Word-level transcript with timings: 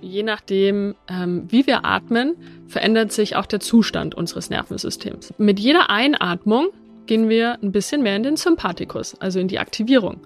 je 0.00 0.22
nachdem, 0.22 0.94
ähm, 1.08 1.44
wie 1.48 1.66
wir 1.66 1.84
atmen, 1.84 2.36
verändert 2.66 3.12
sich 3.12 3.36
auch 3.36 3.46
der 3.46 3.60
Zustand 3.60 4.14
unseres 4.14 4.50
Nervensystems. 4.50 5.34
Mit 5.38 5.58
jeder 5.58 5.90
Einatmung 5.90 6.68
gehen 7.06 7.28
wir 7.28 7.58
ein 7.62 7.72
bisschen 7.72 8.02
mehr 8.02 8.16
in 8.16 8.22
den 8.22 8.36
Sympathikus, 8.36 9.20
also 9.20 9.40
in 9.40 9.48
die 9.48 9.58
Aktivierung. 9.58 10.20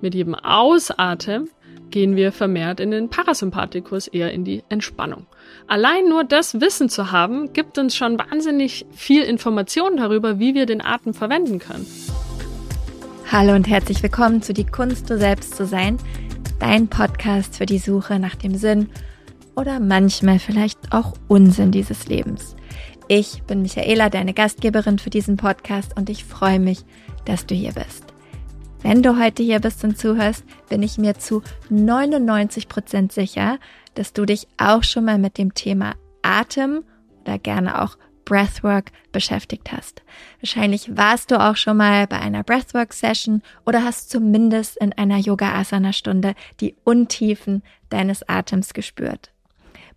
Mit 0.00 0.14
jedem 0.14 0.34
Ausatmen 0.34 1.50
gehen 1.90 2.16
wir 2.16 2.32
vermehrt 2.32 2.80
in 2.80 2.92
den 2.92 3.10
Parasympathikus, 3.10 4.06
eher 4.08 4.32
in 4.32 4.44
die 4.44 4.62
Entspannung. 4.68 5.26
Allein 5.66 6.08
nur 6.08 6.24
das 6.24 6.60
Wissen 6.60 6.88
zu 6.88 7.10
haben, 7.10 7.52
gibt 7.52 7.78
uns 7.78 7.96
schon 7.96 8.18
wahnsinnig 8.18 8.86
viel 8.92 9.22
Information 9.22 9.96
darüber, 9.96 10.38
wie 10.38 10.54
wir 10.54 10.66
den 10.66 10.84
Atem 10.84 11.14
verwenden 11.14 11.58
können. 11.58 11.86
Hallo 13.30 13.54
und 13.54 13.68
herzlich 13.68 14.02
willkommen 14.02 14.42
zu 14.42 14.52
Die 14.54 14.66
Kunst, 14.66 15.10
du 15.10 15.18
selbst 15.18 15.56
zu 15.56 15.66
sein, 15.66 15.98
dein 16.58 16.88
Podcast 16.88 17.56
für 17.56 17.66
die 17.66 17.78
Suche 17.78 18.18
nach 18.18 18.34
dem 18.34 18.54
Sinn 18.54 18.88
oder 19.56 19.80
manchmal 19.80 20.38
vielleicht 20.38 20.92
auch 20.92 21.14
Unsinn 21.28 21.70
dieses 21.70 22.06
Lebens. 22.06 22.56
Ich 23.08 23.42
bin 23.42 23.62
Michaela, 23.62 24.08
deine 24.08 24.34
Gastgeberin 24.34 24.98
für 24.98 25.10
diesen 25.10 25.36
Podcast 25.36 25.96
und 25.96 26.08
ich 26.08 26.24
freue 26.24 26.60
mich, 26.60 26.84
dass 27.24 27.46
du 27.46 27.54
hier 27.54 27.72
bist. 27.72 28.04
Wenn 28.82 29.02
du 29.02 29.18
heute 29.18 29.42
hier 29.42 29.60
bist 29.60 29.84
und 29.84 29.98
zuhörst, 29.98 30.44
bin 30.68 30.82
ich 30.82 30.96
mir 30.96 31.18
zu 31.18 31.42
99 31.68 32.68
Prozent 32.68 33.12
sicher, 33.12 33.58
dass 33.94 34.12
du 34.12 34.24
dich 34.24 34.48
auch 34.58 34.84
schon 34.84 35.04
mal 35.04 35.18
mit 35.18 35.38
dem 35.38 35.54
Thema 35.54 35.94
Atem 36.22 36.84
oder 37.22 37.38
gerne 37.38 37.82
auch 37.82 37.98
Breathwork 38.24 38.92
beschäftigt 39.10 39.72
hast. 39.72 40.02
Wahrscheinlich 40.40 40.96
warst 40.96 41.32
du 41.32 41.40
auch 41.40 41.56
schon 41.56 41.76
mal 41.76 42.06
bei 42.06 42.20
einer 42.20 42.44
Breathwork-Session 42.44 43.42
oder 43.66 43.82
hast 43.82 44.08
zumindest 44.08 44.76
in 44.76 44.92
einer 44.92 45.18
Yoga-Asana-Stunde 45.18 46.34
die 46.60 46.76
Untiefen 46.84 47.64
deines 47.88 48.26
Atems 48.28 48.72
gespürt. 48.72 49.32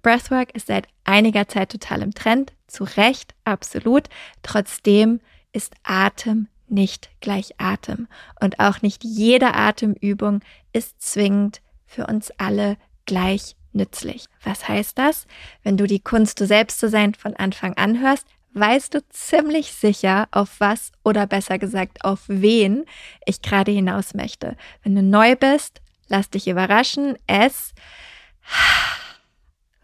Breathwork 0.03 0.53
ist 0.55 0.67
seit 0.67 0.87
einiger 1.05 1.47
Zeit 1.47 1.71
total 1.71 2.03
im 2.03 2.13
Trend, 2.13 2.53
zu 2.67 2.83
Recht, 2.83 3.33
absolut. 3.45 4.09
Trotzdem 4.43 5.19
ist 5.51 5.73
Atem 5.83 6.47
nicht 6.67 7.09
gleich 7.21 7.55
Atem. 7.57 8.07
Und 8.41 8.59
auch 8.59 8.81
nicht 8.81 9.03
jede 9.03 9.53
Atemübung 9.53 10.41
ist 10.73 11.01
zwingend 11.01 11.61
für 11.85 12.07
uns 12.07 12.31
alle 12.37 12.77
gleich 13.05 13.55
nützlich. 13.71 14.25
Was 14.43 14.67
heißt 14.67 14.97
das? 14.97 15.25
Wenn 15.63 15.77
du 15.77 15.87
die 15.87 15.99
Kunst, 15.99 16.39
du 16.39 16.45
selbst 16.45 16.79
zu 16.79 16.89
sein, 16.89 17.13
von 17.13 17.35
Anfang 17.35 17.75
an 17.75 18.01
hörst, 18.01 18.27
weißt 18.53 18.93
du 18.93 19.07
ziemlich 19.09 19.71
sicher, 19.71 20.27
auf 20.31 20.59
was 20.59 20.91
oder 21.03 21.27
besser 21.27 21.57
gesagt, 21.57 22.03
auf 22.05 22.21
wen 22.27 22.85
ich 23.25 23.41
gerade 23.41 23.71
hinaus 23.71 24.13
möchte. 24.13 24.55
Wenn 24.83 24.95
du 24.95 25.01
neu 25.01 25.35
bist, 25.35 25.81
lass 26.07 26.29
dich 26.29 26.47
überraschen. 26.47 27.17
Es 27.25 27.73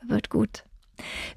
wird 0.08 0.30
gut. 0.30 0.64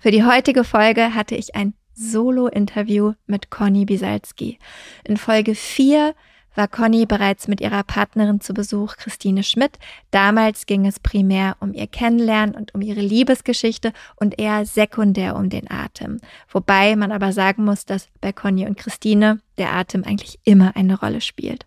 Für 0.01 0.11
die 0.11 0.25
heutige 0.25 0.65
Folge 0.65 1.15
hatte 1.15 1.35
ich 1.35 1.55
ein 1.55 1.75
Solo-Interview 1.95 3.13
mit 3.27 3.51
Conny 3.51 3.85
Bisalski. 3.85 4.59
In 5.05 5.17
Folge 5.17 5.55
4 5.55 6.15
war 6.55 6.69
Conny 6.69 7.07
bereits 7.07 7.49
mit 7.49 7.61
ihrer 7.61 7.83
Partnerin 7.83 8.41
zu 8.41 8.53
Besuch, 8.53 8.97
Christine 8.97 9.43
Schmidt. 9.43 9.79
Damals 10.11 10.67
ging 10.67 10.87
es 10.87 11.01
primär 11.01 11.57
um 11.61 11.73
ihr 11.73 11.87
Kennenlernen 11.87 12.55
und 12.55 12.75
um 12.75 12.83
ihre 12.83 13.01
Liebesgeschichte 13.01 13.93
und 14.17 14.39
eher 14.39 14.67
sekundär 14.67 15.37
um 15.37 15.49
den 15.49 15.71
Atem. 15.71 16.21
Wobei 16.51 16.97
man 16.97 17.13
aber 17.13 17.33
sagen 17.33 17.65
muss, 17.65 17.87
dass 17.87 18.09
bei 18.21 18.33
Conny 18.33 18.67
und 18.67 18.77
Christine 18.77 19.41
der 19.59 19.73
Atem 19.73 20.05
eigentlich 20.05 20.39
immer 20.45 20.77
eine 20.77 20.99
Rolle 20.99 21.21
spielt. 21.21 21.65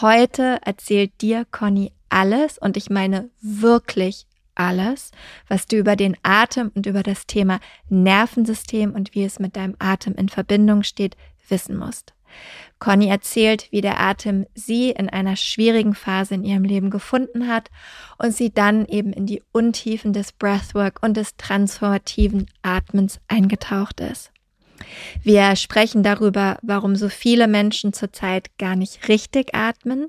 Heute 0.00 0.58
erzählt 0.64 1.20
dir 1.20 1.44
Conny 1.50 1.92
alles 2.08 2.58
und 2.58 2.76
ich 2.76 2.88
meine 2.88 3.30
wirklich 3.40 4.26
alles, 4.54 5.10
was 5.48 5.66
du 5.66 5.76
über 5.76 5.96
den 5.96 6.16
Atem 6.22 6.70
und 6.74 6.86
über 6.86 7.02
das 7.02 7.26
Thema 7.26 7.60
Nervensystem 7.88 8.92
und 8.92 9.14
wie 9.14 9.24
es 9.24 9.38
mit 9.38 9.56
deinem 9.56 9.76
Atem 9.78 10.14
in 10.14 10.28
Verbindung 10.28 10.82
steht, 10.82 11.16
wissen 11.48 11.76
musst. 11.76 12.14
Conny 12.78 13.08
erzählt, 13.08 13.68
wie 13.70 13.80
der 13.80 14.00
Atem 14.00 14.46
sie 14.54 14.90
in 14.90 15.08
einer 15.08 15.36
schwierigen 15.36 15.94
Phase 15.94 16.34
in 16.34 16.44
ihrem 16.44 16.64
Leben 16.64 16.90
gefunden 16.90 17.46
hat 17.46 17.70
und 18.18 18.34
sie 18.34 18.52
dann 18.52 18.86
eben 18.86 19.12
in 19.12 19.26
die 19.26 19.42
Untiefen 19.52 20.12
des 20.12 20.32
Breathwork 20.32 21.02
und 21.02 21.16
des 21.16 21.36
transformativen 21.36 22.46
Atmens 22.62 23.20
eingetaucht 23.28 24.00
ist. 24.00 24.32
Wir 25.22 25.54
sprechen 25.54 26.02
darüber, 26.02 26.58
warum 26.62 26.96
so 26.96 27.08
viele 27.08 27.46
Menschen 27.46 27.92
zurzeit 27.92 28.50
gar 28.58 28.74
nicht 28.74 29.08
richtig 29.08 29.54
atmen, 29.54 30.08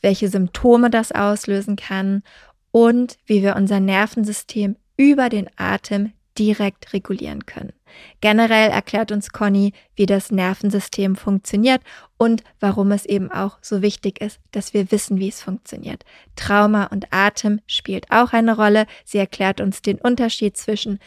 welche 0.00 0.28
Symptome 0.28 0.88
das 0.88 1.12
auslösen 1.12 1.76
kann 1.76 2.22
und 2.76 3.16
wie 3.24 3.42
wir 3.42 3.56
unser 3.56 3.80
Nervensystem 3.80 4.76
über 4.98 5.30
den 5.30 5.48
Atem 5.56 6.12
direkt 6.38 6.92
regulieren 6.92 7.46
können. 7.46 7.72
Generell 8.20 8.68
erklärt 8.68 9.12
uns 9.12 9.30
Conny, 9.30 9.72
wie 9.94 10.04
das 10.04 10.30
Nervensystem 10.30 11.16
funktioniert 11.16 11.80
und 12.18 12.44
warum 12.60 12.92
es 12.92 13.06
eben 13.06 13.32
auch 13.32 13.56
so 13.62 13.80
wichtig 13.80 14.20
ist, 14.20 14.40
dass 14.52 14.74
wir 14.74 14.92
wissen, 14.92 15.18
wie 15.18 15.28
es 15.30 15.40
funktioniert. 15.40 16.04
Trauma 16.36 16.84
und 16.84 17.06
Atem 17.14 17.62
spielt 17.66 18.10
auch 18.10 18.34
eine 18.34 18.54
Rolle. 18.54 18.84
Sie 19.06 19.16
erklärt 19.16 19.62
uns 19.62 19.80
den 19.80 19.96
Unterschied 19.96 20.58
zwischen 20.58 20.98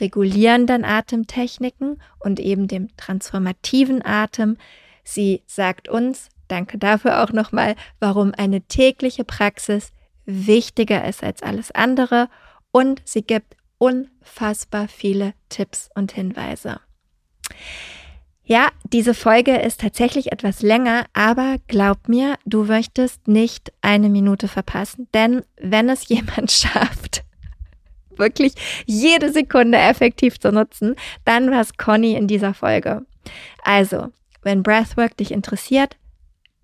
regulierenden 0.00 0.84
Atemtechniken 0.84 2.02
und 2.18 2.38
eben 2.38 2.68
dem 2.68 2.94
transformativen 2.98 4.04
Atem. 4.04 4.58
Sie 5.04 5.42
sagt 5.46 5.88
uns, 5.88 6.28
danke 6.48 6.76
dafür 6.76 7.22
auch 7.24 7.32
nochmal, 7.32 7.76
warum 7.98 8.34
eine 8.36 8.60
tägliche 8.60 9.24
Praxis 9.24 9.93
wichtiger 10.26 11.06
ist 11.06 11.22
als 11.22 11.42
alles 11.42 11.70
andere 11.70 12.28
und 12.70 13.02
sie 13.04 13.22
gibt 13.22 13.56
unfassbar 13.78 14.88
viele 14.88 15.34
Tipps 15.48 15.90
und 15.94 16.12
Hinweise. 16.12 16.80
Ja, 18.46 18.68
diese 18.92 19.14
Folge 19.14 19.56
ist 19.56 19.80
tatsächlich 19.80 20.30
etwas 20.30 20.60
länger, 20.60 21.06
aber 21.14 21.56
glaub 21.66 22.08
mir, 22.08 22.36
du 22.44 22.64
möchtest 22.64 23.26
nicht 23.26 23.72
eine 23.80 24.10
Minute 24.10 24.48
verpassen, 24.48 25.08
denn 25.14 25.42
wenn 25.58 25.88
es 25.88 26.08
jemand 26.08 26.50
schafft, 26.50 27.24
wirklich 28.16 28.54
jede 28.84 29.32
Sekunde 29.32 29.78
effektiv 29.78 30.38
zu 30.38 30.52
nutzen, 30.52 30.94
dann 31.24 31.50
war 31.50 31.62
es 31.62 31.76
Conny 31.76 32.14
in 32.14 32.28
dieser 32.28 32.52
Folge. 32.52 33.06
Also, 33.62 34.08
wenn 34.42 34.62
Breathwork 34.62 35.16
dich 35.16 35.30
interessiert, 35.30 35.96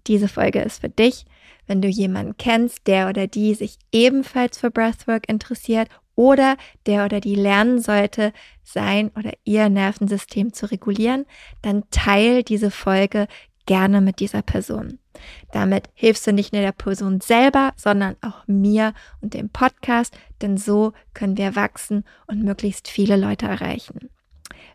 diese 0.06 0.28
Folge 0.28 0.60
ist 0.60 0.82
für 0.82 0.91
dich 0.91 1.25
wenn 1.70 1.81
du 1.81 1.88
jemanden 1.88 2.36
kennst, 2.36 2.88
der 2.88 3.08
oder 3.08 3.28
die 3.28 3.54
sich 3.54 3.78
ebenfalls 3.92 4.58
für 4.58 4.72
Breathwork 4.72 5.28
interessiert 5.28 5.88
oder 6.16 6.56
der 6.86 7.04
oder 7.04 7.20
die 7.20 7.36
lernen 7.36 7.81
sollte, 7.81 8.32
sein 8.64 9.12
oder 9.16 9.31
ihr 9.44 9.69
Nervensystem 9.69 10.53
zu 10.53 10.69
regulieren, 10.69 11.26
dann 11.62 11.84
teil 11.92 12.42
diese 12.42 12.72
Folge 12.72 13.28
gerne 13.66 14.00
mit 14.00 14.19
dieser 14.19 14.42
Person. 14.42 14.98
Damit 15.53 15.88
hilfst 15.94 16.26
du 16.26 16.32
nicht 16.32 16.53
nur 16.53 16.62
der 16.62 16.72
Person 16.72 17.20
selber, 17.20 17.72
sondern 17.76 18.16
auch 18.20 18.48
mir 18.48 18.92
und 19.20 19.34
dem 19.34 19.48
Podcast, 19.48 20.19
denn 20.42 20.56
so 20.56 20.92
können 21.14 21.38
wir 21.38 21.54
wachsen 21.54 22.03
und 22.26 22.42
möglichst 22.42 22.88
viele 22.88 23.16
Leute 23.16 23.47
erreichen. 23.47 24.10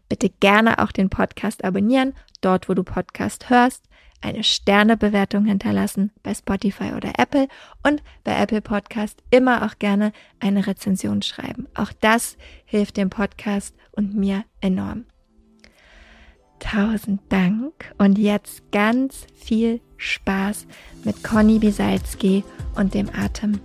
Bitte 0.08 0.30
gerne 0.30 0.80
auch 0.80 0.94
den 0.94 1.10
Podcast 1.10 1.66
abonnieren, 1.66 2.14
dort 2.40 2.70
wo 2.70 2.74
du 2.74 2.84
Podcast 2.84 3.50
hörst 3.50 3.84
eine 4.26 4.44
Sternebewertung 4.44 5.46
hinterlassen 5.46 6.12
bei 6.24 6.34
Spotify 6.34 6.94
oder 6.96 7.14
Apple 7.18 7.48
und 7.84 8.02
bei 8.24 8.36
Apple 8.38 8.62
Podcast 8.62 9.22
immer 9.30 9.66
auch 9.66 9.78
gerne 9.80 10.12
eine 10.40 10.68
Rezension 10.68 11.22
schreiben. 11.22 11.68
Auch 11.76 11.92
das 12.02 12.38
hilft 12.66 12.98
dem 12.98 13.10
Podcast 13.10 13.76
und 13.92 14.16
mir 14.16 14.44
enorm. 14.62 15.06
Tausend 16.60 17.22
Dank 17.30 17.94
und 17.98 18.18
jetzt 18.18 18.72
ganz 18.72 19.28
viel 19.36 19.82
Spaß 19.98 20.66
mit 21.04 21.24
Conny 21.24 21.60
Bisalski 21.60 22.44
und 22.76 22.94
dem 22.94 23.10
Atem 23.14 23.60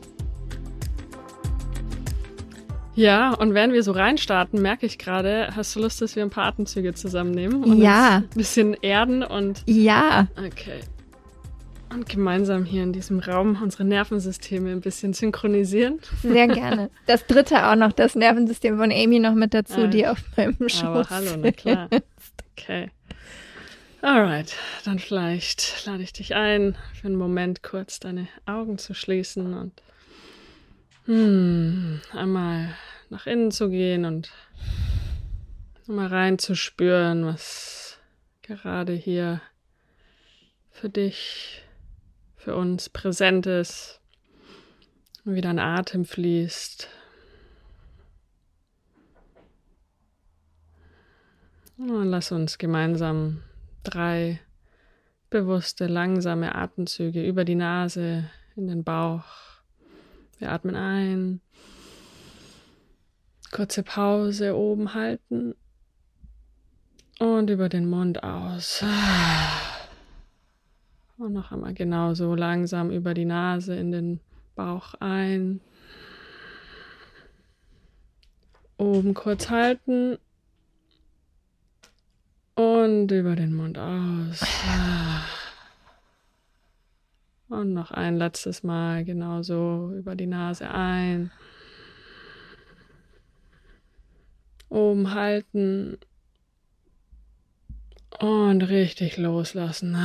ja, 3.00 3.32
und 3.32 3.54
während 3.54 3.72
wir 3.72 3.82
so 3.82 3.92
reinstarten, 3.92 4.60
merke 4.60 4.84
ich 4.84 4.98
gerade, 4.98 5.48
hast 5.56 5.74
du 5.74 5.80
Lust, 5.80 6.02
dass 6.02 6.16
wir 6.16 6.22
ein 6.22 6.30
paar 6.30 6.44
Atemzüge 6.44 6.92
zusammennehmen? 6.94 7.64
Und 7.64 7.78
ja. 7.78 8.16
Ein 8.16 8.28
bisschen 8.34 8.74
erden 8.74 9.22
und. 9.22 9.62
Ja. 9.66 10.28
Okay. 10.36 10.80
Und 11.92 12.08
gemeinsam 12.08 12.64
hier 12.64 12.82
in 12.82 12.92
diesem 12.92 13.18
Raum 13.18 13.58
unsere 13.60 13.84
Nervensysteme 13.84 14.70
ein 14.70 14.80
bisschen 14.80 15.12
synchronisieren. 15.12 15.98
Sehr 16.22 16.46
gerne. 16.48 16.90
Das 17.06 17.26
dritte 17.26 17.66
auch 17.68 17.74
noch, 17.74 17.92
das 17.92 18.14
Nervensystem 18.14 18.76
von 18.76 18.92
Amy 18.92 19.18
noch 19.18 19.34
mit 19.34 19.54
dazu, 19.54 19.80
ah, 19.80 19.86
die 19.86 20.06
auf 20.06 20.18
meinem 20.36 20.68
Schoß 20.68 20.82
Aber 20.82 21.10
hallo, 21.10 21.30
na 21.38 21.50
klar. 21.50 21.88
Okay. 22.52 22.90
Alright, 24.02 24.54
dann 24.84 24.98
vielleicht 24.98 25.84
lade 25.86 26.02
ich 26.02 26.12
dich 26.12 26.34
ein, 26.34 26.76
für 26.98 27.08
einen 27.08 27.16
Moment 27.16 27.62
kurz 27.62 27.98
deine 27.98 28.28
Augen 28.46 28.78
zu 28.78 28.94
schließen 28.94 29.54
und 29.54 29.72
hm, 31.10 32.00
einmal 32.12 32.72
nach 33.08 33.26
innen 33.26 33.50
zu 33.50 33.68
gehen 33.68 34.04
und 34.04 34.30
mal 35.88 36.06
reinzuspüren, 36.06 37.26
was 37.26 37.98
gerade 38.42 38.92
hier 38.92 39.40
für 40.70 40.88
dich, 40.88 41.64
für 42.36 42.54
uns 42.54 42.88
präsent 42.90 43.46
ist. 43.46 44.00
Wie 45.24 45.40
dein 45.40 45.58
Atem 45.58 46.04
fließt. 46.04 46.88
Und 51.76 52.04
lass 52.04 52.30
uns 52.30 52.56
gemeinsam 52.56 53.42
drei 53.82 54.38
bewusste, 55.28 55.88
langsame 55.88 56.54
Atemzüge 56.54 57.26
über 57.26 57.44
die 57.44 57.56
Nase 57.56 58.30
in 58.54 58.68
den 58.68 58.84
Bauch 58.84 59.49
wir 60.40 60.52
atmen 60.52 60.74
ein. 60.74 61.40
Kurze 63.52 63.82
Pause 63.82 64.56
oben 64.56 64.94
halten. 64.94 65.54
Und 67.18 67.50
über 67.50 67.68
den 67.68 67.90
Mund 67.90 68.22
aus. 68.22 68.82
Und 71.18 71.34
noch 71.34 71.52
einmal 71.52 71.74
genauso 71.74 72.34
langsam 72.34 72.90
über 72.90 73.12
die 73.12 73.26
Nase 73.26 73.76
in 73.76 73.92
den 73.92 74.20
Bauch 74.54 74.94
ein. 74.94 75.60
Oben 78.78 79.12
kurz 79.12 79.50
halten. 79.50 80.16
Und 82.54 83.10
über 83.10 83.36
den 83.36 83.54
Mund 83.54 83.78
aus. 83.78 84.42
Und 87.50 87.72
noch 87.72 87.90
ein 87.90 88.16
letztes 88.16 88.62
Mal 88.62 89.04
genauso 89.04 89.92
über 89.92 90.14
die 90.14 90.28
Nase 90.28 90.70
ein. 90.70 91.32
Oben 94.68 95.12
halten. 95.12 95.98
Und 98.20 98.62
richtig 98.62 99.16
loslassen. 99.16 99.96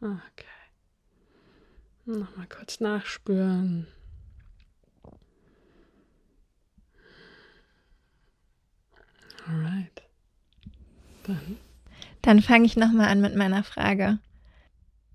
Okay. 0.00 0.20
Nochmal 2.04 2.46
kurz 2.48 2.78
nachspüren. 2.78 3.88
Alright. 9.48 10.02
Dann. 11.24 11.58
Dann 12.22 12.40
fange 12.40 12.66
ich 12.66 12.76
nochmal 12.76 13.08
an 13.08 13.20
mit 13.20 13.34
meiner 13.34 13.64
Frage. 13.64 14.20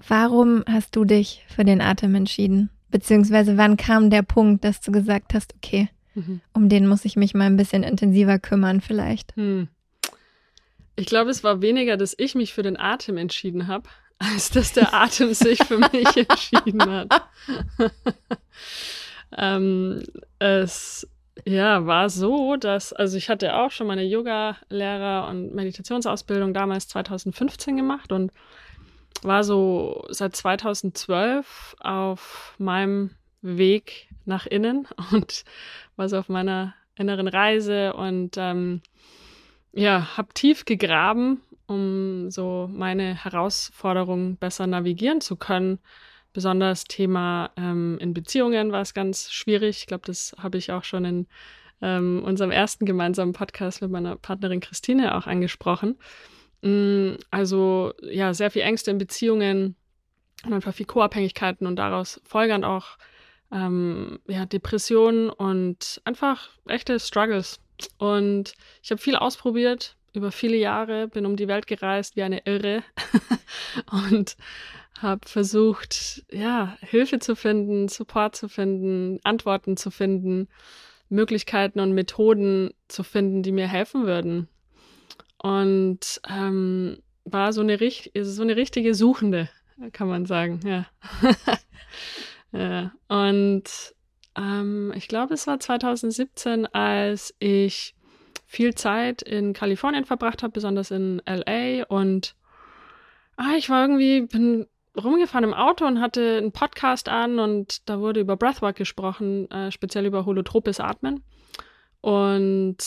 Warum 0.08 0.64
hast 0.68 0.96
du 0.96 1.06
dich 1.06 1.46
für 1.48 1.66
den 1.66 1.82
Atem 1.82 2.16
entschieden? 2.16 2.70
Beziehungsweise 2.90 3.58
wann 3.58 3.78
kam 3.78 4.10
der 4.10 4.24
Punkt, 4.24 4.64
dass 4.64 4.82
du 4.82 4.92
gesagt 4.92 5.34
hast, 5.34 5.54
okay, 5.56 5.90
mhm. 6.16 6.42
um 6.54 6.70
den 6.70 6.88
muss 6.88 7.06
ich 7.06 7.16
mich 7.16 7.34
mal 7.34 7.46
ein 7.46 7.58
bisschen 7.58 7.84
intensiver 7.84 8.40
kümmern 8.40 8.82
vielleicht? 8.82 9.36
Hm. 9.36 9.68
Ich 10.96 11.06
glaube, 11.06 11.30
es 11.30 11.44
war 11.44 11.62
weniger, 11.62 11.96
dass 11.96 12.16
ich 12.18 12.36
mich 12.36 12.54
für 12.54 12.64
den 12.64 12.78
Atem 12.78 13.18
entschieden 13.18 13.68
habe, 13.68 13.88
als 14.20 14.50
dass 14.50 14.74
der 14.74 14.94
Atem 14.94 15.34
sich 15.34 15.64
für 15.64 15.78
mich 15.78 16.18
entschieden 16.30 16.82
hat. 16.82 17.22
ähm, 19.38 20.04
es 20.40 21.08
ja, 21.46 21.86
war 21.86 22.10
so, 22.10 22.56
dass, 22.58 22.92
also 22.92 23.18
ich 23.18 23.30
hatte 23.30 23.56
auch 23.56 23.72
schon 23.72 23.88
meine 23.88 24.04
Yoga-Lehrer- 24.04 25.30
und 25.30 25.54
Meditationsausbildung 25.56 26.54
damals 26.54 26.88
2015 26.90 27.78
gemacht 27.78 28.12
und 28.12 28.32
war 29.24 29.44
so 29.44 30.06
seit 30.10 30.36
2012 30.36 31.76
auf 31.80 32.56
meinem 32.58 33.12
Weg 33.42 34.10
nach 34.26 34.46
innen 34.46 34.88
und 35.12 35.44
war 35.96 36.10
so 36.10 36.18
auf 36.18 36.30
meiner 36.30 36.74
inneren 36.96 37.28
Reise 37.28 37.94
und 37.94 38.36
ähm, 38.38 38.82
ja, 39.72 40.18
habe 40.18 40.34
tief 40.34 40.66
gegraben, 40.66 41.42
um 41.68 42.32
so 42.32 42.70
meine 42.72 43.14
Herausforderungen 43.24 44.36
besser 44.38 44.68
navigieren 44.68 45.22
zu 45.22 45.36
können 45.36 45.80
besonders 46.34 46.84
Thema 46.86 47.52
ähm, 47.58 47.98
in 48.00 48.14
Beziehungen 48.14 48.72
war 48.72 48.82
es 48.82 48.94
ganz 48.94 49.32
schwierig. 49.32 49.80
Ich 49.80 49.88
glaube, 49.88 50.04
das 50.06 50.36
habe 50.38 50.58
ich 50.58 50.72
auch 50.72 50.84
schon 50.84 51.06
in 51.06 51.28
ähm, 51.82 52.24
unserem 52.24 52.52
ersten 52.52 52.86
gemeinsamen 52.86 53.34
Podcast 53.34 53.82
mit 53.82 53.92
meiner 53.92 54.16
Partnerin 54.16 54.60
Christine 54.60 55.16
auch 55.16 55.28
angesprochen. 55.28 55.98
Mm, 56.62 57.14
also 57.32 57.94
ja, 58.02 58.34
sehr 58.34 58.52
viel 58.52 58.64
Ängste 58.64 58.92
in 58.92 58.98
Beziehungen 58.98 59.76
und 60.46 60.54
einfach 60.54 60.74
viel 60.74 60.86
Co-Abhängigkeiten 60.86 61.68
und 61.68 61.78
daraus 61.78 62.22
folgern 62.26 62.64
auch 62.64 62.98
ähm, 63.52 64.20
ja, 64.28 64.46
Depressionen 64.46 65.30
und 65.30 66.02
einfach 66.04 66.50
echte 66.68 67.00
Struggles. 67.00 67.60
Und 67.98 68.54
ich 68.82 68.92
habe 68.92 69.02
viel 69.02 69.16
ausprobiert 69.16 69.96
über 70.14 70.32
viele 70.32 70.58
Jahre, 70.58 71.08
bin 71.08 71.26
um 71.26 71.36
die 71.36 71.48
Welt 71.48 71.68
gereist 71.68 72.16
wie 72.16 72.24
eine 72.24 72.42
Irre 72.46 72.84
und 73.92 74.36
habe 75.02 75.28
versucht, 75.28 76.26
ja, 76.32 76.78
Hilfe 76.82 77.20
zu 77.20 77.36
finden, 77.36 77.88
Support 77.88 78.36
zu 78.36 78.50
finden, 78.50 79.20
Antworten 79.24 79.78
zu 79.78 79.92
finden, 79.92 80.50
Möglichkeiten 81.10 81.80
und 81.80 81.94
Methoden 81.94 82.72
zu 82.88 83.04
finden, 83.04 83.44
die 83.44 83.52
mir 83.52 83.68
helfen 83.68 84.06
würden. 84.06 84.48
Und 85.42 86.22
ähm, 86.30 86.98
war 87.26 87.54
so 87.54 87.62
eine, 87.62 87.78
so 88.22 88.42
eine 88.42 88.56
richtige 88.56 88.94
Suchende, 88.94 89.50
kann 89.92 90.08
man 90.08 90.26
sagen, 90.26 90.60
ja. 90.66 90.86
ja. 92.52 92.92
Und 93.08 93.64
ähm, 94.38 94.94
ich 94.96 95.08
glaube, 95.08 95.34
es 95.34 95.48
war 95.48 95.60
2017, 95.60 96.66
als 96.68 97.34
ich 97.40 97.96
viel 98.46 98.74
Zeit 98.74 99.22
in 99.22 99.54
Kalifornien 99.54 100.06
verbracht 100.06 100.44
habe, 100.44 100.54
besonders 100.54 100.92
in 100.92 101.22
LA 101.28 101.84
und 101.86 102.36
ah, 103.38 103.56
ich 103.58 103.70
war 103.70 103.84
irgendwie, 103.84 104.22
bin 104.22 104.68
rumgefahren 104.98 105.46
im 105.46 105.54
Auto 105.54 105.86
und 105.86 106.02
hatte 106.02 106.38
einen 106.38 106.52
Podcast 106.52 107.10
an 107.10 107.40
und 107.40 107.88
da 107.88 108.00
wurde 108.00 108.20
über 108.20 108.36
Breathwork 108.36 108.76
gesprochen, 108.76 109.50
äh, 109.52 109.72
speziell 109.72 110.06
über 110.06 110.26
holotropes 110.26 110.80
Atmen. 110.80 111.24
Und 112.02 112.78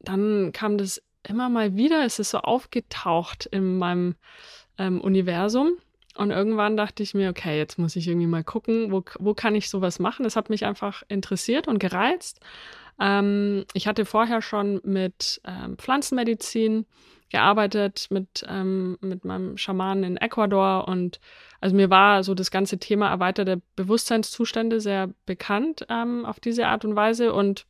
dann 0.00 0.52
kam 0.52 0.78
das 0.78 1.02
immer 1.26 1.48
mal 1.48 1.76
wieder, 1.76 2.04
es 2.04 2.18
ist 2.18 2.30
so 2.30 2.38
aufgetaucht 2.38 3.46
in 3.46 3.78
meinem 3.78 4.14
ähm, 4.78 5.00
Universum. 5.00 5.72
Und 6.14 6.30
irgendwann 6.30 6.76
dachte 6.76 7.02
ich 7.02 7.14
mir, 7.14 7.30
okay, 7.30 7.56
jetzt 7.56 7.78
muss 7.78 7.96
ich 7.96 8.06
irgendwie 8.06 8.26
mal 8.26 8.44
gucken, 8.44 8.92
wo, 8.92 9.02
wo 9.18 9.32
kann 9.32 9.54
ich 9.54 9.70
sowas 9.70 9.98
machen. 9.98 10.26
Es 10.26 10.36
hat 10.36 10.50
mich 10.50 10.66
einfach 10.66 11.02
interessiert 11.08 11.68
und 11.68 11.78
gereizt. 11.78 12.40
Ähm, 13.00 13.64
ich 13.72 13.86
hatte 13.86 14.04
vorher 14.04 14.42
schon 14.42 14.80
mit 14.84 15.40
ähm, 15.44 15.78
Pflanzenmedizin 15.78 16.86
gearbeitet 17.30 18.08
mit, 18.10 18.44
ähm, 18.46 18.98
mit 19.00 19.24
meinem 19.24 19.56
Schamanen 19.56 20.04
in 20.04 20.16
Ecuador 20.18 20.86
und 20.86 21.18
also 21.62 21.74
mir 21.74 21.88
war 21.88 22.22
so 22.24 22.34
das 22.34 22.50
ganze 22.50 22.78
Thema 22.78 23.08
erweiterte 23.08 23.62
Bewusstseinszustände 23.74 24.80
sehr 24.80 25.08
bekannt 25.24 25.86
ähm, 25.88 26.26
auf 26.26 26.40
diese 26.40 26.66
Art 26.66 26.84
und 26.84 26.94
Weise 26.94 27.32
und 27.32 27.64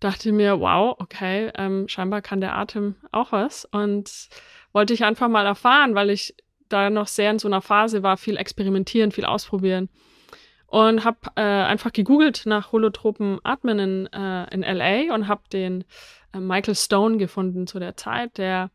dachte 0.00 0.32
mir, 0.32 0.60
wow, 0.60 0.96
okay, 0.98 1.50
ähm, 1.56 1.88
scheinbar 1.88 2.22
kann 2.22 2.40
der 2.40 2.56
Atem 2.56 2.96
auch 3.12 3.32
was 3.32 3.64
und 3.64 4.28
wollte 4.72 4.92
ich 4.92 5.04
einfach 5.04 5.28
mal 5.28 5.46
erfahren, 5.46 5.94
weil 5.94 6.10
ich 6.10 6.34
da 6.68 6.90
noch 6.90 7.06
sehr 7.06 7.30
in 7.30 7.38
so 7.38 7.48
einer 7.48 7.62
Phase 7.62 8.02
war, 8.02 8.16
viel 8.16 8.36
experimentieren, 8.36 9.12
viel 9.12 9.24
ausprobieren 9.24 9.88
und 10.66 11.04
habe 11.04 11.18
äh, 11.36 11.40
einfach 11.40 11.92
gegoogelt 11.92 12.42
nach 12.44 12.72
holotropen 12.72 13.38
Atmen 13.44 13.78
in, 13.78 14.06
äh, 14.12 14.52
in 14.52 14.62
LA 14.62 15.14
und 15.14 15.28
habe 15.28 15.42
den 15.52 15.84
äh, 16.34 16.40
Michael 16.40 16.74
Stone 16.74 17.18
gefunden 17.18 17.66
zu 17.66 17.78
der 17.78 17.96
Zeit, 17.96 18.36
der 18.38 18.70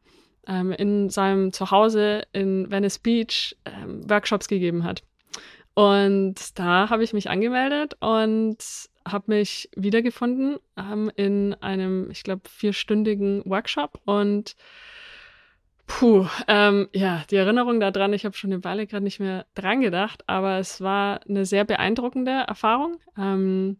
ähm, 0.48 0.72
in 0.72 1.10
seinem 1.10 1.52
Zuhause 1.52 2.24
in 2.32 2.72
Venice 2.72 3.00
Beach 3.00 3.58
ähm, 3.66 4.10
Workshops 4.10 4.48
gegeben 4.48 4.84
hat. 4.84 5.04
Und 5.74 6.58
da 6.60 6.90
habe 6.90 7.04
ich 7.04 7.14
mich 7.14 7.30
angemeldet 7.30 7.96
und 8.00 8.58
habe 9.08 9.26
mich 9.28 9.70
wiedergefunden 9.76 10.58
ähm, 10.78 11.12
in 11.16 11.54
einem, 11.56 12.10
ich 12.12 12.24
glaube, 12.24 12.44
vierstündigen 12.50 13.44
Workshop 13.46 14.00
und 14.06 14.56
Puh, 15.88 16.26
ähm, 16.48 16.88
ja, 16.94 17.24
die 17.30 17.36
Erinnerung 17.36 17.82
daran, 17.82 18.14
ich 18.14 18.24
habe 18.24 18.36
schon 18.36 18.54
eine 18.54 18.64
Weile 18.64 18.88
gerade 18.88 19.04
nicht 19.04 19.20
mehr 19.20 19.46
dran 19.56 19.82
gedacht, 19.82 20.24
aber 20.26 20.58
es 20.58 20.80
war 20.80 21.20
eine 21.28 21.46
sehr 21.46 21.66
beeindruckende 21.66 22.32
Erfahrung. 22.48 22.98
Ähm, 23.18 23.78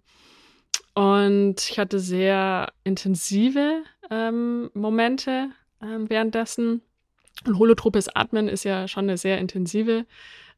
und 0.94 1.56
ich 1.70 1.80
hatte 1.80 2.00
sehr 2.00 2.74
intensive 2.84 3.84
ähm, 4.10 4.70
Momente 4.74 5.52
ähm, 5.82 6.10
währenddessen. 6.10 6.82
Und 7.46 7.58
holotropes 7.58 8.14
Atmen 8.14 8.50
ist 8.50 8.66
ja 8.66 8.88
schon 8.90 9.06
eine 9.06 9.18
sehr 9.18 9.38
intensive 9.38 10.06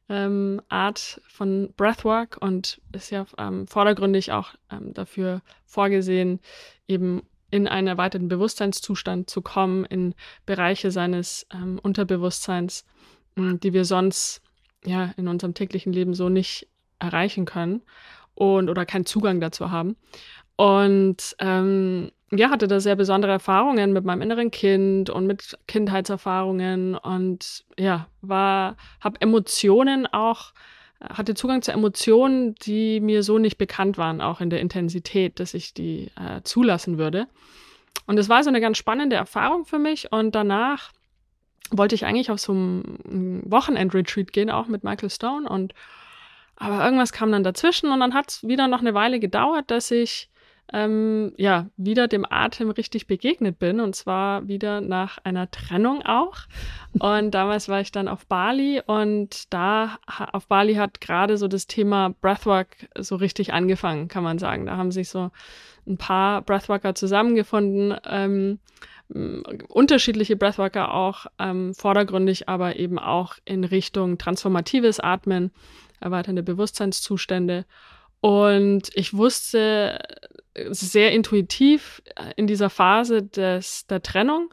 ähm, 0.08 0.60
Art 0.68 1.20
von 1.28 1.72
Breathwork 1.76 2.36
und 2.40 2.80
ist 2.92 3.10
ja 3.10 3.26
ähm, 3.38 3.66
vordergründig 3.66 4.32
auch 4.32 4.54
ähm, 4.70 4.92
dafür 4.94 5.42
vorgesehen, 5.66 6.40
eben 6.86 7.22
in 7.50 7.68
einen 7.68 7.86
erweiterten 7.86 8.28
Bewusstseinszustand 8.28 9.30
zu 9.30 9.40
kommen, 9.40 9.84
in 9.84 10.14
Bereiche 10.44 10.90
seines 10.90 11.46
ähm, 11.52 11.78
Unterbewusstseins, 11.82 12.84
mh, 13.36 13.54
die 13.62 13.72
wir 13.72 13.84
sonst 13.84 14.42
ja 14.84 15.14
in 15.16 15.28
unserem 15.28 15.54
täglichen 15.54 15.92
Leben 15.92 16.14
so 16.14 16.28
nicht 16.28 16.68
erreichen 16.98 17.44
können 17.44 17.82
und 18.34 18.68
oder 18.68 18.84
keinen 18.84 19.06
Zugang 19.06 19.40
dazu 19.40 19.70
haben. 19.70 19.96
Und 20.56 21.36
ähm, 21.38 22.10
ja, 22.36 22.50
hatte 22.50 22.68
da 22.68 22.80
sehr 22.80 22.96
besondere 22.96 23.32
Erfahrungen 23.32 23.92
mit 23.92 24.04
meinem 24.04 24.22
inneren 24.22 24.50
Kind 24.50 25.10
und 25.10 25.26
mit 25.26 25.58
Kindheitserfahrungen 25.66 26.94
und 26.96 27.64
ja, 27.78 28.08
war, 28.22 28.76
habe 29.00 29.20
Emotionen 29.20 30.06
auch, 30.06 30.52
hatte 31.00 31.34
Zugang 31.34 31.62
zu 31.62 31.72
Emotionen, 31.72 32.54
die 32.56 33.00
mir 33.00 33.22
so 33.22 33.38
nicht 33.38 33.58
bekannt 33.58 33.98
waren, 33.98 34.20
auch 34.20 34.40
in 34.40 34.50
der 34.50 34.60
Intensität, 34.60 35.38
dass 35.40 35.54
ich 35.54 35.74
die 35.74 36.10
äh, 36.16 36.42
zulassen 36.44 36.98
würde. 36.98 37.26
und 38.06 38.18
es 38.18 38.28
war 38.28 38.42
so 38.42 38.48
eine 38.48 38.60
ganz 38.60 38.78
spannende 38.78 39.16
Erfahrung 39.16 39.64
für 39.64 39.78
mich. 39.78 40.12
Und 40.12 40.34
danach 40.34 40.92
wollte 41.70 41.94
ich 41.94 42.04
eigentlich 42.04 42.30
auf 42.30 42.40
so 42.40 42.52
ein 42.52 43.42
Wochenend-Retreat 43.44 44.32
gehen, 44.32 44.50
auch 44.50 44.66
mit 44.66 44.84
Michael 44.84 45.10
Stone. 45.10 45.48
Und 45.48 45.74
aber 46.56 46.84
irgendwas 46.84 47.12
kam 47.12 47.32
dann 47.32 47.42
dazwischen 47.42 47.90
und 47.90 48.00
dann 48.00 48.14
hat 48.14 48.30
es 48.30 48.46
wieder 48.46 48.68
noch 48.68 48.80
eine 48.80 48.94
Weile 48.94 49.18
gedauert, 49.18 49.70
dass 49.70 49.90
ich 49.90 50.28
ähm, 50.72 51.32
ja, 51.36 51.68
wieder 51.76 52.08
dem 52.08 52.24
Atem 52.28 52.70
richtig 52.70 53.06
begegnet 53.06 53.58
bin 53.58 53.80
und 53.80 53.94
zwar 53.94 54.48
wieder 54.48 54.80
nach 54.80 55.18
einer 55.22 55.50
Trennung 55.50 56.02
auch. 56.02 56.38
Und 56.98 57.32
damals 57.32 57.68
war 57.68 57.80
ich 57.80 57.92
dann 57.92 58.08
auf 58.08 58.26
Bali 58.26 58.80
und 58.84 59.52
da 59.52 59.98
auf 60.32 60.46
Bali 60.46 60.74
hat 60.74 61.00
gerade 61.00 61.36
so 61.36 61.48
das 61.48 61.66
Thema 61.66 62.14
Breathwork 62.20 62.88
so 62.98 63.16
richtig 63.16 63.52
angefangen, 63.52 64.08
kann 64.08 64.24
man 64.24 64.38
sagen. 64.38 64.66
Da 64.66 64.76
haben 64.76 64.90
sich 64.90 65.08
so 65.08 65.30
ein 65.86 65.98
paar 65.98 66.42
Breathworker 66.42 66.94
zusammengefunden. 66.94 67.94
Ähm, 68.06 68.58
unterschiedliche 69.68 70.36
Breathworker 70.36 70.94
auch, 70.94 71.26
ähm, 71.38 71.74
vordergründig 71.74 72.48
aber 72.48 72.76
eben 72.76 72.98
auch 72.98 73.36
in 73.44 73.64
Richtung 73.64 74.16
transformatives 74.16 74.98
Atmen, 74.98 75.50
erweiternde 76.00 76.42
Bewusstseinszustände. 76.42 77.66
Und 78.24 78.88
ich 78.94 79.12
wusste 79.12 79.98
sehr 80.70 81.12
intuitiv 81.12 82.02
in 82.36 82.46
dieser 82.46 82.70
Phase 82.70 83.22
des, 83.22 83.86
der 83.86 84.00
Trennung 84.00 84.48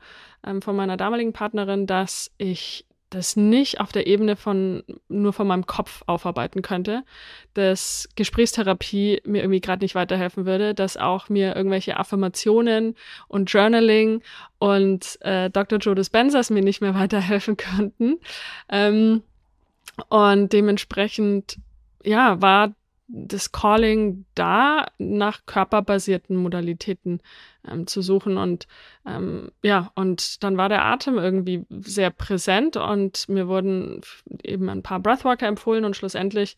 ähm, 0.45 0.61
von 0.61 0.75
meiner 0.75 0.97
damaligen 0.97 1.31
Partnerin, 1.31 1.87
dass 1.87 2.31
ich 2.37 2.85
das 3.11 3.37
nicht 3.37 3.79
auf 3.79 3.93
der 3.93 4.07
Ebene 4.07 4.35
von 4.35 4.83
nur 5.07 5.31
von 5.31 5.47
meinem 5.47 5.67
Kopf 5.67 6.03
aufarbeiten 6.05 6.61
könnte, 6.61 7.03
dass 7.53 8.09
Gesprächstherapie 8.17 9.21
mir 9.23 9.41
irgendwie 9.41 9.61
gerade 9.61 9.85
nicht 9.85 9.95
weiterhelfen 9.95 10.45
würde, 10.45 10.73
dass 10.73 10.97
auch 10.97 11.29
mir 11.29 11.55
irgendwelche 11.55 11.95
Affirmationen 11.95 12.97
und 13.29 13.53
Journaling 13.53 14.21
und 14.59 15.17
äh, 15.21 15.49
Dr. 15.49 15.79
Joe 15.79 15.95
Dispensers 15.95 16.49
mir 16.49 16.61
nicht 16.61 16.81
mehr 16.81 16.93
weiterhelfen 16.99 17.55
könnten. 17.55 18.19
Ähm, 18.67 19.23
und 20.09 20.51
dementsprechend, 20.51 21.57
ja, 22.03 22.41
war 22.41 22.73
das 23.13 23.51
Calling 23.51 24.25
da, 24.35 24.85
nach 24.97 25.45
körperbasierten 25.45 26.35
Modalitäten 26.37 27.21
ähm, 27.69 27.85
zu 27.85 28.01
suchen. 28.01 28.37
Und 28.37 28.67
ähm, 29.05 29.51
ja, 29.61 29.91
und 29.95 30.43
dann 30.43 30.57
war 30.57 30.69
der 30.69 30.85
Atem 30.85 31.17
irgendwie 31.17 31.65
sehr 31.69 32.09
präsent 32.09 32.77
und 32.77 33.27
mir 33.27 33.47
wurden 33.47 34.01
eben 34.43 34.69
ein 34.69 34.83
paar 34.83 34.99
Breathworker 34.99 35.47
empfohlen 35.47 35.83
und 35.83 35.95
schlussendlich 35.95 36.55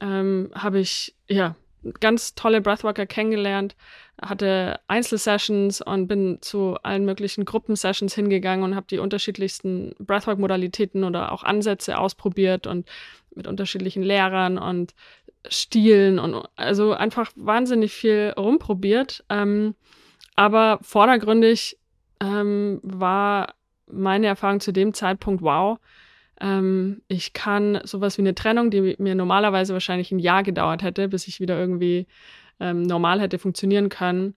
ähm, 0.00 0.50
habe 0.54 0.78
ich 0.78 1.14
ja 1.28 1.56
ganz 2.00 2.34
tolle 2.34 2.60
Breathworker 2.60 3.06
kennengelernt, 3.06 3.76
hatte 4.20 4.80
Einzelsessions 4.88 5.80
und 5.80 6.08
bin 6.08 6.38
zu 6.40 6.76
allen 6.82 7.04
möglichen 7.04 7.44
Gruppensessions 7.44 8.14
hingegangen 8.14 8.64
und 8.64 8.74
habe 8.74 8.86
die 8.90 8.98
unterschiedlichsten 8.98 9.94
Breathwork-Modalitäten 9.98 11.04
oder 11.04 11.32
auch 11.32 11.42
Ansätze 11.42 11.98
ausprobiert 11.98 12.66
und 12.66 12.88
mit 13.34 13.46
unterschiedlichen 13.46 14.02
Lehrern 14.02 14.58
und 14.58 14.94
Stilen 15.50 16.18
und 16.18 16.44
also 16.56 16.92
einfach 16.92 17.30
wahnsinnig 17.36 17.92
viel 17.92 18.34
rumprobiert. 18.36 19.24
Ähm, 19.28 19.74
aber 20.34 20.78
vordergründig 20.82 21.78
ähm, 22.20 22.80
war 22.82 23.54
meine 23.86 24.26
Erfahrung 24.26 24.60
zu 24.60 24.72
dem 24.72 24.94
Zeitpunkt, 24.94 25.42
wow, 25.42 25.78
ähm, 26.40 27.02
ich 27.08 27.32
kann 27.32 27.80
sowas 27.84 28.18
wie 28.18 28.22
eine 28.22 28.34
Trennung, 28.34 28.70
die 28.70 28.96
mir 28.98 29.14
normalerweise 29.14 29.72
wahrscheinlich 29.72 30.12
ein 30.12 30.18
Jahr 30.18 30.42
gedauert 30.42 30.82
hätte, 30.82 31.08
bis 31.08 31.26
ich 31.28 31.40
wieder 31.40 31.58
irgendwie 31.58 32.06
ähm, 32.60 32.82
normal 32.82 33.20
hätte 33.20 33.38
funktionieren 33.38 33.88
können, 33.88 34.34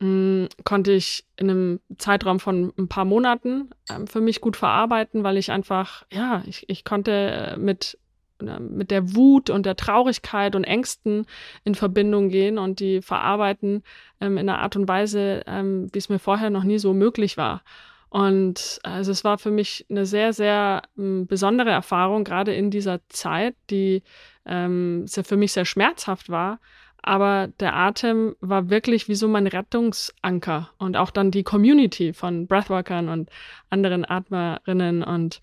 mh, 0.00 0.08
mm, 0.08 0.48
konnte 0.64 0.92
ich 0.92 1.24
in 1.36 1.50
einem 1.50 1.80
Zeitraum 1.98 2.40
von 2.40 2.72
ein 2.78 2.88
paar 2.88 3.04
Monaten 3.04 3.70
ähm, 3.90 4.06
für 4.06 4.20
mich 4.20 4.40
gut 4.40 4.56
verarbeiten, 4.56 5.24
weil 5.24 5.36
ich 5.36 5.50
einfach, 5.50 6.04
ja, 6.12 6.42
ich, 6.46 6.68
ich 6.68 6.84
konnte 6.84 7.56
mit 7.58 7.98
mit 8.42 8.90
der 8.90 9.14
Wut 9.14 9.50
und 9.50 9.66
der 9.66 9.76
Traurigkeit 9.76 10.54
und 10.56 10.64
Ängsten 10.64 11.26
in 11.64 11.74
Verbindung 11.74 12.28
gehen 12.28 12.58
und 12.58 12.80
die 12.80 13.02
verarbeiten 13.02 13.82
ähm, 14.20 14.38
in 14.38 14.48
einer 14.48 14.60
Art 14.60 14.76
und 14.76 14.88
Weise, 14.88 15.42
ähm, 15.46 15.88
wie 15.92 15.98
es 15.98 16.08
mir 16.08 16.18
vorher 16.18 16.50
noch 16.50 16.64
nie 16.64 16.78
so 16.78 16.92
möglich 16.92 17.36
war. 17.36 17.62
Und 18.10 18.80
also 18.82 19.12
es 19.12 19.22
war 19.22 19.38
für 19.38 19.52
mich 19.52 19.86
eine 19.88 20.04
sehr, 20.04 20.32
sehr 20.32 20.82
ähm, 20.98 21.26
besondere 21.26 21.70
Erfahrung, 21.70 22.24
gerade 22.24 22.52
in 22.52 22.70
dieser 22.70 22.98
Zeit, 23.08 23.54
die 23.70 24.02
ähm, 24.46 25.06
sehr, 25.06 25.24
für 25.24 25.36
mich 25.36 25.52
sehr 25.52 25.64
schmerzhaft 25.64 26.28
war. 26.28 26.58
Aber 27.02 27.48
der 27.60 27.74
Atem 27.74 28.34
war 28.40 28.68
wirklich 28.68 29.08
wie 29.08 29.14
so 29.14 29.26
mein 29.28 29.46
Rettungsanker 29.46 30.70
und 30.78 30.96
auch 30.96 31.10
dann 31.10 31.30
die 31.30 31.44
Community 31.44 32.12
von 32.12 32.46
Breathworkern 32.46 33.08
und 33.08 33.30
anderen 33.70 34.04
Atmerinnen 34.04 35.02
und 35.02 35.40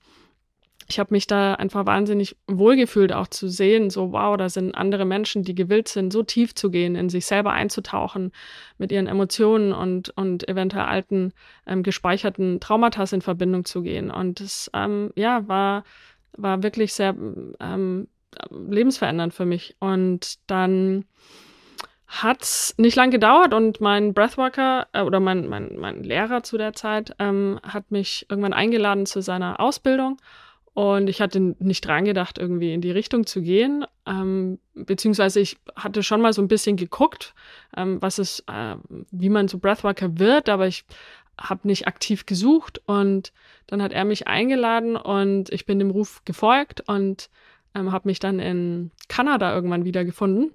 ich 0.90 1.00
habe 1.00 1.14
mich 1.14 1.28
da 1.28 1.56
einfach 1.56 1.86
wahnsinnig 1.86 2.38
wohlgefühlt, 2.48 3.12
auch 3.12 3.28
zu 3.28 3.50
sehen, 3.50 3.90
so 3.90 4.14
wow, 4.14 4.38
da 4.38 4.48
sind 4.48 4.74
andere 4.74 5.04
Menschen, 5.04 5.44
die 5.44 5.54
gewillt 5.54 5.90
sind, 5.90 6.14
so 6.14 6.24
tief 6.24 6.56
zu 6.56 6.72
gehen, 6.72 6.96
in 6.96 7.10
sich 7.10 7.26
selber 7.26 7.52
einzutauchen, 7.52 8.32
mit 8.78 8.92
ihren 8.94 9.08
Emotionen 9.08 9.74
und, 9.74 10.10
und 10.16 10.48
eventuell 10.48 10.86
alten, 10.86 11.34
ähm, 11.66 11.84
gespeicherten 11.84 12.62
Traumata 12.62 13.04
in 13.12 13.22
Verbindung 13.22 13.66
zu 13.66 13.82
gehen. 13.82 14.10
Und 14.10 14.40
das, 14.40 14.72
ähm, 14.74 15.12
ja, 15.16 15.46
war, 15.50 15.84
war 16.38 16.64
wirklich 16.64 16.94
sehr 16.94 17.16
ähm, 17.60 18.08
lebensverändernd 18.50 19.34
für 19.34 19.46
mich. 19.46 19.76
Und 19.80 20.36
dann 20.48 21.04
hat's 22.08 22.74
nicht 22.78 22.96
lang 22.96 23.12
gedauert 23.12 23.54
und 23.54 23.82
mein 23.82 24.14
Breathworker 24.14 24.88
äh, 24.94 25.02
oder 25.02 25.20
mein, 25.20 25.50
mein, 25.50 25.76
mein 25.78 26.04
Lehrer 26.04 26.44
zu 26.44 26.58
der 26.58 26.72
Zeit 26.72 27.14
ähm, 27.20 27.60
hat 27.64 27.92
mich 27.92 28.26
irgendwann 28.30 28.54
eingeladen 28.54 29.06
zu 29.06 29.22
seiner 29.22 29.60
Ausbildung 29.60 30.18
und 30.78 31.10
ich 31.10 31.22
hatte 31.22 31.56
nicht 31.58 31.88
dran 31.88 32.06
gedacht, 32.06 32.38
irgendwie 32.38 32.72
in 32.72 32.82
die 32.82 32.92
Richtung 32.92 33.26
zu 33.26 33.42
gehen. 33.42 33.84
Ähm, 34.06 34.60
beziehungsweise 34.76 35.40
ich 35.40 35.58
hatte 35.76 36.04
schon 36.04 36.22
mal 36.22 36.34
so 36.34 36.42
ein 36.44 36.48
bisschen 36.48 36.76
geguckt, 36.78 37.34
ähm, 37.76 38.00
was 38.00 38.20
es, 38.20 38.44
äh, 38.46 38.76
wie 39.10 39.30
man 39.30 39.48
so 39.48 39.58
Breathworker 39.58 40.20
wird, 40.20 40.50
aber 40.50 40.68
ich 40.68 40.86
habe 41.36 41.68
nicht 41.68 41.88
aktiv 41.88 42.28
gesucht. 42.28 42.80
Und 42.86 43.34
dann 43.66 43.82
hat 43.82 43.92
er 43.92 44.06
mich 44.06 44.28
eingeladen 44.28 44.98
und 44.98 45.52
ich 45.52 45.66
bin 45.66 45.80
dem 45.80 45.90
Ruf 45.90 46.22
gefolgt 46.26 46.84
und 46.88 47.32
ähm, 47.74 47.92
habe 47.92 48.08
mich 48.08 48.20
dann 48.20 48.38
in 48.38 48.92
Kanada 49.10 49.56
irgendwann 49.56 49.84
wiedergefunden 49.84 50.52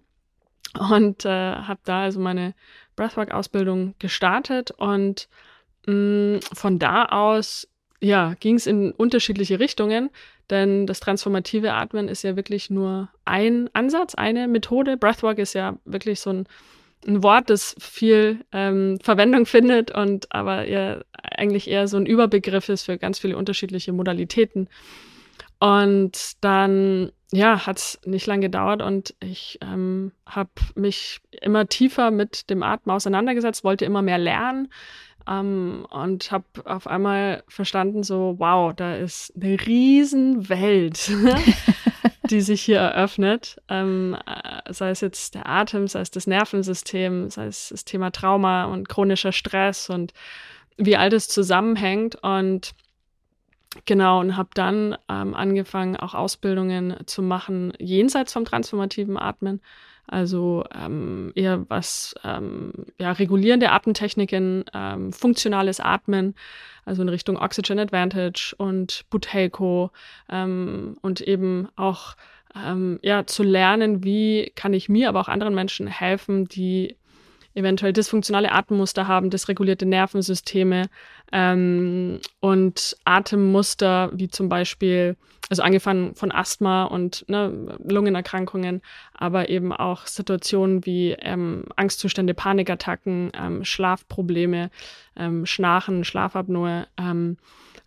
und 0.79 1.25
äh, 1.25 1.29
habe 1.57 1.81
da 1.83 2.03
also 2.03 2.21
meine 2.21 2.55
Breathwork-Ausbildung 2.95 3.97
gestartet 3.99 4.71
und 4.71 5.29
mm, 5.89 6.37
von 6.53 6.79
da 6.79 7.07
aus 7.07 7.67
ja, 8.03 8.35
ging 8.41 8.57
es 8.57 8.67
in 8.67 8.91
unterschiedliche 8.91 9.61
Richtungen, 9.61 10.11
denn 10.51 10.87
das 10.87 10.99
transformative 10.99 11.73
Atmen 11.73 12.09
ist 12.09 12.25
ja 12.25 12.35
wirklich 12.35 12.69
nur 12.69 13.09
ein 13.25 13.71
Ansatz, 13.75 14.17
eine 14.17 14.49
Methode. 14.49 14.97
Breathwork 14.97 15.39
ist 15.39 15.55
ja 15.55 15.79
wirklich 15.85 16.21
so 16.21 16.31
ein, 16.31 16.47
ein 17.07 17.23
Wort, 17.23 17.49
das 17.49 17.77
viel 17.79 18.45
ähm, 18.51 18.99
Verwendung 19.01 19.47
findet 19.47 19.93
und 19.93 20.35
aber 20.35 20.65
eher, 20.65 21.05
eigentlich 21.13 21.71
eher 21.71 21.87
so 21.87 21.97
ein 21.97 22.07
Überbegriff 22.07 22.69
ist 22.69 22.85
für 22.85 22.99
ganz 22.99 23.21
viele 23.21 23.37
unterschiedliche 23.37 23.93
Modalitäten. 23.93 24.69
Und 25.61 26.33
dann, 26.41 27.13
ja, 27.31 27.67
hat 27.67 27.79
es 27.79 28.01
nicht 28.05 28.27
lange 28.27 28.47
gedauert 28.47 28.83
und 28.83 29.15
ich 29.21 29.61
ähm, 29.63 30.11
habe 30.27 30.51
mich 30.75 31.21
immer 31.41 31.69
tiefer 31.69 32.11
mit 32.11 32.51
dem 32.51 32.65
Atmen 32.65 32.97
auseinandergesetzt, 32.97 33.63
wollte 33.63 33.85
immer 33.85 34.03
mehr 34.03 34.19
lernen, 34.19 34.73
um, 35.27 35.35
ähm, 35.35 35.87
und 35.91 36.31
habe 36.31 36.45
auf 36.65 36.87
einmal 36.87 37.43
verstanden, 37.49 38.03
so, 38.03 38.37
wow, 38.39 38.73
da 38.75 38.97
ist 38.97 39.33
eine 39.37 39.59
Riesenwelt, 39.61 41.11
die 42.31 42.41
sich 42.41 42.63
hier 42.63 42.79
eröffnet. 42.79 43.57
Ähm, 43.69 44.17
äh, 44.27 44.73
sei 44.73 44.91
es 44.91 45.01
jetzt 45.01 45.35
der 45.35 45.49
Atem, 45.49 45.89
sei 45.89 46.01
es 46.01 46.11
das 46.11 46.27
Nervensystem, 46.27 47.31
sei 47.31 47.47
es 47.47 47.69
das 47.71 47.85
Thema 47.85 48.11
Trauma 48.11 48.65
und 48.65 48.89
chronischer 48.89 49.33
Stress 49.33 49.91
und 49.91 50.13
wie 50.77 50.97
all 50.97 51.11
das 51.11 51.29
zusammenhängt. 51.29 52.17
Und 52.23 52.73
genau, 53.85 54.21
und 54.21 54.37
habe 54.37 54.51
dann 54.55 54.97
ähm, 55.09 55.35
angefangen, 55.35 55.97
auch 55.97 56.15
Ausbildungen 56.15 56.97
zu 57.07 57.23
machen, 57.23 57.73
jenseits 57.79 58.33
vom 58.33 58.45
transformativen 58.45 59.17
Atmen 59.17 59.61
also 60.13 60.65
ähm, 60.79 61.33
eher 61.35 61.65
was 61.69 62.15
ähm, 62.23 62.73
ja, 62.99 63.13
regulierende 63.13 63.71
Atemtechniken, 63.71 64.65
ähm, 64.75 65.13
funktionales 65.13 65.81
Atmen, 65.81 66.35
also 66.85 67.03
in 67.03 67.09
Richtung 67.09 67.37
Oxygen 67.39 67.79
Advantage 67.79 68.55
und 68.59 69.05
Buteiko 69.11 69.91
ähm, 70.29 70.99
und 71.01 71.21
eben 71.23 71.69
auch 71.77 72.15
ähm, 72.55 72.99
ja, 73.03 73.27
zu 73.27 73.43
lernen, 73.43 74.05
wie 74.05 74.53
kann 74.55 74.75
ich 74.75 74.89
mir, 74.89 75.09
aber 75.09 75.21
auch 75.21 75.29
anderen 75.29 75.55
Menschen 75.55 75.87
helfen, 75.87 76.47
die 76.47 76.97
eventuell 77.55 77.93
dysfunktionale 77.93 78.53
Atemmuster 78.53 79.07
haben, 79.09 79.31
dysregulierte 79.31 79.87
Nervensysteme 79.87 80.89
ähm, 81.33 82.21
und 82.41 82.97
Atemmuster 83.05 84.11
wie 84.13 84.29
zum 84.29 84.49
Beispiel, 84.49 85.17
also 85.51 85.63
angefangen 85.63 86.15
von 86.15 86.33
Asthma 86.33 86.85
und 86.85 87.25
ne, 87.29 87.77
Lungenerkrankungen, 87.85 88.83
aber 89.15 89.49
eben 89.49 89.73
auch 89.73 90.07
Situationen 90.07 90.87
wie 90.87 91.13
ähm, 91.19 91.65
Angstzustände, 91.77 92.35
Panikattacken, 92.35 93.33
ähm, 93.35 93.65
Schlafprobleme, 93.65 94.71
ähm, 95.17 95.47
Schnarchen, 95.47 96.05
Schlafapnoe. 96.05 96.87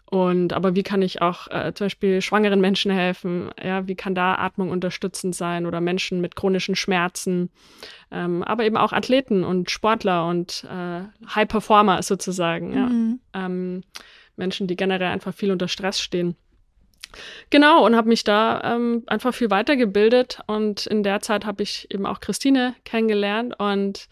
Und 0.08 0.54
aber 0.54 0.76
wie 0.76 0.84
kann 0.84 1.02
ich 1.02 1.22
auch 1.22 1.48
äh, 1.50 1.74
zum 1.74 1.86
Beispiel 1.86 2.22
schwangeren 2.22 2.62
Menschen 2.62 2.92
helfen? 2.92 3.50
Ja, 3.62 3.88
wie 3.88 3.96
kann 3.96 4.14
da 4.14 4.36
Atmung 4.36 4.70
unterstützend 4.70 5.36
sein 5.36 5.66
oder 5.66 5.82
Menschen 5.82 6.22
mit 6.22 6.36
chronischen 6.36 6.76
Schmerzen, 6.76 7.50
ähm, 8.12 8.44
aber 8.44 8.66
eben 8.66 8.78
auch 8.78 8.94
Athleten 8.94 9.44
und 9.44 9.72
Sportler 9.72 10.28
und 10.28 10.64
äh, 10.66 11.02
High 11.34 11.48
Performer 11.48 12.04
sozusagen. 12.04 12.74
Ja? 12.74 12.86
Mhm. 12.86 13.20
Ähm, 13.34 13.84
Menschen, 14.36 14.68
die 14.68 14.76
generell 14.76 15.08
einfach 15.10 15.34
viel 15.34 15.52
unter 15.52 15.68
Stress 15.68 16.00
stehen. 16.00 16.36
Genau, 17.50 17.86
und 17.86 17.96
habe 17.96 18.10
mich 18.10 18.24
da 18.24 18.76
ähm, 18.76 19.04
einfach 19.08 19.34
viel 19.34 19.50
weitergebildet. 19.50 20.42
Und 20.48 20.86
in 20.86 21.02
der 21.02 21.22
Zeit 21.22 21.46
habe 21.46 21.64
ich 21.64 21.88
eben 21.92 22.06
auch 22.06 22.20
Christine 22.20 22.76
kennengelernt 22.84 23.58
und 23.58 24.08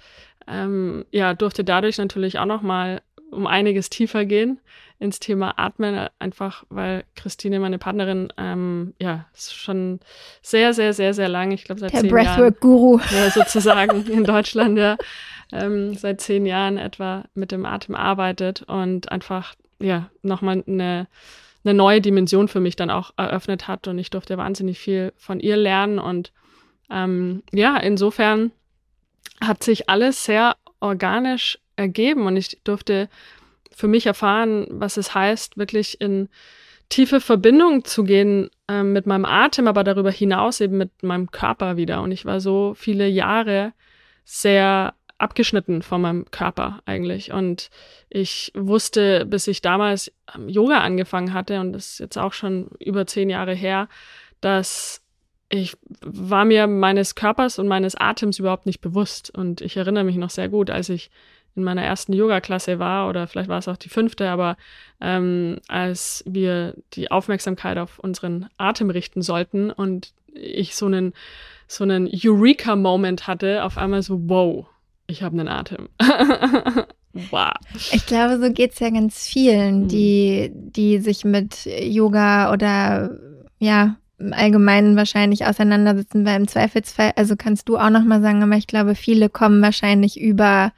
ähm, 0.48 1.06
ja, 1.12 1.34
durfte 1.34 1.64
dadurch 1.64 1.98
natürlich 1.98 2.40
auch 2.40 2.46
noch 2.46 2.62
mal 2.62 3.02
um 3.32 3.48
einiges 3.48 3.90
tiefer 3.90 4.26
gehen 4.26 4.60
ins 5.04 5.20
Thema 5.20 5.60
Atmen, 5.60 6.08
einfach 6.18 6.64
weil 6.70 7.04
Christine, 7.16 7.60
meine 7.60 7.78
Partnerin, 7.78 8.32
ähm, 8.38 8.94
ja, 9.00 9.26
schon 9.36 10.00
sehr, 10.42 10.74
sehr, 10.74 10.94
sehr, 10.94 11.14
sehr 11.14 11.28
lang, 11.28 11.52
ich 11.52 11.66
glaube 11.66 11.82
seit 11.82 11.92
Der 11.92 12.00
zehn 12.00 12.10
Breathwork-Guru. 12.10 13.00
Ja, 13.12 13.30
sozusagen 13.30 14.06
in 14.12 14.24
Deutschland, 14.24 14.78
ja, 14.78 14.96
ähm, 15.52 15.94
seit 15.96 16.22
zehn 16.22 16.46
Jahren 16.46 16.78
etwa 16.78 17.26
mit 17.34 17.52
dem 17.52 17.66
Atem 17.66 17.96
arbeitet 17.96 18.64
und 18.64 19.12
einfach, 19.12 19.56
ja, 19.80 20.10
nochmal 20.22 20.64
eine, 20.66 21.08
eine 21.66 21.74
neue 21.74 22.00
Dimension 22.00 22.48
für 22.48 22.62
mich 22.62 22.78
dann 22.78 22.90
auch 22.90 23.12
eröffnet 23.18 23.68
hat 23.68 23.90
und 23.90 24.00
ich 24.00 24.10
durfte 24.10 24.38
wahnsinnig 24.38 24.80
viel 24.80 25.12
von 25.18 25.42
ihr 25.42 25.58
lernen 25.58 26.00
und 26.00 26.32
ähm, 26.90 27.44
ja, 27.52 27.76
insofern 27.76 28.52
hat 29.42 29.64
sich 29.64 29.90
alles 29.90 30.24
sehr 30.24 30.56
organisch 30.80 31.60
ergeben 31.76 32.26
und 32.26 32.38
ich 32.38 32.60
durfte 32.64 33.10
für 33.76 33.88
mich 33.88 34.06
erfahren, 34.06 34.68
was 34.70 34.98
es 34.98 35.14
heißt, 35.14 35.58
wirklich 35.58 36.00
in 36.00 36.30
tiefe 36.90 37.20
Verbindung 37.22 37.86
zu 37.86 38.04
gehen 38.04 38.50
äh, 38.68 38.84
mit 38.84 39.08
meinem 39.08 39.26
Atem, 39.26 39.68
aber 39.68 39.84
darüber 39.84 40.12
hinaus 40.12 40.62
eben 40.62 40.78
mit 40.78 41.02
meinem 41.02 41.32
Körper 41.32 41.78
wieder. 41.78 42.02
Und 42.02 42.12
ich 42.12 42.26
war 42.26 42.40
so 42.40 42.74
viele 42.76 43.08
Jahre 43.08 43.74
sehr 44.26 44.94
abgeschnitten 45.18 45.82
von 45.82 46.02
meinem 46.02 46.30
Körper 46.32 46.82
eigentlich. 46.86 47.32
Und 47.32 47.70
ich 48.10 48.52
wusste, 48.56 49.26
bis 49.26 49.48
ich 49.48 49.62
damals 49.62 50.12
Yoga 50.48 50.80
angefangen 50.80 51.34
hatte, 51.34 51.60
und 51.60 51.74
das 51.74 51.94
ist 51.94 52.00
jetzt 52.00 52.18
auch 52.18 52.34
schon 52.34 52.68
über 52.80 53.06
zehn 53.08 53.30
Jahre 53.30 53.54
her, 53.54 53.88
dass 54.42 55.02
ich 55.50 55.78
war 56.04 56.46
mir 56.46 56.66
meines 56.68 57.16
Körpers 57.16 57.60
und 57.60 57.68
meines 57.68 57.96
Atems 57.96 58.40
überhaupt 58.40 58.66
nicht 58.66 58.82
bewusst. 58.82 59.30
Und 59.36 59.62
ich 59.62 59.78
erinnere 59.78 60.04
mich 60.04 60.16
noch 60.16 60.32
sehr 60.32 60.50
gut, 60.50 60.70
als 60.70 60.90
ich 60.90 61.12
in 61.56 61.64
meiner 61.64 61.84
ersten 61.84 62.14
Yoga-Klasse 62.14 62.80
war, 62.80 63.10
oder 63.10 63.28
vielleicht 63.28 63.50
war 63.50 63.60
es 63.60 63.68
auch 63.68 63.78
die 63.78 63.90
fünfte, 63.90 64.30
aber 64.30 64.58
ähm, 65.02 65.60
als 65.68 66.24
wir 66.28 66.76
die 66.94 67.12
Aufmerksamkeit 67.12 67.78
auf 67.78 68.00
unseren 68.00 68.48
Atem 68.58 68.90
richten 68.90 69.22
sollten 69.22 69.72
und 69.72 70.14
ich 70.34 70.76
so 70.76 70.88
einen, 70.88 71.14
so 71.68 71.84
einen 71.84 72.10
Eureka-Moment 72.12 73.28
hatte, 73.28 73.64
auf 73.64 73.78
einmal 73.78 74.02
so, 74.02 74.20
wow, 74.28 74.66
ich 75.08 75.22
habe 75.22 75.40
einen 75.40 75.48
Atem. 75.48 75.90
wow. 77.14 77.54
Ich 77.92 78.06
glaube, 78.06 78.40
so 78.40 78.52
geht 78.52 78.74
es 78.74 78.80
ja 78.80 78.90
ganz 78.90 79.28
vielen, 79.28 79.84
mhm. 79.84 79.88
die, 79.90 80.52
die 80.54 81.00
sich 81.00 81.24
mit 81.24 81.66
Yoga 81.66 82.52
oder 82.52 83.20
ja, 83.60 83.98
im 84.18 84.34
Allgemeinen 84.34 84.96
wahrscheinlich 84.96 85.46
auseinandersetzen, 85.46 86.26
weil 86.26 86.38
im 86.38 86.48
Zweifelsfall, 86.48 87.14
also 87.16 87.36
kannst 87.36 87.68
du 87.70 87.78
auch 87.78 87.90
nochmal 87.90 88.22
sagen, 88.22 88.42
aber 88.42 88.56
ich 88.56 88.68
glaube, 88.68 88.96
viele 88.96 89.30
kommen 89.30 89.62
wahrscheinlich 89.62 90.20
über 90.20 90.72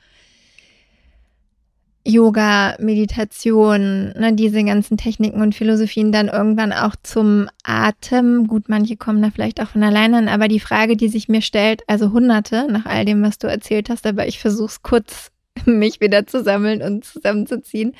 Yoga, 2.07 2.75
Meditation, 2.79 4.13
ne, 4.15 4.33
diese 4.33 4.63
ganzen 4.63 4.95
Techniken 4.95 5.41
und 5.41 5.55
Philosophien 5.55 6.11
dann 6.11 6.27
irgendwann 6.27 6.71
auch 6.71 6.95
zum 7.01 7.49
Atem. 7.63 8.45
Gut, 8.45 8.69
manche 8.69 8.95
kommen 8.95 9.23
da 9.23 9.31
vielleicht 9.31 9.59
auch 9.59 9.69
von 9.69 9.83
alleine 9.83 10.17
an, 10.17 10.27
aber 10.27 10.47
die 10.47 10.59
Frage, 10.59 10.97
die 10.97 11.07
sich 11.07 11.29
mir 11.29 11.41
stellt, 11.41 11.81
also 11.87 12.11
hunderte 12.11 12.67
nach 12.71 12.85
all 12.85 13.05
dem, 13.05 13.23
was 13.23 13.39
du 13.39 13.47
erzählt 13.47 13.89
hast, 13.89 14.05
aber 14.05 14.27
ich 14.27 14.39
versuche 14.39 14.67
es 14.67 14.83
kurz, 14.83 15.31
mich 15.65 15.99
wieder 15.99 16.27
zu 16.27 16.43
sammeln 16.43 16.83
und 16.83 17.05
zusammenzuziehen. 17.05 17.95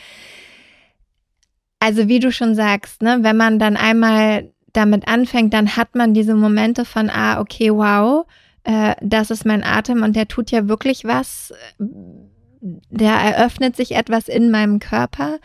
Also 1.79 2.07
wie 2.07 2.19
du 2.19 2.31
schon 2.31 2.53
sagst, 2.53 3.01
ne, 3.01 3.19
wenn 3.21 3.37
man 3.37 3.57
dann 3.57 3.75
einmal 3.75 4.51
damit 4.71 5.07
anfängt, 5.07 5.53
dann 5.53 5.77
hat 5.77 5.95
man 5.95 6.13
diese 6.13 6.35
Momente 6.35 6.85
von, 6.85 7.09
ah, 7.09 7.39
okay, 7.39 7.71
wow, 7.71 8.27
äh, 8.65 8.93
das 9.01 9.31
ist 9.31 9.45
mein 9.45 9.63
Atem 9.63 10.03
und 10.03 10.15
der 10.15 10.27
tut 10.27 10.51
ja 10.51 10.67
wirklich 10.67 11.05
was 11.05 11.53
da 12.61 13.21
eröffnet 13.21 13.75
sich 13.75 13.95
etwas 13.95 14.27
in 14.27 14.51
meinem 14.51 14.79
Körper. 14.79 15.39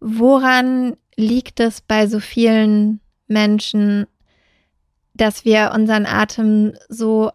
Woran 0.00 0.96
liegt 1.16 1.60
es 1.60 1.80
bei 1.80 2.06
so 2.06 2.20
vielen 2.20 3.00
Menschen, 3.26 4.06
dass 5.14 5.44
wir 5.44 5.72
unseren 5.74 6.06
Atem 6.06 6.74
so, 6.88 7.30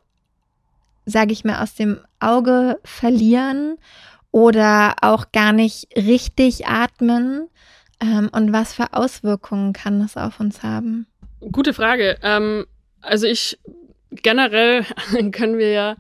sage 1.06 1.32
ich 1.32 1.44
mal, 1.44 1.62
aus 1.64 1.76
dem 1.76 2.00
Auge 2.20 2.80
verlieren 2.84 3.78
oder 4.32 4.96
auch 5.02 5.32
gar 5.32 5.54
nicht 5.54 5.88
richtig 5.96 6.68
atmen? 6.68 7.48
Ähm, 8.02 8.30
und 8.32 8.54
was 8.54 8.74
für 8.74 8.94
Auswirkungen 8.94 9.74
kann 9.74 10.00
das 10.00 10.16
auf 10.18 10.40
uns 10.40 10.64
haben? 10.64 11.08
Gute 11.52 11.74
Frage. 11.74 12.18
Ähm, 12.22 12.66
also 13.02 13.28
ich 13.28 13.58
generell 14.12 14.86
können 15.32 15.58
wir 15.58 15.72
ja 15.72 15.96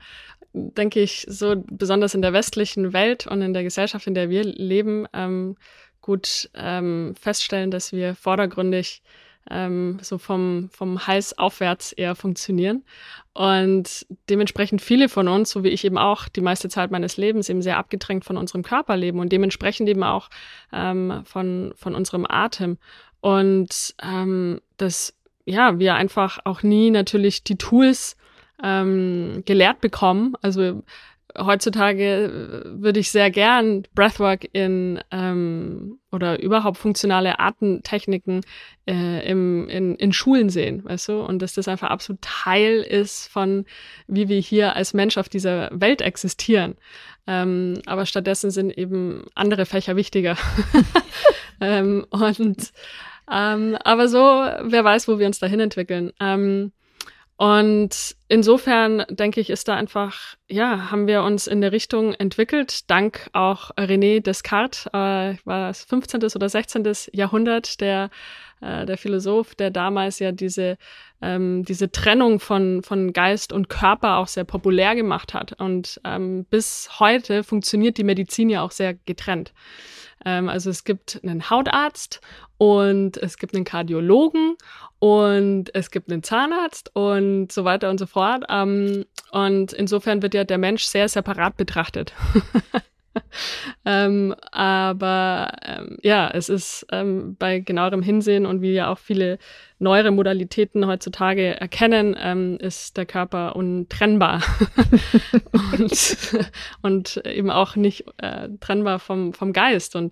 denke 0.53 1.01
ich, 1.01 1.25
so 1.29 1.55
besonders 1.67 2.13
in 2.13 2.21
der 2.21 2.33
westlichen 2.33 2.93
Welt 2.93 3.27
und 3.27 3.41
in 3.41 3.53
der 3.53 3.63
Gesellschaft, 3.63 4.07
in 4.07 4.13
der 4.13 4.29
wir 4.29 4.43
leben, 4.43 5.07
ähm, 5.13 5.55
gut 6.01 6.49
ähm, 6.55 7.13
feststellen, 7.19 7.71
dass 7.71 7.91
wir 7.91 8.15
vordergründig 8.15 9.03
ähm, 9.49 9.99
so 10.01 10.17
vom, 10.17 10.69
vom 10.71 11.07
Hals 11.07 11.37
aufwärts 11.37 11.91
eher 11.91 12.15
funktionieren. 12.15 12.83
Und 13.33 14.05
dementsprechend 14.29 14.81
viele 14.81 15.09
von 15.09 15.27
uns, 15.27 15.49
so 15.51 15.63
wie 15.63 15.69
ich 15.69 15.85
eben 15.85 15.97
auch 15.97 16.27
die 16.27 16.41
meiste 16.41 16.69
Zeit 16.69 16.91
meines 16.91 17.17
Lebens, 17.17 17.49
eben 17.49 17.61
sehr 17.61 17.77
abgedrängt 17.77 18.25
von 18.25 18.37
unserem 18.37 18.63
Körper 18.63 18.97
leben 18.97 19.19
und 19.19 19.31
dementsprechend 19.31 19.89
eben 19.89 20.03
auch 20.03 20.29
ähm, 20.73 21.21
von, 21.25 21.73
von 21.75 21.95
unserem 21.95 22.25
Atem. 22.27 22.77
Und 23.21 23.95
ähm, 24.01 24.61
dass 24.77 25.13
ja, 25.45 25.79
wir 25.79 25.95
einfach 25.95 26.39
auch 26.43 26.61
nie 26.63 26.91
natürlich 26.91 27.43
die 27.43 27.57
Tools 27.57 28.15
ähm, 28.63 29.43
gelehrt 29.45 29.81
bekommen. 29.81 30.35
Also 30.41 30.83
heutzutage 31.37 32.03
äh, 32.03 32.81
würde 32.81 32.99
ich 32.99 33.11
sehr 33.11 33.29
gern 33.31 33.83
Breathwork 33.93 34.47
in 34.53 34.99
ähm, 35.11 35.99
oder 36.11 36.41
überhaupt 36.41 36.77
funktionale 36.77 37.39
Atemtechniken 37.39 38.41
äh, 38.87 39.29
im, 39.29 39.67
in, 39.69 39.95
in 39.95 40.11
Schulen 40.11 40.49
sehen, 40.49 40.83
weißt 40.83 41.09
du? 41.09 41.21
Und 41.21 41.41
dass 41.41 41.53
das 41.53 41.67
einfach 41.67 41.89
absolut 41.89 42.21
Teil 42.21 42.81
ist 42.81 43.27
von, 43.27 43.65
wie 44.07 44.27
wir 44.27 44.39
hier 44.39 44.75
als 44.75 44.93
Mensch 44.93 45.17
auf 45.17 45.29
dieser 45.29 45.69
Welt 45.71 46.01
existieren. 46.01 46.75
Ähm, 47.27 47.81
aber 47.85 48.05
stattdessen 48.05 48.49
sind 48.49 48.75
eben 48.75 49.25
andere 49.35 49.65
Fächer 49.65 49.95
wichtiger. 49.95 50.35
ähm, 51.61 52.05
und 52.09 52.73
ähm, 53.31 53.77
aber 53.83 54.07
so, 54.07 54.17
wer 54.17 54.83
weiß, 54.83 55.07
wo 55.07 55.19
wir 55.19 55.27
uns 55.27 55.37
dahin 55.37 55.59
entwickeln. 55.59 56.11
Ähm, 56.19 56.71
und 57.39 58.17
insofern 58.27 59.05
denke 59.09 59.39
ich, 59.39 59.49
ist 59.49 59.69
da 59.69 59.75
einfach, 59.75 60.35
ja, 60.49 60.91
haben 60.91 61.07
wir 61.07 61.23
uns 61.23 61.47
in 61.47 61.61
der 61.61 61.71
Richtung 61.71 62.13
entwickelt, 62.13 62.91
dank 62.91 63.29
auch 63.31 63.71
René 63.77 64.19
Descartes, 64.21 64.87
äh, 64.87 65.37
war 65.45 65.69
es 65.69 65.85
15. 65.85 66.21
oder 66.35 66.49
16. 66.49 66.85
Jahrhundert, 67.13 67.79
der, 67.79 68.09
äh, 68.59 68.85
der 68.85 68.97
Philosoph, 68.97 69.55
der 69.55 69.71
damals 69.71 70.19
ja 70.19 70.33
diese, 70.33 70.77
ähm, 71.21 71.63
diese 71.63 71.89
Trennung 71.93 72.41
von, 72.41 72.83
von 72.83 73.13
Geist 73.13 73.53
und 73.53 73.69
Körper 73.69 74.17
auch 74.17 74.27
sehr 74.27 74.43
populär 74.43 74.93
gemacht 74.95 75.33
hat. 75.33 75.53
Und 75.53 76.01
ähm, 76.03 76.43
bis 76.49 76.99
heute 76.99 77.45
funktioniert 77.45 77.97
die 77.97 78.03
Medizin 78.03 78.49
ja 78.49 78.63
auch 78.63 78.71
sehr 78.71 78.95
getrennt. 79.05 79.53
Ähm, 80.25 80.49
also 80.49 80.69
es 80.69 80.83
gibt 80.83 81.21
einen 81.23 81.49
Hautarzt 81.49 82.19
und 82.59 83.15
es 83.15 83.37
gibt 83.37 83.55
einen 83.55 83.63
Kardiologen 83.63 84.57
und 84.99 85.73
es 85.73 85.91
gibt 85.91 86.11
einen 86.11 86.23
Zahnarzt 86.23 86.93
und 86.93 87.53
so 87.53 87.63
weiter 87.63 87.89
und 87.89 87.97
so 87.97 88.05
fort. 88.05 88.43
Ähm, 88.49 89.05
und 89.31 89.71
insofern 89.71 90.21
wird 90.21 90.33
ja 90.33 90.43
der 90.43 90.57
Mensch 90.57 90.83
sehr 90.83 91.07
separat 91.07 91.55
betrachtet. 91.55 92.13
ähm, 93.85 94.35
aber 94.51 95.53
ähm, 95.63 95.99
ja, 96.03 96.29
es 96.33 96.49
ist 96.49 96.85
ähm, 96.91 97.37
bei 97.39 97.59
genauerem 97.59 98.01
Hinsehen 98.01 98.45
und 98.45 98.61
wie 98.61 98.73
ja 98.73 98.91
auch 98.91 98.99
viele 98.99 99.39
neuere 99.79 100.11
Modalitäten 100.11 100.85
heutzutage 100.85 101.61
erkennen, 101.61 102.13
ähm, 102.19 102.57
ist 102.59 102.97
der 102.97 103.05
Körper 103.05 103.55
untrennbar 103.55 104.43
und, 105.71 106.17
und 106.81 107.25
eben 107.25 107.51
auch 107.51 107.77
nicht 107.77 108.03
äh, 108.17 108.49
trennbar 108.59 108.99
vom, 108.99 109.31
vom 109.31 109.53
Geist. 109.53 109.95
Und 109.95 110.11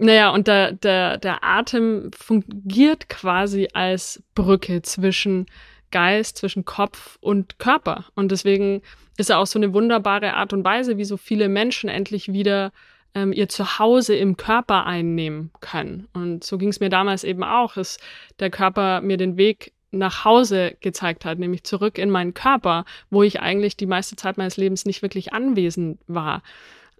naja, 0.00 0.30
und 0.30 0.46
der, 0.46 0.72
der, 0.72 1.18
der 1.18 1.44
Atem 1.44 2.10
fungiert 2.12 3.08
quasi 3.10 3.68
als 3.74 4.22
Brücke 4.34 4.80
zwischen 4.80 5.46
Geist, 5.90 6.38
zwischen 6.38 6.64
Kopf 6.64 7.18
und 7.20 7.58
Körper. 7.58 8.06
Und 8.14 8.32
deswegen 8.32 8.80
ist 9.18 9.28
er 9.28 9.38
auch 9.38 9.46
so 9.46 9.58
eine 9.58 9.74
wunderbare 9.74 10.34
Art 10.34 10.54
und 10.54 10.64
Weise, 10.64 10.96
wie 10.96 11.04
so 11.04 11.18
viele 11.18 11.48
Menschen 11.50 11.90
endlich 11.90 12.32
wieder 12.32 12.72
ähm, 13.14 13.32
ihr 13.34 13.50
Zuhause 13.50 14.14
im 14.16 14.38
Körper 14.38 14.86
einnehmen 14.86 15.50
können. 15.60 16.08
Und 16.14 16.44
so 16.44 16.56
ging 16.56 16.70
es 16.70 16.80
mir 16.80 16.88
damals 16.88 17.22
eben 17.22 17.44
auch, 17.44 17.74
dass 17.74 17.98
der 18.38 18.50
Körper 18.50 19.02
mir 19.02 19.18
den 19.18 19.36
Weg 19.36 19.72
nach 19.90 20.24
Hause 20.24 20.76
gezeigt 20.80 21.26
hat, 21.26 21.38
nämlich 21.38 21.64
zurück 21.64 21.98
in 21.98 22.08
meinen 22.08 22.32
Körper, 22.32 22.86
wo 23.10 23.22
ich 23.22 23.40
eigentlich 23.40 23.76
die 23.76 23.86
meiste 23.86 24.16
Zeit 24.16 24.38
meines 24.38 24.56
Lebens 24.56 24.86
nicht 24.86 25.02
wirklich 25.02 25.34
anwesend 25.34 25.98
war. 26.06 26.42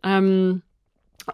Ähm, 0.03 0.63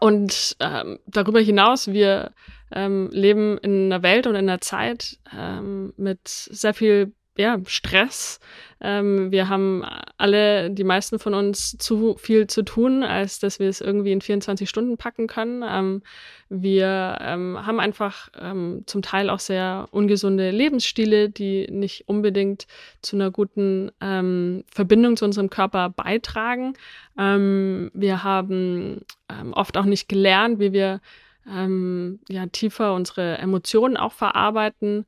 und 0.00 0.56
ähm, 0.60 0.98
darüber 1.06 1.40
hinaus, 1.40 1.88
wir 1.88 2.32
ähm, 2.72 3.08
leben 3.12 3.58
in 3.58 3.86
einer 3.86 4.02
Welt 4.02 4.26
und 4.26 4.34
in 4.34 4.48
einer 4.48 4.60
Zeit 4.60 5.18
ähm, 5.36 5.92
mit 5.96 6.28
sehr 6.28 6.74
viel 6.74 7.14
ja, 7.38 7.58
Stress. 7.66 8.40
Ähm, 8.80 9.30
wir 9.30 9.48
haben 9.48 9.84
alle, 10.18 10.70
die 10.70 10.84
meisten 10.84 11.18
von 11.18 11.32
uns, 11.32 11.76
zu 11.78 12.16
viel 12.18 12.46
zu 12.46 12.62
tun, 12.62 13.02
als 13.02 13.38
dass 13.38 13.58
wir 13.58 13.68
es 13.68 13.80
irgendwie 13.80 14.12
in 14.12 14.20
24 14.20 14.68
Stunden 14.68 14.98
packen 14.98 15.26
können. 15.26 15.64
Ähm, 15.66 16.02
wir 16.48 17.18
ähm, 17.20 17.58
haben 17.64 17.80
einfach 17.80 18.28
ähm, 18.38 18.82
zum 18.86 19.00
Teil 19.02 19.30
auch 19.30 19.40
sehr 19.40 19.88
ungesunde 19.92 20.50
Lebensstile, 20.50 21.30
die 21.30 21.66
nicht 21.70 22.08
unbedingt 22.08 22.66
zu 23.00 23.16
einer 23.16 23.30
guten 23.30 23.90
ähm, 24.00 24.64
Verbindung 24.70 25.16
zu 25.16 25.24
unserem 25.24 25.48
Körper 25.48 25.88
beitragen. 25.88 26.74
Ähm, 27.18 27.90
wir 27.94 28.24
haben 28.24 29.04
oft 29.52 29.76
auch 29.76 29.84
nicht 29.84 30.08
gelernt, 30.08 30.60
wie 30.60 30.72
wir 30.72 31.00
ja, 31.48 32.46
tiefer 32.50 32.92
unsere 32.92 33.38
Emotionen 33.38 33.96
auch 33.96 34.12
verarbeiten 34.12 35.06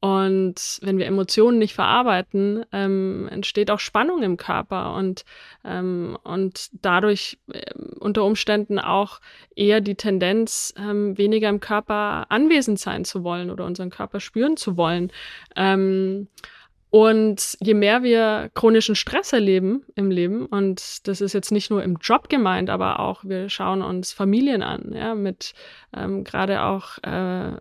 und 0.00 0.78
wenn 0.82 0.98
wir 0.98 1.06
Emotionen 1.06 1.58
nicht 1.58 1.74
verarbeiten, 1.74 2.64
ähm, 2.72 3.28
entsteht 3.30 3.70
auch 3.70 3.80
Spannung 3.80 4.22
im 4.22 4.36
Körper 4.36 4.94
und, 4.94 5.24
ähm, 5.64 6.16
und 6.22 6.68
dadurch 6.72 7.38
äh, 7.52 7.72
unter 7.98 8.24
Umständen 8.24 8.78
auch 8.78 9.20
eher 9.56 9.80
die 9.80 9.96
Tendenz, 9.96 10.72
ähm, 10.78 11.18
weniger 11.18 11.48
im 11.48 11.58
Körper 11.58 12.26
anwesend 12.28 12.78
sein 12.78 13.04
zu 13.04 13.24
wollen 13.24 13.50
oder 13.50 13.64
unseren 13.64 13.90
Körper 13.90 14.20
spüren 14.20 14.56
zu 14.56 14.76
wollen. 14.76 15.10
Ähm, 15.56 16.28
und 16.90 17.58
je 17.60 17.74
mehr 17.74 18.02
wir 18.02 18.50
chronischen 18.54 18.94
Stress 18.94 19.32
erleben 19.34 19.84
im 19.94 20.10
Leben, 20.10 20.46
und 20.46 21.06
das 21.06 21.20
ist 21.20 21.34
jetzt 21.34 21.52
nicht 21.52 21.70
nur 21.70 21.82
im 21.82 21.98
Job 22.00 22.30
gemeint, 22.30 22.70
aber 22.70 23.00
auch 23.00 23.24
wir 23.24 23.50
schauen 23.50 23.82
uns 23.82 24.12
Familien 24.12 24.62
an, 24.62 24.92
ja, 24.94 25.14
mit 25.14 25.52
ähm, 25.94 26.24
gerade 26.24 26.62
auch 26.62 26.98
äh, 27.02 27.52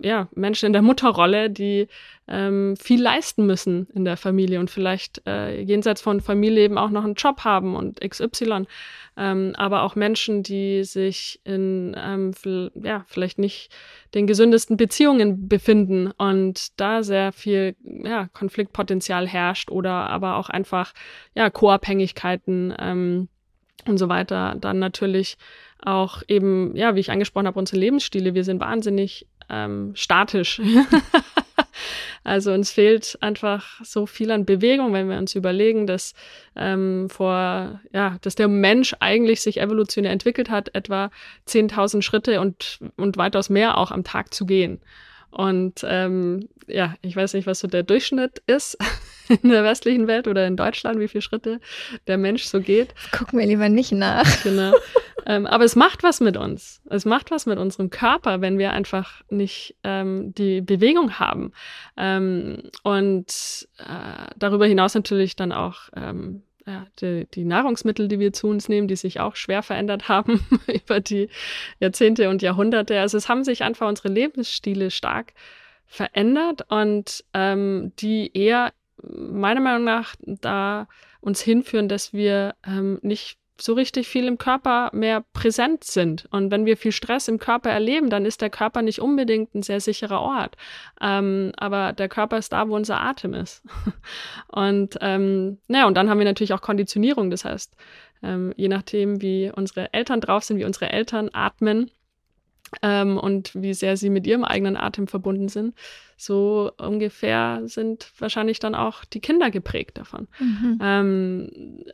ja, 0.00 0.28
Menschen 0.34 0.66
in 0.66 0.72
der 0.72 0.82
Mutterrolle, 0.82 1.50
die 1.50 1.88
ähm, 2.28 2.76
viel 2.76 3.02
leisten 3.02 3.46
müssen 3.46 3.88
in 3.94 4.04
der 4.06 4.16
Familie 4.16 4.58
und 4.58 4.70
vielleicht 4.70 5.22
äh, 5.26 5.60
jenseits 5.60 6.00
von 6.00 6.20
Familie 6.20 6.64
eben 6.64 6.78
auch 6.78 6.90
noch 6.90 7.04
einen 7.04 7.14
Job 7.14 7.44
haben 7.44 7.76
und 7.76 8.00
XY. 8.00 8.64
Ähm, 9.18 9.52
aber 9.56 9.82
auch 9.82 9.96
Menschen, 9.96 10.42
die 10.42 10.84
sich 10.84 11.40
in 11.44 11.94
ähm, 11.98 12.32
ja, 12.74 13.04
vielleicht 13.06 13.38
nicht 13.38 13.70
den 14.14 14.26
gesündesten 14.26 14.76
Beziehungen 14.76 15.48
befinden 15.48 16.10
und 16.18 16.78
da 16.80 17.02
sehr 17.02 17.32
viel 17.32 17.76
ja, 17.82 18.28
Konfliktpotenzial 18.32 19.26
herrscht 19.26 19.70
oder 19.70 20.10
aber 20.10 20.36
auch 20.36 20.50
einfach 20.50 20.92
ja, 21.34 21.48
Co-Abhängigkeiten 21.50 22.74
ähm, 22.78 23.28
und 23.86 23.98
so 23.98 24.08
weiter. 24.08 24.56
Dann 24.60 24.78
natürlich 24.78 25.38
auch 25.82 26.22
eben, 26.28 26.76
ja, 26.76 26.94
wie 26.94 27.00
ich 27.00 27.10
angesprochen 27.10 27.46
habe, 27.46 27.58
unsere 27.58 27.78
Lebensstile. 27.78 28.34
Wir 28.34 28.44
sind 28.44 28.60
wahnsinnig 28.60 29.26
ähm, 29.48 29.92
statisch. 29.94 30.60
also 32.24 32.52
uns 32.52 32.70
fehlt 32.70 33.18
einfach 33.20 33.80
so 33.84 34.06
viel 34.06 34.30
an 34.30 34.44
Bewegung, 34.44 34.92
wenn 34.92 35.08
wir 35.08 35.18
uns 35.18 35.34
überlegen, 35.34 35.86
dass 35.86 36.14
ähm, 36.56 37.08
vor, 37.10 37.80
ja, 37.92 38.16
dass 38.20 38.34
der 38.34 38.48
Mensch 38.48 38.94
eigentlich 39.00 39.40
sich 39.40 39.60
evolutionär 39.60 40.12
entwickelt 40.12 40.50
hat, 40.50 40.74
etwa 40.74 41.10
10.000 41.48 42.02
Schritte 42.02 42.40
und, 42.40 42.78
und 42.96 43.16
weitaus 43.16 43.50
mehr 43.50 43.78
auch 43.78 43.90
am 43.90 44.04
Tag 44.04 44.34
zu 44.34 44.46
gehen. 44.46 44.80
Und 45.32 45.80
ähm, 45.88 46.48
ja, 46.66 46.94
ich 47.00 47.16
weiß 47.16 47.32
nicht, 47.32 47.46
was 47.46 47.60
so 47.60 47.66
der 47.66 47.82
Durchschnitt 47.82 48.42
ist 48.46 48.76
in 49.42 49.48
der 49.48 49.64
westlichen 49.64 50.06
Welt 50.06 50.28
oder 50.28 50.46
in 50.46 50.58
Deutschland, 50.58 51.00
wie 51.00 51.08
viele 51.08 51.22
Schritte 51.22 51.58
der 52.06 52.18
Mensch 52.18 52.44
so 52.44 52.60
geht. 52.60 52.94
Gucken 53.16 53.38
wir 53.38 53.46
lieber 53.46 53.70
nicht 53.70 53.92
nach. 53.92 54.42
Genau. 54.42 54.72
ähm, 55.26 55.46
aber 55.46 55.64
es 55.64 55.76
macht 55.76 56.02
was 56.02 56.20
mit 56.20 56.36
uns. 56.36 56.82
Es 56.88 57.04
macht 57.04 57.30
was 57.30 57.46
mit 57.46 57.58
unserem 57.58 57.90
Körper, 57.90 58.40
wenn 58.40 58.58
wir 58.58 58.72
einfach 58.72 59.22
nicht 59.30 59.76
ähm, 59.84 60.34
die 60.34 60.60
Bewegung 60.60 61.18
haben. 61.18 61.52
Ähm, 61.96 62.70
und 62.82 63.68
äh, 63.78 64.30
darüber 64.36 64.66
hinaus 64.66 64.94
natürlich 64.94 65.36
dann 65.36 65.52
auch 65.52 65.90
ähm, 65.94 66.42
ja, 66.66 66.86
die, 67.00 67.26
die, 67.34 67.44
Nahrungsmittel, 67.44 68.08
die 68.08 68.18
wir 68.18 68.32
zu 68.32 68.48
uns 68.48 68.68
nehmen, 68.68 68.88
die 68.88 68.96
sich 68.96 69.20
auch 69.20 69.36
schwer 69.36 69.62
verändert 69.62 70.08
haben 70.08 70.44
über 70.66 71.00
die 71.00 71.28
Jahrzehnte 71.80 72.28
und 72.30 72.42
Jahrhunderte. 72.42 73.00
Also 73.00 73.16
es 73.16 73.28
haben 73.28 73.44
sich 73.44 73.62
einfach 73.62 73.88
unsere 73.88 74.08
Lebensstile 74.08 74.90
stark 74.90 75.34
verändert 75.86 76.62
und 76.70 77.24
ähm, 77.34 77.92
die 77.98 78.30
eher 78.36 78.72
meiner 79.02 79.60
Meinung 79.60 79.84
nach 79.84 80.14
da 80.20 80.88
uns 81.20 81.40
hinführen, 81.40 81.88
dass 81.88 82.12
wir 82.12 82.54
ähm, 82.66 82.98
nicht 83.02 83.38
so 83.60 83.74
richtig 83.74 84.08
viel 84.08 84.26
im 84.26 84.38
Körper 84.38 84.90
mehr 84.92 85.24
präsent 85.32 85.84
sind. 85.84 86.26
Und 86.30 86.50
wenn 86.50 86.66
wir 86.66 86.76
viel 86.76 86.92
Stress 86.92 87.28
im 87.28 87.38
Körper 87.38 87.70
erleben, 87.70 88.10
dann 88.10 88.24
ist 88.24 88.40
der 88.40 88.50
Körper 88.50 88.82
nicht 88.82 89.00
unbedingt 89.00 89.54
ein 89.54 89.62
sehr 89.62 89.80
sicherer 89.80 90.20
Ort. 90.20 90.56
Ähm, 91.00 91.52
aber 91.56 91.92
der 91.92 92.08
Körper 92.08 92.38
ist 92.38 92.52
da, 92.52 92.68
wo 92.68 92.74
unser 92.74 93.00
Atem 93.00 93.34
ist. 93.34 93.62
und 94.48 94.96
ähm, 95.00 95.58
naja, 95.68 95.86
und 95.86 95.94
dann 95.94 96.08
haben 96.08 96.18
wir 96.18 96.24
natürlich 96.24 96.52
auch 96.52 96.62
Konditionierung. 96.62 97.30
Das 97.30 97.44
heißt, 97.44 97.76
ähm, 98.22 98.52
je 98.56 98.68
nachdem, 98.68 99.20
wie 99.20 99.50
unsere 99.54 99.92
Eltern 99.92 100.20
drauf 100.20 100.44
sind, 100.44 100.58
wie 100.58 100.64
unsere 100.64 100.90
Eltern 100.90 101.30
atmen, 101.32 101.90
ähm, 102.80 103.18
und 103.18 103.54
wie 103.54 103.74
sehr 103.74 103.96
sie 103.98 104.08
mit 104.08 104.26
ihrem 104.26 104.44
eigenen 104.44 104.76
Atem 104.76 105.06
verbunden 105.06 105.48
sind, 105.48 105.74
so 106.16 106.72
ungefähr 106.78 107.60
sind 107.64 108.10
wahrscheinlich 108.18 108.60
dann 108.60 108.74
auch 108.74 109.04
die 109.04 109.20
Kinder 109.20 109.50
geprägt 109.50 109.98
davon. 109.98 110.28
Mhm. 110.38 110.78
Ähm, 110.80 111.84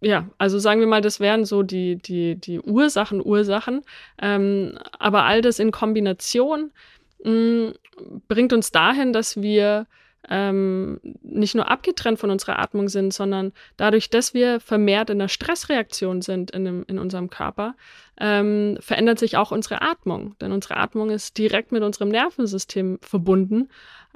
ja, 0.00 0.28
also 0.38 0.58
sagen 0.58 0.80
wir 0.80 0.86
mal, 0.86 1.00
das 1.00 1.20
wären 1.20 1.44
so 1.44 1.62
die, 1.62 1.96
die, 1.96 2.36
die 2.36 2.60
Ursachen, 2.60 3.24
Ursachen. 3.24 3.82
Ähm, 4.20 4.78
aber 4.98 5.24
all 5.24 5.40
das 5.40 5.58
in 5.58 5.70
Kombination 5.70 6.70
mh, 7.24 7.30
mm, 7.30 7.74
bringt 8.28 8.52
uns 8.52 8.72
dahin, 8.72 9.12
dass 9.12 9.40
wir 9.40 9.86
ähm, 10.28 11.00
nicht 11.22 11.54
nur 11.54 11.70
abgetrennt 11.70 12.18
von 12.18 12.30
unserer 12.30 12.58
Atmung 12.58 12.88
sind, 12.88 13.12
sondern 13.12 13.52
dadurch, 13.76 14.10
dass 14.10 14.34
wir 14.34 14.60
vermehrt 14.60 15.10
in 15.10 15.20
einer 15.20 15.28
Stressreaktion 15.28 16.20
sind 16.20 16.50
in, 16.50 16.64
dem, 16.64 16.84
in 16.88 16.98
unserem 16.98 17.30
Körper, 17.30 17.74
ähm, 18.18 18.76
verändert 18.80 19.18
sich 19.18 19.36
auch 19.36 19.50
unsere 19.50 19.82
Atmung. 19.82 20.34
Denn 20.40 20.52
unsere 20.52 20.76
Atmung 20.76 21.10
ist 21.10 21.38
direkt 21.38 21.72
mit 21.72 21.82
unserem 21.82 22.08
Nervensystem 22.08 22.98
verbunden. 23.02 23.68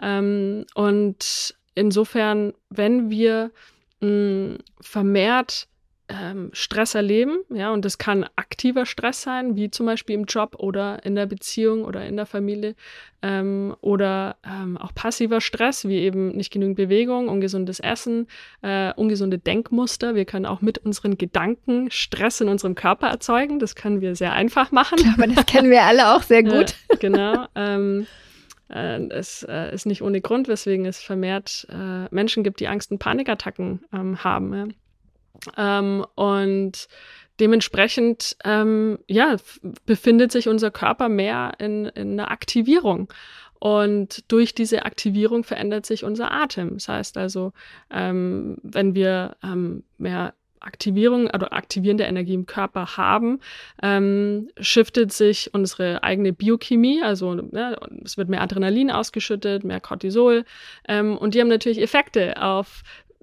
Ähm, 0.03 0.67
und 0.75 1.55
insofern, 1.75 2.55
wenn 2.71 3.11
wir 3.11 3.51
mh, 4.01 4.59
vermehrt 4.81 5.69
ähm, 6.11 6.51
Stress 6.53 6.95
erleben, 6.95 7.39
ja, 7.51 7.73
und 7.73 7.85
das 7.85 7.99
kann 7.99 8.27
aktiver 8.37 8.85
Stress 8.85 9.23
sein, 9.23 9.57
wie 9.57 9.71
zum 9.71 9.87
Beispiel 9.87 10.17
im 10.17 10.25
Job 10.25 10.57
oder 10.59 11.05
in 11.05 11.15
der 11.15 11.27
Beziehung 11.27 11.85
oder 11.85 12.05
in 12.05 12.17
der 12.17 12.27
Familie, 12.27 12.75
ähm, 13.23 13.77
oder 13.81 14.37
ähm, 14.45 14.77
auch 14.77 14.95
passiver 14.95 15.41
Stress, 15.41 15.87
wie 15.87 15.99
eben 15.99 16.31
nicht 16.31 16.53
genügend 16.53 16.77
Bewegung, 16.77 17.29
ungesundes 17.29 17.81
Essen, 17.81 18.27
äh, 18.63 18.93
ungesunde 18.95 19.39
Denkmuster. 19.39 20.15
Wir 20.15 20.25
können 20.25 20.47
auch 20.47 20.63
mit 20.63 20.79
unseren 20.79 21.17
Gedanken 21.17 21.91
Stress 21.91 22.41
in 22.41 22.49
unserem 22.49 22.75
Körper 22.75 23.09
erzeugen. 23.09 23.59
Das 23.59 23.75
können 23.75 24.01
wir 24.01 24.17
sehr 24.17 24.33
einfach 24.33 24.73
machen. 24.73 24.99
Aber 25.15 25.27
das 25.27 25.47
kennen 25.47 25.71
wir 25.71 25.83
alle 25.83 26.15
auch 26.15 26.23
sehr 26.23 26.43
gut. 26.43 26.75
Äh, 26.89 26.97
genau. 26.99 27.47
Äh, 28.71 29.09
es 29.11 29.43
äh, 29.43 29.75
ist 29.75 29.87
nicht 29.87 30.03
ohne 30.03 30.21
Grund, 30.21 30.49
weswegen 30.49 30.87
es 30.87 31.01
vermehrt 31.03 31.67
äh, 31.71 32.13
Menschen 32.15 32.45
gibt, 32.45 32.61
die 32.61 32.69
Angst- 32.69 32.91
und 32.91 32.99
Panikattacken 32.99 33.85
ähm, 33.93 34.23
haben. 34.23 34.55
Ja. 35.57 35.79
Ähm, 35.79 36.05
und 36.15 36.89
dementsprechend, 37.39 38.37
ähm, 38.45 38.99
ja, 39.07 39.37
befindet 39.87 40.33
sich 40.33 40.49
unser 40.49 40.71
Körper 40.71 41.09
mehr 41.09 41.53
in, 41.59 41.87
in 41.87 42.13
einer 42.13 42.31
Aktivierung. 42.31 43.13
Und 43.59 44.31
durch 44.33 44.55
diese 44.55 44.87
Aktivierung 44.87 45.45
verändert 45.45 45.85
sich 45.85 46.05
unser 46.05 46.33
Atem. 46.33 46.75
Das 46.75 46.89
heißt 46.89 47.17
also, 47.19 47.53
ähm, 47.91 48.57
wenn 48.63 48.95
wir 48.95 49.37
ähm, 49.43 49.85
mehr 49.99 50.35
Aktivierung 50.61 51.27
oder 51.27 51.53
aktivierende 51.53 52.05
Energie 52.05 52.35
im 52.35 52.47
Körper 52.47 52.97
haben, 52.97 53.41
ähm, 53.83 54.49
shiftet 54.61 55.13
sich 55.13 55.53
unsere 55.53 56.03
eigene 56.03 56.33
Biochemie, 56.33 57.03
also 57.03 57.35
ja, 57.53 57.77
es 58.05 58.17
wird 58.17 58.29
mehr 58.29 58.43
Adrenalin 58.43 58.91
ausgeschüttet, 58.91 59.65
mehr 59.65 59.81
Cortisol 59.81 60.45
ähm, 60.89 61.17
und 61.17 61.35
die 61.35 61.41
haben 61.41 61.49
natürlich 61.49 61.81
Effekte 61.81 62.41
auf 62.41 62.83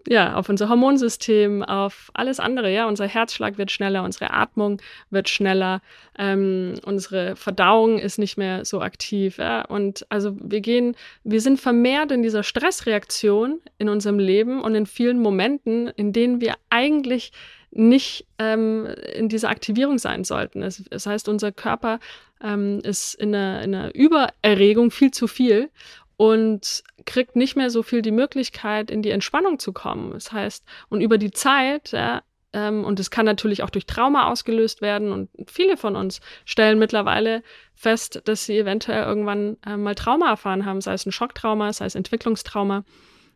ja, 0.10 0.36
auf 0.36 0.48
unser 0.50 0.70
Hormonsystem, 0.70 1.64
auf 1.64 2.12
alles 2.14 2.40
andere, 2.40 2.72
ja. 2.72 2.88
Unser 2.88 3.08
Herzschlag 3.08 3.58
wird 3.58 3.72
schneller, 3.72 4.04
unsere 4.04 4.32
Atmung 4.32 4.82
wird 5.10 5.28
schneller, 5.30 5.82
ähm, 6.18 6.76
unsere 6.86 7.36
Verdauung 7.36 8.00
ist 8.00 8.18
nicht 8.18 8.38
mehr 8.38 8.64
so 8.64 8.82
aktiv, 8.82 9.38
ja. 9.38 9.66
Und 9.66 10.06
also 10.10 10.36
wir 10.40 10.62
gehen, 10.62 10.96
wir 11.24 11.42
sind 11.42 11.60
vermehrt 11.60 12.12
in 12.12 12.24
dieser 12.24 12.44
Stressreaktion 12.44 13.60
in 13.78 13.90
unserem 13.90 14.20
Leben 14.20 14.62
und 14.62 14.76
in 14.76 14.86
vielen 14.86 15.20
Momenten, 15.20 15.88
in 15.90 16.14
denen 16.14 16.40
wir 16.42 16.56
eigentlich 16.70 17.32
nicht 17.72 18.26
ähm, 18.40 18.88
in 19.14 19.28
dieser 19.28 19.50
Aktivierung 19.50 19.98
sein 19.98 20.24
sollten. 20.24 20.64
Es, 20.64 20.84
das 20.90 21.06
heißt, 21.06 21.28
unser 21.28 21.52
Körper 21.52 22.00
ähm, 22.42 22.80
ist 22.84 23.16
in 23.16 23.36
einer, 23.36 23.62
in 23.62 23.76
einer 23.76 23.94
Übererregung 23.94 24.90
viel 24.90 25.12
zu 25.12 25.28
viel 25.28 25.70
und 26.18 26.84
kriegt 27.06 27.36
nicht 27.36 27.56
mehr 27.56 27.70
so 27.70 27.84
viel 27.84 28.02
die 28.02 28.12
Möglichkeit, 28.12 28.92
in 28.92 29.02
die 29.02 29.12
Entspannung 29.12 29.60
zu 29.60 29.72
kommen. 29.72 30.12
Das 30.12 30.32
heißt, 30.32 30.66
und 30.90 31.02
über 31.02 31.18
die 31.18 31.32
Zeit, 31.32 31.92
ja, 31.92 32.24
ähm, 32.54 32.84
und 32.84 33.00
es 33.00 33.12
kann 33.12 33.26
natürlich 33.26 33.62
auch 33.62 33.70
durch 33.70 33.86
Trauma 33.86 34.30
ausgelöst 34.30 34.82
werden, 34.82 35.12
und 35.12 35.30
viele 35.50 35.78
von 35.78 35.96
uns 35.96 36.20
stellen 36.44 36.80
mittlerweile 36.80 37.44
fest, 37.76 38.22
dass 38.26 38.46
sie 38.46 38.58
eventuell 38.58 39.04
irgendwann 39.04 39.58
äh, 39.66 39.78
mal 39.78 39.96
Trauma 39.96 40.30
erfahren 40.30 40.66
haben, 40.66 40.82
sei 40.82 40.94
es 40.94 41.06
ein 41.06 41.12
Schocktrauma, 41.12 41.72
sei 41.72 41.86
es 41.86 41.96
Entwicklungstrauma. 41.96 42.84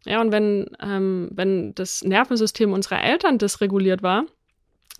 Ja, 0.06 0.20
und 0.20 0.32
wenn, 0.32 0.72
ähm, 0.82 1.30
wenn 1.32 1.76
das 1.76 2.04
Nervensystem 2.04 2.74
unserer 2.74 3.04
Eltern 3.04 3.38
dysreguliert 3.38 4.02
war, 4.02 4.26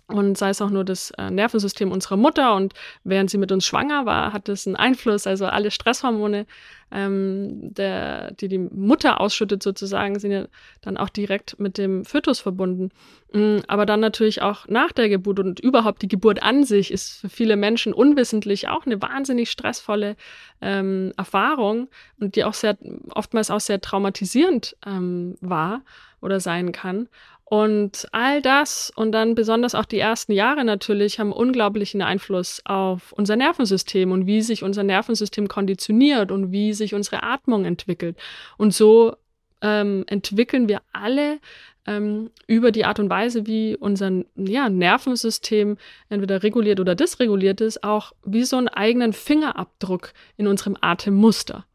und 0.08 0.36
sei 0.36 0.50
es 0.50 0.60
auch 0.60 0.70
nur 0.70 0.84
das 0.84 1.10
äh, 1.12 1.30
Nervensystem 1.30 1.90
unserer 1.90 2.16
Mutter 2.16 2.54
und 2.54 2.74
während 3.04 3.30
sie 3.30 3.38
mit 3.38 3.52
uns 3.52 3.64
schwanger 3.64 4.04
war, 4.04 4.32
hat 4.32 4.48
das 4.48 4.66
einen 4.66 4.76
Einfluss. 4.76 5.26
Also 5.26 5.46
alle 5.46 5.70
Stresshormone, 5.70 6.46
ähm, 6.90 7.72
der, 7.72 8.32
die 8.32 8.48
die 8.48 8.58
Mutter 8.58 9.20
ausschüttet 9.20 9.62
sozusagen, 9.62 10.18
sind 10.18 10.32
ja 10.32 10.46
dann 10.82 10.96
auch 10.96 11.08
direkt 11.08 11.58
mit 11.58 11.78
dem 11.78 12.04
Fötus 12.04 12.40
verbunden. 12.40 12.90
Mhm, 13.32 13.62
aber 13.68 13.86
dann 13.86 14.00
natürlich 14.00 14.42
auch 14.42 14.68
nach 14.68 14.92
der 14.92 15.08
Geburt 15.08 15.38
und 15.38 15.60
überhaupt 15.60 16.02
die 16.02 16.08
Geburt 16.08 16.42
an 16.42 16.64
sich 16.64 16.90
ist 16.90 17.20
für 17.20 17.28
viele 17.30 17.56
Menschen 17.56 17.94
unwissentlich 17.94 18.68
auch 18.68 18.84
eine 18.84 19.00
wahnsinnig 19.00 19.50
stressvolle 19.50 20.16
ähm, 20.60 21.12
Erfahrung 21.16 21.88
und 22.20 22.36
die 22.36 22.44
auch 22.44 22.54
sehr 22.54 22.76
oftmals 23.14 23.50
auch 23.50 23.60
sehr 23.60 23.80
traumatisierend 23.80 24.76
ähm, 24.84 25.36
war 25.40 25.82
oder 26.20 26.40
sein 26.40 26.72
kann. 26.72 27.08
Und 27.52 28.08
all 28.12 28.40
das 28.40 28.90
und 28.96 29.12
dann 29.12 29.34
besonders 29.34 29.74
auch 29.74 29.84
die 29.84 29.98
ersten 29.98 30.32
Jahre 30.32 30.64
natürlich 30.64 31.18
haben 31.18 31.32
unglaublichen 31.32 32.00
Einfluss 32.00 32.62
auf 32.64 33.12
unser 33.12 33.36
Nervensystem 33.36 34.10
und 34.10 34.26
wie 34.26 34.40
sich 34.40 34.62
unser 34.62 34.84
Nervensystem 34.84 35.48
konditioniert 35.48 36.32
und 36.32 36.50
wie 36.50 36.72
sich 36.72 36.94
unsere 36.94 37.22
Atmung 37.22 37.66
entwickelt. 37.66 38.16
Und 38.56 38.72
so 38.72 39.16
ähm, 39.60 40.04
entwickeln 40.06 40.66
wir 40.66 40.80
alle 40.94 41.40
ähm, 41.86 42.30
über 42.46 42.72
die 42.72 42.86
Art 42.86 42.98
und 42.98 43.10
Weise, 43.10 43.46
wie 43.46 43.76
unser 43.76 44.22
ja, 44.34 44.70
Nervensystem 44.70 45.76
entweder 46.08 46.42
reguliert 46.42 46.80
oder 46.80 46.94
dysreguliert 46.94 47.60
ist, 47.60 47.84
auch 47.84 48.12
wie 48.24 48.44
so 48.44 48.56
einen 48.56 48.68
eigenen 48.68 49.12
Fingerabdruck 49.12 50.14
in 50.38 50.46
unserem 50.46 50.78
Atemmuster. 50.80 51.66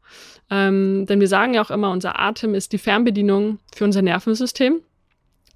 Ähm, 0.50 1.06
denn 1.06 1.20
wir 1.20 1.28
sagen 1.28 1.54
ja 1.54 1.62
auch 1.62 1.70
immer, 1.70 1.92
unser 1.92 2.18
Atem 2.18 2.56
ist 2.56 2.72
die 2.72 2.78
Fernbedienung 2.78 3.60
für 3.72 3.84
unser 3.84 4.02
Nervensystem. 4.02 4.80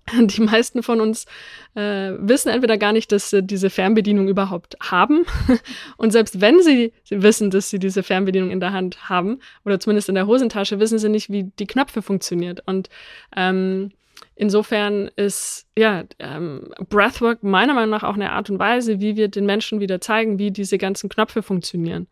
Die 0.20 0.40
meisten 0.40 0.82
von 0.82 1.00
uns 1.00 1.26
äh, 1.74 2.12
wissen 2.18 2.48
entweder 2.48 2.76
gar 2.76 2.92
nicht, 2.92 3.12
dass 3.12 3.30
sie 3.30 3.42
diese 3.42 3.70
Fernbedienung 3.70 4.28
überhaupt 4.28 4.76
haben. 4.80 5.24
Und 5.96 6.10
selbst 6.10 6.40
wenn 6.40 6.60
sie, 6.60 6.92
wissen, 7.08 7.50
dass 7.50 7.70
sie 7.70 7.78
diese 7.78 8.02
Fernbedienung 8.02 8.50
in 8.50 8.60
der 8.60 8.72
Hand 8.72 9.08
haben, 9.08 9.38
oder 9.64 9.78
zumindest 9.80 10.08
in 10.08 10.14
der 10.14 10.26
Hosentasche, 10.26 10.80
wissen 10.80 10.98
sie 10.98 11.08
nicht, 11.08 11.30
wie 11.30 11.44
die 11.44 11.66
Knöpfe 11.66 12.02
funktioniert. 12.02 12.60
Und 12.66 12.88
ähm, 13.36 13.92
insofern 14.34 15.08
ist 15.16 15.66
ja 15.78 16.04
ähm, 16.18 16.72
Breathwork 16.88 17.42
meiner 17.42 17.74
Meinung 17.74 17.90
nach 17.90 18.02
auch 18.02 18.14
eine 18.14 18.32
Art 18.32 18.50
und 18.50 18.58
Weise, 18.58 19.00
wie 19.00 19.16
wir 19.16 19.28
den 19.28 19.46
Menschen 19.46 19.80
wieder 19.80 20.00
zeigen, 20.00 20.38
wie 20.38 20.50
diese 20.50 20.78
ganzen 20.78 21.08
Knöpfe 21.08 21.42
funktionieren. 21.42 22.08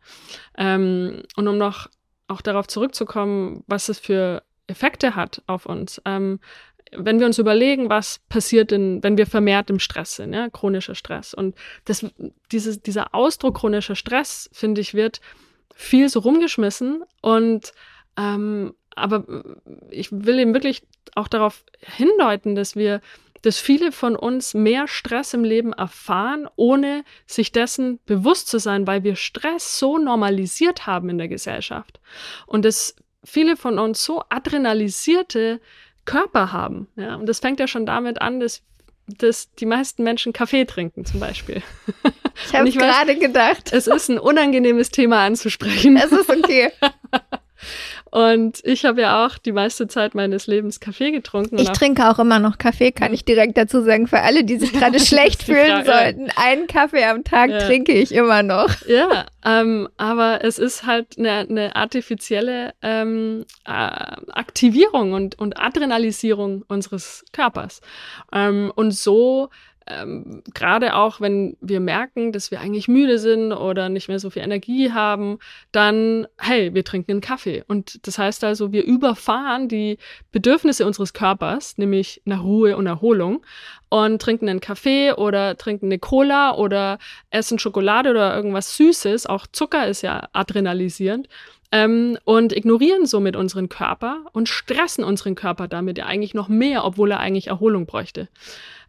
Ähm, 0.56 1.22
und 1.36 1.48
um 1.48 1.58
noch 1.58 1.88
auch 2.28 2.40
darauf 2.40 2.68
zurückzukommen, 2.68 3.64
was 3.66 3.88
es 3.88 3.98
für 3.98 4.42
Effekte 4.70 5.16
hat 5.16 5.42
auf 5.46 5.66
uns. 5.66 6.00
Ähm, 6.04 6.38
wenn 6.92 7.20
wir 7.20 7.26
uns 7.26 7.38
überlegen, 7.38 7.88
was 7.88 8.20
passiert 8.28 8.70
denn, 8.70 9.02
wenn 9.02 9.16
wir 9.16 9.26
vermehrt 9.26 9.70
im 9.70 9.78
Stress 9.78 10.16
sind, 10.16 10.32
ja, 10.32 10.48
chronischer 10.50 10.94
Stress. 10.94 11.34
Und 11.34 11.54
das, 11.84 12.04
dieses, 12.50 12.82
dieser 12.82 13.14
Ausdruck 13.14 13.58
chronischer 13.58 13.94
Stress, 13.94 14.50
finde 14.52 14.80
ich, 14.80 14.94
wird 14.94 15.20
viel 15.74 16.08
so 16.08 16.20
rumgeschmissen. 16.20 17.04
Und 17.22 17.72
ähm, 18.16 18.74
aber 18.96 19.24
ich 19.90 20.10
will 20.12 20.38
eben 20.38 20.54
wirklich 20.54 20.82
auch 21.14 21.28
darauf 21.28 21.64
hindeuten, 21.80 22.54
dass 22.54 22.76
wir, 22.76 23.00
dass 23.42 23.58
viele 23.58 23.92
von 23.92 24.16
uns 24.16 24.52
mehr 24.54 24.88
Stress 24.88 25.32
im 25.32 25.44
Leben 25.44 25.72
erfahren, 25.72 26.48
ohne 26.56 27.04
sich 27.26 27.52
dessen 27.52 28.00
bewusst 28.04 28.48
zu 28.48 28.58
sein, 28.58 28.86
weil 28.86 29.04
wir 29.04 29.16
Stress 29.16 29.78
so 29.78 29.98
normalisiert 29.98 30.86
haben 30.86 31.08
in 31.08 31.18
der 31.18 31.28
Gesellschaft. 31.28 32.00
Und 32.46 32.64
dass 32.64 32.96
viele 33.24 33.56
von 33.56 33.78
uns 33.78 34.04
so 34.04 34.22
adrenalisierte 34.28 35.60
Körper 36.04 36.52
haben. 36.52 36.88
Ja? 36.96 37.16
Und 37.16 37.26
das 37.26 37.40
fängt 37.40 37.60
ja 37.60 37.66
schon 37.66 37.86
damit 37.86 38.20
an, 38.20 38.40
dass, 38.40 38.62
dass 39.06 39.52
die 39.54 39.66
meisten 39.66 40.02
Menschen 40.02 40.32
Kaffee 40.32 40.64
trinken 40.64 41.04
zum 41.04 41.20
Beispiel. 41.20 41.62
Ich 42.46 42.54
habe 42.54 42.70
gerade 42.70 43.18
gedacht. 43.18 43.70
Es 43.70 43.86
ist 43.86 44.08
ein 44.08 44.18
unangenehmes 44.18 44.90
Thema 44.90 45.26
anzusprechen. 45.26 45.98
Es 45.98 46.10
ist 46.10 46.30
okay. 46.30 46.70
Und 48.10 48.60
ich 48.64 48.84
habe 48.84 49.02
ja 49.02 49.24
auch 49.24 49.38
die 49.38 49.52
meiste 49.52 49.86
Zeit 49.86 50.14
meines 50.14 50.46
Lebens 50.46 50.80
Kaffee 50.80 51.12
getrunken. 51.12 51.58
Ich 51.58 51.68
trinke 51.70 52.08
auch 52.08 52.18
immer 52.18 52.38
noch 52.40 52.58
Kaffee, 52.58 52.90
kann 52.90 53.14
ich 53.14 53.24
direkt 53.24 53.56
dazu 53.56 53.82
sagen, 53.82 54.06
für 54.06 54.20
alle, 54.20 54.44
die 54.44 54.58
sich 54.58 54.72
gerade 54.78 54.98
schlecht 54.98 55.44
fühlen 55.44 55.84
sollten. 55.84 56.28
Einen 56.36 56.66
Kaffee 56.66 57.04
am 57.04 57.22
Tag 57.22 57.50
ja. 57.50 57.58
trinke 57.60 57.92
ich 57.92 58.12
immer 58.12 58.42
noch. 58.42 58.70
Ja, 58.86 59.26
ähm, 59.44 59.88
aber 59.96 60.44
es 60.44 60.58
ist 60.58 60.84
halt 60.84 61.18
eine, 61.18 61.46
eine 61.48 61.76
artifizielle 61.76 62.74
ähm, 62.82 63.44
äh, 63.64 63.70
Aktivierung 63.70 65.12
und, 65.12 65.38
und 65.38 65.60
Adrenalisierung 65.60 66.64
unseres 66.66 67.24
Körpers. 67.32 67.80
Ähm, 68.32 68.72
und 68.74 68.92
so 68.92 69.50
ähm, 69.90 70.42
gerade 70.54 70.94
auch 70.94 71.20
wenn 71.20 71.56
wir 71.60 71.80
merken, 71.80 72.32
dass 72.32 72.50
wir 72.50 72.60
eigentlich 72.60 72.88
müde 72.88 73.18
sind 73.18 73.52
oder 73.52 73.88
nicht 73.88 74.08
mehr 74.08 74.18
so 74.18 74.30
viel 74.30 74.42
Energie 74.42 74.92
haben, 74.92 75.38
dann, 75.72 76.26
hey, 76.38 76.72
wir 76.74 76.84
trinken 76.84 77.12
einen 77.12 77.20
Kaffee. 77.20 77.64
Und 77.66 78.06
das 78.06 78.18
heißt 78.18 78.44
also, 78.44 78.72
wir 78.72 78.84
überfahren 78.84 79.68
die 79.68 79.98
Bedürfnisse 80.32 80.86
unseres 80.86 81.12
Körpers, 81.12 81.78
nämlich 81.78 82.22
nach 82.24 82.42
Ruhe 82.42 82.76
und 82.76 82.86
Erholung, 82.86 83.44
und 83.88 84.22
trinken 84.22 84.48
einen 84.48 84.60
Kaffee 84.60 85.12
oder 85.12 85.56
trinken 85.56 85.86
eine 85.86 85.98
Cola 85.98 86.54
oder 86.54 86.98
essen 87.30 87.58
Schokolade 87.58 88.10
oder 88.10 88.34
irgendwas 88.36 88.76
Süßes. 88.76 89.26
Auch 89.26 89.46
Zucker 89.50 89.88
ist 89.88 90.02
ja 90.02 90.28
adrenalisierend. 90.32 91.28
Ähm, 91.72 92.18
und 92.24 92.52
ignorieren 92.52 93.06
somit 93.06 93.36
unseren 93.36 93.68
Körper 93.68 94.24
und 94.32 94.48
stressen 94.48 95.04
unseren 95.04 95.36
Körper 95.36 95.68
damit 95.68 95.98
ja 95.98 96.06
eigentlich 96.06 96.34
noch 96.34 96.48
mehr, 96.48 96.84
obwohl 96.84 97.12
er 97.12 97.20
eigentlich 97.20 97.46
Erholung 97.46 97.86
bräuchte. 97.86 98.28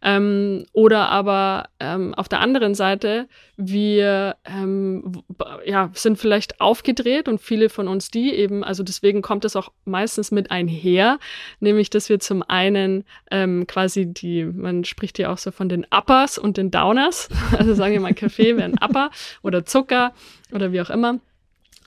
Ähm, 0.04 0.66
oder 0.72 1.10
aber 1.10 1.68
ähm, 1.78 2.12
auf 2.14 2.28
der 2.28 2.40
anderen 2.40 2.74
Seite, 2.74 3.28
wir 3.56 4.34
ähm, 4.44 5.22
ja, 5.64 5.90
sind 5.94 6.18
vielleicht 6.18 6.60
aufgedreht 6.60 7.28
und 7.28 7.40
viele 7.40 7.68
von 7.68 7.86
uns 7.86 8.10
die 8.10 8.34
eben, 8.34 8.64
also 8.64 8.82
deswegen 8.82 9.22
kommt 9.22 9.44
es 9.44 9.54
auch 9.54 9.70
meistens 9.84 10.32
mit 10.32 10.50
einher, 10.50 11.20
nämlich 11.60 11.88
dass 11.88 12.08
wir 12.08 12.18
zum 12.18 12.42
einen 12.42 13.04
ähm, 13.30 13.68
quasi 13.68 14.12
die, 14.12 14.44
man 14.44 14.82
spricht 14.82 15.18
hier 15.18 15.30
auch 15.30 15.38
so 15.38 15.52
von 15.52 15.68
den 15.68 15.86
Uppers 15.96 16.36
und 16.36 16.56
den 16.56 16.72
Downers, 16.72 17.28
also 17.56 17.74
sagen 17.74 17.92
wir 17.92 18.00
mal 18.00 18.12
Kaffee 18.12 18.56
wäre 18.56 18.64
ein 18.64 18.78
Upper 18.82 19.10
oder 19.42 19.64
Zucker 19.64 20.12
oder 20.52 20.72
wie 20.72 20.80
auch 20.80 20.90
immer 20.90 21.20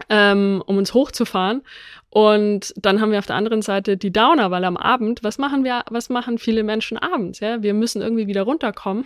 ähm, 0.09 0.63
um 0.65 0.77
uns 0.77 0.93
hochzufahren. 0.93 1.61
Und 2.09 2.73
dann 2.77 3.01
haben 3.01 3.11
wir 3.11 3.19
auf 3.19 3.25
der 3.25 3.35
anderen 3.35 3.61
Seite 3.61 3.97
die 3.97 4.13
Downer, 4.13 4.49
weil 4.49 4.63
am 4.63 4.77
Abend, 4.77 5.21
was 5.21 5.37
machen 5.37 5.65
wir, 5.65 5.83
was 5.89 6.07
machen 6.07 6.37
viele 6.37 6.63
Menschen 6.63 6.97
abends? 6.97 7.41
Ja, 7.41 7.61
wir 7.61 7.73
müssen 7.73 8.01
irgendwie 8.01 8.27
wieder 8.27 8.43
runterkommen. 8.43 9.03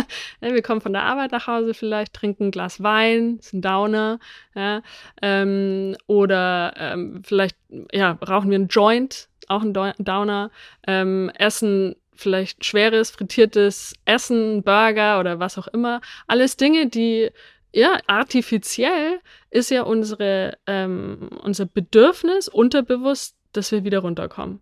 wir 0.40 0.62
kommen 0.62 0.80
von 0.80 0.92
der 0.92 1.02
Arbeit 1.02 1.32
nach 1.32 1.48
Hause 1.48 1.74
vielleicht, 1.74 2.14
trinken 2.14 2.44
ein 2.46 2.50
Glas 2.52 2.80
Wein, 2.80 3.38
ist 3.40 3.52
ein 3.52 3.62
Downer, 3.62 4.20
ja, 4.54 4.82
ähm, 5.20 5.96
oder 6.06 6.74
ähm, 6.76 7.22
vielleicht 7.24 7.56
ja 7.92 8.12
rauchen 8.12 8.50
wir 8.50 8.56
einen 8.56 8.68
Joint, 8.68 9.28
auch 9.48 9.62
ein 9.62 9.72
Downer, 9.72 10.50
ähm, 10.86 11.32
essen 11.34 11.96
vielleicht 12.14 12.64
schweres, 12.64 13.10
frittiertes 13.10 13.94
Essen, 14.04 14.62
Burger 14.62 15.18
oder 15.18 15.40
was 15.40 15.58
auch 15.58 15.66
immer. 15.66 16.00
Alles 16.28 16.56
Dinge, 16.56 16.86
die 16.86 17.30
ja, 17.72 17.98
artifiziell 18.06 19.20
ist 19.50 19.70
ja 19.70 19.82
unsere, 19.82 20.58
ähm, 20.66 21.30
unser 21.42 21.66
Bedürfnis 21.66 22.48
unterbewusst, 22.48 23.36
dass 23.52 23.72
wir 23.72 23.84
wieder 23.84 24.00
runterkommen. 24.00 24.60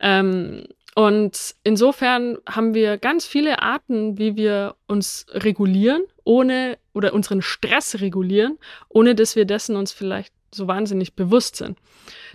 Ähm, 0.00 0.66
Und 0.94 1.54
insofern 1.62 2.38
haben 2.48 2.74
wir 2.74 2.98
ganz 2.98 3.24
viele 3.24 3.62
Arten, 3.62 4.18
wie 4.18 4.34
wir 4.34 4.74
uns 4.88 5.26
regulieren, 5.30 6.02
ohne 6.24 6.76
oder 6.92 7.12
unseren 7.12 7.40
Stress 7.40 8.00
regulieren, 8.00 8.58
ohne 8.88 9.14
dass 9.14 9.36
wir 9.36 9.44
dessen 9.44 9.76
uns 9.76 9.92
vielleicht 9.92 10.34
so 10.52 10.66
wahnsinnig 10.66 11.14
bewusst 11.14 11.56
sind. 11.56 11.78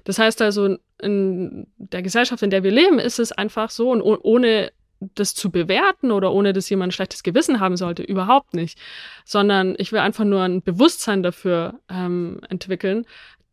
Das 0.06 0.18
heißt 0.18 0.42
also, 0.42 0.78
in 1.02 1.68
der 1.78 2.02
Gesellschaft, 2.04 2.42
in 2.42 2.52
der 2.52 2.64
wir 2.64 2.72
leben, 2.72 3.00
ist 3.00 3.20
es 3.20 3.34
einfach 3.34 3.70
so 3.70 3.92
und 3.92 4.02
ohne 4.02 4.72
das 5.16 5.34
zu 5.36 5.52
bewerten 5.52 6.12
oder 6.12 6.32
ohne 6.32 6.54
dass 6.54 6.70
jemand 6.70 6.90
ein 6.90 6.92
schlechtes 6.94 7.24
Gewissen 7.24 7.60
haben 7.60 7.78
sollte, 7.78 8.04
überhaupt 8.04 8.54
nicht. 8.54 8.78
Sondern 9.26 9.76
ich 9.78 9.92
will 9.92 10.00
einfach 10.00 10.26
nur 10.26 10.42
ein 10.42 10.62
Bewusstsein 10.62 11.24
dafür 11.24 11.80
ähm, 11.90 12.40
entwickeln, 12.50 13.06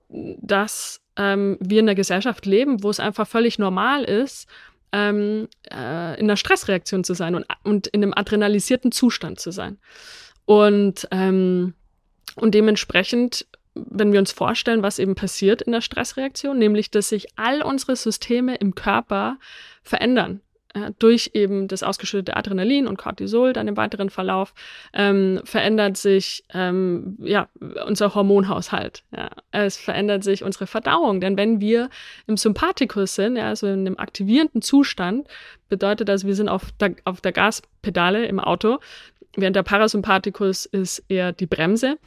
dass 0.09 1.01
ähm, 1.17 1.57
wir 1.61 1.81
in 1.81 1.89
einer 1.89 1.95
Gesellschaft 1.95 2.47
leben, 2.47 2.83
wo 2.83 2.91
es 2.91 3.01
einfach 3.01 3.27
völlig 3.27 3.59
normal 3.59 4.05
ist, 4.05 4.49
ähm, 4.93 5.49
äh, 5.71 6.19
in 6.19 6.27
einer 6.27 6.37
Stressreaktion 6.37 7.05
zu 7.05 7.15
sein 7.15 7.35
und, 7.35 7.47
und 7.63 7.87
in 7.89 8.03
einem 8.03 8.15
adrenalisierten 8.15 8.93
Zustand 8.93 9.39
zu 9.39 9.53
sein. 9.53 9.79
Und, 10.47 11.07
ähm, 11.13 11.75
und 12.35 12.55
dementsprechend 12.55 13.47
wenn 13.75 14.13
wir 14.13 14.19
uns 14.19 14.33
vorstellen, 14.33 14.83
was 14.83 14.99
eben 14.99 15.15
passiert 15.15 15.63
in 15.63 15.73
der 15.73 15.81
Stressreaktion, 15.81 16.59
nämlich 16.59 16.91
dass 16.91 17.09
sich 17.09 17.29
all 17.37 17.63
unsere 17.63 17.97
Systeme 17.97 18.57
im 18.57 18.75
Körper 18.75 19.39
verändern 19.83 20.41
äh, 20.75 20.93
durch 20.99 21.31
eben 21.35 21.69
das 21.69 21.83
ausgeschüttete 21.83 22.37
Adrenalin 22.37 22.87
und 22.87 22.97
Cortisol 22.97 23.53
dann 23.53 23.69
im 23.69 23.77
weiteren 23.77 24.11
Verlauf 24.11 24.55
ähm, 24.93 25.41
verändert 25.45 25.97
sich 25.97 26.45
ähm, 26.55 27.17
ja 27.21 27.49
unser 27.87 28.15
Hormonhaushalt. 28.15 29.03
Ja. 29.17 29.31
Es 29.51 29.77
verändert 29.77 30.23
sich 30.23 30.45
unsere 30.45 30.67
Verdauung, 30.67 31.21
denn 31.21 31.37
wenn 31.37 31.61
wir 31.61 31.91
im 32.27 32.37
Sympathikus 32.37 33.15
sind, 33.15 33.37
ja, 33.37 33.49
also 33.49 33.67
in 33.67 33.81
einem 33.81 33.99
aktivierenden 33.99 34.63
Zustand, 34.63 35.27
bedeutet 35.69 36.09
das, 36.09 36.25
wir 36.25 36.35
sind 36.35 36.49
auf 36.49 36.71
der, 36.81 36.95
auf 37.05 37.21
der 37.21 37.33
Gaspedale 37.33 38.27
im 38.27 38.39
Auto, 38.39 38.79
während 39.37 39.57
der 39.57 39.63
Parasympathikus 39.63 40.67
ist 40.67 41.05
eher 41.09 41.33
die 41.33 41.47
Bremse. 41.47 41.99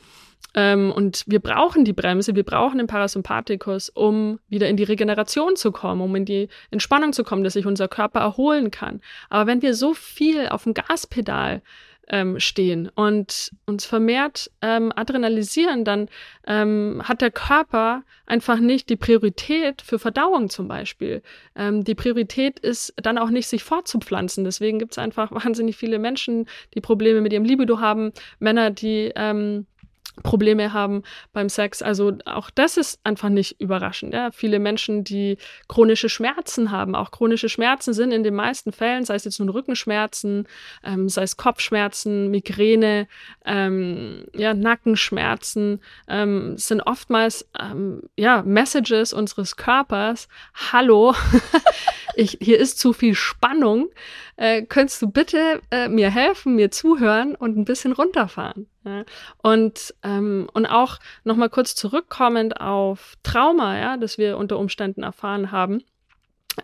Ähm, 0.56 0.92
und 0.92 1.24
wir 1.28 1.40
brauchen 1.40 1.86
die 1.86 1.94
Bremse, 1.94 2.36
wir 2.36 2.44
brauchen 2.44 2.78
den 2.78 2.88
Parasympathikus, 2.88 3.90
um 3.90 4.40
wieder 4.50 4.70
in 4.70 4.78
die 4.78 4.84
Regeneration 4.84 5.56
zu 5.56 5.72
kommen, 5.72 6.02
um 6.02 6.16
in 6.16 6.26
die 6.26 6.50
Entspannung 6.72 7.14
zu 7.14 7.24
kommen, 7.24 7.44
dass 7.44 7.54
sich 7.54 7.66
unser 7.66 7.88
Körper 7.88 8.20
erholen 8.20 8.72
kann. 8.72 9.02
Aber 9.30 9.48
wenn 9.48 9.62
wir 9.62 9.74
so 9.74 9.94
viel 9.94 10.48
auf 10.48 10.64
dem 10.64 10.74
Gaspedal 10.74 11.62
ähm, 12.10 12.40
stehen 12.40 12.90
und 12.96 13.52
uns 13.66 13.86
vermehrt 13.86 14.52
ähm, 14.62 14.92
adrenalisieren, 14.96 15.86
dann 15.86 16.10
ähm, 16.46 17.02
hat 17.04 17.22
der 17.22 17.32
Körper 17.32 18.04
einfach 18.26 18.60
nicht 18.60 18.90
die 18.90 18.96
Priorität 18.96 19.82
für 19.82 20.00
Verdauung 20.00 20.50
zum 20.50 20.68
Beispiel. 20.68 21.22
Ähm, 21.56 21.84
die 21.84 21.96
Priorität 21.96 22.60
ist 22.60 22.94
dann 22.98 23.18
auch 23.18 23.30
nicht, 23.30 23.48
sich 23.48 23.64
fortzupflanzen. 23.64 24.44
Deswegen 24.44 24.80
gibt 24.80 24.94
es 24.94 24.98
einfach 24.98 25.32
wahnsinnig 25.46 25.78
viele 25.78 26.00
Menschen, 26.00 26.48
die 26.74 26.82
Probleme 26.82 27.22
mit 27.22 27.34
ihrem 27.34 27.46
Libido 27.46 27.80
haben, 27.80 28.12
Männer, 28.40 28.70
die 28.70 29.12
ähm, 29.16 29.66
Probleme 30.22 30.74
haben 30.74 31.04
beim 31.32 31.50
Sex. 31.50 31.82
Also 31.82 32.14
auch 32.26 32.50
das 32.52 32.78
ist 32.78 33.00
einfach 33.04 33.30
nicht 33.30 33.60
überraschend. 33.60 34.14
Ja. 34.14 34.32
Viele 34.32 34.60
Menschen, 34.60 35.04
die 35.04 35.38
chronische 35.68 36.10
Schmerzen 36.10 36.72
haben, 36.72 36.96
auch 36.96 37.10
chronische 37.10 37.50
Schmerzen 37.50 37.94
sind 37.94 38.12
in 38.12 38.24
den 38.24 38.36
meisten 38.36 38.72
Fällen, 38.72 39.06
sei 39.06 39.16
es 39.16 39.26
jetzt 39.26 39.40
nun 39.40 39.50
Rückenschmerzen, 39.50 40.48
ähm, 40.84 41.10
sei 41.10 41.24
es 41.24 41.38
Kopfschmerzen, 41.38 42.30
Migräne, 42.30 43.08
ähm, 43.46 44.26
ja, 44.36 44.54
Nackenschmerzen, 44.54 45.82
ähm, 46.08 46.58
sind 46.58 46.82
oftmals 46.82 47.50
ähm, 47.60 48.04
ja, 48.16 48.44
Messages 48.44 49.14
unseres 49.14 49.56
Körpers. 49.56 50.28
Hallo, 50.72 51.16
ich, 52.16 52.38
hier 52.40 52.60
ist 52.60 52.78
zu 52.78 52.94
viel 52.94 53.16
Spannung. 53.16 53.90
Äh, 54.36 54.64
könntest 54.64 55.02
du 55.02 55.10
bitte 55.10 55.62
äh, 55.72 55.90
mir 55.90 56.10
helfen, 56.12 56.56
mir 56.56 56.72
zuhören 56.72 57.36
und 57.36 57.58
ein 57.58 57.66
bisschen 57.66 57.94
runterfahren? 57.94 58.68
Und, 59.42 59.94
ähm, 60.04 60.50
und 60.54 60.66
auch 60.66 61.00
nochmal 61.24 61.50
kurz 61.50 61.76
zurückkommend 61.76 62.60
auf 62.60 63.16
Trauma, 63.24 63.78
ja, 63.78 63.98
das 63.98 64.18
wir 64.18 64.38
unter 64.38 64.60
Umständen 64.60 65.04
erfahren 65.04 65.52
haben. 65.52 65.84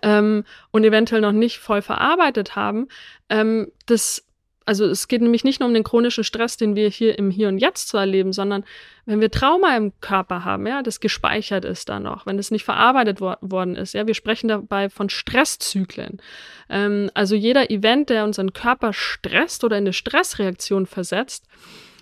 Ähm, 0.04 0.44
und 0.72 0.84
eventuell 0.84 1.22
noch 1.22 1.32
nicht 1.32 1.58
voll 1.58 1.82
verarbeitet 1.82 2.56
haben, 2.56 2.88
ähm, 3.30 3.72
das 3.88 4.30
also 4.70 4.86
es 4.86 5.08
geht 5.08 5.24
nämlich 5.24 5.44
nicht 5.44 5.60
nur 5.60 5.68
um 5.68 5.74
den 5.74 5.84
chronischen 5.84 6.24
Stress, 6.24 6.56
den 6.56 6.76
wir 6.76 6.90
hier 6.90 7.18
im 7.18 7.32
Hier 7.32 7.48
und 7.48 7.58
Jetzt 7.58 7.88
zu 7.88 7.98
erleben, 7.98 8.34
sondern 8.34 8.64
wenn 9.08 9.20
wir 9.20 9.32
Trauma 9.32 9.76
im 9.76 10.00
Körper 10.00 10.46
haben, 10.46 10.68
ja, 10.68 10.84
das 10.84 11.00
gespeichert 11.00 11.66
ist 11.66 11.90
da 11.90 12.00
noch, 12.00 12.28
wenn 12.28 12.38
es 12.38 12.52
nicht 12.52 12.66
verarbeitet 12.66 13.20
wo 13.20 13.34
worden 13.42 13.76
ist, 13.76 13.96
ja, 13.96 14.06
wir 14.06 14.14
sprechen 14.14 14.48
dabei 14.48 14.92
von 14.92 15.10
Stresszyklen. 15.10 16.22
Ähm, 16.70 17.10
also 17.16 17.34
jeder 17.34 17.72
Event, 17.72 18.12
der 18.12 18.24
unseren 18.24 18.54
Körper 18.54 18.94
stresst 18.94 19.64
oder 19.64 19.76
in 19.76 19.86
eine 19.86 19.94
Stressreaktion 19.94 20.86
versetzt, 20.86 21.48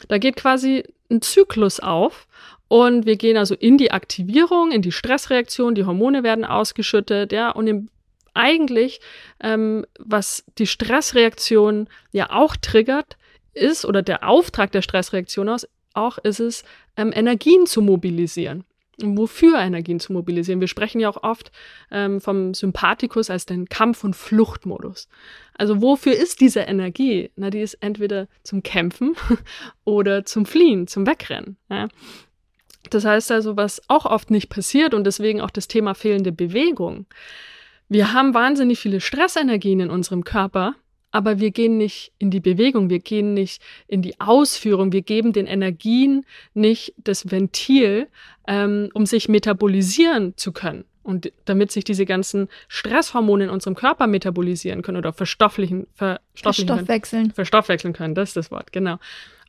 da 0.07 0.17
geht 0.17 0.35
quasi 0.35 0.83
ein 1.09 1.21
Zyklus 1.21 1.79
auf 1.79 2.27
und 2.67 3.05
wir 3.05 3.15
gehen 3.15 3.37
also 3.37 3.55
in 3.55 3.77
die 3.77 3.91
Aktivierung, 3.91 4.71
in 4.71 4.81
die 4.81 4.91
Stressreaktion, 4.91 5.75
die 5.75 5.85
Hormone 5.85 6.23
werden 6.23 6.45
ausgeschüttet, 6.45 7.31
ja, 7.31 7.51
und 7.51 7.67
im 7.67 7.89
eigentlich, 8.33 8.99
ähm, 9.41 9.85
was 9.99 10.43
die 10.59 10.67
Stressreaktion 10.67 11.89
ja 12.11 12.29
auch 12.31 12.55
triggert, 12.55 13.17
ist, 13.53 13.85
oder 13.85 14.03
der 14.03 14.27
Auftrag 14.27 14.71
der 14.71 14.83
Stressreaktion 14.83 15.49
aus, 15.49 15.67
auch 15.93 16.19
ist 16.19 16.39
es, 16.39 16.63
ähm, 16.95 17.11
Energien 17.13 17.65
zu 17.65 17.81
mobilisieren. 17.81 18.63
Wofür 18.99 19.59
Energien 19.59 19.99
zu 19.99 20.11
mobilisieren? 20.11 20.59
Wir 20.59 20.67
sprechen 20.67 20.99
ja 20.99 21.09
auch 21.09 21.21
oft 21.21 21.51
ähm, 21.91 22.19
vom 22.19 22.55
Sympathikus 22.55 23.29
als 23.29 23.45
den 23.45 23.69
Kampf- 23.69 24.03
und 24.03 24.15
Fluchtmodus. 24.15 25.07
Also 25.53 25.81
wofür 25.81 26.13
ist 26.13 26.41
diese 26.41 26.61
Energie? 26.61 27.29
Na, 27.35 27.51
die 27.51 27.61
ist 27.61 27.75
entweder 27.75 28.27
zum 28.43 28.63
Kämpfen 28.63 29.15
oder 29.83 30.25
zum 30.25 30.47
Fliehen, 30.47 30.87
zum 30.87 31.05
Wegrennen. 31.05 31.57
Ja? 31.69 31.89
Das 32.89 33.05
heißt 33.05 33.31
also, 33.31 33.55
was 33.55 33.81
auch 33.87 34.05
oft 34.05 34.31
nicht 34.31 34.49
passiert 34.49 34.93
und 34.93 35.03
deswegen 35.05 35.41
auch 35.41 35.51
das 35.51 35.67
Thema 35.67 35.93
fehlende 35.93 36.31
Bewegung. 36.31 37.05
Wir 37.89 38.13
haben 38.13 38.33
wahnsinnig 38.33 38.79
viele 38.79 38.99
Stressenergien 38.99 39.79
in 39.79 39.89
unserem 39.89 40.23
Körper, 40.23 40.75
aber 41.17 41.39
wir 41.39 41.49
gehen 41.49 41.77
nicht 41.77 42.11
in 42.19 42.29
die 42.29 42.39
Bewegung, 42.39 42.91
wir 42.91 42.99
gehen 42.99 43.33
nicht 43.33 43.59
in 43.87 44.03
die 44.03 44.19
Ausführung, 44.19 44.91
wir 44.91 45.01
geben 45.01 45.33
den 45.33 45.47
Energien 45.47 46.27
nicht 46.53 46.93
das 46.97 47.31
Ventil, 47.31 48.07
ähm, 48.47 48.91
um 48.93 49.07
sich 49.07 49.27
metabolisieren 49.27 50.37
zu 50.37 50.51
können. 50.51 50.85
Und 51.01 51.31
damit 51.45 51.71
sich 51.71 51.83
diese 51.83 52.05
ganzen 52.05 52.49
Stresshormone 52.67 53.45
in 53.45 53.49
unserem 53.49 53.73
Körper 53.73 54.05
metabolisieren 54.05 54.83
können 54.83 54.99
oder 54.99 55.11
verstofflichen, 55.11 55.87
verstofflichen 55.95 56.67
verstoffwechseln. 56.67 57.23
Können, 57.23 57.33
verstoffwechseln 57.33 57.93
können, 57.93 58.13
das 58.13 58.29
ist 58.29 58.37
das 58.37 58.51
Wort, 58.51 58.71
genau. 58.71 58.99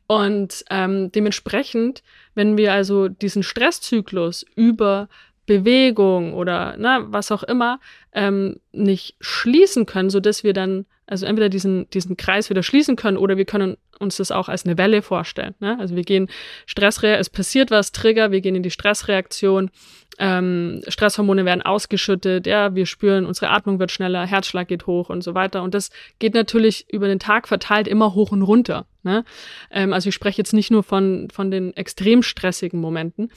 Und 0.07 0.65
ähm, 0.71 1.13
dementsprechend, 1.13 2.03
wenn 2.35 2.57
wir 2.57 2.73
also 2.73 3.09
diesen 3.09 3.43
Stresszyklus 3.43 4.47
über 4.57 5.11
Bewegung 5.45 6.33
oder 6.33 6.77
na, 6.79 7.13
was 7.13 7.31
auch 7.31 7.43
immer 7.43 7.79
ähm, 8.15 8.59
nicht 8.73 9.17
schließen 9.21 9.85
können, 9.85 10.09
so 10.09 10.21
dass 10.21 10.45
wir 10.45 10.55
dann 10.55 10.87
also 11.09 11.25
entweder 11.25 11.49
diesen, 11.49 11.89
diesen 11.91 12.17
Kreis 12.17 12.51
wieder 12.51 12.63
schließen 12.63 12.95
können 12.95 13.17
oder 13.17 13.37
wir 13.39 13.47
können 13.47 13.77
uns 13.99 14.19
das 14.19 14.31
auch 14.31 14.49
als 14.49 14.65
eine 14.65 14.77
Welle 14.77 15.01
vorstellen. 15.03 15.55
Ne? 15.59 15.77
Also 15.81 15.97
wir 15.97 16.05
gehen 16.05 16.29
Stressreaktion, 16.67 17.21
es 17.21 17.31
passiert 17.31 17.71
was, 17.71 17.93
Trigger, 17.93 18.31
wir 18.31 18.43
gehen 18.43 18.55
in 18.55 18.63
die 18.63 18.71
Stressreaktion, 18.71 19.71
ähm, 20.19 20.83
Stresshormone 20.87 21.45
werden 21.45 21.63
ausgeschüttet, 21.63 22.47
ja, 22.47 22.75
wir 22.75 22.87
spüren, 22.87 23.25
unsere 23.25 23.51
Atmung 23.51 23.79
wird 23.79 23.91
schneller, 23.91 24.27
Herzschlag 24.27 24.69
geht 24.69 24.87
hoch 24.87 25.09
und 25.09 25.23
so 25.23 25.35
weiter. 25.35 25.63
Und 25.63 25.75
das 25.75 25.91
geht 26.19 26.35
natürlich 26.35 26.93
über 26.93 27.09
den 27.09 27.21
Tag 27.21 27.49
verteilt 27.49 27.89
immer 27.89 28.15
hoch 28.15 28.33
und 28.33 28.43
runter. 28.43 28.87
Ne? 29.03 29.25
Ähm, 29.71 29.93
also 29.93 30.09
ich 30.11 30.15
spreche 30.15 30.39
jetzt 30.39 30.53
nicht 30.53 30.71
nur 30.71 30.83
von, 30.83 31.29
von 31.33 31.51
den 31.51 31.75
extrem 31.77 32.23
stressigen 32.23 32.81
Momenten. 32.81 33.31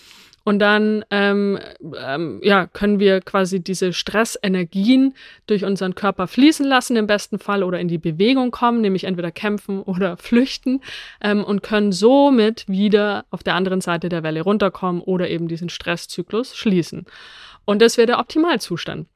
Und 0.43 0.60
dann 0.60 1.06
ähm, 1.12 1.60
ähm, 2.04 2.39
ja, 2.43 2.67
können 2.67 2.99
wir 2.99 3.21
quasi 3.21 3.62
diese 3.62 3.93
Stressenergien 3.93 5.13
durch 5.47 5.65
unseren 5.65 5.95
Körper 5.95 6.27
fließen 6.27 6.65
lassen 6.65 6.95
im 6.95 7.08
besten 7.08 7.38
Fall 7.38 7.63
oder 7.63 7.80
in 7.80 7.88
die 7.88 7.97
Bewegung 7.97 8.51
kommen, 8.51 8.82
nämlich 8.82 9.04
entweder 9.04 9.32
kämpfen 9.32 9.82
oder 9.84 10.17
flüchten 10.17 10.82
ähm, 11.21 11.43
und 11.43 11.63
können 11.63 11.91
somit 11.91 12.67
wieder 12.67 13.25
auf 13.30 13.43
der 13.43 13.56
anderen 13.56 13.82
Seite 13.82 14.10
der 14.10 14.23
Welle 14.23 14.41
runterkommen 14.41 15.01
oder 15.01 15.30
eben 15.30 15.47
diesen 15.47 15.69
Stresszyklus 15.69 16.56
schließen. 16.56 17.06
Und 17.65 17.82
das 17.82 17.97
wäre 17.97 18.08
der 18.08 18.19
Optimalzustand 18.19 19.08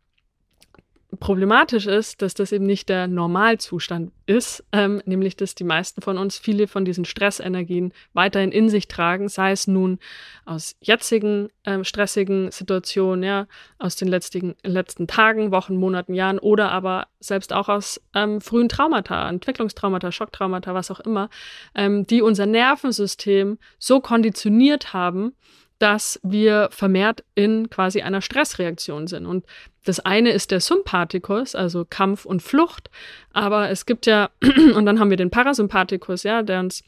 problematisch 1.16 1.88
ist, 1.88 2.22
dass 2.22 2.34
das 2.34 2.52
eben 2.52 2.66
nicht 2.66 2.90
der 2.90 3.08
Normalzustand 3.08 4.12
ist, 4.26 4.64
ähm, 4.72 5.02
nämlich 5.06 5.36
dass 5.36 5.56
die 5.56 5.64
meisten 5.64 6.02
von 6.02 6.18
uns 6.18 6.38
viele 6.38 6.68
von 6.68 6.86
diesen 6.86 7.06
Stressenergien 7.06 7.94
weiterhin 8.14 8.52
in 8.52 8.70
sich 8.70 8.88
tragen, 8.88 9.30
sei 9.30 9.52
es 9.52 9.68
nun 9.68 10.00
aus 10.46 10.76
jetzigen 10.82 11.50
ähm, 11.66 11.84
stressigen 11.84 12.52
Situationen, 12.52 13.24
ja, 13.24 13.48
aus 13.78 13.96
den 13.96 14.08
letzten, 14.08 14.56
letzten 14.64 15.08
Tagen, 15.08 15.52
Wochen, 15.52 15.76
Monaten, 15.76 16.14
Jahren 16.14 16.40
oder 16.40 16.72
aber 16.72 17.08
selbst 17.20 17.54
auch 17.54 17.70
aus 17.70 18.02
ähm, 18.14 18.42
frühen 18.42 18.70
Traumata, 18.70 19.30
Entwicklungstraumata, 19.30 20.12
Schocktraumata, 20.12 20.74
was 20.74 20.92
auch 20.92 21.00
immer, 21.00 21.30
ähm, 21.76 22.06
die 22.08 22.22
unser 22.22 22.46
Nervensystem 22.46 23.58
so 23.78 24.00
konditioniert 24.00 24.94
haben, 24.94 25.34
dass 25.80 26.20
wir 26.24 26.70
vermehrt 26.72 27.24
in 27.36 27.70
quasi 27.70 28.02
einer 28.02 28.22
Stressreaktion 28.22 29.08
sind. 29.08 29.26
Und 29.26 29.46
das 29.84 30.00
eine 30.00 30.32
ist 30.32 30.52
der 30.52 30.62
Sympathikus, 30.62 31.56
also 31.56 31.86
Kampf 31.88 32.26
und 32.26 32.42
Flucht. 32.42 32.90
Aber 33.34 33.70
es 33.70 33.86
gibt 33.86 34.06
ja, 34.06 34.30
und 34.76 34.86
dann 34.86 35.00
haben 35.00 35.10
wir 35.10 35.18
den 35.18 35.32
Parasympathikus, 35.32 36.24
ja, 36.24 36.44
der 36.44 36.60
uns 36.60 36.84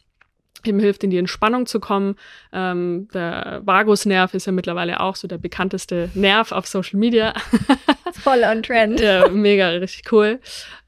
eben 0.66 0.80
hilft, 0.80 1.04
in 1.04 1.10
die 1.10 1.18
Entspannung 1.18 1.66
zu 1.66 1.80
kommen. 1.80 2.16
Ähm, 2.52 3.08
der 3.14 3.62
Vagusnerv 3.64 4.34
ist 4.34 4.48
ja 4.48 4.52
mittlerweile 4.52 5.00
auch 5.00 5.16
so 5.16 5.28
der 5.28 5.38
bekannteste 5.38 6.10
Nerv 6.16 6.52
auf 6.52 6.68
Social 6.68 7.00
Media. 7.00 7.34
Voll 8.14 8.44
on 8.44 8.64
trend. 8.64 9.00
ja, 9.00 9.28
mega, 9.30 9.70
richtig 9.70 10.12
cool. 10.12 10.40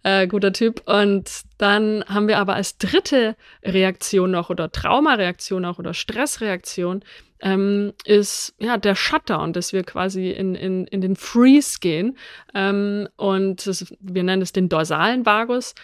Äh, 0.04 0.28
guter 0.28 0.54
Typ. 0.54 0.82
Und 0.88 1.30
dann 1.58 2.04
haben 2.08 2.28
wir 2.28 2.40
aber 2.40 2.56
als 2.56 2.78
dritte 2.78 3.36
Reaktion 3.64 4.32
noch 4.32 4.50
oder 4.50 4.72
Traumareaktion 4.72 5.66
auch 5.66 5.78
oder 5.78 5.94
Stressreaktion 5.94 7.04
ähm, 7.42 7.94
ist 8.06 8.54
ja 8.60 8.78
der 8.78 8.96
Shutdown, 8.96 9.54
dass 9.54 9.74
wir 9.74 9.84
quasi 9.84 10.32
in, 10.32 10.56
in, 10.56 10.86
in 10.88 11.02
den 11.02 11.16
Freeze 11.16 11.80
gehen. 11.80 12.18
Ähm, 12.54 13.08
und 13.16 13.66
das, 13.66 13.94
wir 14.00 14.24
nennen 14.24 14.42
es 14.42 14.52
den 14.52 14.70
dorsalen 14.70 15.26
Vagus. 15.26 15.76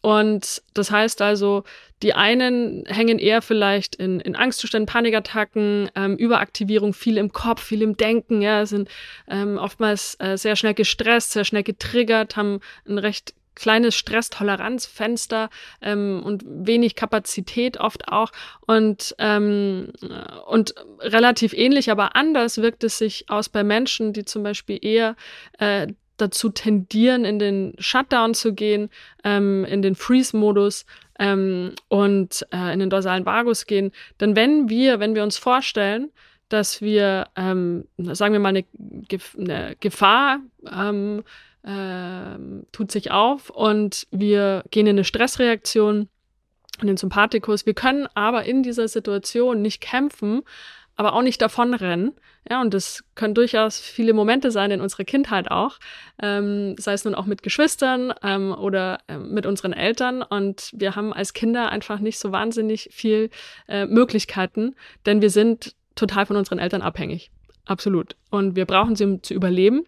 Und 0.00 0.62
das 0.74 0.90
heißt 0.90 1.22
also, 1.22 1.64
die 2.02 2.14
einen 2.14 2.84
hängen 2.86 3.18
eher 3.18 3.42
vielleicht 3.42 3.96
in, 3.96 4.20
in 4.20 4.36
Angstzuständen, 4.36 4.86
Panikattacken, 4.86 5.90
ähm, 5.96 6.16
Überaktivierung, 6.16 6.94
viel 6.94 7.18
im 7.18 7.32
Kopf, 7.32 7.62
viel 7.62 7.82
im 7.82 7.96
Denken, 7.96 8.40
ja, 8.40 8.64
sind 8.66 8.88
ähm, 9.26 9.58
oftmals 9.58 10.16
äh, 10.20 10.36
sehr 10.38 10.54
schnell 10.54 10.74
gestresst, 10.74 11.32
sehr 11.32 11.44
schnell 11.44 11.64
getriggert, 11.64 12.36
haben 12.36 12.60
ein 12.86 12.98
recht 12.98 13.34
kleines 13.58 13.94
Stresstoleranzfenster 13.94 15.50
ähm, 15.82 16.22
und 16.24 16.44
wenig 16.46 16.94
Kapazität 16.94 17.78
oft 17.78 18.08
auch 18.08 18.30
und 18.66 19.14
ähm, 19.18 19.92
und 20.46 20.74
relativ 21.00 21.52
ähnlich, 21.52 21.90
aber 21.90 22.16
anders 22.16 22.58
wirkt 22.58 22.84
es 22.84 22.98
sich 22.98 23.28
aus 23.28 23.48
bei 23.48 23.64
Menschen, 23.64 24.12
die 24.12 24.24
zum 24.24 24.42
Beispiel 24.42 24.78
eher 24.80 25.16
äh, 25.58 25.88
dazu 26.18 26.50
tendieren, 26.50 27.24
in 27.24 27.38
den 27.38 27.74
Shutdown 27.78 28.34
zu 28.34 28.52
gehen, 28.52 28.90
ähm, 29.24 29.64
in 29.64 29.82
den 29.82 29.94
Freeze-Modus 29.94 30.84
ähm, 31.18 31.72
und 31.88 32.46
äh, 32.52 32.72
in 32.72 32.80
den 32.80 32.90
dorsalen 32.90 33.24
Vagus 33.24 33.66
gehen. 33.66 33.92
Denn 34.20 34.36
wenn 34.36 34.68
wir, 34.68 35.00
wenn 35.00 35.14
wir 35.14 35.22
uns 35.22 35.38
vorstellen, 35.38 36.10
dass 36.48 36.80
wir, 36.80 37.28
ähm, 37.36 37.84
sagen 37.98 38.32
wir 38.32 38.40
mal, 38.40 38.48
eine, 38.48 38.64
eine 39.38 39.76
Gefahr 39.80 40.40
ähm, 40.70 41.22
äh, 41.62 42.38
tut 42.72 42.90
sich 42.90 43.10
auf 43.10 43.50
und 43.50 44.06
wir 44.10 44.64
gehen 44.70 44.86
in 44.86 44.96
eine 44.96 45.04
Stressreaktion, 45.04 46.08
in 46.80 46.86
den 46.86 46.96
Sympathikus. 46.96 47.66
Wir 47.66 47.74
können 47.74 48.08
aber 48.14 48.44
in 48.44 48.62
dieser 48.62 48.88
Situation 48.88 49.62
nicht 49.62 49.80
kämpfen, 49.80 50.42
aber 50.96 51.12
auch 51.12 51.22
nicht 51.22 51.40
davonrennen. 51.40 52.12
Ja, 52.50 52.60
und 52.60 52.72
das 52.72 53.04
können 53.14 53.34
durchaus 53.34 53.78
viele 53.78 54.14
Momente 54.14 54.50
sein 54.50 54.70
in 54.70 54.80
unserer 54.80 55.04
Kindheit 55.04 55.50
auch, 55.50 55.78
ähm, 56.20 56.76
sei 56.78 56.94
es 56.94 57.04
nun 57.04 57.14
auch 57.14 57.26
mit 57.26 57.42
Geschwistern 57.42 58.12
ähm, 58.22 58.52
oder 58.52 59.00
äh, 59.06 59.18
mit 59.18 59.44
unseren 59.44 59.72
Eltern. 59.72 60.22
Und 60.22 60.70
wir 60.74 60.96
haben 60.96 61.12
als 61.12 61.34
Kinder 61.34 61.70
einfach 61.70 62.00
nicht 62.00 62.18
so 62.18 62.32
wahnsinnig 62.32 62.88
viel 62.90 63.30
äh, 63.68 63.84
Möglichkeiten, 63.86 64.76
denn 65.04 65.20
wir 65.20 65.30
sind 65.30 65.74
total 65.94 66.26
von 66.26 66.36
unseren 66.36 66.58
Eltern 66.58 66.80
abhängig. 66.80 67.30
Absolut. 67.66 68.16
Und 68.30 68.56
wir 68.56 68.64
brauchen 68.64 68.96
sie, 68.96 69.04
um 69.04 69.22
zu 69.22 69.34
überleben. 69.34 69.84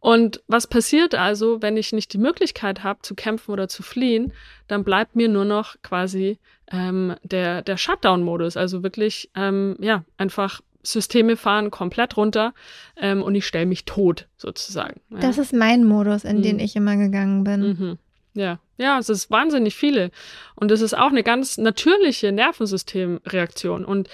Und 0.00 0.42
was 0.46 0.66
passiert 0.66 1.14
also, 1.14 1.60
wenn 1.60 1.76
ich 1.76 1.92
nicht 1.92 2.12
die 2.12 2.18
Möglichkeit 2.18 2.82
habe, 2.82 3.00
zu 3.02 3.14
kämpfen 3.14 3.52
oder 3.52 3.68
zu 3.68 3.82
fliehen? 3.82 4.32
Dann 4.66 4.82
bleibt 4.82 5.14
mir 5.14 5.28
nur 5.28 5.44
noch 5.44 5.76
quasi 5.82 6.38
ähm, 6.72 7.14
der, 7.22 7.62
der 7.62 7.76
Shutdown-Modus. 7.76 8.56
Also 8.56 8.82
wirklich, 8.82 9.30
ähm, 9.36 9.76
ja, 9.78 10.04
einfach 10.16 10.60
Systeme 10.82 11.36
fahren 11.36 11.70
komplett 11.70 12.16
runter 12.16 12.54
ähm, 12.96 13.22
und 13.22 13.34
ich 13.34 13.46
stelle 13.46 13.66
mich 13.66 13.84
tot 13.84 14.26
sozusagen. 14.38 15.00
Ja. 15.10 15.18
Das 15.18 15.36
ist 15.36 15.52
mein 15.52 15.84
Modus, 15.84 16.24
in 16.24 16.38
mhm. 16.38 16.42
den 16.42 16.58
ich 16.58 16.74
immer 16.76 16.96
gegangen 16.96 17.44
bin. 17.44 17.60
Mhm. 17.60 17.98
Ja, 18.32 18.60
ja, 18.78 18.98
es 18.98 19.08
ist 19.08 19.30
wahnsinnig 19.30 19.74
viele. 19.74 20.10
Und 20.54 20.70
es 20.70 20.80
ist 20.80 20.96
auch 20.96 21.10
eine 21.10 21.22
ganz 21.22 21.58
natürliche 21.58 22.32
Nervensystemreaktion. 22.32 23.84
Und 23.84 24.08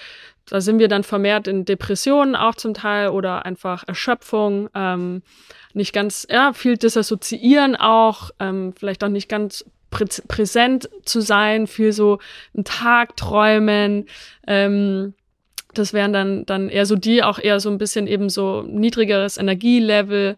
da 0.49 0.61
sind 0.61 0.79
wir 0.79 0.87
dann 0.87 1.03
vermehrt 1.03 1.47
in 1.47 1.65
Depressionen 1.65 2.35
auch 2.35 2.55
zum 2.55 2.73
Teil 2.73 3.09
oder 3.09 3.45
einfach 3.45 3.83
Erschöpfung, 3.87 4.69
ähm, 4.73 5.21
nicht 5.73 5.93
ganz, 5.93 6.25
ja, 6.29 6.53
viel 6.53 6.77
disassoziieren 6.77 7.75
auch, 7.75 8.31
ähm, 8.39 8.73
vielleicht 8.77 9.03
auch 9.03 9.09
nicht 9.09 9.29
ganz 9.29 9.65
prä 9.89 10.05
präsent 10.27 10.89
zu 11.05 11.21
sein, 11.21 11.67
viel 11.67 11.91
so 11.91 12.19
einen 12.53 12.63
Tag 12.63 13.15
träumen. 13.17 14.05
Ähm, 14.45 15.13
das 15.73 15.93
wären 15.93 16.13
dann, 16.13 16.45
dann 16.45 16.69
eher 16.69 16.85
so 16.85 16.95
die, 16.95 17.23
auch 17.23 17.39
eher 17.39 17.59
so 17.59 17.69
ein 17.69 17.77
bisschen 17.77 18.07
eben 18.07 18.29
so 18.29 18.63
niedrigeres 18.63 19.37
Energielevel. 19.37 20.37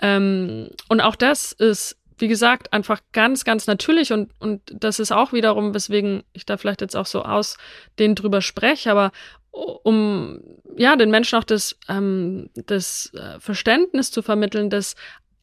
Ähm, 0.00 0.68
und 0.88 1.00
auch 1.00 1.16
das 1.16 1.52
ist 1.52 1.96
wie 2.18 2.28
gesagt, 2.28 2.72
einfach 2.72 3.00
ganz, 3.12 3.44
ganz 3.44 3.66
natürlich 3.66 4.12
und, 4.12 4.30
und 4.38 4.62
das 4.72 5.00
ist 5.00 5.12
auch 5.12 5.32
wiederum, 5.32 5.74
weswegen 5.74 6.22
ich 6.32 6.46
da 6.46 6.56
vielleicht 6.56 6.80
jetzt 6.80 6.96
auch 6.96 7.06
so 7.06 7.22
aus 7.22 7.56
den 7.98 8.14
drüber 8.14 8.40
spreche, 8.40 8.90
aber 8.90 9.10
um 9.54 10.40
ja 10.76 10.96
den 10.96 11.10
Menschen 11.10 11.38
auch 11.38 11.44
das, 11.44 11.76
ähm, 11.88 12.50
das 12.54 13.12
äh, 13.14 13.38
Verständnis 13.40 14.10
zu 14.10 14.22
vermitteln, 14.22 14.70
dass 14.70 14.96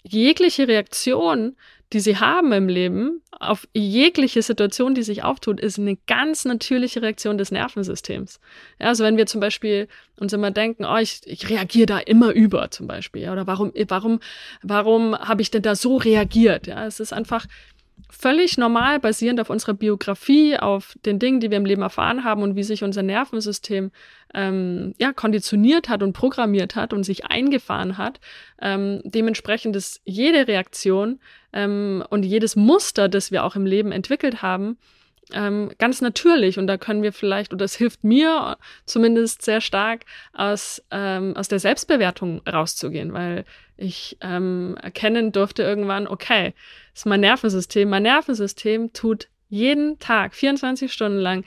jegliche 0.03 0.67
Reaktion, 0.67 1.55
die 1.93 1.99
sie 1.99 2.17
haben 2.17 2.51
im 2.53 2.67
Leben, 2.67 3.21
auf 3.39 3.67
jegliche 3.73 4.41
Situation, 4.41 4.95
die 4.95 5.03
sich 5.03 5.23
auftut, 5.23 5.59
ist 5.59 5.77
eine 5.77 5.97
ganz 6.07 6.45
natürliche 6.45 7.01
Reaktion 7.01 7.37
des 7.37 7.51
Nervensystems. 7.51 8.39
Ja, 8.79 8.87
also 8.87 9.03
wenn 9.03 9.17
wir 9.17 9.25
zum 9.25 9.41
Beispiel 9.41 9.87
uns 10.19 10.33
immer 10.33 10.51
denken, 10.51 10.85
oh, 10.85 10.97
ich, 10.97 11.21
ich 11.25 11.49
reagiere 11.49 11.87
da 11.87 11.99
immer 11.99 12.31
über, 12.31 12.71
zum 12.71 12.87
Beispiel, 12.87 13.23
ja, 13.23 13.31
oder 13.31 13.47
warum, 13.47 13.71
warum, 13.87 14.19
warum 14.61 15.17
habe 15.17 15.41
ich 15.41 15.51
denn 15.51 15.63
da 15.63 15.75
so 15.75 15.97
reagiert? 15.97 16.67
Ja, 16.67 16.85
es 16.85 16.99
ist 16.99 17.13
einfach 17.13 17.45
völlig 18.09 18.57
normal, 18.57 18.99
basierend 18.99 19.39
auf 19.39 19.49
unserer 19.49 19.73
Biografie, 19.73 20.57
auf 20.57 20.95
den 21.05 21.19
Dingen, 21.19 21.39
die 21.39 21.49
wir 21.49 21.57
im 21.57 21.65
Leben 21.65 21.81
erfahren 21.81 22.23
haben 22.23 22.43
und 22.43 22.55
wie 22.55 22.63
sich 22.63 22.83
unser 22.83 23.03
Nervensystem 23.03 23.91
ähm, 24.33 24.93
ja, 24.97 25.13
konditioniert 25.13 25.89
hat 25.89 26.03
und 26.03 26.13
programmiert 26.13 26.75
hat 26.75 26.93
und 26.93 27.03
sich 27.03 27.25
eingefahren 27.25 27.97
hat. 27.97 28.19
Ähm, 28.61 29.01
dementsprechend 29.03 29.75
ist 29.75 30.01
jede 30.05 30.47
Reaktion 30.47 31.19
ähm, 31.53 32.03
und 32.09 32.23
jedes 32.23 32.55
Muster, 32.55 33.09
das 33.09 33.31
wir 33.31 33.43
auch 33.43 33.55
im 33.55 33.65
Leben 33.65 33.91
entwickelt 33.91 34.41
haben, 34.41 34.77
ähm, 35.33 35.71
ganz 35.77 36.01
natürlich 36.01 36.57
und 36.57 36.67
da 36.67 36.77
können 36.77 37.03
wir 37.03 37.13
vielleicht, 37.13 37.53
oder 37.53 37.65
es 37.65 37.75
hilft 37.75 38.03
mir 38.03 38.57
zumindest 38.85 39.43
sehr 39.43 39.61
stark, 39.61 40.05
aus, 40.33 40.83
ähm, 40.91 41.35
aus 41.35 41.47
der 41.47 41.59
Selbstbewertung 41.59 42.41
rauszugehen, 42.47 43.13
weil 43.13 43.45
ich 43.77 44.17
ähm, 44.21 44.77
erkennen 44.81 45.31
durfte 45.31 45.63
irgendwann, 45.63 46.07
okay, 46.07 46.53
ist 46.93 47.05
mein 47.05 47.21
Nervensystem. 47.21 47.89
Mein 47.89 48.03
Nervensystem 48.03 48.93
tut 48.93 49.27
jeden 49.49 49.99
Tag, 49.99 50.33
24 50.33 50.91
Stunden 50.91 51.19
lang, 51.19 51.43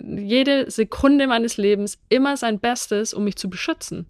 jede 0.00 0.70
Sekunde 0.70 1.26
meines 1.26 1.56
Lebens 1.56 1.98
immer 2.08 2.36
sein 2.36 2.60
Bestes, 2.60 3.14
um 3.14 3.24
mich 3.24 3.36
zu 3.36 3.50
beschützen. 3.50 4.06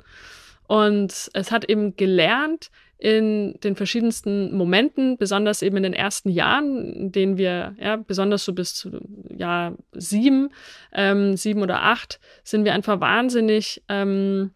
Und 0.67 1.31
es 1.33 1.51
hat 1.51 1.65
eben 1.65 1.97
gelernt, 1.97 2.71
in 2.99 3.59
den 3.63 3.77
verschiedensten 3.77 4.57
Momenten, 4.57 5.17
besonders 5.19 5.63
eben 5.63 5.77
in 5.77 5.85
den 5.85 5.93
ersten 5.93 6.31
Jahren, 6.31 6.93
in 6.93 7.13
denen 7.13 7.39
wir, 7.39 7.77
ja, 7.81 7.97
besonders 7.97 8.45
so 8.45 8.53
bis 8.53 8.75
zu 8.75 9.01
Jahr 9.29 9.77
sieben, 9.93 10.51
ähm, 10.93 11.37
sieben 11.37 11.63
oder 11.63 11.85
acht, 11.85 12.19
sind 12.43 12.65
wir 12.65 12.75
einfach 12.75 13.01
wahnsinnig 13.01 13.83
ähm, 13.89 14.51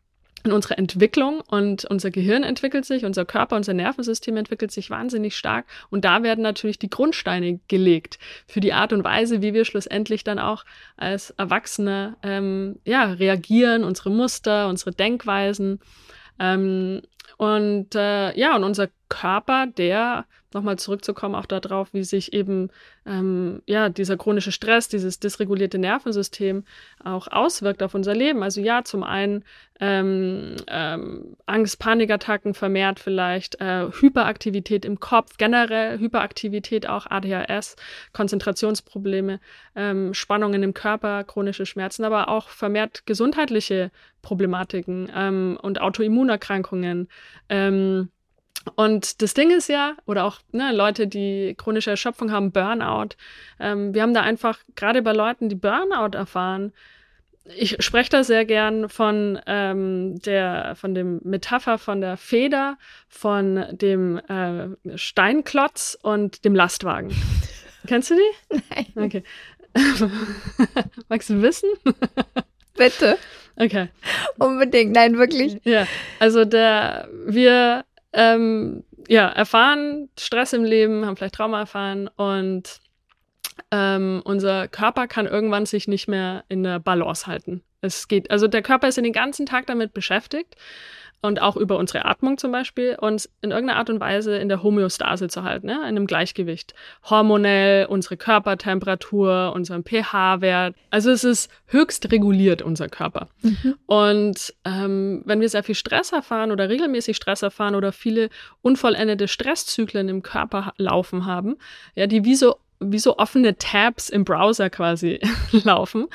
in 0.45 0.51
unserer 0.51 0.77
Entwicklung 0.77 1.41
und 1.41 1.85
unser 1.85 2.11
Gehirn 2.11 2.43
entwickelt 2.43 2.85
sich, 2.85 3.05
unser 3.05 3.25
Körper, 3.25 3.55
unser 3.55 3.75
Nervensystem 3.75 4.37
entwickelt 4.37 4.73
sich 4.73 4.91
wahnsinnig 4.91 5.37
stark 5.37 5.67
und 5.91 6.05
da 6.05 6.25
werden 6.25 6.43
natürlich 6.43 6.81
die 6.81 6.91
Grundsteine 6.91 7.61
gelegt 7.69 8.19
für 8.49 8.59
die 8.59 8.73
Art 8.73 8.93
und 8.93 9.05
Weise, 9.05 9.41
wie 9.41 9.55
wir 9.55 9.65
schlussendlich 9.65 10.25
dann 10.25 10.41
auch 10.41 10.65
als 10.97 11.31
Erwachsene 11.31 12.17
ähm, 12.25 12.81
ja, 12.85 13.05
reagieren, 13.05 13.85
unsere 13.85 14.11
Muster, 14.11 14.69
unsere 14.69 14.91
Denkweisen. 14.91 15.79
Ähm, 16.41 17.03
und 17.37 17.95
äh, 17.95 18.39
ja, 18.39 18.57
und 18.57 18.65
unser 18.65 18.89
Körper, 19.13 19.67
der, 19.67 20.25
nochmal 20.55 20.79
zurückzukommen 20.79 21.35
auch 21.35 21.45
darauf, 21.45 21.93
wie 21.93 22.03
sich 22.03 22.33
eben 22.33 22.71
ähm, 23.05 23.61
ja, 23.67 23.91
dieser 23.91 24.17
chronische 24.17 24.53
Stress, 24.53 24.89
dieses 24.89 25.21
dysregulierte 25.21 25.79
Nervensystem 25.79 26.65
auch 27.05 27.29
auswirkt 27.29 27.83
auf 27.83 27.95
unser 27.95 28.15
Leben. 28.15 28.43
Also 28.43 28.63
ja, 28.63 28.85
zum 28.85 29.03
einen 29.03 29.45
ähm, 29.81 30.57
ähm, 30.67 31.37
Angst, 31.45 31.79
Panikattacken 31.79 32.55
vermehrt 32.55 33.01
vielleicht, 33.01 33.61
äh, 33.61 33.89
Hyperaktivität 34.01 34.87
im 34.87 34.99
Kopf, 34.99 35.37
generell 35.37 35.99
Hyperaktivität 35.99 36.89
auch, 36.89 37.05
ADHS, 37.07 37.77
Konzentrationsprobleme, 38.15 39.41
ähm, 39.77 40.15
Spannungen 40.15 40.63
im 40.63 40.73
Körper, 40.73 41.23
chronische 41.25 41.67
Schmerzen, 41.67 42.05
aber 42.05 42.31
auch 42.31 42.49
vermehrt 42.49 43.05
gesundheitliche 43.05 43.91
Problematiken 44.23 45.11
ähm, 45.15 45.59
und 45.61 45.83
Autoimmunerkrankungen. 45.83 47.09
Ähm, 47.51 48.09
und 48.77 49.23
das 49.23 49.35
Ding 49.35 49.51
ist 49.51 49.69
ja, 49.69 49.95
oder 50.07 50.25
auch 50.25 50.41
ne, 50.53 50.73
Leute, 50.73 51.07
die 51.07 51.55
chronische 51.57 51.91
Erschöpfung 51.91 52.31
haben, 52.31 52.53
Burnout. 52.53 53.17
Ähm, 53.59 53.95
wir 53.95 54.03
haben 54.03 54.15
da 54.15 54.23
einfach, 54.23 54.59
gerade 54.77 55.03
bei 55.03 55.13
Leuten, 55.13 55.49
die 55.49 55.55
Burnout 55.55 56.17
erfahren, 56.17 56.73
ich 57.45 57.77
spreche 57.81 58.11
da 58.11 58.25
sehr 58.25 58.45
gern 58.45 58.89
von 58.89 59.41
ähm, 59.47 60.21
der 60.21 60.75
von 60.77 60.95
dem 60.95 61.21
Metapher 61.25 61.79
von 61.79 62.01
der 62.01 62.17
Feder, 62.17 62.79
von 63.09 63.67
dem 63.73 64.19
äh, 64.19 64.97
Steinklotz 64.97 65.99
und 66.03 66.45
dem 66.45 66.55
Lastwagen. 66.55 67.11
Kennst 67.87 68.11
du 68.11 68.15
die? 68.15 68.61
Nein. 68.71 69.07
Okay. 69.07 69.23
Magst 71.09 71.31
du 71.31 71.43
wissen? 71.43 71.71
Bitte. 72.77 73.19
Okay. 73.57 73.89
Unbedingt. 74.39 74.93
Nein, 74.93 75.19
wirklich. 75.19 75.59
Ja, 75.65 75.87
also 76.21 76.45
der 76.45 77.09
wir 77.27 77.85
ähm, 78.13 78.85
ja, 79.09 79.29
erfahren 79.29 80.09
Stress 80.19 80.53
im 80.53 80.65
Leben, 80.65 81.07
haben 81.07 81.17
vielleicht 81.17 81.35
Trauma 81.35 81.61
erfahren 81.61 82.09
und 82.09 82.81
ähm, 83.71 84.23
unser 84.25 84.69
Körper 84.69 85.07
kann 85.07 85.27
irgendwann 85.27 85.67
sich 85.67 85.89
nicht 85.89 86.09
mehr 86.09 86.45
in 86.49 86.63
der 86.63 86.79
Balance 86.79 87.27
halten. 87.27 87.63
Es 87.81 88.07
geht, 88.09 88.31
also 88.31 88.47
der 88.47 88.63
Körper 88.63 88.89
ist 88.89 88.97
den 88.97 89.13
ganzen 89.13 89.47
Tag 89.47 89.67
damit 89.67 89.93
beschäftigt 89.93 90.57
und 91.23 91.41
auch 91.41 91.57
über 91.57 91.79
unsere 91.79 92.05
Atmung 92.05 92.37
zum 92.37 92.51
Beispiel, 92.51 92.97
uns 93.01 93.31
in 93.41 93.53
irgendeiner 93.53 93.79
Art 93.79 93.89
und 93.89 94.01
Weise 94.01 94.37
in 94.37 94.49
der 94.49 94.63
Homöostase 94.63 95.29
zu 95.29 95.45
halten, 95.45 95.69
ja, 95.69 95.77
in 95.77 95.85
einem 95.85 96.07
Gleichgewicht. 96.07 96.75
Hormonell, 97.09 97.87
unsere 97.87 98.17
Körpertemperatur, 98.17 99.53
unseren 99.55 99.85
pH-Wert. 99.85 100.75
Also 100.91 101.11
es 101.11 101.23
ist 101.23 101.51
höchst 101.67 102.11
reguliert, 102.11 102.61
unser 102.61 102.89
Körper. 102.89 103.29
Mhm. 103.43 103.77
Und 103.87 104.55
ähm, 104.65 105.23
wenn 105.25 105.41
wir 105.41 105.49
sehr 105.49 105.63
viel 105.63 105.77
Stress 105.77 106.11
erfahren 106.11 106.51
oder 106.51 106.69
regelmäßig 106.69 107.17
Stress 107.17 107.43
erfahren 107.43 107.77
oder 107.77 107.93
viele 107.93 108.29
unvollendete 108.61 109.29
Stresszyklen 109.29 110.09
im 110.09 110.23
Körper 110.23 110.75
laufen 110.77 111.25
haben, 111.25 111.57
ja, 111.95 112.09
die 112.09 112.25
wie 112.25 112.35
so 112.35 112.57
wie 112.85 112.99
so 112.99 113.19
offene 113.19 113.57
Tabs 113.57 114.09
im 114.09 114.25
Browser 114.25 114.71
quasi 114.71 115.21
laufen, 115.65 116.07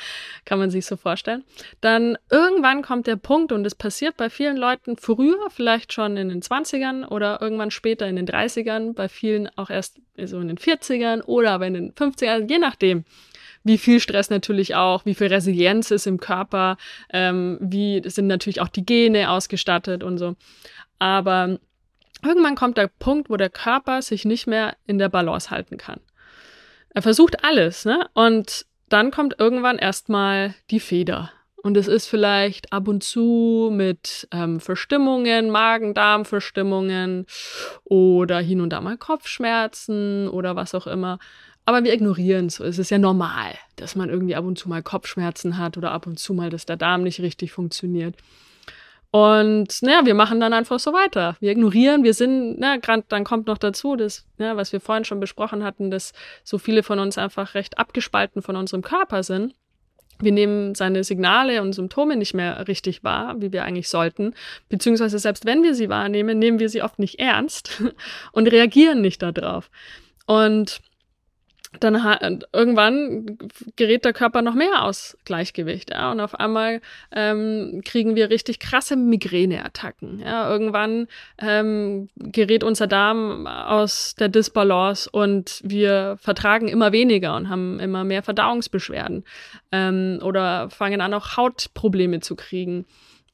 kann 0.45 0.59
man 0.59 0.69
sich 0.69 0.85
so 0.85 0.95
vorstellen. 0.95 1.43
Dann 1.81 2.17
irgendwann 2.31 2.81
kommt 2.81 3.07
der 3.07 3.15
Punkt 3.15 3.51
und 3.51 3.65
es 3.65 3.75
passiert 3.75 4.17
bei 4.17 4.29
vielen 4.29 4.57
Leuten 4.57 4.97
früher, 4.97 5.49
vielleicht 5.49 5.93
schon 5.93 6.17
in 6.17 6.29
den 6.29 6.41
20ern 6.41 7.07
oder 7.07 7.41
irgendwann 7.41 7.71
später 7.71 8.07
in 8.07 8.15
den 8.15 8.27
30ern, 8.27 8.93
bei 8.93 9.09
vielen 9.09 9.49
auch 9.55 9.69
erst 9.69 9.99
so 10.17 10.39
in 10.39 10.47
den 10.47 10.57
40ern 10.57 11.21
oder 11.23 11.51
aber 11.51 11.67
in 11.67 11.73
den 11.73 11.93
50ern, 11.93 12.49
je 12.49 12.57
nachdem 12.57 13.05
wie 13.63 13.77
viel 13.77 13.99
Stress 13.99 14.29
natürlich 14.29 14.75
auch, 14.75 15.05
wie 15.05 15.13
viel 15.13 15.27
Resilienz 15.27 15.91
ist 15.91 16.07
im 16.07 16.19
Körper, 16.19 16.77
ähm, 17.11 17.57
wie 17.59 18.01
sind 18.05 18.27
natürlich 18.27 18.61
auch 18.61 18.69
die 18.69 18.85
Gene 18.85 19.29
ausgestattet 19.29 20.03
und 20.03 20.17
so. 20.17 20.35
Aber 20.99 21.59
irgendwann 22.23 22.55
kommt 22.55 22.77
der 22.77 22.87
Punkt, 22.87 23.29
wo 23.29 23.37
der 23.37 23.49
Körper 23.49 24.01
sich 24.01 24.25
nicht 24.25 24.47
mehr 24.47 24.75
in 24.87 24.97
der 24.97 25.09
Balance 25.09 25.51
halten 25.51 25.77
kann. 25.77 25.99
Er 26.97 27.03
versucht 27.03 27.43
alles, 27.43 27.85
ne? 27.85 28.09
Und 28.15 28.65
dann 28.89 29.11
kommt 29.11 29.35
irgendwann 29.37 29.77
erstmal 29.77 30.55
die 30.71 30.79
Feder. 30.79 31.31
Und 31.57 31.77
es 31.77 31.87
ist 31.87 32.07
vielleicht 32.07 32.73
ab 32.73 32.87
und 32.87 33.03
zu 33.03 33.69
mit 33.71 34.27
ähm, 34.31 34.59
Verstimmungen, 34.59 35.51
Magen-Darm-Verstimmungen 35.51 37.27
oder 37.83 38.39
hin 38.39 38.61
und 38.61 38.71
da 38.71 38.81
mal 38.81 38.97
Kopfschmerzen 38.97 40.27
oder 40.27 40.55
was 40.55 40.73
auch 40.73 40.87
immer. 40.87 41.19
Aber 41.65 41.83
wir 41.83 41.93
ignorieren 41.93 42.47
es. 42.47 42.59
Es 42.59 42.79
ist 42.79 42.89
ja 42.89 42.97
normal, 42.97 43.53
dass 43.75 43.95
man 43.95 44.09
irgendwie 44.09 44.35
ab 44.35 44.45
und 44.45 44.57
zu 44.57 44.67
mal 44.67 44.81
Kopfschmerzen 44.81 45.59
hat 45.59 45.77
oder 45.77 45.91
ab 45.91 46.07
und 46.07 46.17
zu 46.17 46.33
mal, 46.33 46.49
dass 46.49 46.65
der 46.65 46.77
Darm 46.77 47.03
nicht 47.03 47.21
richtig 47.21 47.51
funktioniert. 47.51 48.15
Und 49.11 49.81
naja, 49.81 50.05
wir 50.05 50.13
machen 50.13 50.39
dann 50.39 50.53
einfach 50.53 50.79
so 50.79 50.91
weiter. 50.91 51.37
Wir 51.39 51.51
ignorieren, 51.51 52.03
wir 52.03 52.13
sind, 52.13 52.59
na, 52.59 52.77
grad, 52.77 53.05
dann 53.07 53.23
kommt 53.23 53.47
noch 53.47 53.57
dazu, 53.57 53.95
dass, 53.95 54.25
ja, 54.37 54.57
was 54.57 54.73
wir 54.73 54.81
vorhin 54.81 55.05
schon 55.05 55.19
besprochen 55.19 55.63
hatten, 55.63 55.89
dass 55.89 56.13
so 56.43 56.57
viele 56.57 56.83
von 56.83 56.99
uns 56.99 57.17
einfach 57.17 57.53
recht 57.53 57.77
abgespalten 57.77 58.41
von 58.41 58.55
unserem 58.55 58.81
Körper 58.81 59.23
sind. 59.23 59.53
Wir 60.19 60.31
nehmen 60.31 60.73
seine 60.73 61.03
Signale 61.03 61.61
und 61.61 61.73
Symptome 61.73 62.15
nicht 62.15 62.33
mehr 62.33 62.67
richtig 62.67 63.03
wahr, 63.03 63.35
wie 63.39 63.51
wir 63.53 63.63
eigentlich 63.63 63.87
sollten. 63.87 64.33
Beziehungsweise 64.67 65.19
selbst 65.19 65.45
wenn 65.45 65.63
wir 65.63 65.75
sie 65.75 65.89
wahrnehmen, 65.89 66.39
nehmen 66.39 66.59
wir 66.59 66.69
sie 66.69 66.81
oft 66.81 66.99
nicht 66.99 67.19
ernst 67.19 67.83
und 68.31 68.47
reagieren 68.47 69.01
nicht 69.01 69.21
darauf. 69.21 69.69
Und 70.25 70.81
dann 71.79 72.43
irgendwann 72.53 73.37
gerät 73.75 74.05
der 74.05 74.13
Körper 74.13 74.41
noch 74.41 74.55
mehr 74.55 74.83
aus 74.83 75.17
Gleichgewicht, 75.25 75.91
ja, 75.91 76.11
und 76.11 76.19
auf 76.19 76.35
einmal 76.39 76.81
ähm, 77.11 77.81
kriegen 77.83 78.15
wir 78.15 78.29
richtig 78.29 78.59
krasse 78.59 78.95
Migräneattacken. 78.95 80.19
Ja, 80.19 80.49
irgendwann 80.49 81.07
ähm, 81.39 82.09
gerät 82.15 82.63
unser 82.63 82.87
Darm 82.87 83.47
aus 83.47 84.15
der 84.15 84.29
Disbalance 84.29 85.09
und 85.11 85.61
wir 85.63 86.17
vertragen 86.21 86.67
immer 86.67 86.91
weniger 86.91 87.35
und 87.35 87.49
haben 87.49 87.79
immer 87.79 88.03
mehr 88.03 88.23
Verdauungsbeschwerden 88.23 89.23
ähm, 89.71 90.19
oder 90.23 90.69
fangen 90.69 91.01
an 91.01 91.13
auch 91.13 91.37
Hautprobleme 91.37 92.21
zu 92.21 92.35
kriegen. 92.35 92.85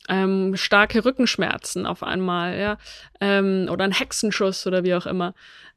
Ähm, 0.10 0.58
starke 0.58 1.06
Rückenschmerzen 1.06 1.86
auf 1.86 2.04
einmal, 2.04 2.60
ja, 2.60 2.78
ähm, 3.22 3.70
oder 3.72 3.86
ein 3.86 3.94
Hexenschuss 3.94 4.68
oder 4.68 4.84
wie 4.84 4.96
auch 4.96 5.06
immer. 5.06 5.34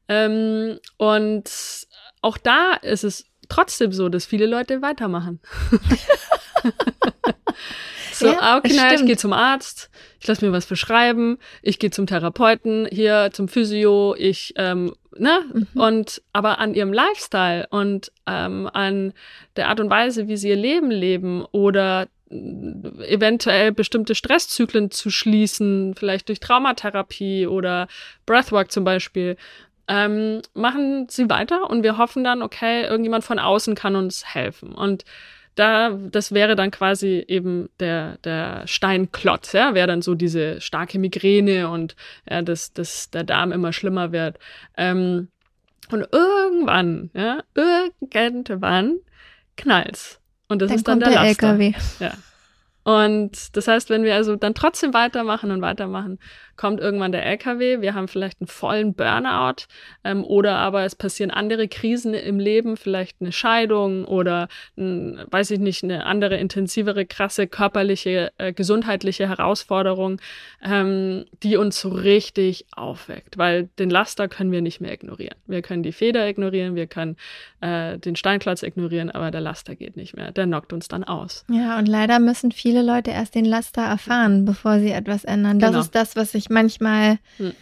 Ähm, 0.09 0.79
und 0.97 1.49
auch 2.21 2.37
da 2.37 2.73
ist 2.73 3.03
es 3.03 3.25
trotzdem 3.49 3.91
so, 3.91 4.09
dass 4.09 4.25
viele 4.25 4.45
Leute 4.45 4.81
weitermachen. 4.81 5.39
so, 8.11 8.27
ja, 8.27 8.37
ah, 8.39 8.57
okay, 8.57 8.73
na, 8.75 8.93
ich 8.93 9.05
gehe 9.05 9.17
zum 9.17 9.33
Arzt, 9.33 9.89
ich 10.19 10.27
lasse 10.27 10.45
mir 10.45 10.51
was 10.51 10.65
verschreiben, 10.65 11.37
ich 11.61 11.79
gehe 11.79 11.91
zum 11.91 12.07
Therapeuten, 12.07 12.87
hier 12.91 13.29
zum 13.31 13.47
Physio, 13.47 14.15
ich, 14.17 14.53
ähm, 14.57 14.93
ne? 15.17 15.41
Mhm. 15.53 15.67
Und 15.81 16.21
aber 16.33 16.59
an 16.59 16.73
ihrem 16.73 16.93
Lifestyle 16.93 17.67
und 17.69 18.11
ähm, 18.25 18.69
an 18.71 19.13
der 19.55 19.69
Art 19.69 19.79
und 19.79 19.89
Weise, 19.89 20.27
wie 20.27 20.37
sie 20.37 20.49
ihr 20.49 20.55
Leben 20.55 20.91
leben 20.91 21.45
oder 21.51 22.07
eventuell 22.29 23.71
bestimmte 23.71 24.13
Stresszyklen 24.13 24.91
zu 24.91 25.09
schließen, 25.09 25.95
vielleicht 25.95 26.27
durch 26.27 26.41
Traumatherapie 26.41 27.47
oder 27.47 27.87
Breathwork 28.25 28.69
zum 28.71 28.83
Beispiel, 28.83 29.37
ähm, 29.87 30.41
machen 30.53 31.07
sie 31.09 31.29
weiter 31.29 31.69
und 31.69 31.83
wir 31.83 31.97
hoffen 31.97 32.23
dann, 32.23 32.41
okay, 32.41 32.83
irgendjemand 32.83 33.23
von 33.23 33.39
außen 33.39 33.75
kann 33.75 33.95
uns 33.95 34.25
helfen. 34.33 34.73
Und 34.73 35.05
da, 35.55 35.89
das 35.89 36.33
wäre 36.33 36.55
dann 36.55 36.71
quasi 36.71 37.23
eben 37.27 37.69
der, 37.79 38.17
der 38.19 38.67
Steinklotz, 38.67 39.53
ja, 39.53 39.73
wäre 39.73 39.87
dann 39.87 40.01
so 40.01 40.13
diese 40.13 40.61
starke 40.61 40.99
Migräne 40.99 41.69
und 41.69 41.95
ja, 42.29 42.41
dass, 42.41 42.73
dass 42.73 43.09
der 43.09 43.23
Darm 43.23 43.51
immer 43.51 43.73
schlimmer 43.73 44.11
wird. 44.11 44.37
Ähm, 44.75 45.29
und 45.89 46.05
irgendwann, 46.11 47.09
ja, 47.13 47.39
irgendwann 47.55 48.97
knallt's. 49.55 50.19
Und 50.47 50.61
das 50.61 50.69
dann 50.69 50.77
ist 50.77 50.87
dann 50.87 50.99
der, 50.99 51.09
der 51.09 51.23
Laster. 51.23 51.49
LKW. 51.49 51.73
Ja. 51.99 52.13
Und 52.83 53.57
das 53.57 53.67
heißt, 53.67 53.89
wenn 53.89 54.03
wir 54.03 54.15
also 54.15 54.35
dann 54.35 54.53
trotzdem 54.53 54.93
weitermachen 54.93 55.51
und 55.51 55.61
weitermachen, 55.61 56.19
kommt 56.57 56.79
irgendwann 56.81 57.11
der 57.11 57.25
LKW, 57.25 57.81
wir 57.81 57.93
haben 57.93 58.07
vielleicht 58.07 58.41
einen 58.41 58.47
vollen 58.47 58.93
Burnout 58.93 59.67
ähm, 60.03 60.23
oder 60.23 60.57
aber 60.57 60.83
es 60.83 60.95
passieren 60.95 61.31
andere 61.31 61.67
Krisen 61.67 62.13
im 62.13 62.39
Leben, 62.39 62.75
vielleicht 62.75 63.17
eine 63.21 63.31
Scheidung 63.31 64.05
oder, 64.05 64.47
ein, 64.77 65.19
weiß 65.29 65.51
ich 65.51 65.59
nicht, 65.59 65.83
eine 65.83 66.05
andere 66.05 66.37
intensivere, 66.37 67.05
krasse 67.05 67.47
körperliche, 67.47 68.31
äh, 68.37 68.51
gesundheitliche 68.51 69.29
Herausforderung, 69.29 70.19
ähm, 70.63 71.25
die 71.43 71.57
uns 71.57 71.79
so 71.79 71.89
richtig 71.89 72.65
aufweckt, 72.75 73.37
weil 73.37 73.69
den 73.79 73.89
Laster 73.89 74.27
können 74.27 74.51
wir 74.51 74.61
nicht 74.61 74.81
mehr 74.81 74.91
ignorieren. 74.91 75.37
Wir 75.45 75.61
können 75.61 75.83
die 75.83 75.93
Feder 75.93 76.27
ignorieren, 76.27 76.75
wir 76.75 76.87
können 76.87 77.15
äh, 77.61 77.97
den 77.97 78.15
Steinklotz 78.15 78.63
ignorieren, 78.63 79.11
aber 79.11 79.31
der 79.31 79.41
Laster 79.41 79.75
geht 79.75 79.95
nicht 79.95 80.15
mehr. 80.15 80.31
Der 80.31 80.45
knockt 80.45 80.73
uns 80.73 80.87
dann 80.87 81.03
aus. 81.03 81.45
Ja, 81.49 81.77
und 81.77 81.87
leider 81.87 82.19
müssen 82.19 82.51
viele 82.51 82.81
Leute 82.81 83.11
erst 83.11 83.35
den 83.35 83.45
Laster 83.45 83.83
erfahren, 83.83 84.45
bevor 84.45 84.79
sie 84.79 84.91
etwas 84.91 85.23
ändern. 85.23 85.59
Das 85.59 85.71
genau. 85.71 85.81
ist 85.81 85.95
das, 85.95 86.15
was 86.15 86.33
ich 86.33 86.46
ich 86.47 86.53
manchmal, 86.53 87.19
hm. 87.37 87.53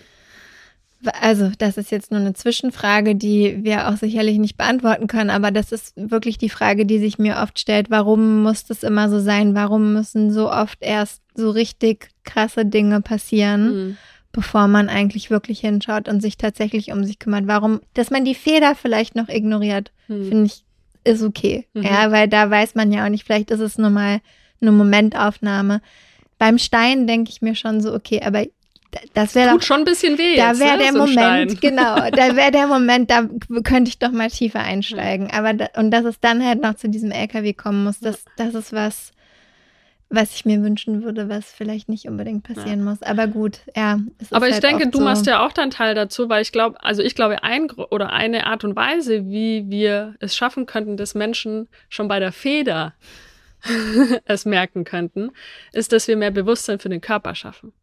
also 1.21 1.51
das 1.57 1.77
ist 1.77 1.91
jetzt 1.91 2.11
nur 2.11 2.19
eine 2.19 2.33
Zwischenfrage, 2.33 3.15
die 3.15 3.63
wir 3.63 3.89
auch 3.89 3.97
sicherlich 3.97 4.37
nicht 4.37 4.57
beantworten 4.57 5.07
können, 5.07 5.29
aber 5.29 5.51
das 5.51 5.71
ist 5.71 5.93
wirklich 5.95 6.37
die 6.37 6.49
Frage, 6.49 6.85
die 6.85 6.99
sich 6.99 7.17
mir 7.17 7.37
oft 7.37 7.59
stellt, 7.59 7.89
warum 7.89 8.43
muss 8.43 8.65
das 8.65 8.83
immer 8.83 9.09
so 9.09 9.19
sein? 9.19 9.55
Warum 9.55 9.93
müssen 9.93 10.31
so 10.31 10.51
oft 10.51 10.77
erst 10.81 11.21
so 11.35 11.49
richtig 11.49 12.09
krasse 12.23 12.65
Dinge 12.65 13.01
passieren? 13.01 13.65
Hm 13.67 13.97
bevor 14.31 14.67
man 14.67 14.89
eigentlich 14.89 15.29
wirklich 15.29 15.61
hinschaut 15.61 16.09
und 16.09 16.19
sich 16.19 16.35
tatsächlich 16.35 16.91
um 16.91 17.05
sich 17.05 17.19
kümmert. 17.19 17.47
Warum, 17.47 17.79
dass 17.93 18.11
man 18.11 18.25
die 18.25 18.35
Feder 18.35 18.75
vielleicht 18.75 19.15
noch 19.15 19.29
ignoriert, 19.29 19.93
hm. 20.07 20.27
finde 20.27 20.45
ich, 20.47 20.65
ist 21.05 21.23
okay. 21.23 21.67
Mhm. 21.73 21.83
Ja, 21.83 22.11
weil 22.11 22.27
da 22.27 22.49
weiß 22.49 22.75
man 22.75 22.91
ja 22.91 23.05
auch 23.05 23.09
nicht, 23.09 23.23
vielleicht 23.23 23.51
ist 23.51 23.61
es 23.61 23.77
nur 23.77 23.89
mal 23.89 24.19
eine 24.59 24.71
Momentaufnahme. 24.71 25.81
Beim 26.37 26.57
Stein 26.57 27.07
denke 27.07 27.29
ich 27.31 27.41
mir 27.41 27.55
schon 27.55 27.79
so, 27.79 27.93
okay, 27.93 28.21
aber 28.23 28.45
das 29.13 29.35
wäre 29.35 29.51
tut 29.51 29.63
schon 29.63 29.79
ein 29.79 29.85
bisschen 29.85 30.17
weh. 30.17 30.35
Da 30.35 30.57
wäre 30.59 30.77
ne? 30.77 30.83
der 30.83 30.93
so 30.93 30.99
Moment, 30.99 31.61
genau, 31.61 31.95
da 32.11 32.35
wäre 32.35 32.51
der 32.51 32.67
Moment, 32.75 33.09
da 33.09 33.27
könnte 33.63 33.89
ich 33.89 33.99
doch 33.99 34.11
mal 34.11 34.29
tiefer 34.29 34.59
einsteigen. 34.59 35.31
Aber 35.31 35.53
da, 35.53 35.67
und 35.77 35.91
dass 35.91 36.05
es 36.05 36.19
dann 36.19 36.45
halt 36.45 36.61
noch 36.61 36.75
zu 36.75 36.89
diesem 36.89 37.11
LKW 37.11 37.53
kommen 37.53 37.83
muss, 37.83 37.99
das, 37.99 38.25
das 38.37 38.53
ist 38.53 38.73
was, 38.73 39.13
was 40.09 40.33
ich 40.35 40.45
mir 40.45 40.61
wünschen 40.61 41.03
würde, 41.03 41.29
was 41.29 41.51
vielleicht 41.51 41.89
nicht 41.89 42.07
unbedingt 42.07 42.43
passieren 42.43 42.79
ja. 42.79 42.85
muss. 42.85 43.01
Aber 43.01 43.27
gut, 43.27 43.59
ja. 43.75 43.99
Aber 44.31 44.47
ich 44.47 44.53
halt 44.53 44.63
denke, 44.63 44.89
du 44.89 44.99
so. 44.99 45.03
machst 45.03 45.25
ja 45.25 45.45
auch 45.45 45.51
deinen 45.51 45.71
Teil 45.71 45.95
dazu, 45.95 46.29
weil 46.29 46.41
ich 46.41 46.51
glaube, 46.51 46.81
also 46.83 47.01
ich 47.01 47.15
glaube, 47.15 47.43
ein 47.43 47.69
oder 47.71 48.13
eine 48.13 48.47
Art 48.47 48.63
und 48.63 48.75
Weise, 48.75 49.25
wie 49.27 49.65
wir 49.69 50.15
es 50.19 50.35
schaffen 50.35 50.65
könnten, 50.65 50.97
dass 50.97 51.15
Menschen 51.15 51.67
schon 51.89 52.07
bei 52.07 52.19
der 52.19 52.31
Feder 52.31 52.93
es 54.25 54.45
merken 54.45 54.83
könnten, 54.83 55.31
ist, 55.73 55.91
dass 55.91 56.07
wir 56.07 56.17
mehr 56.17 56.31
Bewusstsein 56.31 56.79
für 56.79 56.89
den 56.89 57.01
Körper 57.01 57.35
schaffen. 57.35 57.73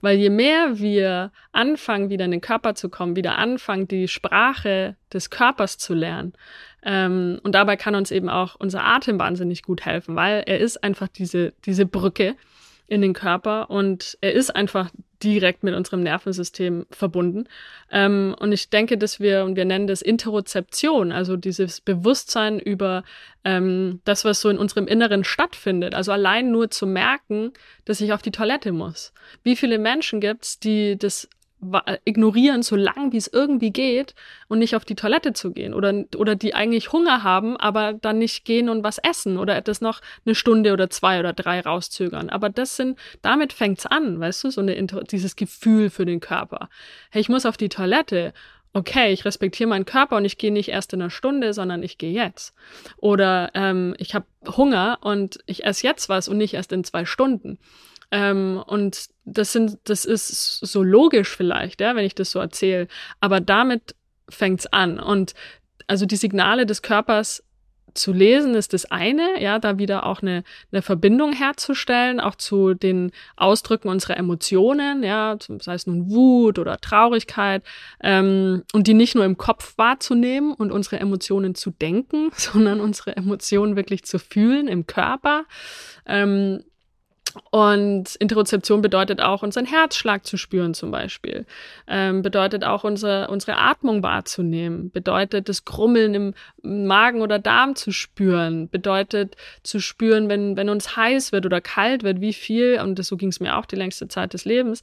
Weil 0.00 0.18
je 0.18 0.30
mehr 0.30 0.78
wir 0.78 1.32
anfangen, 1.52 2.10
wieder 2.10 2.24
in 2.24 2.30
den 2.30 2.40
Körper 2.40 2.74
zu 2.74 2.88
kommen, 2.88 3.16
wieder 3.16 3.38
anfangen, 3.38 3.88
die 3.88 4.08
Sprache 4.08 4.96
des 5.12 5.30
Körpers 5.30 5.78
zu 5.78 5.94
lernen, 5.94 6.34
ähm, 6.84 7.40
und 7.42 7.54
dabei 7.54 7.76
kann 7.76 7.94
uns 7.94 8.10
eben 8.10 8.28
auch 8.28 8.56
unser 8.58 8.84
Atem 8.84 9.18
wahnsinnig 9.18 9.62
gut 9.62 9.84
helfen, 9.86 10.16
weil 10.16 10.42
er 10.46 10.60
ist 10.60 10.84
einfach 10.84 11.08
diese, 11.08 11.54
diese 11.64 11.86
Brücke 11.86 12.36
in 12.86 13.00
den 13.00 13.14
Körper 13.14 13.70
und 13.70 14.18
er 14.20 14.32
ist 14.34 14.54
einfach 14.54 14.90
direkt 15.24 15.62
mit 15.62 15.74
unserem 15.74 16.02
Nervensystem 16.02 16.86
verbunden. 16.90 17.48
Ähm, 17.90 18.34
und 18.38 18.52
ich 18.52 18.68
denke, 18.68 18.98
dass 18.98 19.20
wir, 19.20 19.44
und 19.44 19.56
wir 19.56 19.64
nennen 19.64 19.86
das 19.86 20.02
Interozeption, 20.02 21.10
also 21.12 21.36
dieses 21.36 21.80
Bewusstsein 21.80 22.60
über 22.60 23.04
ähm, 23.44 24.00
das, 24.04 24.24
was 24.24 24.40
so 24.40 24.50
in 24.50 24.58
unserem 24.58 24.86
Inneren 24.86 25.24
stattfindet. 25.24 25.94
Also 25.94 26.12
allein 26.12 26.50
nur 26.50 26.70
zu 26.70 26.86
merken, 26.86 27.52
dass 27.84 28.00
ich 28.00 28.12
auf 28.12 28.22
die 28.22 28.30
Toilette 28.30 28.72
muss. 28.72 29.12
Wie 29.42 29.56
viele 29.56 29.78
Menschen 29.78 30.20
gibt 30.20 30.44
es, 30.44 30.58
die 30.58 30.98
das 30.98 31.28
ignorieren, 32.04 32.62
so 32.62 32.76
lang 32.76 33.12
wie 33.12 33.16
es 33.16 33.28
irgendwie 33.28 33.70
geht 33.70 34.14
und 34.48 34.58
nicht 34.58 34.76
auf 34.76 34.84
die 34.84 34.94
Toilette 34.94 35.32
zu 35.32 35.52
gehen 35.52 35.74
oder, 35.74 36.04
oder 36.16 36.34
die 36.34 36.54
eigentlich 36.54 36.92
Hunger 36.92 37.22
haben, 37.22 37.56
aber 37.56 37.92
dann 37.92 38.18
nicht 38.18 38.44
gehen 38.44 38.68
und 38.68 38.84
was 38.84 38.98
essen 38.98 39.38
oder 39.38 39.60
das 39.60 39.80
noch 39.80 40.00
eine 40.24 40.34
Stunde 40.34 40.72
oder 40.72 40.90
zwei 40.90 41.20
oder 41.20 41.32
drei 41.32 41.60
rauszögern. 41.60 42.30
Aber 42.30 42.48
das 42.48 42.76
sind, 42.76 42.98
damit 43.22 43.52
fängt's 43.52 43.86
an, 43.86 44.20
weißt 44.20 44.44
du, 44.44 44.50
so 44.50 44.60
eine, 44.60 44.74
dieses 45.10 45.36
Gefühl 45.36 45.90
für 45.90 46.04
den 46.04 46.20
Körper. 46.20 46.68
Hey, 47.10 47.20
ich 47.20 47.28
muss 47.28 47.46
auf 47.46 47.56
die 47.56 47.68
Toilette. 47.68 48.32
Okay, 48.76 49.12
ich 49.12 49.24
respektiere 49.24 49.68
meinen 49.68 49.84
Körper 49.84 50.16
und 50.16 50.24
ich 50.24 50.36
gehe 50.36 50.52
nicht 50.52 50.68
erst 50.68 50.92
in 50.92 51.00
einer 51.00 51.10
Stunde, 51.10 51.54
sondern 51.54 51.84
ich 51.84 51.96
gehe 51.96 52.10
jetzt. 52.10 52.54
Oder 52.96 53.52
ähm, 53.54 53.94
ich 53.98 54.16
habe 54.16 54.26
Hunger 54.48 54.98
und 55.00 55.38
ich 55.46 55.64
esse 55.64 55.86
jetzt 55.86 56.08
was 56.08 56.28
und 56.28 56.38
nicht 56.38 56.54
erst 56.54 56.72
in 56.72 56.82
zwei 56.82 57.04
Stunden. 57.04 57.58
Ähm, 58.14 58.62
und 58.64 59.08
das 59.24 59.52
sind, 59.52 59.78
das 59.84 60.04
ist 60.04 60.60
so 60.60 60.84
logisch 60.84 61.36
vielleicht, 61.36 61.80
ja, 61.80 61.96
wenn 61.96 62.04
ich 62.04 62.14
das 62.14 62.30
so 62.30 62.38
erzähle. 62.38 62.86
Aber 63.18 63.40
damit 63.40 63.96
fängt's 64.28 64.66
an. 64.66 65.00
Und 65.00 65.34
also 65.88 66.06
die 66.06 66.14
Signale 66.14 66.64
des 66.64 66.80
Körpers 66.82 67.42
zu 67.92 68.12
lesen 68.12 68.54
ist 68.54 68.72
das 68.72 68.86
eine, 68.86 69.40
ja, 69.40 69.58
da 69.58 69.78
wieder 69.78 70.06
auch 70.06 70.22
eine, 70.22 70.44
eine 70.70 70.82
Verbindung 70.82 71.32
herzustellen, 71.32 72.20
auch 72.20 72.36
zu 72.36 72.74
den 72.74 73.10
Ausdrücken 73.36 73.88
unserer 73.88 74.16
Emotionen, 74.16 75.02
ja, 75.02 75.36
sei 75.60 75.74
es 75.74 75.88
nun 75.88 76.08
Wut 76.08 76.60
oder 76.60 76.78
Traurigkeit, 76.78 77.64
ähm, 78.00 78.62
und 78.72 78.86
die 78.86 78.94
nicht 78.94 79.16
nur 79.16 79.24
im 79.24 79.38
Kopf 79.38 79.76
wahrzunehmen 79.76 80.54
und 80.54 80.70
unsere 80.70 81.00
Emotionen 81.00 81.56
zu 81.56 81.70
denken, 81.70 82.30
sondern 82.36 82.80
unsere 82.80 83.16
Emotionen 83.16 83.74
wirklich 83.74 84.04
zu 84.04 84.20
fühlen 84.20 84.68
im 84.68 84.86
Körper. 84.86 85.46
Ähm, 86.06 86.62
und 87.50 88.14
Interozeption 88.16 88.80
bedeutet 88.82 89.20
auch, 89.20 89.42
unseren 89.42 89.66
Herzschlag 89.66 90.24
zu 90.26 90.36
spüren 90.36 90.74
zum 90.74 90.90
Beispiel. 90.90 91.46
Ähm, 91.88 92.22
bedeutet 92.22 92.64
auch, 92.64 92.84
unsere, 92.84 93.28
unsere 93.28 93.56
Atmung 93.58 94.02
wahrzunehmen. 94.02 94.90
Bedeutet, 94.90 95.48
das 95.48 95.64
Grummeln 95.64 96.14
im 96.14 96.34
Magen 96.62 97.22
oder 97.22 97.38
Darm 97.38 97.74
zu 97.74 97.92
spüren. 97.92 98.68
Bedeutet, 98.68 99.36
zu 99.62 99.80
spüren, 99.80 100.28
wenn, 100.28 100.56
wenn 100.56 100.68
uns 100.68 100.96
heiß 100.96 101.32
wird 101.32 101.46
oder 101.46 101.60
kalt 101.60 102.02
wird, 102.02 102.20
wie 102.20 102.32
viel, 102.32 102.80
und 102.80 102.98
das, 102.98 103.08
so 103.08 103.16
ging 103.16 103.30
es 103.30 103.40
mir 103.40 103.56
auch 103.56 103.66
die 103.66 103.76
längste 103.76 104.08
Zeit 104.08 104.32
des 104.34 104.44
Lebens, 104.44 104.82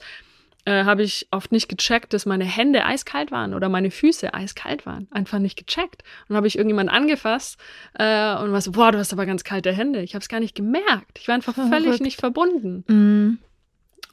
äh, 0.66 0.84
habe 0.84 1.04
ich 1.04 1.28
oft 1.32 1.52
nicht 1.52 1.70
gecheckt, 1.70 2.14
dass 2.14 2.26
meine 2.26 2.44
Hände 2.44 2.86
eiskalt 2.86 3.32
waren 3.32 3.54
oder 3.54 3.70
meine 3.70 3.92
Füße 3.92 4.34
eiskalt 4.34 4.86
waren. 4.86 5.08
Einfach 5.12 5.40
nicht 5.40 5.58
gecheckt. 5.58 6.04
Und 6.28 6.36
habe 6.36 6.48
ich 6.48 6.58
irgendjemand 6.58 6.90
angefasst 6.92 7.60
äh, 7.96 8.36
und 8.36 8.52
war 8.52 8.62
so, 8.62 8.72
boah, 8.72 8.92
du 8.92 8.98
hast 8.98 9.14
aber 9.14 9.26
ganz 9.26 9.44
kalte 9.44 9.72
Hände. 9.72 10.02
Ich 10.02 10.14
habe 10.14 10.22
es 10.22 10.30
gar 10.30 10.40
nicht 10.40 10.56
gemerkt. 10.56 11.20
Ich 11.20 11.28
war 11.28 11.36
einfach 11.36 11.54
Verrückt. 11.54 11.74
völlig 11.74 12.02
nicht 12.02 12.20
verbunden. 12.20 12.84
Mm. 12.88 13.40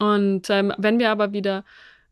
Und 0.03 0.49
ähm, 0.49 0.73
wenn 0.79 0.99
wir 0.99 1.11
aber 1.11 1.33
wieder 1.33 1.65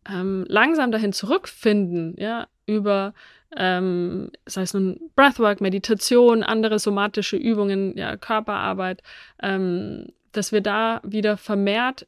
ähm, 0.09 0.45
langsam 0.49 0.91
dahin 0.91 1.13
zurückfinden, 1.13 2.15
ja, 2.19 2.49
über 2.67 3.15
ähm, 3.57 4.31
sei 4.45 4.63
es 4.63 4.75
nun 4.75 5.01
Breathwork, 5.15 5.61
Meditation, 5.61 6.43
andere 6.43 6.79
somatische 6.79 7.37
Übungen, 7.37 7.97
ja, 7.97 8.17
Körperarbeit, 8.17 9.03
ähm, 9.43 10.09
dass 10.37 10.53
wir 10.53 10.61
da 10.61 11.01
wieder 11.05 11.37
vermehrt, 11.37 12.07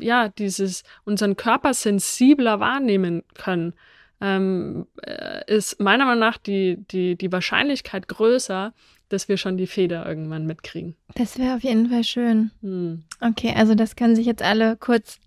ja, 0.00 0.28
dieses, 0.28 0.84
unseren 1.04 1.36
Körper 1.36 1.74
sensibler 1.74 2.60
wahrnehmen 2.60 3.22
können, 3.34 3.74
ähm, 4.20 4.86
äh, 5.02 5.42
ist 5.52 5.80
meiner 5.80 6.04
Meinung 6.04 6.20
nach 6.20 6.38
die, 6.38 6.78
die, 6.90 7.16
die 7.16 7.32
Wahrscheinlichkeit 7.32 8.08
größer, 8.08 8.72
dass 9.08 9.28
wir 9.28 9.36
schon 9.36 9.56
die 9.56 9.66
Feder 9.66 10.06
irgendwann 10.06 10.46
mitkriegen. 10.46 10.96
Das 11.14 11.38
wäre 11.38 11.56
auf 11.56 11.62
jeden 11.62 11.88
Fall 11.90 12.04
schön. 12.04 12.50
Hm. 12.62 13.04
Okay, 13.20 13.54
also 13.56 13.74
das 13.74 13.96
können 13.96 14.16
sich 14.16 14.26
jetzt 14.26 14.42
alle 14.42 14.76
kurz 14.76 15.18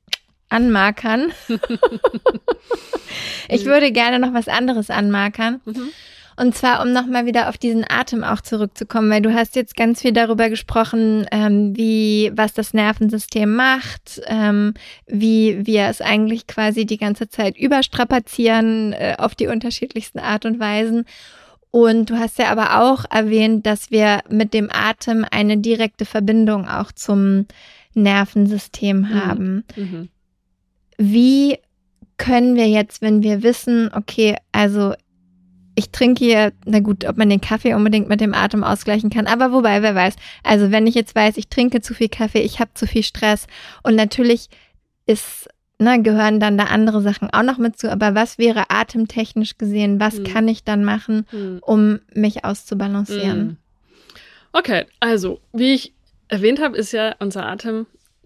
anmarkern. 0.50 1.32
ich 3.50 3.66
würde 3.66 3.92
gerne 3.92 4.20
noch 4.20 4.34
was 4.34 4.48
anderes 4.48 4.90
anmarkern. 4.90 5.62
Mhm. 5.66 5.90
Und 6.40 6.56
zwar, 6.56 6.82
um 6.82 6.94
nochmal 6.94 7.26
wieder 7.26 7.50
auf 7.50 7.58
diesen 7.58 7.84
Atem 7.86 8.24
auch 8.24 8.40
zurückzukommen, 8.40 9.10
weil 9.12 9.22
du 9.22 9.34
hast 9.34 9.58
jetzt 9.58 9.76
ganz 9.76 10.02
viel 10.02 10.14
darüber 10.14 10.50
gesprochen, 10.50 11.26
ähm, 11.32 11.76
wie, 11.76 12.32
was 12.34 12.54
das 12.54 12.74
Nervensystem 12.74 13.54
macht, 13.54 14.22
ähm, 14.26 14.74
wie 15.06 15.66
wir 15.66 15.88
es 15.88 16.00
eigentlich 16.00 16.48
quasi 16.48 16.86
die 16.86 16.98
ganze 16.98 17.28
Zeit 17.28 17.58
überstrapazieren 17.58 18.94
äh, 18.94 19.16
auf 19.18 19.36
die 19.36 19.48
unterschiedlichsten 19.48 20.20
Art 20.20 20.46
und 20.46 20.62
Weisen. 20.62 21.04
Und 21.72 22.10
du 22.10 22.18
hast 22.18 22.40
ja 22.40 22.48
aber 22.48 22.82
auch 22.82 23.04
erwähnt, 23.10 23.66
dass 23.66 23.92
wir 23.92 24.22
mit 24.30 24.54
dem 24.54 24.70
Atem 24.72 25.26
eine 25.30 25.58
direkte 25.58 26.06
Verbindung 26.06 26.70
auch 26.70 26.94
zum 26.94 27.48
Nervensystem 27.96 29.00
mhm. 29.02 29.14
haben. 29.14 29.64
Mhm. 29.76 30.10
Wie 30.98 31.58
können 32.16 32.56
wir 32.56 32.70
jetzt, 32.70 33.02
wenn 33.02 33.24
wir 33.24 33.44
wissen, 33.44 33.92
okay, 33.94 34.38
also 34.54 34.94
ich 35.80 35.92
trinke 35.92 36.24
hier, 36.24 36.52
na 36.66 36.82
gut, 36.82 37.06
ob 37.06 37.18
man 37.18 37.30
den 37.30 37.40
Kaffee 37.40 37.74
unbedingt 37.74 38.10
mit 38.10 38.20
dem 38.20 38.34
Atem 38.34 38.64
ausgleichen 38.66 39.10
kann, 39.10 39.28
aber 39.28 39.54
wobei, 39.54 39.82
wer 39.82 39.96
weiß. 39.96 40.16
Also 40.44 40.72
wenn 40.72 40.86
ich 40.86 40.94
jetzt 40.94 41.16
weiß, 41.16 41.38
ich 41.38 41.48
trinke 41.48 41.80
zu 41.80 41.94
viel 41.94 42.10
Kaffee, 42.10 42.42
ich 42.42 42.60
habe 42.60 42.72
zu 42.74 42.86
viel 42.86 43.02
Stress 43.02 43.48
und 43.82 43.96
natürlich 43.96 44.50
ist, 45.08 45.48
ne, 45.80 46.02
gehören 46.04 46.42
dann 46.42 46.58
da 46.58 46.66
andere 46.66 47.02
Sachen 47.02 47.30
auch 47.32 47.44
noch 47.44 47.58
mit 47.58 47.80
zu, 47.80 47.90
aber 47.90 48.14
was 48.14 48.38
wäre 48.38 48.70
atemtechnisch 48.70 49.58
gesehen, 49.58 50.02
was 50.02 50.18
hm. 50.18 50.26
kann 50.26 50.48
ich 50.50 50.66
dann 50.66 50.84
machen, 50.84 51.26
hm. 51.30 51.60
um 51.62 52.00
mich 52.14 52.44
auszubalancieren? 52.44 53.40
Hm. 53.40 53.58
Okay, 54.52 54.86
also 55.00 55.40
wie 55.54 55.74
ich 55.76 55.94
erwähnt 56.28 56.62
habe, 56.62 56.78
ist 56.78 56.92
ja 56.92 57.16
unser 57.20 57.46
Atem 57.46 57.86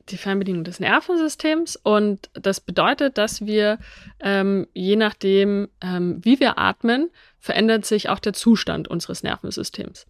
die 0.09 0.17
Fernbedienung 0.17 0.63
des 0.63 0.79
Nervensystems 0.79 1.77
und 1.77 2.29
das 2.33 2.59
bedeutet, 2.59 3.17
dass 3.17 3.45
wir 3.45 3.77
ähm, 4.19 4.67
je 4.73 4.95
nachdem, 4.95 5.69
ähm, 5.81 6.19
wie 6.23 6.39
wir 6.39 6.57
atmen, 6.57 7.09
verändert 7.43 7.85
sich 7.85 8.07
auch 8.07 8.19
der 8.19 8.31
Zustand 8.31 8.87
unseres 8.87 9.21
Nervensystems. 9.21 10.05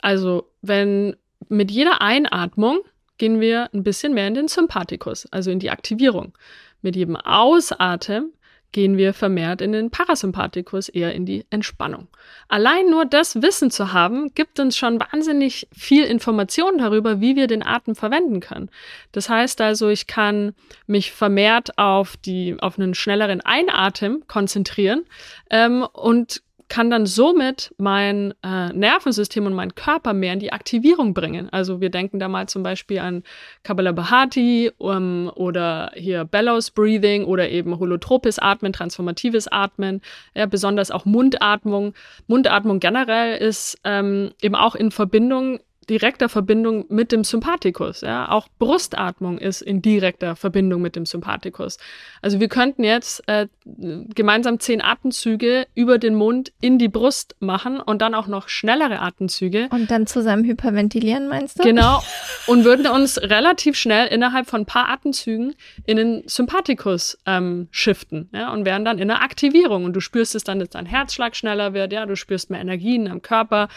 Also 0.00 0.48
wenn 0.62 1.16
mit 1.48 1.72
jeder 1.72 2.00
Einatmung 2.00 2.78
gehen 3.18 3.40
wir 3.40 3.68
ein 3.74 3.82
bisschen 3.82 4.14
mehr 4.14 4.28
in 4.28 4.34
den 4.34 4.46
Sympathikus, 4.46 5.26
also 5.32 5.50
in 5.50 5.58
die 5.58 5.70
Aktivierung. 5.70 6.38
Mit 6.80 6.94
jedem 6.94 7.16
Ausatmen 7.16 8.32
gehen 8.70 8.96
wir 8.96 9.12
vermehrt 9.12 9.60
in 9.60 9.72
den 9.72 9.90
Parasympathikus, 9.90 10.88
eher 10.88 11.12
in 11.14 11.26
die 11.26 11.46
Entspannung. 11.50 12.06
Allein 12.46 12.88
nur 12.90 13.06
das 13.06 13.42
Wissen 13.42 13.72
zu 13.72 13.92
haben, 13.92 14.32
gibt 14.34 14.60
uns 14.60 14.76
schon 14.76 15.00
wahnsinnig 15.00 15.66
viel 15.72 16.04
Information 16.04 16.78
darüber, 16.78 17.20
wie 17.20 17.34
wir 17.34 17.48
den 17.48 17.66
Atem 17.66 17.96
verwenden 17.96 18.38
können. 18.38 18.70
Das 19.10 19.28
heißt 19.28 19.60
also, 19.62 19.88
ich 19.88 20.06
kann 20.06 20.54
mich 20.86 21.10
vermehrt 21.10 21.76
auf 21.76 22.16
die, 22.18 22.56
auf 22.60 22.78
einen 22.78 22.94
schnelleren 22.94 23.40
Einatmen 23.40 24.28
konzentrieren 24.28 25.06
ähm, 25.50 25.84
und 25.92 26.42
kann 26.68 26.90
dann 26.90 27.06
somit 27.06 27.74
mein 27.78 28.34
äh, 28.44 28.72
Nervensystem 28.72 29.46
und 29.46 29.54
meinen 29.54 29.74
Körper 29.74 30.12
mehr 30.12 30.34
in 30.34 30.38
die 30.38 30.52
Aktivierung 30.52 31.14
bringen. 31.14 31.48
Also 31.50 31.80
wir 31.80 31.90
denken 31.90 32.18
da 32.18 32.28
mal 32.28 32.48
zum 32.48 32.62
Beispiel 32.62 32.98
an 32.98 33.22
Kabbalah 33.62 33.92
Bahati 33.92 34.70
um, 34.78 35.30
oder 35.34 35.90
hier 35.94 36.24
Bellows 36.24 36.70
Breathing 36.70 37.24
oder 37.24 37.48
eben 37.48 37.78
holotropes 37.78 38.38
Atmen, 38.38 38.72
transformatives 38.72 39.48
Atmen, 39.48 40.02
ja, 40.34 40.46
besonders 40.46 40.90
auch 40.90 41.04
Mundatmung. 41.04 41.94
Mundatmung 42.26 42.80
generell 42.80 43.38
ist 43.38 43.78
ähm, 43.84 44.32
eben 44.42 44.54
auch 44.54 44.74
in 44.74 44.90
Verbindung 44.90 45.60
direkter 45.88 46.28
Verbindung 46.28 46.84
mit 46.88 47.12
dem 47.12 47.24
Sympathikus. 47.24 48.02
Ja? 48.02 48.30
Auch 48.30 48.48
Brustatmung 48.58 49.38
ist 49.38 49.62
in 49.62 49.82
direkter 49.82 50.36
Verbindung 50.36 50.82
mit 50.82 50.96
dem 50.96 51.06
Sympathikus. 51.06 51.78
Also 52.22 52.40
wir 52.40 52.48
könnten 52.48 52.84
jetzt 52.84 53.22
äh, 53.26 53.48
gemeinsam 53.64 54.60
zehn 54.60 54.82
Atemzüge 54.82 55.66
über 55.74 55.98
den 55.98 56.14
Mund 56.14 56.52
in 56.60 56.78
die 56.78 56.88
Brust 56.88 57.36
machen 57.40 57.80
und 57.80 58.02
dann 58.02 58.14
auch 58.14 58.26
noch 58.26 58.48
schnellere 58.48 59.00
Atemzüge. 59.00 59.68
Und 59.70 59.90
dann 59.90 60.06
zusammen 60.06 60.44
hyperventilieren, 60.44 61.28
meinst 61.28 61.58
du? 61.58 61.62
Genau. 61.62 62.02
Und 62.46 62.64
würden 62.64 62.86
uns 62.86 63.20
relativ 63.20 63.76
schnell 63.76 64.06
innerhalb 64.06 64.48
von 64.48 64.62
ein 64.62 64.66
paar 64.66 64.88
Atemzügen 64.88 65.54
in 65.84 65.98
den 65.98 66.22
Sympathikus 66.26 67.18
ähm, 67.26 67.68
shiften 67.70 68.30
ja? 68.32 68.52
und 68.52 68.64
wären 68.64 68.84
dann 68.84 68.98
in 68.98 69.08
der 69.08 69.22
Aktivierung. 69.22 69.84
Und 69.84 69.92
du 69.92 70.00
spürst 70.00 70.34
es 70.34 70.44
dann, 70.44 70.58
dass 70.58 70.70
dein 70.70 70.86
Herzschlag 70.86 71.36
schneller 71.36 71.74
wird, 71.74 71.92
ja, 71.92 72.06
du 72.06 72.16
spürst 72.16 72.48
mehr 72.50 72.60
Energien 72.60 73.08
am 73.08 73.20
Körper 73.20 73.68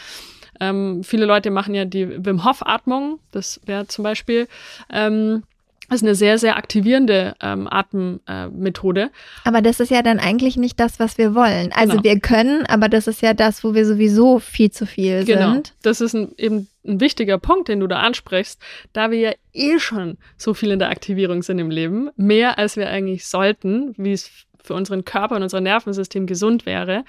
Ähm, 0.61 1.03
viele 1.03 1.25
Leute 1.25 1.51
machen 1.51 1.75
ja 1.75 1.83
die 1.83 2.25
Wim 2.25 2.45
Hof 2.45 2.65
Atmung. 2.65 3.19
Das 3.31 3.59
wäre 3.65 3.87
zum 3.87 4.03
Beispiel 4.03 4.47
ähm, 4.89 5.43
das 5.91 6.01
ist 6.01 6.07
eine 6.07 6.15
sehr, 6.15 6.37
sehr 6.37 6.55
aktivierende 6.55 7.35
ähm, 7.41 7.67
Atemmethode. 7.69 9.01
Äh, 9.01 9.09
aber 9.43 9.61
das 9.61 9.81
ist 9.81 9.91
ja 9.91 10.01
dann 10.01 10.19
eigentlich 10.19 10.55
nicht 10.55 10.79
das, 10.79 11.01
was 11.01 11.17
wir 11.17 11.35
wollen. 11.35 11.73
Also 11.73 11.97
genau. 11.97 12.03
wir 12.05 12.19
können, 12.21 12.65
aber 12.67 12.87
das 12.87 13.07
ist 13.07 13.21
ja 13.21 13.33
das, 13.33 13.61
wo 13.65 13.73
wir 13.73 13.85
sowieso 13.85 14.39
viel 14.39 14.71
zu 14.71 14.85
viel 14.85 15.25
genau. 15.25 15.51
sind. 15.51 15.73
Das 15.81 15.99
ist 15.99 16.13
ein, 16.13 16.33
eben 16.37 16.69
ein 16.87 17.01
wichtiger 17.01 17.37
Punkt, 17.39 17.67
den 17.67 17.81
du 17.81 17.87
da 17.87 17.99
ansprichst, 17.99 18.61
da 18.93 19.11
wir 19.11 19.19
ja 19.19 19.31
eh 19.51 19.79
schon 19.79 20.17
so 20.37 20.53
viel 20.53 20.71
in 20.71 20.79
der 20.79 20.91
Aktivierung 20.91 21.43
sind 21.43 21.59
im 21.59 21.69
Leben, 21.69 22.09
mehr 22.15 22.57
als 22.57 22.77
wir 22.77 22.87
eigentlich 22.87 23.27
sollten, 23.27 23.93
wie 23.97 24.13
es 24.13 24.31
für 24.63 24.73
unseren 24.73 25.05
Körper 25.05 25.35
und 25.35 25.43
unser 25.43 25.61
Nervensystem 25.61 26.27
gesund 26.27 26.65
wäre 26.65 27.03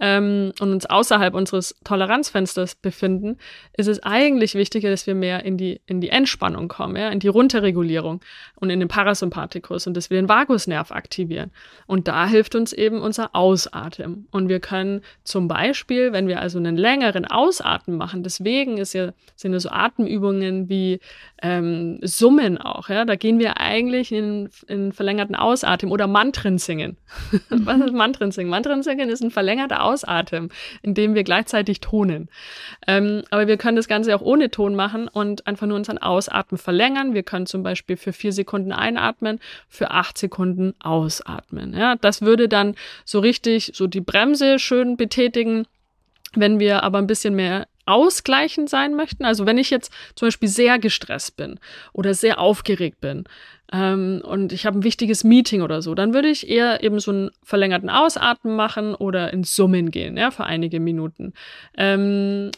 ähm, 0.00 0.52
und 0.60 0.72
uns 0.72 0.86
außerhalb 0.86 1.34
unseres 1.34 1.74
Toleranzfensters 1.84 2.74
befinden, 2.76 3.38
ist 3.76 3.86
es 3.88 4.02
eigentlich 4.02 4.54
wichtiger, 4.54 4.90
dass 4.90 5.06
wir 5.06 5.14
mehr 5.14 5.44
in 5.44 5.56
die, 5.56 5.80
in 5.86 6.00
die 6.00 6.10
Entspannung 6.10 6.68
kommen, 6.68 6.96
ja, 6.96 7.08
in 7.08 7.20
die 7.20 7.28
Runterregulierung 7.28 8.20
und 8.56 8.70
in 8.70 8.80
den 8.80 8.88
Parasympathikus 8.88 9.86
und 9.86 9.96
dass 9.96 10.10
wir 10.10 10.20
den 10.20 10.28
Vagusnerv 10.28 10.90
aktivieren. 10.90 11.50
Und 11.86 12.08
da 12.08 12.26
hilft 12.26 12.54
uns 12.54 12.72
eben 12.72 13.00
unser 13.00 13.34
Ausatmen. 13.34 14.26
Und 14.30 14.48
wir 14.48 14.60
können 14.60 15.02
zum 15.24 15.48
Beispiel, 15.48 16.12
wenn 16.12 16.28
wir 16.28 16.40
also 16.40 16.58
einen 16.58 16.76
längeren 16.76 17.24
Ausatmen 17.24 17.96
machen, 17.96 18.22
deswegen 18.22 18.78
ist 18.78 18.92
ja, 18.92 19.12
sind 19.36 19.52
ja 19.52 19.60
so 19.60 19.70
Atemübungen 19.70 20.68
wie 20.68 21.00
ähm, 21.42 21.98
Summen 22.02 22.58
auch, 22.58 22.88
ja, 22.88 23.04
da 23.04 23.16
gehen 23.16 23.38
wir 23.38 23.60
eigentlich 23.60 24.12
in, 24.12 24.48
in 24.66 24.92
verlängerten 24.92 25.34
Ausatmen 25.34 25.92
oder 25.92 26.06
Mantren 26.06 26.58
singen. 26.58 26.95
Was 27.50 27.80
ist 27.80 27.92
Mantren 27.92 28.32
singen? 28.32 28.50
Mantren 28.50 28.82
singen 28.82 29.08
ist 29.08 29.22
ein 29.22 29.30
verlängerter 29.30 29.82
Ausatmen, 29.82 30.50
in 30.82 30.94
dem 30.94 31.14
wir 31.14 31.24
gleichzeitig 31.24 31.80
tonen. 31.80 32.28
Ähm, 32.86 33.22
aber 33.30 33.46
wir 33.46 33.56
können 33.56 33.76
das 33.76 33.88
Ganze 33.88 34.14
auch 34.14 34.22
ohne 34.22 34.50
Ton 34.50 34.74
machen 34.74 35.08
und 35.08 35.46
einfach 35.46 35.66
nur 35.66 35.76
unseren 35.76 35.98
Ausatmen 35.98 36.58
verlängern. 36.58 37.14
Wir 37.14 37.22
können 37.22 37.46
zum 37.46 37.62
Beispiel 37.62 37.96
für 37.96 38.12
vier 38.12 38.32
Sekunden 38.32 38.72
einatmen, 38.72 39.40
für 39.68 39.90
acht 39.90 40.18
Sekunden 40.18 40.74
ausatmen. 40.80 41.74
Ja, 41.74 41.96
das 41.96 42.22
würde 42.22 42.48
dann 42.48 42.74
so 43.04 43.20
richtig 43.20 43.72
so 43.74 43.86
die 43.86 44.00
Bremse 44.00 44.58
schön 44.58 44.96
betätigen. 44.96 45.66
Wenn 46.34 46.58
wir 46.58 46.82
aber 46.82 46.98
ein 46.98 47.06
bisschen 47.06 47.34
mehr 47.34 47.66
ausgleichend 47.86 48.68
sein 48.68 48.94
möchten, 48.94 49.24
also 49.24 49.46
wenn 49.46 49.58
ich 49.58 49.70
jetzt 49.70 49.92
zum 50.14 50.26
Beispiel 50.26 50.48
sehr 50.48 50.78
gestresst 50.78 51.36
bin 51.36 51.58
oder 51.92 52.14
sehr 52.14 52.38
aufgeregt 52.38 53.00
bin, 53.00 53.24
ähm, 53.72 54.22
und 54.24 54.52
ich 54.52 54.64
habe 54.64 54.78
ein 54.78 54.84
wichtiges 54.84 55.24
Meeting 55.24 55.62
oder 55.62 55.82
so, 55.82 55.94
dann 55.94 56.14
würde 56.14 56.28
ich 56.28 56.48
eher 56.48 56.82
eben 56.82 57.00
so 57.00 57.10
einen 57.10 57.30
verlängerten 57.42 57.90
Ausatmen 57.90 58.54
machen 58.54 58.94
oder 58.94 59.32
ins 59.32 59.56
Summen 59.56 59.90
gehen, 59.90 60.16
ja, 60.16 60.30
für 60.30 60.44
einige 60.44 60.78
Minuten. 60.78 61.32
Ähm, 61.76 62.52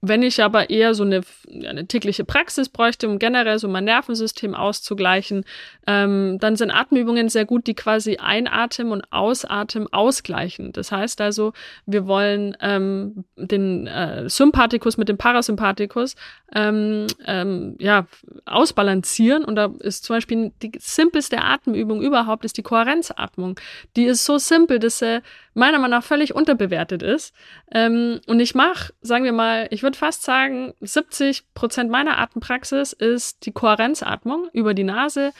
wenn 0.00 0.22
ich 0.22 0.42
aber 0.42 0.70
eher 0.70 0.94
so 0.94 1.02
eine, 1.02 1.22
eine 1.66 1.86
tägliche 1.86 2.24
Praxis 2.24 2.68
bräuchte, 2.68 3.08
um 3.08 3.18
generell 3.18 3.58
so 3.58 3.68
mein 3.68 3.84
Nervensystem 3.84 4.54
auszugleichen, 4.54 5.44
ähm, 5.86 6.38
dann 6.40 6.56
sind 6.56 6.70
Atemübungen 6.70 7.28
sehr 7.28 7.44
gut, 7.44 7.66
die 7.66 7.74
quasi 7.74 8.16
Einatmen 8.16 8.92
und 8.92 9.12
Ausatmen 9.12 9.92
ausgleichen. 9.92 10.72
Das 10.72 10.92
heißt 10.92 11.20
also, 11.20 11.52
wir 11.86 12.06
wollen 12.06 12.56
ähm, 12.60 13.24
den 13.36 13.86
äh, 13.86 14.28
Sympathikus 14.28 14.98
mit 14.98 15.08
dem 15.08 15.18
Parasympathikus 15.18 16.14
ähm, 16.54 17.06
ähm, 17.26 17.76
ja, 17.80 18.06
ausbalancieren. 18.44 19.44
Und 19.44 19.56
da 19.56 19.72
ist 19.80 20.04
zum 20.04 20.16
Beispiel 20.16 20.52
die 20.62 20.72
simpelste 20.78 21.42
Atemübung 21.42 22.02
überhaupt 22.02 22.44
ist 22.44 22.56
die 22.56 22.62
Kohärenzatmung. 22.62 23.58
Die 23.96 24.04
ist 24.04 24.24
so 24.24 24.38
simpel, 24.38 24.78
dass 24.78 24.98
sie 24.98 25.22
meiner 25.54 25.78
Meinung 25.78 25.98
nach 25.98 26.04
völlig 26.04 26.34
unterbewertet 26.34 27.02
ist. 27.02 27.34
Ähm, 27.72 28.20
und 28.26 28.40
ich 28.40 28.54
mache, 28.54 28.92
sagen 29.00 29.24
wir 29.24 29.32
mal, 29.32 29.66
ich 29.70 29.82
würde 29.82 29.87
fast 29.96 30.22
sagen, 30.22 30.74
70 30.80 31.54
Prozent 31.54 31.90
meiner 31.90 32.18
Atempraxis 32.18 32.92
ist 32.92 33.46
die 33.46 33.52
Kohärenzatmung 33.52 34.48
über 34.52 34.74
die 34.74 34.84
Nase. 34.84 35.32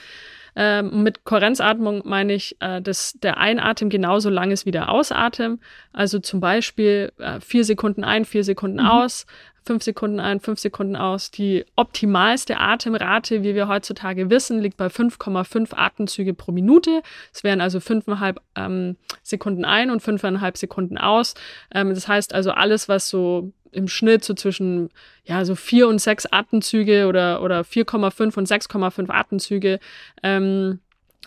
Ähm, 0.55 1.03
mit 1.03 1.23
Kohärenzatmung 1.25 2.01
meine 2.05 2.33
ich, 2.33 2.57
äh, 2.59 2.81
dass 2.81 3.13
der 3.13 3.37
Einatem 3.37 3.89
genauso 3.89 4.29
lang 4.29 4.51
ist 4.51 4.65
wie 4.65 4.71
der 4.71 4.89
Ausatem. 4.89 5.59
Also 5.93 6.19
zum 6.19 6.39
Beispiel 6.39 7.11
äh, 7.17 7.39
vier 7.39 7.63
Sekunden 7.63 8.03
ein, 8.03 8.25
vier 8.25 8.43
Sekunden 8.43 8.81
mhm. 8.81 8.87
aus, 8.87 9.25
fünf 9.63 9.83
Sekunden 9.83 10.19
ein, 10.19 10.39
fünf 10.39 10.59
Sekunden 10.59 10.95
aus. 10.95 11.31
Die 11.31 11.65
optimalste 11.75 12.57
Atemrate, 12.57 13.43
wie 13.43 13.55
wir 13.55 13.67
heutzutage 13.67 14.29
wissen, 14.29 14.59
liegt 14.59 14.77
bei 14.77 14.87
5,5 14.87 15.75
Atemzüge 15.75 16.33
pro 16.33 16.51
Minute. 16.51 17.03
Es 17.31 17.43
wären 17.43 17.61
also 17.61 17.79
fünfeinhalb 17.79 18.41
ähm, 18.55 18.97
Sekunden 19.21 19.65
ein 19.65 19.91
und 19.91 20.01
fünfeinhalb 20.01 20.57
Sekunden 20.57 20.97
aus. 20.97 21.35
Ähm, 21.73 21.93
das 21.93 22.07
heißt 22.07 22.33
also 22.33 22.51
alles, 22.51 22.89
was 22.89 23.09
so 23.09 23.53
im 23.71 23.87
Schnitt 23.87 24.23
so 24.23 24.33
zwischen 24.33 24.89
ja 25.23 25.45
so 25.45 25.55
vier 25.55 25.87
und 25.87 25.99
sechs 25.99 26.25
Atemzüge 26.25 27.07
oder 27.07 27.41
oder 27.41 27.61
4,5 27.61 28.37
und 28.37 28.47
6,5 28.47 29.09
Atemzüge 29.09 29.79
ähm, 30.23 30.79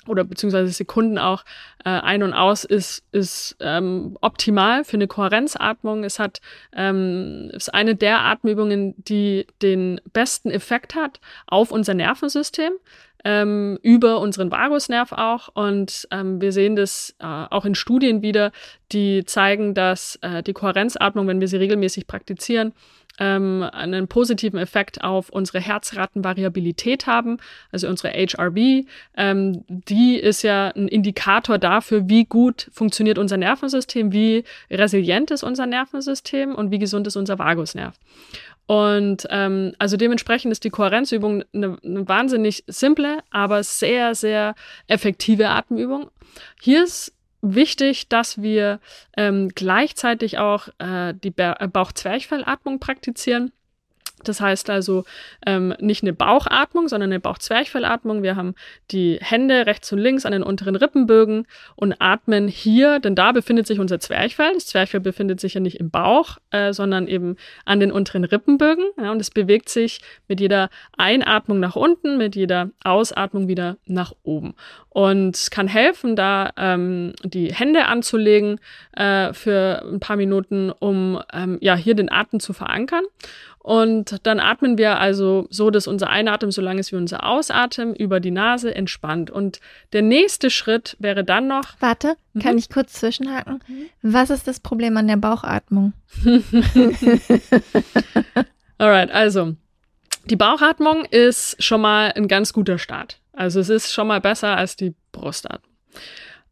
oder 0.09 0.25
beziehungsweise 0.25 0.73
Sekunden 0.73 1.19
auch 1.19 1.45
äh, 1.85 1.91
ein 1.91 2.23
und 2.23 2.33
aus 2.33 2.65
ist, 2.65 3.05
ist 3.13 3.57
ähm, 3.61 4.17
optimal 4.21 4.85
für 4.85 4.97
eine 4.97 5.07
Kohärenzatmung. 5.07 6.03
Es 6.05 6.19
hat 6.19 6.41
ähm, 6.75 7.51
ist 7.53 7.73
eine 7.73 7.95
der 7.95 8.21
Atemübungen, 8.21 8.95
die 8.97 9.47
den 9.63 10.01
besten 10.13 10.51
Effekt 10.51 10.95
hat 10.95 11.21
auf 11.47 11.71
unser 11.71 11.95
Nervensystem. 11.95 12.73
Ähm, 13.25 13.79
über 13.83 14.21
unseren 14.21 14.51
Vagusnerv 14.51 15.13
auch. 15.13 15.49
Und 15.55 16.09
ähm, 16.11 16.41
wir 16.41 16.53
sehen 16.53 16.77
das 16.77 17.15
äh, 17.21 17.25
auch 17.25 17.65
in 17.65 17.75
Studien 17.75 18.23
wieder, 18.23 18.53
die 18.91 19.25
zeigen, 19.25 19.75
dass 19.75 20.19
äh, 20.23 20.43
die 20.43 20.53
Kohärenzatmung, 20.53 21.29
wenn 21.29 21.41
wir 21.41 21.49
sie 21.49 21.57
regelmäßig 21.57 22.07
praktizieren, 22.07 22.73
ähm, 23.19 23.69
einen 23.73 24.09
positiven 24.09 24.59
Effekt 24.59 25.03
auf 25.05 25.29
unsere 25.29 25.61
Herzratenvariabilität 25.61 27.07
haben, 27.07 27.39
also 27.71 27.89
unsere 27.89 28.13
HRV. 28.13 28.87
Ähm, 29.17 29.65
die 29.69 30.17
ist 30.17 30.43
ja 30.43 30.69
ein 30.69 30.89
Indikator 30.89 31.59
dafür, 31.59 32.09
wie 32.09 32.25
gut 32.25 32.71
funktioniert 32.73 33.19
unser 33.19 33.37
Nervensystem, 33.37 34.13
wie 34.13 34.45
resilient 34.71 35.31
ist 35.31 35.43
unser 35.43 35.67
Nervensystem 35.67 36.55
und 36.55 36.71
wie 36.71 36.79
gesund 36.79 37.07
ist 37.07 37.17
unser 37.17 37.39
Vagusnerv. 37.39 37.95
Und 38.73 39.27
ähm, 39.29 39.75
also 39.79 39.99
dementsprechend 39.99 40.51
ist 40.51 40.65
die 40.65 40.71
Kohärenzübung 40.71 41.45
eine, 41.53 41.77
eine 41.85 42.09
wahnsinnig 42.09 42.65
simple, 42.67 43.19
aber 43.31 43.63
sehr, 43.63 44.15
sehr 44.15 44.55
effektive 44.87 45.51
Atemübung. 45.51 46.11
Hier 46.59 46.83
ist 46.85 47.13
wichtig, 47.43 48.09
dass 48.09 48.41
wir 48.41 48.81
ähm, 49.15 49.51
gleichzeitig 49.55 50.39
auch 50.39 50.69
äh, 50.79 51.13
die 51.13 51.31
ba 51.31 51.53
Bauchzwerchfellatmung 51.67 52.79
praktizieren. 52.79 53.53
Das 54.25 54.41
heißt 54.41 54.71
also 54.71 55.05
ähm, 55.47 55.75
nicht 55.81 56.03
eine 56.03 56.13
Bauchatmung, 56.13 56.89
sondern 56.89 57.11
eine 57.11 57.21
Bauchzwerchfellatmung. 57.21 58.23
Wir 58.23 58.37
haben 58.37 58.55
die 58.91 59.19
Hände 59.21 59.67
rechts 59.67 59.93
und 59.93 59.99
links 59.99 60.27
an 60.27 60.33
den 60.33 60.43
unteren 60.43 60.77
Rippenbögen 60.77 61.47
und 61.77 61.95
atmen 61.99 62.49
hier, 62.49 63.01
denn 63.01 63.15
da 63.15 63.33
befindet 63.33 63.67
sich 63.67 63.79
unser 63.79 64.01
Zwerchfell. 64.01 64.53
Das 64.55 64.67
Zwerchfell 64.67 65.01
befindet 65.01 65.41
sich 65.41 65.55
ja 65.55 65.61
nicht 65.61 65.81
im 65.81 65.91
Bauch, 65.91 66.39
äh, 66.51 66.73
sondern 66.73 67.09
eben 67.09 67.37
an 67.65 67.81
den 67.81 67.93
unteren 67.93 68.25
Rippenbögen. 68.25 68.85
Ja, 68.99 69.11
und 69.13 69.21
es 69.21 69.31
bewegt 69.31 69.69
sich 69.69 70.01
mit 70.29 70.41
jeder 70.41 70.71
Einatmung 70.97 71.61
nach 71.61 71.77
unten, 71.77 72.19
mit 72.19 72.37
jeder 72.37 72.71
Ausatmung 72.85 73.49
wieder 73.49 73.77
nach 73.87 74.13
oben. 74.23 74.55
Und 74.89 75.37
es 75.37 75.51
kann 75.51 75.69
helfen, 75.69 76.17
da 76.17 76.51
ähm, 76.57 77.15
die 77.25 77.53
Hände 77.53 77.87
anzulegen 77.87 78.61
äh, 78.95 79.33
für 79.33 79.83
ein 79.91 80.01
paar 80.01 80.17
Minuten, 80.17 80.71
um 80.71 81.21
ähm, 81.33 81.59
ja 81.61 81.75
hier 81.77 81.95
den 81.95 82.13
Atem 82.13 82.41
zu 82.41 82.53
verankern. 82.53 83.05
Und 83.63 84.27
dann 84.27 84.41
atmen 84.41 84.77
wir 84.77 84.99
also 84.99 85.47
so, 85.49 85.71
dass 85.71 85.87
unser 85.87 86.11
Einatmen 86.11 86.51
so 86.51 86.61
lang 86.61 86.79
ist 86.79 86.91
wie 86.91 86.97
unser 86.97 87.25
Ausatmen 87.25 87.95
über 87.95 88.19
die 88.19 88.33
Nase 88.33 88.75
entspannt. 88.75 89.31
Und 89.31 89.61
der 89.93 90.03
nächste 90.03 90.51
Schritt 90.51 90.97
wäre 90.99 91.23
dann 91.23 91.47
noch. 91.47 91.77
Warte, 91.79 92.17
mhm. 92.33 92.41
kann 92.41 92.59
ich 92.59 92.71
kurz 92.71 92.95
zwischenhaken? 92.95 93.63
Mhm. 93.69 93.87
Was 94.03 94.31
ist 94.31 94.49
das 94.49 94.59
Problem 94.59 94.97
an 94.97 95.07
der 95.07 95.17
Bauchatmung? 95.17 95.93
Alright, 98.79 99.13
also 99.13 99.55
die 100.25 100.37
Bauchatmung 100.37 101.05
ist 101.05 101.63
schon 101.63 101.83
mal 101.83 102.13
ein 102.17 102.27
ganz 102.27 102.53
guter 102.53 102.79
Start. 102.79 103.21
Also 103.33 103.61
es 103.61 103.69
ist 103.69 103.93
schon 103.93 104.09
mal 104.09 104.21
besser 104.21 104.57
als 104.57 104.75
die 104.75 104.93
Brustatmung. 105.13 105.71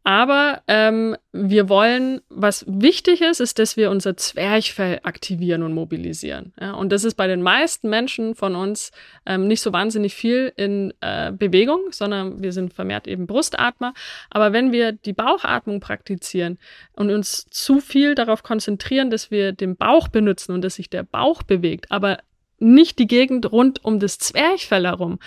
Aber 0.03 0.63
ähm, 0.67 1.15
wir 1.31 1.69
wollen, 1.69 2.21
was 2.29 2.65
wichtig 2.67 3.21
ist, 3.21 3.39
ist, 3.39 3.59
dass 3.59 3.77
wir 3.77 3.91
unser 3.91 4.17
Zwerchfell 4.17 4.99
aktivieren 5.03 5.61
und 5.61 5.75
mobilisieren. 5.75 6.53
Ja, 6.59 6.73
und 6.73 6.91
das 6.91 7.03
ist 7.03 7.13
bei 7.13 7.27
den 7.27 7.43
meisten 7.43 7.87
Menschen 7.87 8.33
von 8.33 8.55
uns 8.55 8.91
ähm, 9.27 9.47
nicht 9.47 9.61
so 9.61 9.71
wahnsinnig 9.73 10.15
viel 10.15 10.51
in 10.57 10.91
äh, 11.01 11.31
Bewegung, 11.31 11.91
sondern 11.91 12.41
wir 12.41 12.51
sind 12.51 12.73
vermehrt 12.73 13.07
eben 13.07 13.27
Brustatmer. 13.27 13.93
Aber 14.31 14.53
wenn 14.53 14.71
wir 14.71 14.91
die 14.91 15.13
Bauchatmung 15.13 15.79
praktizieren 15.79 16.57
und 16.93 17.11
uns 17.11 17.45
zu 17.51 17.79
viel 17.79 18.15
darauf 18.15 18.41
konzentrieren, 18.41 19.11
dass 19.11 19.29
wir 19.29 19.51
den 19.51 19.75
Bauch 19.75 20.07
benutzen 20.07 20.53
und 20.53 20.63
dass 20.63 20.75
sich 20.75 20.89
der 20.89 21.03
Bauch 21.03 21.43
bewegt, 21.43 21.91
aber 21.91 22.17
nicht 22.57 22.97
die 22.97 23.07
Gegend 23.07 23.51
rund 23.51 23.85
um 23.85 23.99
das 23.99 24.17
Zwerchfell 24.17 24.85
herum, 24.85 25.19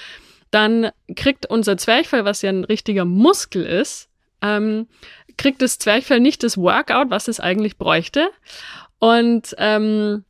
dann 0.51 0.91
kriegt 1.15 1.47
unser 1.47 1.77
Zwerchfell, 1.77 2.25
was 2.25 2.43
ja 2.43 2.51
ein 2.51 2.65
richtiger 2.65 3.05
Muskel 3.05 3.65
ist, 3.67 4.09
ähm, 4.45 4.87
kriegt 5.39 5.63
das 5.63 5.79
Zwerchfell 5.79 6.21
nicht 6.21 6.43
das 6.43 6.57
Workout, 6.59 7.11
was 7.11 7.27
es 7.29 7.41
eigentlich 7.41 7.79
bräuchte. 7.79 8.29
Und, 8.99 9.55
ähm, 9.59 10.25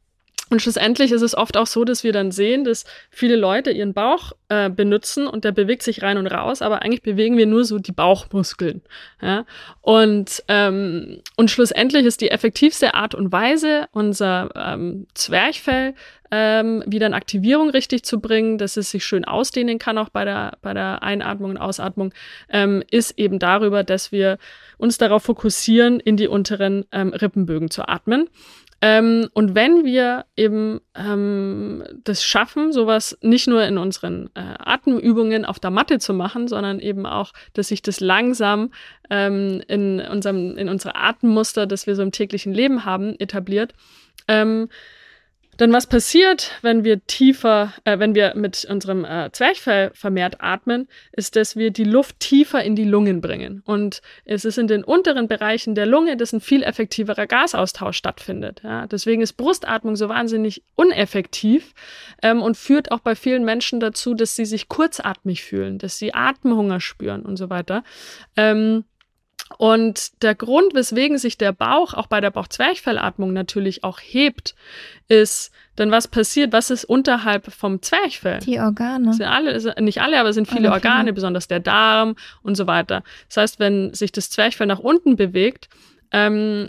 Und 0.51 0.61
schlussendlich 0.61 1.11
ist 1.11 1.23
es 1.23 1.35
oft 1.35 1.57
auch 1.57 1.67
so, 1.67 1.85
dass 1.85 2.05
wir 2.05 2.13
dann 2.13 2.31
sehen, 2.31 2.65
dass 2.65 2.85
viele 3.11 3.35
Leute 3.35 3.71
ihren 3.71 3.95
Bauch 3.95 4.33
äh, 4.51 4.69
benutzen 4.71 5.27
und 5.27 5.43
der 5.43 5.53
bewegt 5.53 5.83
sich 5.83 6.03
rein 6.03 6.19
und 6.19 6.27
raus, 6.27 6.61
aber 6.63 6.83
eigentlich 6.83 7.03
bewegen 7.03 7.39
wir 7.39 7.47
nur 7.47 7.65
so 7.65 7.79
die 7.79 7.93
Bauchmuskeln. 7.93 8.83
Ja? 9.23 9.47
Und, 9.81 10.45
ähm, 10.49 11.23
und 11.37 11.51
schlussendlich 11.51 12.05
ist 12.05 12.21
die 12.21 12.31
effektivste 12.31 12.95
Art 12.95 13.15
und 13.15 13.33
Weise, 13.33 13.89
unser 13.93 14.51
ähm, 14.55 15.07
Zwerchfell 15.15 15.95
ähm, 16.37 16.83
wieder 16.85 17.07
in 17.07 17.15
Aktivierung 17.15 17.71
richtig 17.71 18.03
zu 18.03 18.21
bringen, 18.21 18.59
dass 18.59 18.77
es 18.77 18.91
sich 18.91 19.05
schön 19.05 19.25
ausdehnen 19.25 19.79
kann, 19.79 19.99
auch 19.99 20.09
bei 20.09 20.25
der, 20.25 20.59
bei 20.63 20.75
der 20.75 21.05
Einatmung 21.05 21.51
und 21.51 21.59
Ausatmung, 21.59 22.13
ähm, 22.49 22.83
ist 22.91 23.17
eben 23.21 23.39
darüber, 23.39 23.85
dass 23.85 24.11
wir 24.11 24.39
uns 24.77 24.99
darauf 24.99 25.23
fokussieren, 25.23 26.01
in 26.01 26.17
die 26.17 26.27
unteren 26.27 26.87
ähm, 26.91 27.11
Rippenbögen 27.11 27.71
zu 27.71 27.87
atmen. 27.87 28.29
Ähm, 28.81 29.29
und 29.33 29.55
wenn 29.55 29.85
wir 29.85 30.25
eben 30.37 30.81
ähm, 30.97 31.85
das 32.03 32.25
schaffen, 32.25 32.73
sowas 32.73 33.17
nicht 33.23 33.47
nur 33.47 33.63
in 33.65 33.79
unseren 33.79 34.29
äh, 34.35 34.41
Atemübungen 34.59 35.45
auf 35.45 35.61
der 35.61 35.71
Matte 35.71 36.01
zu 36.01 36.15
machen, 36.15 36.49
sondern 36.49 36.81
eben 36.81 37.07
auch, 37.07 37.33
dass 37.53 37.69
sich 37.69 37.81
das 37.81 38.01
langsam 38.01 38.73
ähm, 39.09 39.63
in, 39.69 40.01
unserem, 40.01 40.57
in 40.57 40.69
unsere 40.69 40.97
Atemmuster, 40.97 41.69
das 41.69 41.87
wir 41.87 41.95
so 41.95 42.03
im 42.03 42.11
täglichen 42.11 42.53
Leben 42.53 42.85
haben, 42.85 43.15
etabliert, 43.21 43.73
ähm, 44.27 44.69
denn 45.61 45.73
was 45.73 45.87
passiert, 45.87 46.53
wenn 46.63 46.85
wir 46.85 47.07
tiefer, 47.07 47.73
äh, 47.85 47.99
wenn 47.99 48.15
wir 48.15 48.35
mit 48.35 48.65
unserem 48.69 49.05
äh, 49.05 49.31
Zwerchfell 49.33 49.91
vermehrt 49.95 50.41
atmen, 50.41 50.89
ist, 51.13 51.37
dass 51.37 51.57
wir 51.57 51.71
die 51.71 51.85
Luft 51.85 52.21
tiefer 52.21 52.63
in 52.63 52.77
die 52.77 52.85
Lungen 52.85 53.21
bringen. 53.21 53.63
Und 53.65 54.03
es 54.25 54.45
ist 54.45 54.59
in 54.59 54.67
den 54.67 54.85
unteren 54.85 55.29
Bereichen 55.29 55.75
der 55.75 55.87
Lunge, 55.87 56.17
dass 56.17 56.33
ein 56.33 56.41
viel 56.41 56.63
effektiverer 56.63 57.27
Gasaustausch 57.27 57.97
stattfindet. 57.97 58.63
Ja? 58.65 58.87
Deswegen 58.87 59.23
ist 59.23 59.35
Brustatmung 59.35 59.97
so 59.97 60.09
wahnsinnig 60.09 60.63
uneffektiv 60.75 61.75
ähm, 62.23 62.43
und 62.43 62.57
führt 62.57 62.91
auch 62.91 63.01
bei 63.01 63.15
vielen 63.15 63.45
Menschen 63.45 63.81
dazu, 63.81 64.15
dass 64.15 64.37
sie 64.37 64.45
sich 64.45 64.69
kurzatmig 64.69 65.43
fühlen, 65.43 65.79
dass 65.79 65.99
sie 65.99 66.15
Atemhunger 66.15 66.81
spüren 66.81 67.23
und 67.23 67.37
so 67.37 67.51
weiter. 67.51 67.85
Ähm, 68.37 68.85
und 69.59 70.23
der 70.23 70.35
Grund, 70.35 70.75
weswegen 70.75 71.19
sich 71.19 71.39
der 71.39 71.53
Bauch 71.53 71.95
auch 71.95 72.07
bei 72.07 72.21
der 72.21 72.31
Bauchzwerchfellatmung 72.31 73.33
natürlich 73.33 73.85
auch 73.85 74.01
hebt, 74.01 74.55
ist, 75.09 75.53
dann 75.77 75.91
was 75.91 76.09
passiert, 76.09 76.53
was 76.53 76.71
ist 76.71 76.85
unterhalb 76.85 77.53
vom 77.53 77.83
Zwerchfell? 77.83 78.41
Die 78.41 78.61
Organe. 78.61 79.13
Sind 79.13 79.27
alle, 79.27 79.83
nicht 79.83 80.01
alle, 80.01 80.19
aber 80.19 80.31
es 80.31 80.35
sind 80.35 80.49
viele 80.49 80.71
Organe, 80.71 81.13
besonders 81.13 81.49
der 81.49 81.61
Darm 81.61 82.17
und 82.43 82.57
so 82.57 82.67
weiter. 82.67 83.03
Das 83.29 83.37
heißt, 83.39 83.59
wenn 83.59 83.93
sich 83.95 84.13
das 84.13 84.31
Zwerchfell 84.31 84.67
nach 84.67 84.79
unten 84.79 85.17
bewegt, 85.17 85.69
ähm, 86.13 86.69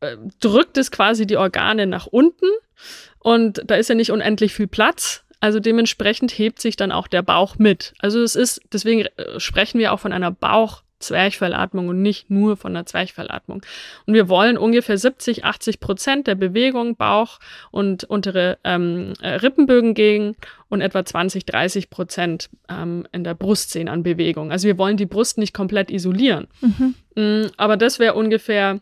äh, 0.00 0.16
drückt 0.40 0.78
es 0.78 0.90
quasi 0.90 1.26
die 1.26 1.36
Organe 1.36 1.86
nach 1.86 2.06
unten 2.06 2.46
und 3.18 3.62
da 3.66 3.76
ist 3.76 3.88
ja 3.88 3.94
nicht 3.94 4.10
unendlich 4.10 4.54
viel 4.54 4.66
Platz. 4.66 5.24
Also 5.40 5.60
dementsprechend 5.60 6.32
hebt 6.32 6.60
sich 6.60 6.76
dann 6.76 6.92
auch 6.92 7.08
der 7.08 7.22
Bauch 7.22 7.56
mit. 7.58 7.92
Also 7.98 8.22
es 8.22 8.36
ist, 8.36 8.60
deswegen 8.72 9.02
äh, 9.02 9.38
sprechen 9.38 9.78
wir 9.78 9.92
auch 9.92 10.00
von 10.00 10.12
einer 10.12 10.30
Bauch 10.30 10.82
Zwerchfellatmung 10.98 11.88
und 11.88 12.02
nicht 12.02 12.30
nur 12.30 12.56
von 12.56 12.72
der 12.74 12.86
Zwerchfellatmung. 12.86 13.62
Und 14.06 14.14
wir 14.14 14.28
wollen 14.28 14.56
ungefähr 14.56 14.96
70, 14.96 15.44
80 15.44 15.80
Prozent 15.80 16.26
der 16.26 16.34
Bewegung 16.34 16.96
Bauch 16.96 17.38
und 17.70 18.04
untere 18.04 18.58
ähm, 18.64 19.12
äh, 19.20 19.34
Rippenbögen 19.34 19.94
gegen 19.94 20.36
und 20.68 20.80
etwa 20.80 21.04
20, 21.04 21.44
30 21.44 21.90
Prozent 21.90 22.48
ähm, 22.68 23.06
in 23.12 23.24
der 23.24 23.34
Brust 23.34 23.70
sehen 23.70 23.88
an 23.88 24.02
Bewegung. 24.02 24.50
Also 24.50 24.66
wir 24.66 24.78
wollen 24.78 24.96
die 24.96 25.06
Brust 25.06 25.38
nicht 25.38 25.52
komplett 25.52 25.90
isolieren. 25.90 26.48
Mhm. 26.60 26.94
Mm, 27.14 27.46
aber 27.56 27.76
das 27.76 27.98
wäre 27.98 28.14
ungefähr 28.14 28.80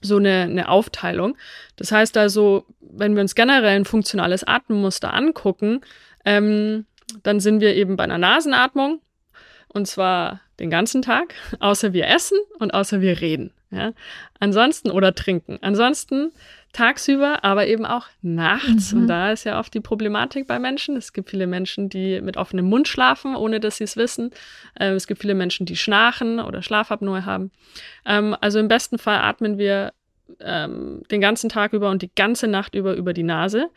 so 0.00 0.16
eine, 0.16 0.42
eine 0.42 0.68
Aufteilung. 0.68 1.36
Das 1.76 1.92
heißt 1.92 2.16
also, 2.16 2.66
wenn 2.80 3.14
wir 3.14 3.22
uns 3.22 3.34
generell 3.34 3.76
ein 3.76 3.84
funktionales 3.84 4.44
Atemmuster 4.44 5.14
angucken, 5.14 5.80
ähm, 6.24 6.86
dann 7.22 7.40
sind 7.40 7.60
wir 7.60 7.74
eben 7.74 7.96
bei 7.96 8.04
einer 8.04 8.18
Nasenatmung. 8.18 9.00
Und 9.68 9.86
zwar 9.86 10.40
den 10.58 10.70
ganzen 10.70 11.02
Tag, 11.02 11.34
außer 11.60 11.92
wir 11.92 12.06
essen 12.08 12.38
und 12.58 12.72
außer 12.72 13.00
wir 13.00 13.20
reden. 13.20 13.52
Ja? 13.70 13.92
Ansonsten 14.40 14.90
oder 14.90 15.14
trinken. 15.14 15.58
Ansonsten 15.60 16.32
tagsüber, 16.72 17.42
aber 17.42 17.66
eben 17.66 17.86
auch 17.86 18.06
nachts. 18.22 18.92
Mhm. 18.92 19.00
Und 19.00 19.06
da 19.08 19.32
ist 19.32 19.44
ja 19.44 19.58
oft 19.58 19.72
die 19.72 19.80
Problematik 19.80 20.46
bei 20.46 20.58
Menschen. 20.58 20.96
Es 20.96 21.12
gibt 21.12 21.30
viele 21.30 21.46
Menschen, 21.46 21.88
die 21.88 22.20
mit 22.20 22.36
offenem 22.36 22.68
Mund 22.68 22.86
schlafen, 22.86 23.34
ohne 23.34 23.60
dass 23.60 23.78
sie 23.78 23.84
es 23.84 23.96
wissen. 23.96 24.30
Ähm, 24.78 24.94
es 24.94 25.06
gibt 25.06 25.20
viele 25.22 25.34
Menschen, 25.34 25.66
die 25.66 25.76
schnarchen 25.76 26.38
oder 26.38 26.62
Schlafapnoe 26.62 27.24
haben. 27.24 27.50
Ähm, 28.04 28.36
also 28.40 28.58
im 28.58 28.68
besten 28.68 28.98
Fall 28.98 29.18
atmen 29.18 29.58
wir 29.58 29.92
ähm, 30.40 31.02
den 31.10 31.20
ganzen 31.20 31.48
Tag 31.48 31.72
über 31.72 31.90
und 31.90 32.02
die 32.02 32.10
ganze 32.14 32.48
Nacht 32.48 32.74
über 32.74 32.94
über 32.94 33.12
die 33.12 33.22
Nase. 33.22 33.70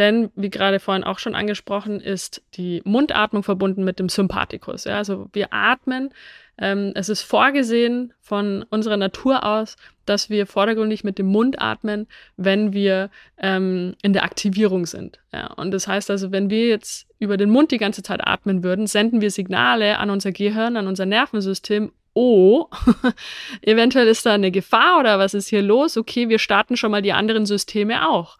Denn, 0.00 0.30
wie 0.34 0.48
gerade 0.48 0.80
vorhin 0.80 1.04
auch 1.04 1.18
schon 1.18 1.34
angesprochen, 1.34 2.00
ist 2.00 2.40
die 2.54 2.80
Mundatmung 2.86 3.42
verbunden 3.42 3.84
mit 3.84 3.98
dem 3.98 4.08
Sympathikus. 4.08 4.84
Ja? 4.84 4.96
Also 4.96 5.28
wir 5.34 5.52
atmen. 5.52 6.08
Ähm, 6.56 6.92
es 6.94 7.10
ist 7.10 7.20
vorgesehen 7.20 8.14
von 8.18 8.64
unserer 8.70 8.96
Natur 8.96 9.44
aus, 9.44 9.76
dass 10.06 10.30
wir 10.30 10.46
vordergründig 10.46 11.04
mit 11.04 11.18
dem 11.18 11.26
Mund 11.26 11.60
atmen, 11.60 12.06
wenn 12.38 12.72
wir 12.72 13.10
ähm, 13.36 13.94
in 14.00 14.14
der 14.14 14.24
Aktivierung 14.24 14.86
sind. 14.86 15.18
Ja? 15.34 15.48
Und 15.52 15.70
das 15.70 15.86
heißt 15.86 16.10
also, 16.10 16.32
wenn 16.32 16.48
wir 16.48 16.66
jetzt 16.66 17.06
über 17.18 17.36
den 17.36 17.50
Mund 17.50 17.70
die 17.70 17.76
ganze 17.76 18.02
Zeit 18.02 18.26
atmen 18.26 18.64
würden, 18.64 18.86
senden 18.86 19.20
wir 19.20 19.30
Signale 19.30 19.98
an 19.98 20.08
unser 20.08 20.32
Gehirn, 20.32 20.78
an 20.78 20.86
unser 20.86 21.04
Nervensystem, 21.04 21.92
oh, 22.14 22.68
eventuell 23.60 24.08
ist 24.08 24.24
da 24.24 24.32
eine 24.32 24.50
Gefahr 24.50 24.98
oder 24.98 25.18
was 25.18 25.34
ist 25.34 25.48
hier 25.48 25.60
los? 25.60 25.98
Okay, 25.98 26.30
wir 26.30 26.38
starten 26.38 26.78
schon 26.78 26.90
mal 26.90 27.02
die 27.02 27.12
anderen 27.12 27.44
Systeme 27.44 28.08
auch. 28.08 28.38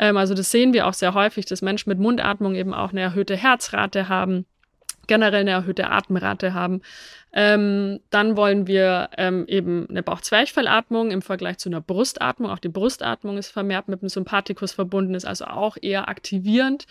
Ähm, 0.00 0.16
also 0.16 0.34
das 0.34 0.50
sehen 0.50 0.72
wir 0.72 0.88
auch 0.88 0.94
sehr 0.94 1.14
häufig, 1.14 1.44
dass 1.44 1.62
Menschen 1.62 1.90
mit 1.90 2.00
Mundatmung 2.00 2.56
eben 2.56 2.74
auch 2.74 2.90
eine 2.90 3.02
erhöhte 3.02 3.36
Herzrate 3.36 4.08
haben, 4.08 4.46
generell 5.06 5.42
eine 5.42 5.50
erhöhte 5.50 5.90
Atemrate 5.90 6.54
haben. 6.54 6.80
Ähm, 7.32 8.00
dann 8.10 8.36
wollen 8.36 8.66
wir 8.66 9.10
ähm, 9.16 9.44
eben 9.46 9.86
eine 9.88 10.02
Bauchzwerchfellatmung 10.02 11.10
im 11.10 11.22
Vergleich 11.22 11.58
zu 11.58 11.68
einer 11.68 11.80
Brustatmung. 11.80 12.50
Auch 12.50 12.58
die 12.58 12.68
Brustatmung 12.68 13.38
ist 13.38 13.50
vermehrt 13.50 13.88
mit 13.88 14.02
dem 14.02 14.08
Sympathikus 14.08 14.72
verbunden, 14.72 15.14
ist 15.14 15.24
also 15.24 15.44
auch 15.44 15.76
eher 15.80 16.08
aktivierend 16.08 16.86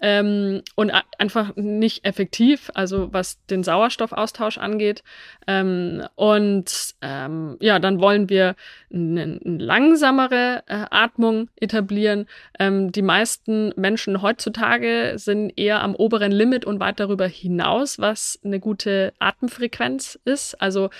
ähm, 0.00 0.62
und 0.76 0.92
einfach 1.18 1.54
nicht 1.56 2.04
effektiv, 2.06 2.70
also 2.74 3.12
was 3.12 3.44
den 3.46 3.62
Sauerstoffaustausch 3.62 4.58
angeht. 4.58 5.02
Ähm, 5.46 6.02
und 6.14 6.94
ähm, 7.02 7.56
ja, 7.60 7.78
dann 7.78 8.00
wollen 8.00 8.30
wir 8.30 8.56
eine, 8.92 9.40
eine 9.44 9.58
langsamere 9.58 10.62
äh, 10.66 10.86
Atmung 10.90 11.50
etablieren. 11.56 12.26
Ähm, 12.58 12.92
die 12.92 13.02
meisten 13.02 13.72
Menschen 13.76 14.22
heutzutage 14.22 15.14
sind 15.16 15.52
eher 15.58 15.82
am 15.82 15.94
oberen 15.94 16.32
Limit 16.32 16.64
und 16.64 16.80
weit 16.80 16.98
darüber 16.98 17.26
hinaus, 17.26 17.98
was 17.98 18.38
eine 18.42 18.58
gute 18.58 19.12
Atemfrequenz 19.18 19.81
Frequenz 19.82 20.18
ist. 20.24 20.60
Also 20.60 20.90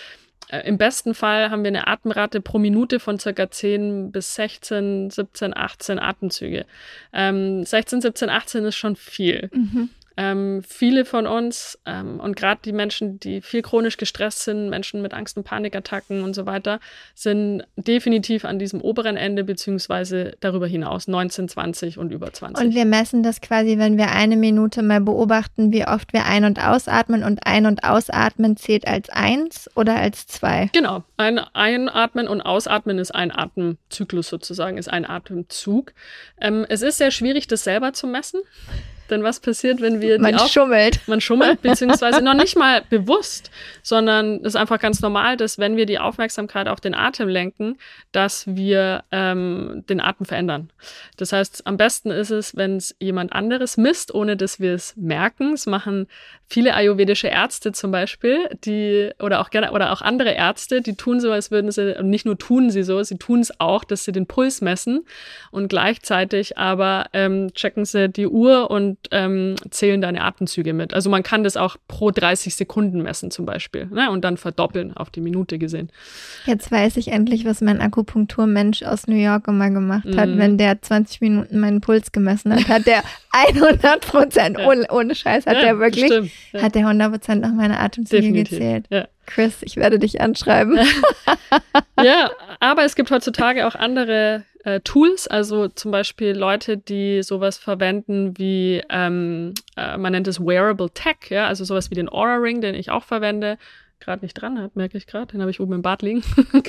äh, 0.49 0.67
im 0.67 0.79
besten 0.79 1.15
Fall 1.15 1.51
haben 1.51 1.63
wir 1.63 1.69
eine 1.69 1.87
Atemrate 1.87 2.41
pro 2.41 2.59
Minute 2.59 3.01
von 3.01 3.19
circa 3.19 3.51
10 3.51 4.13
bis 4.13 4.35
16, 4.35 5.11
17, 5.11 5.57
18 5.57 5.99
Atemzüge. 5.99 6.67
Ähm, 7.13 7.65
16, 7.65 8.01
17, 8.01 8.29
18 8.29 8.65
ist 8.65 8.77
schon 8.77 8.97
viel. 8.97 9.51
Mhm. 9.53 9.91
Ähm, 10.23 10.63
viele 10.63 11.05
von 11.05 11.27
uns 11.27 11.81
ähm, 11.85 12.21
und 12.21 12.37
gerade 12.37 12.61
die 12.65 12.73
Menschen, 12.73 13.19
die 13.19 13.41
viel 13.41 13.61
chronisch 13.61 13.97
gestresst 13.97 14.45
sind, 14.45 14.71
Menschen 14.71 15.03
mit 15.03 15.15
Angst- 15.15 15.37
und 15.37 15.43
Panikattacken 15.43 16.23
und 16.23 16.35
so 16.35 16.47
weiter, 16.47 16.79
sind 17.17 17.65
definitiv 17.77 18.45
an 18.45 18.61
diesem 18.61 18.81
oberen 18.81 19.17
Ende 19.17 19.43
beziehungsweise 19.43 20.37
darüber 20.39 20.69
hinaus 20.69 21.09
19, 21.09 21.49
20 21.49 21.99
und 21.99 22.13
über 22.13 22.33
20. 22.33 22.65
Und 22.65 22.75
wir 22.75 22.85
messen 22.85 23.25
das 23.25 23.41
quasi, 23.41 23.79
wenn 23.79 23.99
wir 23.99 24.13
eine 24.13 24.37
Minute 24.37 24.83
mal 24.83 25.01
beobachten, 25.01 25.73
wie 25.73 25.89
oft 25.89 26.13
wir 26.13 26.25
ein- 26.25 26.45
und 26.45 26.65
ausatmen 26.65 27.25
und 27.25 27.45
ein- 27.45 27.67
und 27.67 27.83
ausatmen 27.83 28.57
zählt 28.57 28.87
als 28.87 29.11
eins 29.11 29.69
oder 29.75 29.97
als 29.97 30.29
zwei? 30.29 30.71
Genau, 30.73 31.03
ein 31.17 31.41
Einatmen 31.41 32.29
und 32.29 32.43
Ausatmen 32.43 32.99
ist 33.01 33.13
ein 33.13 33.33
Atemzyklus 33.37 34.29
sozusagen, 34.29 34.79
ist 34.79 34.89
ein 34.89 35.05
Atemzug. 35.05 35.95
Ähm, 36.41 36.65
es 36.69 36.83
ist 36.83 36.99
sehr 36.99 37.11
schwierig, 37.11 37.49
das 37.49 37.65
selber 37.65 37.93
zu 37.93 38.07
messen. 38.07 38.41
Denn 39.13 39.23
was 39.23 39.41
passiert, 39.41 39.83
wenn 39.83 40.01
wir 40.01 40.19
man 40.19 40.39
schummelt? 40.49 41.01
Man 41.07 41.21
schummelt, 41.21 41.61
beziehungsweise 41.63 42.23
noch 42.23 42.33
nicht 42.33 42.57
mal 42.57 42.83
bewusst, 42.89 43.51
sondern 43.83 44.37
es 44.37 44.55
ist 44.55 44.57
einfach 44.57 44.81
ganz 44.81 45.03
normal, 45.03 45.37
dass 45.37 45.59
wenn 45.59 45.77
wir 45.77 45.85
die 45.85 45.99
Aufmerksamkeit 45.99 46.67
auf 46.67 46.81
den 46.81 46.95
Atem 46.95 47.29
lenken, 47.29 47.77
dass 48.11 48.47
wir 48.47 49.05
ähm, 49.13 49.85
den 49.89 50.01
Atem 50.01 50.25
verändern. 50.25 50.71
Das 51.19 51.33
heißt, 51.33 51.67
am 51.67 51.77
besten 51.77 52.11
ist 52.11 52.31
es, 52.31 52.57
wenn 52.57 52.79
es 52.79 52.97
jemand 53.01 53.35
anderes 53.35 53.77
misst, 53.77 54.15
ohne 54.15 54.37
dass 54.37 54.61
wir 54.61 54.73
es 54.73 54.97
merken. 54.97 55.53
Es 55.53 55.67
machen 55.67 56.07
viele 56.53 56.75
ayurvedische 56.75 57.29
Ärzte 57.29 57.73
zum 57.73 57.91
Beispiel, 57.91 58.49
die 58.65 59.11
oder 59.19 59.41
auch 59.41 59.51
gerne 59.51 59.73
oder 59.73 59.93
auch 59.93 60.03
andere 60.03 60.33
Ärzte, 60.33 60.83
die 60.83 60.95
tun 60.95 61.21
so, 61.21 61.33
als 61.33 61.51
würden 61.51 61.71
sie 61.71 61.99
und 61.99 62.11
nicht 62.11 62.27
nur 62.27 62.39
tun 62.39 62.71
sie 62.71 62.83
so, 62.83 63.03
sie 63.03 63.17
tun 63.17 63.41
es 63.41 63.59
auch, 63.59 63.85
dass 63.85 64.05
sie 64.05 64.13
den 64.13 64.27
Puls 64.27 64.61
messen 64.61 65.05
und 65.51 65.69
gleichzeitig 65.69 66.59
aber 66.59 67.07
ähm, 67.13 67.53
checken 67.55 67.85
sie 67.85 68.09
die 68.09 68.27
Uhr 68.27 68.71
und 68.71 69.02
ähm, 69.11 69.57
zählen 69.71 70.01
deine 70.01 70.23
Atemzüge 70.23 70.73
mit. 70.73 70.95
Also 70.95 71.11
man 71.11 71.23
kann 71.23 71.45
das 71.45 71.57
auch 71.57 71.77
pro 71.89 72.11
30 72.11 72.55
Sekunden 72.55 73.03
messen 73.03 73.31
zum 73.31 73.47
Beispiel 73.47 73.87
ne? 73.87 74.11
und 74.11 74.25
dann 74.25 74.37
verdoppeln 74.37 74.97
auf 74.97 75.11
die 75.11 75.21
Minute 75.21 75.59
gesehen. 75.59 75.91
Jetzt 76.47 76.71
weiß 76.71 76.97
ich 76.97 77.09
endlich, 77.09 77.45
was 77.45 77.61
mein 77.61 77.81
Akupunkturmensch 77.81 78.83
aus 78.83 79.07
New 79.07 79.17
York 79.17 79.49
immer 79.49 79.71
gemacht 79.71 80.07
hat. 80.17 80.29
Mm. 80.29 80.39
Wenn 80.39 80.59
der 80.59 80.81
20 80.81 81.21
Minuten 81.21 81.59
meinen 81.61 81.81
Puls 81.81 82.13
gemessen 82.13 82.55
hat, 82.55 82.69
hat 82.69 82.87
der 82.87 83.03
100 83.33 84.01
Prozent, 84.07 84.59
ja. 84.59 84.69
ohne, 84.69 84.87
ohne, 84.91 85.15
Scheiß, 85.15 85.47
hat 85.47 85.57
ja, 85.57 85.63
der 85.63 85.79
wirklich, 85.79 86.07
stimmt, 86.07 86.31
ja. 86.53 86.63
hat 86.63 86.75
der 86.75 86.87
100 86.87 87.11
Prozent 87.13 87.43
nach 87.43 87.53
meiner 87.53 87.81
Atemzüge 87.81 88.23
Definitiv, 88.23 88.59
gezählt. 88.59 88.87
Ja. 88.91 89.09
Chris, 89.35 89.63
ich 89.63 89.77
werde 89.77 89.99
dich 89.99 90.21
anschreiben. 90.21 90.79
ja, 92.03 92.31
aber 92.61 92.85
es 92.85 92.95
gibt 92.95 93.11
heutzutage 93.11 93.67
auch 93.67 93.75
andere 93.75 94.45
äh, 94.65 94.81
Tools, 94.81 95.27
also 95.27 95.69
zum 95.69 95.91
Beispiel 95.91 96.37
Leute, 96.37 96.77
die 96.77 97.23
sowas 97.23 97.59
verwenden 97.59 98.37
wie, 98.39 98.83
ähm, 98.91 99.55
äh, 99.77 99.97
man 99.97 100.13
nennt 100.13 100.29
es 100.29 100.41
Wearable 100.41 100.91
Tech, 100.91 101.31
ja, 101.31 101.47
also 101.47 101.65
sowas 101.65 101.91
wie 101.91 101.95
den 101.95 102.09
Aura 102.11 102.37
Ring, 102.37 102.61
den 102.61 102.75
ich 102.75 102.91
auch 102.91 103.05
verwende, 103.05 103.59
gerade 104.01 104.25
nicht 104.25 104.35
dran 104.35 104.59
habe, 104.59 104.73
merke 104.75 104.99
ich 104.99 105.07
gerade, 105.07 105.33
den 105.33 105.41
habe 105.41 105.51
ich 105.51 105.61
oben 105.61 105.75
im 105.75 105.83
Bad 105.83 106.03
liegen. 106.03 106.23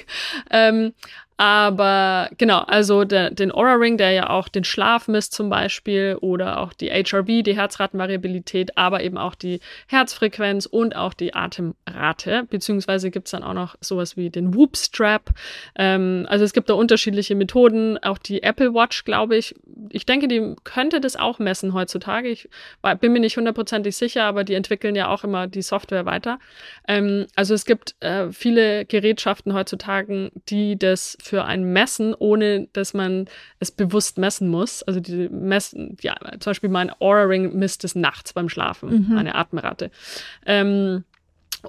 ähm, 0.52 0.94
aber 1.38 2.30
genau, 2.38 2.60
also 2.60 3.06
der, 3.06 3.32
den 3.32 3.52
Aura 3.52 3.76
Ring, 3.76 3.98
der 3.98 4.12
ja 4.12 4.30
auch 4.30 4.48
den 4.48 4.64
Schlaf 4.64 5.08
misst 5.08 5.34
zum 5.34 5.50
Beispiel 5.50 6.18
oder 6.22 6.60
auch 6.60 6.74
die 6.74 6.90
HRV, 6.90 7.44
die 7.44 7.56
Herzratenvariabilität, 7.56 8.78
aber 8.78 9.04
eben 9.04 9.18
auch 9.18 9.36
die 9.36 9.60
Herzfrequenz 9.88 10.66
und 10.66 10.96
auch 10.96 11.14
die 11.14 11.34
Atemrate, 11.34 12.46
beziehungsweise 12.50 13.10
gibt 13.10 13.28
es 13.28 13.32
dann 13.32 13.44
auch 13.44 13.54
noch 13.54 13.76
sowas 13.82 14.16
wie 14.16 14.30
den 14.30 14.54
Whoop 14.54 14.78
Strap. 14.78 15.32
Ähm, 15.76 16.28
also 16.30 16.46
es 16.46 16.54
gibt 16.54 16.70
da 16.70 16.76
unterschiedliche 16.76 17.36
Methoden, 17.36 17.98
auch 17.98 18.20
die 18.20 18.44
Apple 18.44 18.74
Watch, 18.74 19.04
glaube 19.04 19.36
ich. 19.36 19.56
Ich 19.90 20.06
denke, 20.06 20.28
die 20.28 20.56
könnte 20.64 21.02
das 21.02 21.16
auch 21.16 21.40
messen 21.40 21.74
heutzutage. 21.74 22.30
Ich 22.30 22.48
bin 23.00 23.12
mir 23.12 23.20
nicht 23.20 23.38
hundertprozentig 23.38 23.96
sicher, 23.96 24.24
aber 24.26 24.44
die 24.44 24.54
entwickeln 24.54 24.96
ja 24.96 25.08
auch 25.08 25.24
immer 25.24 25.48
die 25.48 25.62
Software 25.64 26.06
weiter. 26.06 26.40
Ähm, 26.88 27.26
also 27.36 27.54
es 27.54 27.66
gibt 27.66 27.96
äh, 28.02 28.32
viele 28.32 28.86
Gerätschaften 28.86 29.54
heutzutage, 29.54 30.32
die 30.50 30.78
das 30.78 31.18
für 31.24 31.46
ein 31.46 31.64
Messen, 31.74 32.14
ohne 32.18 32.68
dass 32.74 32.94
man 32.94 33.28
es 33.60 33.72
bewusst 33.72 34.18
messen 34.18 34.48
muss. 34.50 34.84
Also 34.84 35.00
die 35.00 35.30
messen, 35.30 35.98
ja, 36.02 36.16
zum 36.40 36.52
Beispiel 36.52 36.70
mein 36.70 36.92
Aura 37.00 37.24
Ring 37.24 37.58
misst 37.58 37.84
es 37.84 37.96
nachts 37.96 38.34
beim 38.34 38.50
Schlafen, 38.50 39.08
mhm. 39.08 39.16
meine 39.16 39.36
Atemrate. 39.36 39.92
Ähm, 40.46 41.04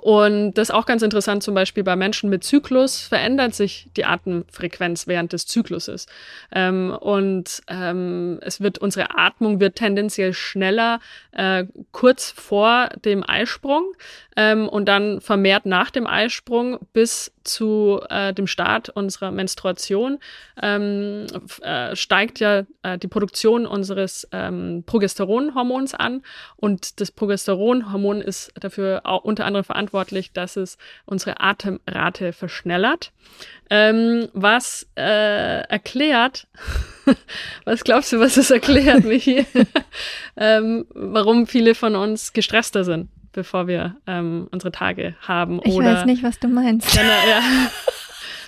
und 0.00 0.55
das 0.55 0.70
ist 0.70 0.74
auch 0.74 0.86
ganz 0.86 1.02
interessant, 1.02 1.44
zum 1.44 1.55
Beispiel 1.55 1.84
bei 1.84 1.94
Menschen 1.94 2.28
mit 2.28 2.42
Zyklus 2.42 3.00
verändert 3.00 3.55
sich 3.55 3.88
die 3.96 4.05
Atemfrequenz 4.05 5.07
während 5.07 5.32
des 5.32 5.46
Zykluses. 5.46 6.07
Ähm, 6.52 6.96
und 7.00 7.62
ähm, 7.68 8.38
es 8.42 8.61
wird, 8.61 8.78
unsere 8.78 9.16
Atmung 9.16 9.61
wird 9.61 9.76
tendenziell 9.76 10.32
schneller 10.32 10.98
äh, 11.30 11.64
kurz 11.92 12.32
vor 12.32 12.88
dem 13.05 13.22
Eisprung 13.28 13.92
ähm, 14.36 14.68
und 14.68 14.86
dann 14.86 15.20
vermehrt 15.20 15.64
nach 15.64 15.90
dem 15.90 16.09
Eisprung 16.09 16.80
bis 16.92 17.32
zu 17.45 18.01
äh, 18.09 18.32
dem 18.32 18.47
Start 18.47 18.88
unserer 18.88 19.30
Menstruation 19.30 20.18
ähm, 20.61 21.26
äh, 21.62 21.95
steigt 21.95 22.40
ja 22.40 22.64
äh, 22.82 22.99
die 22.99 23.09
Produktion 23.09 23.66
unseres 23.66 24.26
ähm, 24.32 24.82
Progesteronhormons 24.86 25.95
an 25.95 26.22
und 26.57 27.01
das 27.01 27.11
Progesteronhormon 27.11 28.20
ist 28.20 28.53
dafür 28.59 29.03
auch 29.05 29.24
unter 29.24 29.45
anderem 29.45 29.64
verantwortlich, 29.64 30.32
dass 30.32 30.57
es 30.57 30.78
unsere 31.07 31.40
Atemrate 31.40 32.32
verschnellert. 32.32 33.12
Ähm, 33.70 34.28
was 34.32 34.86
äh, 34.97 35.61
erklärt, 35.68 36.47
was 37.64 37.84
glaubst 37.84 38.12
du, 38.12 38.20
was 38.20 38.36
es 38.36 38.51
erklärt, 38.51 39.05
Michi, 39.05 39.47
ähm, 40.36 40.86
warum 40.90 41.47
viele 41.47 41.74
von 41.74 41.97
uns 41.97 42.32
gestresster 42.32 42.84
sind? 42.84 43.09
Bevor 43.35 43.66
wir 43.66 43.97
ähm, 44.07 44.49
unsere 44.51 44.72
Tage 44.72 45.14
haben. 45.20 45.61
Ich 45.64 45.74
Oder, 45.74 45.95
weiß 45.95 46.05
nicht, 46.07 46.22
was 46.22 46.39
du 46.39 46.49
meinst. 46.49 46.95
Ja, 46.95 47.03
ja. 47.28 47.41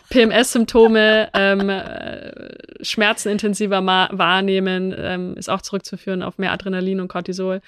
PMS-Symptome, 0.09 1.31
ähm, 1.35 1.69
äh, 1.69 2.85
Schmerzen 2.85 3.29
intensiver 3.29 3.85
wahrnehmen, 3.85 4.95
ähm, 4.97 5.35
ist 5.37 5.51
auch 5.51 5.63
zurückzuführen 5.63 6.23
auf 6.23 6.39
mehr 6.39 6.53
Adrenalin 6.53 7.01
und 7.01 7.09
Cortisol. 7.09 7.61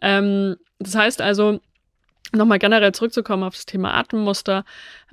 Ähm, 0.00 0.56
das 0.78 0.94
heißt 0.94 1.20
also, 1.20 1.60
nochmal 2.32 2.58
generell 2.58 2.92
zurückzukommen 2.92 3.42
auf 3.42 3.54
das 3.54 3.66
Thema 3.66 3.94
Atemmuster. 3.94 4.64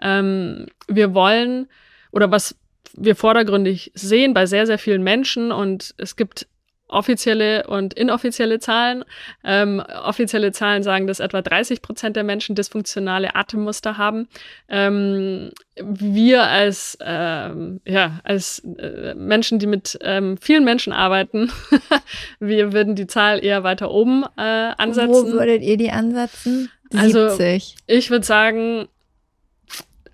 Ähm, 0.02 0.68
wir 0.88 1.14
wollen, 1.14 1.68
oder 2.12 2.32
was 2.32 2.56
wir 2.94 3.16
vordergründig 3.16 3.92
sehen 3.94 4.34
bei 4.34 4.46
sehr, 4.46 4.66
sehr 4.66 4.80
vielen 4.80 5.04
Menschen 5.04 5.52
und 5.52 5.94
es 5.98 6.16
gibt 6.16 6.48
offizielle 6.90 7.68
und 7.68 7.94
inoffizielle 7.94 8.60
Zahlen. 8.60 9.06
Ähm, 9.44 9.82
offizielle 10.04 10.52
Zahlen 10.52 10.84
sagen, 10.84 11.08
dass 11.08 11.20
etwa 11.20 11.42
30 11.42 11.82
Prozent 11.82 12.16
der 12.16 12.24
Menschen 12.24 12.56
dysfunktionale 12.56 13.36
Atemmuster 13.36 13.98
haben. 13.98 14.28
Ähm, 14.68 15.52
wir 15.82 16.44
als, 16.44 16.98
ähm, 17.02 17.80
ja, 17.86 18.20
als 18.24 18.60
äh, 18.78 19.14
Menschen, 19.16 19.60
die 19.60 19.68
mit 19.68 19.98
ähm, 20.02 20.38
vielen 20.38 20.66
Menschen 20.66 20.92
arbeiten, 20.92 21.52
wir 22.40 22.74
würden 22.74 22.96
die 22.96 23.08
Zahl 23.08 23.44
eher 23.44 23.64
weiter 23.64 23.92
oben 23.92 24.26
äh, 24.38 24.42
ansetzen. 24.42 25.10
Wo 25.10 25.32
würdet 25.32 25.62
ihr 25.62 25.78
die 25.78 25.92
ansetzen? 25.92 26.70
70. 26.92 27.00
Also 27.00 27.44
ich 27.86 28.10
würde 28.10 28.26
sagen, 28.26 28.88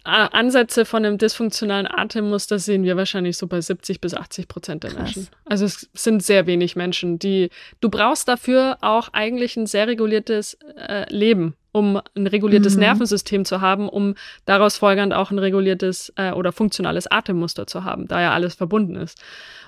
Ansätze 0.05 0.85
von 0.85 1.03
einem 1.03 1.17
dysfunktionalen 1.17 1.87
Atemmuster 1.87 2.59
sehen 2.59 2.83
wir 2.83 2.95
wahrscheinlich 2.95 3.37
so 3.37 3.47
bei 3.47 3.59
70 3.59 4.01
bis 4.01 4.13
80 4.13 4.47
Prozent 4.47 4.83
der 4.83 4.91
Krass. 4.91 5.15
Menschen. 5.15 5.27
Also 5.45 5.65
es 5.65 5.89
sind 5.93 6.23
sehr 6.23 6.45
wenig 6.45 6.75
Menschen, 6.75 7.17
die 7.17 7.49
du 7.81 7.89
brauchst 7.89 8.27
dafür 8.27 8.77
auch 8.81 9.09
eigentlich 9.13 9.57
ein 9.57 9.65
sehr 9.65 9.87
reguliertes 9.87 10.59
äh, 10.77 11.11
Leben, 11.11 11.55
um 11.71 11.99
ein 12.15 12.27
reguliertes 12.27 12.75
mhm. 12.75 12.81
Nervensystem 12.81 13.45
zu 13.45 13.61
haben, 13.61 13.89
um 13.89 14.13
daraus 14.45 14.77
folgernd 14.77 15.13
auch 15.13 15.31
ein 15.31 15.39
reguliertes 15.39 16.13
äh, 16.17 16.31
oder 16.31 16.51
funktionales 16.51 17.07
Atemmuster 17.07 17.65
zu 17.65 17.83
haben, 17.83 18.07
da 18.07 18.21
ja 18.21 18.31
alles 18.31 18.53
verbunden 18.53 18.95
ist. 18.95 19.19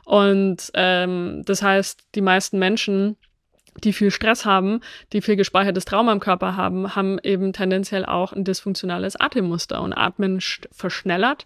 Und 0.06 0.70
ähm, 0.76 1.42
das 1.46 1.64
heißt, 1.64 2.10
die 2.14 2.22
meisten 2.22 2.60
Menschen 2.60 3.18
die 3.84 3.94
viel 3.94 4.12
Stress 4.12 4.46
haben, 4.46 4.82
die 5.14 5.22
viel 5.22 5.36
gespeichertes 5.36 5.86
Trauma 5.86 6.12
im 6.12 6.20
Körper 6.20 6.56
haben, 6.56 6.96
haben 6.96 7.20
eben 7.24 7.54
tendenziell 7.54 8.06
auch 8.06 8.34
ein 8.34 8.44
dysfunktionales 8.44 9.16
Atemmuster 9.16 9.82
und 9.82 9.94
atmen 9.94 10.40
verschnellert, 10.72 11.46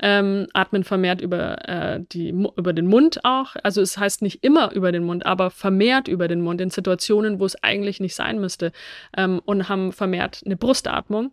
ähm, 0.00 0.46
atmen 0.52 0.84
vermehrt 0.84 1.20
über, 1.20 1.68
äh, 1.68 2.00
die, 2.12 2.28
über 2.28 2.72
den 2.72 2.86
Mund 2.86 3.24
auch. 3.24 3.56
Also 3.62 3.80
es 3.80 3.98
heißt 3.98 4.22
nicht 4.22 4.42
immer 4.44 4.72
über 4.72 4.92
den 4.92 5.04
Mund, 5.04 5.26
aber 5.26 5.50
vermehrt 5.50 6.08
über 6.08 6.28
den 6.28 6.40
Mund 6.40 6.60
in 6.60 6.70
Situationen, 6.70 7.40
wo 7.40 7.46
es 7.46 7.62
eigentlich 7.62 8.00
nicht 8.00 8.14
sein 8.14 8.40
müsste 8.40 8.72
ähm, 9.16 9.40
und 9.44 9.68
haben 9.68 9.92
vermehrt 9.92 10.42
eine 10.44 10.56
Brustatmung. 10.56 11.30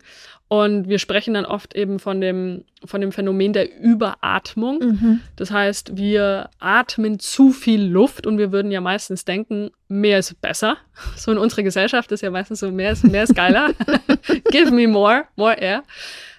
Und 0.54 0.88
wir 0.88 1.00
sprechen 1.00 1.34
dann 1.34 1.46
oft 1.46 1.74
eben 1.74 1.98
von 1.98 2.20
dem, 2.20 2.62
von 2.84 3.00
dem 3.00 3.10
Phänomen 3.10 3.52
der 3.52 3.76
Überatmung. 3.76 4.78
Mhm. 4.78 5.20
Das 5.34 5.50
heißt, 5.50 5.96
wir 5.96 6.48
atmen 6.60 7.18
zu 7.18 7.50
viel 7.50 7.82
Luft 7.82 8.24
und 8.24 8.38
wir 8.38 8.52
würden 8.52 8.70
ja 8.70 8.80
meistens 8.80 9.24
denken, 9.24 9.72
mehr 9.88 10.20
ist 10.20 10.40
besser. 10.40 10.76
So 11.16 11.32
in 11.32 11.38
unserer 11.38 11.64
Gesellschaft 11.64 12.12
ist 12.12 12.20
ja 12.20 12.30
meistens 12.30 12.60
so, 12.60 12.70
mehr 12.70 12.92
ist, 12.92 13.02
mehr 13.02 13.24
ist 13.24 13.34
geiler. 13.34 13.72
Give 14.52 14.70
me 14.70 14.86
more, 14.86 15.24
more 15.34 15.54
air. 15.60 15.82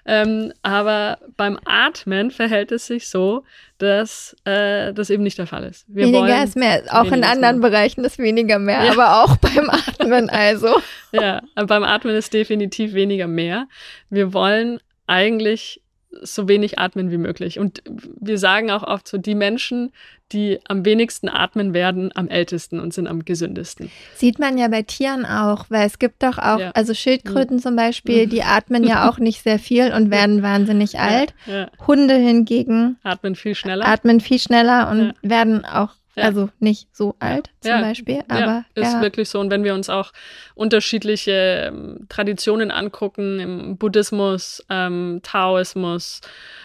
Ähm, 0.06 0.54
aber 0.62 1.18
beim 1.36 1.58
Atmen 1.66 2.30
verhält 2.30 2.72
es 2.72 2.86
sich 2.86 3.10
so, 3.10 3.44
dass 3.80 4.36
äh, 4.46 4.94
das 4.94 5.10
eben 5.10 5.24
nicht 5.24 5.38
der 5.38 5.48
Fall 5.48 5.64
ist. 5.64 5.86
Wir 5.88 6.06
weniger 6.06 6.44
ist 6.44 6.56
mehr. 6.56 6.84
Auch 6.92 7.12
in 7.12 7.24
anderen 7.24 7.60
mehr. 7.60 7.70
Bereichen 7.70 8.04
ist 8.04 8.20
weniger 8.20 8.60
mehr, 8.60 8.86
ja. 8.86 8.92
aber 8.92 9.24
auch 9.24 9.38
beim 9.38 9.70
Atmen 9.70 10.30
also. 10.30 10.82
ja, 11.12 11.42
beim 11.56 11.84
Atmen 11.84 12.16
ist 12.16 12.34
definitiv 12.34 12.94
weniger 12.94 13.28
mehr. 13.28 13.68
Wir 14.10 14.34
wollen 14.34 14.80
eigentlich 15.08 15.82
so 16.22 16.48
wenig 16.48 16.80
atmen 16.80 17.12
wie 17.12 17.18
möglich. 17.18 17.60
Und 17.60 17.82
wir 17.86 18.38
sagen 18.38 18.72
auch 18.72 18.84
oft 18.84 19.08
so, 19.08 19.18
die 19.18 19.36
Menschen, 19.36 19.92
die 20.32 20.60
am 20.68 20.86
wenigsten 20.86 21.30
atmen, 21.30 21.74
werden 21.74 22.12
am 22.16 22.28
ältesten 22.28 22.80
und 22.80 22.94
sind 22.94 23.08
am 23.08 23.26
gesündesten. 23.26 23.92
Sieht 24.16 24.40
man 24.40 24.58
ja 24.58 24.68
bei 24.68 24.82
Tieren 24.82 25.26
auch, 25.26 25.66
weil 25.70 25.86
es 25.86 26.00
gibt 26.00 26.24
doch 26.24 26.38
auch, 26.38 26.60
ja. 26.60 26.72
also 26.72 26.94
Schildkröten 26.94 27.58
mhm. 27.58 27.62
zum 27.62 27.76
Beispiel, 27.76 28.28
die 28.28 28.44
atmen 28.44 28.84
ja 28.84 29.10
auch 29.10 29.20
nicht 29.20 29.44
sehr 29.44 29.60
viel 29.60 29.94
und 29.94 30.10
werden 30.12 30.42
wahnsinnig 30.42 31.00
alt. 31.00 31.34
Ja. 31.46 31.70
Hunde 31.86 32.16
hingegen 32.16 32.98
atmen 33.04 33.36
viel 33.36 33.56
schneller. 33.56 33.88
Atmen 33.88 34.20
viel 34.20 34.40
schneller 34.40 34.90
und 34.90 35.14
werden 35.22 35.64
auch 35.64 35.92
ja. 36.16 36.24
Also 36.24 36.50
nicht 36.60 36.88
so 36.96 37.16
alt 37.20 37.50
zum 37.60 37.72
ja. 37.72 37.82
Beispiel, 37.82 38.24
aber. 38.30 38.40
Ja, 38.40 38.66
ist 38.76 39.02
wirklich 39.02 39.28
so. 39.30 39.40
Und 39.40 39.52
wenn 39.52 39.64
wir 39.66 39.74
uns 39.74 39.90
auch 39.90 40.14
unterschiedliche 40.54 41.66
ähm, 41.68 42.06
Traditionen 42.08 42.72
angucken, 42.72 43.40
im 43.40 43.78
Buddhismus, 43.78 44.66
ähm, 44.70 45.20
Taoismus 45.24 46.22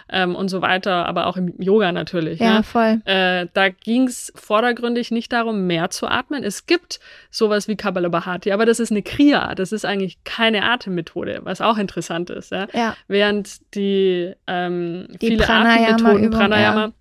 ähm, 0.09 0.37
und 0.37 0.49
so 0.49 0.63
weiter, 0.63 1.07
aber 1.07 1.27
auch 1.27 1.37
im 1.37 1.55
Yoga 1.61 1.91
natürlich. 1.91 2.39
Ja, 2.39 2.59
ne? 2.59 2.63
voll. 2.63 3.01
Äh, 3.07 3.49
da 3.53 3.71
ging 3.71 4.07
es 4.07 4.33
vordergründig 4.37 5.11
nicht 5.11 5.33
darum, 5.33 5.67
mehr 5.67 5.91
zu 5.91 6.07
atmen. 6.07 6.45
Es 6.45 6.67
gibt 6.67 7.01
sowas 7.31 7.67
wie 7.67 7.75
Kabbalabhati, 7.75 8.53
aber 8.53 8.67
das 8.67 8.79
ist 8.79 8.93
eine 8.93 9.03
Kriya. 9.03 9.57
Das 9.57 9.73
ist 9.73 9.85
eigentlich 9.85 10.23
keine 10.23 10.63
Atemmethode, 10.63 11.41
was 11.43 11.61
auch 11.61 11.77
interessant 11.77 12.31
ist. 12.31 12.53
Ja. 12.53 12.97
Während 13.09 13.75
die, 13.75 14.33
ähm, 14.47 15.09
die 15.21 15.29
viele 15.29 15.45
Pranayama 15.45 15.95
Atemmethoden, 15.95 16.31
Pranayama, 16.31 16.93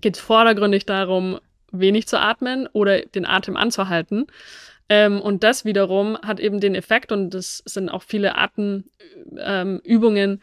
geht 0.00 0.16
vordergründig 0.16 0.86
darum, 0.86 1.38
wenig 1.72 2.06
zu 2.08 2.20
atmen 2.20 2.68
oder 2.72 3.00
den 3.00 3.26
Atem 3.26 3.56
anzuhalten. 3.56 4.26
Ähm, 4.88 5.20
und 5.20 5.44
das 5.44 5.64
wiederum 5.64 6.18
hat 6.22 6.40
eben 6.40 6.60
den 6.60 6.74
Effekt, 6.74 7.12
und 7.12 7.30
das 7.30 7.62
sind 7.66 7.90
auch 7.90 8.02
viele 8.02 8.36
Atemübungen, 8.36 10.30
ähm, 10.30 10.40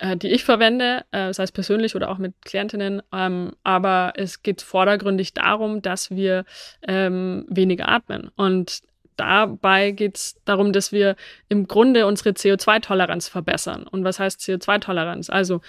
äh, 0.00 0.16
die 0.16 0.28
ich 0.28 0.44
verwende, 0.44 1.04
äh, 1.12 1.32
sei 1.32 1.44
es 1.44 1.52
persönlich 1.52 1.96
oder 1.96 2.10
auch 2.10 2.18
mit 2.18 2.34
Klientinnen. 2.42 3.02
Ähm, 3.12 3.52
aber 3.62 4.12
es 4.16 4.42
geht 4.42 4.62
vordergründig 4.62 5.34
darum, 5.34 5.82
dass 5.82 6.10
wir 6.10 6.44
ähm, 6.86 7.46
weniger 7.48 7.88
atmen. 7.88 8.30
Und 8.36 8.80
dabei 9.16 9.90
geht 9.92 10.16
es 10.16 10.36
darum, 10.44 10.72
dass 10.72 10.92
wir 10.92 11.16
im 11.48 11.66
Grunde 11.66 12.06
unsere 12.06 12.30
CO2-Toleranz 12.30 13.28
verbessern. 13.28 13.86
Und 13.86 14.04
was 14.04 14.18
heißt 14.18 14.40
CO2-Toleranz? 14.40 15.30
Also, 15.30 15.60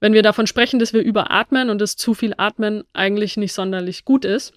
wenn 0.00 0.12
wir 0.12 0.22
davon 0.22 0.46
sprechen, 0.46 0.78
dass 0.78 0.92
wir 0.92 1.02
überatmen 1.02 1.70
und 1.70 1.78
dass 1.78 1.96
zu 1.96 2.14
viel 2.14 2.34
Atmen 2.36 2.84
eigentlich 2.92 3.36
nicht 3.36 3.52
sonderlich 3.52 4.04
gut 4.04 4.24
ist, 4.24 4.54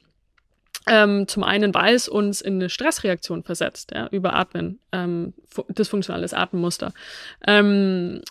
ähm, 0.88 1.28
zum 1.28 1.44
einen, 1.44 1.74
weil 1.74 1.96
es 1.96 2.10
uns 2.10 2.41
in 2.41 2.56
eine 2.56 2.70
Stressreaktion 2.70 3.44
versetzt, 3.44 3.91
ja, 3.94 4.08
überatmen, 4.08 4.80
ähm, 4.91 5.34
dysfunktionales 5.70 6.34
Atemmuster. 6.34 6.94
Ähm, 7.48 8.22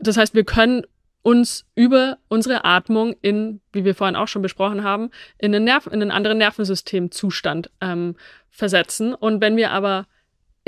das 0.00 0.16
heißt, 0.16 0.34
wir 0.34 0.44
können 0.44 0.84
uns 1.22 1.66
über 1.74 2.18
unsere 2.28 2.64
Atmung 2.64 3.14
in, 3.20 3.60
wie 3.72 3.84
wir 3.84 3.94
vorhin 3.94 4.16
auch 4.16 4.28
schon 4.28 4.42
besprochen 4.42 4.82
haben, 4.82 5.10
in 5.36 5.54
einen, 5.54 5.64
Nerv 5.64 5.86
in 5.86 5.94
einen 5.94 6.10
anderen 6.10 6.38
Nervensystemzustand 6.38 7.70
ähm, 7.80 8.16
versetzen. 8.50 9.14
Und 9.14 9.40
wenn 9.40 9.56
wir 9.56 9.70
aber 9.72 10.06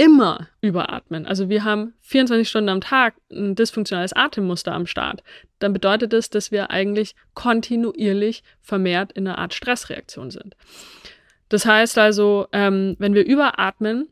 immer 0.00 0.48
überatmen, 0.62 1.26
also 1.26 1.50
wir 1.50 1.62
haben 1.62 1.92
24 2.00 2.48
Stunden 2.48 2.70
am 2.70 2.80
Tag 2.80 3.16
ein 3.30 3.54
dysfunktionales 3.54 4.14
Atemmuster 4.14 4.72
am 4.72 4.86
Start, 4.86 5.22
dann 5.58 5.74
bedeutet 5.74 6.14
das, 6.14 6.30
dass 6.30 6.50
wir 6.50 6.70
eigentlich 6.70 7.14
kontinuierlich 7.34 8.42
vermehrt 8.62 9.12
in 9.12 9.28
einer 9.28 9.36
Art 9.36 9.52
Stressreaktion 9.52 10.30
sind. 10.30 10.56
Das 11.50 11.66
heißt 11.66 11.98
also, 11.98 12.46
ähm, 12.52 12.96
wenn 12.98 13.12
wir 13.12 13.26
überatmen, 13.26 14.08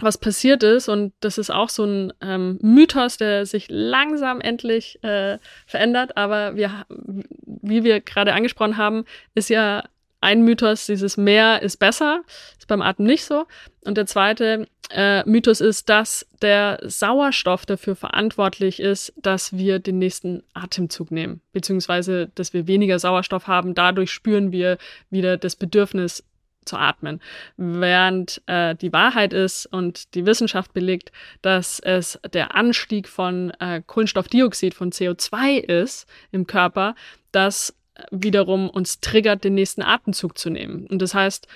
was 0.00 0.18
passiert 0.18 0.64
ist, 0.64 0.88
und 0.88 1.12
das 1.20 1.38
ist 1.38 1.50
auch 1.50 1.68
so 1.68 1.84
ein 1.84 2.12
ähm, 2.20 2.58
Mythos, 2.60 3.16
der 3.16 3.46
sich 3.46 3.66
langsam 3.68 4.40
endlich 4.40 4.98
äh, 5.04 5.38
verändert, 5.64 6.16
aber 6.16 6.56
wir, 6.56 6.86
wie 6.88 7.84
wir 7.84 8.00
gerade 8.00 8.32
angesprochen 8.32 8.76
haben, 8.76 9.04
ist 9.36 9.48
ja 9.48 9.84
ein 10.24 10.42
Mythos, 10.42 10.86
dieses 10.86 11.16
mehr 11.16 11.62
ist 11.62 11.76
besser, 11.76 12.22
ist 12.58 12.66
beim 12.66 12.82
Atmen 12.82 13.06
nicht 13.06 13.24
so. 13.24 13.46
Und 13.84 13.96
der 13.96 14.06
zweite 14.06 14.66
äh, 14.90 15.22
Mythos 15.28 15.60
ist, 15.60 15.88
dass 15.88 16.26
der 16.42 16.80
Sauerstoff 16.82 17.66
dafür 17.66 17.94
verantwortlich 17.94 18.80
ist, 18.80 19.12
dass 19.16 19.56
wir 19.56 19.78
den 19.78 19.98
nächsten 19.98 20.42
Atemzug 20.54 21.10
nehmen, 21.10 21.40
beziehungsweise 21.52 22.30
dass 22.34 22.52
wir 22.52 22.66
weniger 22.66 22.98
Sauerstoff 22.98 23.46
haben. 23.46 23.74
Dadurch 23.74 24.10
spüren 24.10 24.50
wir 24.50 24.78
wieder 25.10 25.36
das 25.36 25.56
Bedürfnis 25.56 26.24
zu 26.64 26.78
atmen. 26.78 27.20
Während 27.58 28.42
äh, 28.46 28.74
die 28.74 28.92
Wahrheit 28.92 29.34
ist 29.34 29.66
und 29.66 30.14
die 30.14 30.24
Wissenschaft 30.24 30.72
belegt, 30.72 31.12
dass 31.42 31.78
es 31.80 32.18
der 32.32 32.54
Anstieg 32.54 33.08
von 33.08 33.50
äh, 33.60 33.82
Kohlenstoffdioxid, 33.86 34.72
von 34.72 34.90
CO2 34.90 35.58
ist 35.58 36.06
im 36.32 36.46
Körper, 36.46 36.94
das 37.32 37.74
wiederum 38.10 38.68
uns 38.68 39.00
triggert, 39.00 39.44
den 39.44 39.54
nächsten 39.54 39.82
Atemzug 39.82 40.38
zu 40.38 40.50
nehmen. 40.50 40.86
Und 40.86 41.00
das 41.00 41.14
heißt, 41.14 41.46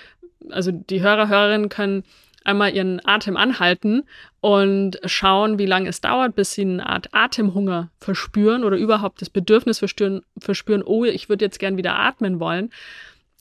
also 0.49 0.71
die 0.71 1.01
Hörer, 1.01 1.27
Hörerinnen 1.27 1.69
können 1.69 2.03
einmal 2.43 2.73
ihren 2.73 3.05
Atem 3.05 3.37
anhalten 3.37 4.03
und 4.41 4.99
schauen, 5.05 5.59
wie 5.59 5.65
lange 5.65 5.89
es 5.89 6.01
dauert, 6.01 6.35
bis 6.35 6.53
sie 6.53 6.61
eine 6.61 6.85
Art 6.85 7.09
Atemhunger 7.11 7.89
verspüren 7.99 8.63
oder 8.63 8.77
überhaupt 8.77 9.21
das 9.21 9.29
Bedürfnis 9.29 9.79
verspüren, 9.79 10.21
verspüren 10.37 10.83
oh, 10.83 11.03
ich 11.03 11.29
würde 11.29 11.45
jetzt 11.45 11.59
gern 11.59 11.77
wieder 11.77 11.99
atmen 11.99 12.39
wollen. 12.39 12.71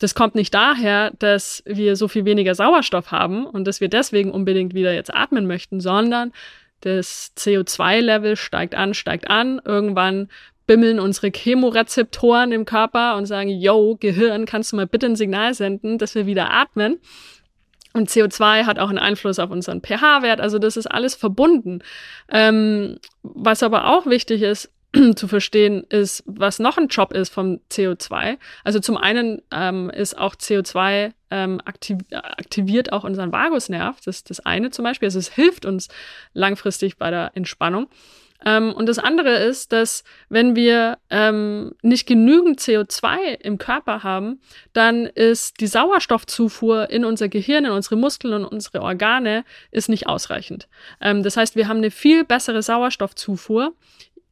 Das 0.01 0.15
kommt 0.15 0.35
nicht 0.35 0.55
daher, 0.55 1.13
dass 1.19 1.63
wir 1.67 1.97
so 1.97 2.07
viel 2.07 2.25
weniger 2.25 2.55
Sauerstoff 2.55 3.11
haben 3.11 3.47
und 3.47 3.67
dass 3.67 3.81
wir 3.81 3.89
deswegen 3.89 4.31
unbedingt 4.31 4.75
wieder 4.75 4.93
jetzt 4.93 5.13
atmen 5.13 5.47
möchten, 5.47 5.81
sondern 5.81 6.33
das 6.81 7.33
CO2-Level 7.37 8.37
steigt 8.37 8.77
an, 8.77 8.95
steigt 8.95 9.29
an. 9.29 9.61
Irgendwann 9.65 10.29
bimmeln 10.69 11.01
unsere 11.01 11.33
Chemorezeptoren 11.33 12.53
im 12.53 12.65
Körper 12.65 13.17
und 13.17 13.27
sagen, 13.27 13.49
yo, 13.49 13.97
Gehirn, 13.99 14.47
kannst 14.47 14.71
du 14.71 14.77
mal 14.77 14.87
bitte 14.87 15.07
ein 15.07 15.17
Signal 15.17 15.55
senden, 15.55 15.99
dass 15.99 16.15
wir 16.15 16.27
wieder 16.27 16.53
atmen? 16.53 17.01
Und 17.95 18.11
CO2 18.11 18.67
hat 18.67 18.79
auch 18.79 18.91
einen 18.91 18.99
Einfluss 18.99 19.41
auf 19.41 19.51
unseren 19.51 19.81
pH-Wert. 19.81 20.41
Also 20.41 20.61
das 20.61 20.77
ist 20.77 20.87
alles 20.87 21.17
verbunden. 21.17 21.81
Ähm, 22.29 22.99
was 23.23 23.65
aber 23.65 23.89
auch 23.89 24.07
wichtig 24.07 24.43
ist, 24.43 24.71
zu 25.17 25.27
verstehen 25.27 25.85
ist, 25.89 26.23
was 26.27 26.59
noch 26.59 26.77
ein 26.77 26.89
Job 26.89 27.13
ist 27.13 27.33
vom 27.33 27.61
CO2. 27.71 28.37
Also 28.63 28.79
zum 28.79 28.99
einen 28.99 29.43
ähm, 29.51 29.91
ist 29.91 30.19
auch 30.19 30.35
CO2 30.35 31.13
ähm, 31.31 31.61
aktiv 31.65 31.99
aktiviert 32.11 32.93
auch 32.93 33.05
unseren 33.05 33.33
Vagusnerv. 33.33 33.97
Das 34.05 34.17
ist 34.17 34.31
das 34.31 34.41
eine 34.41 34.71
zum 34.71 34.85
Beispiel. 34.85 35.07
Also 35.07 35.19
es 35.19 35.33
hilft 35.33 35.65
uns 35.65 35.89
langfristig 36.35 36.99
bei 36.99 37.11
der 37.11 37.33
Entspannung. 37.35 37.89
Ähm, 38.45 38.73
und 38.73 38.87
das 38.87 38.99
andere 38.99 39.37
ist, 39.39 39.73
dass 39.73 40.05
wenn 40.29 40.55
wir 40.55 40.99
ähm, 41.11 41.73
nicht 41.83 42.07
genügend 42.07 42.61
CO2 42.61 43.41
im 43.41 43.59
Körper 43.59 44.03
haben, 44.03 44.41
dann 44.73 45.07
ist 45.07 45.61
die 45.61 45.67
Sauerstoffzufuhr 45.67 46.91
in 46.91 47.05
unser 47.05 47.29
Gehirn, 47.29 47.65
in 47.65 47.73
unsere 47.73 47.97
Muskeln 47.97 48.33
und 48.35 48.45
unsere 48.45 48.83
Organe 48.83 49.45
ist 49.71 49.89
nicht 49.89 50.07
ausreichend. 50.07 50.69
Ähm, 51.01 51.23
das 51.23 51.37
heißt, 51.37 51.57
wir 51.57 51.69
haben 51.69 51.79
eine 51.79 51.91
viel 51.91 52.25
bessere 52.25 52.63
Sauerstoffzufuhr 52.63 53.75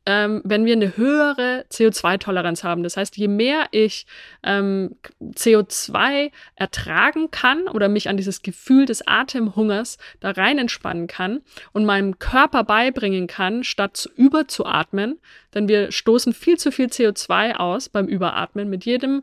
ähm, 0.06 0.40
wenn 0.44 0.64
wir 0.64 0.72
eine 0.72 0.96
höhere 0.96 1.66
CO2-Toleranz 1.70 2.62
haben. 2.62 2.84
Das 2.84 2.96
heißt, 2.96 3.16
je 3.16 3.26
mehr 3.28 3.66
ich 3.72 4.06
ähm, 4.44 4.96
CO2 5.20 6.30
ertragen 6.54 7.30
kann 7.32 7.68
oder 7.68 7.88
mich 7.88 8.08
an 8.08 8.16
dieses 8.16 8.42
Gefühl 8.42 8.86
des 8.86 9.06
Atemhungers 9.06 9.98
da 10.20 10.30
rein 10.30 10.58
entspannen 10.58 11.08
kann 11.08 11.42
und 11.72 11.84
meinem 11.84 12.18
Körper 12.20 12.62
beibringen 12.62 13.26
kann, 13.26 13.64
statt 13.64 13.96
zu 13.96 14.08
überzuatmen, 14.14 15.18
denn 15.54 15.68
wir 15.68 15.90
stoßen 15.90 16.32
viel 16.32 16.56
zu 16.56 16.70
viel 16.70 16.86
CO2 16.86 17.56
aus 17.56 17.88
beim 17.88 18.06
Überatmen 18.06 18.70
mit 18.70 18.84
jedem 18.84 19.22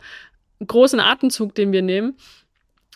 großen 0.66 1.00
Atemzug, 1.00 1.56
den 1.56 1.72
wir 1.72 1.82
nehmen 1.82 2.16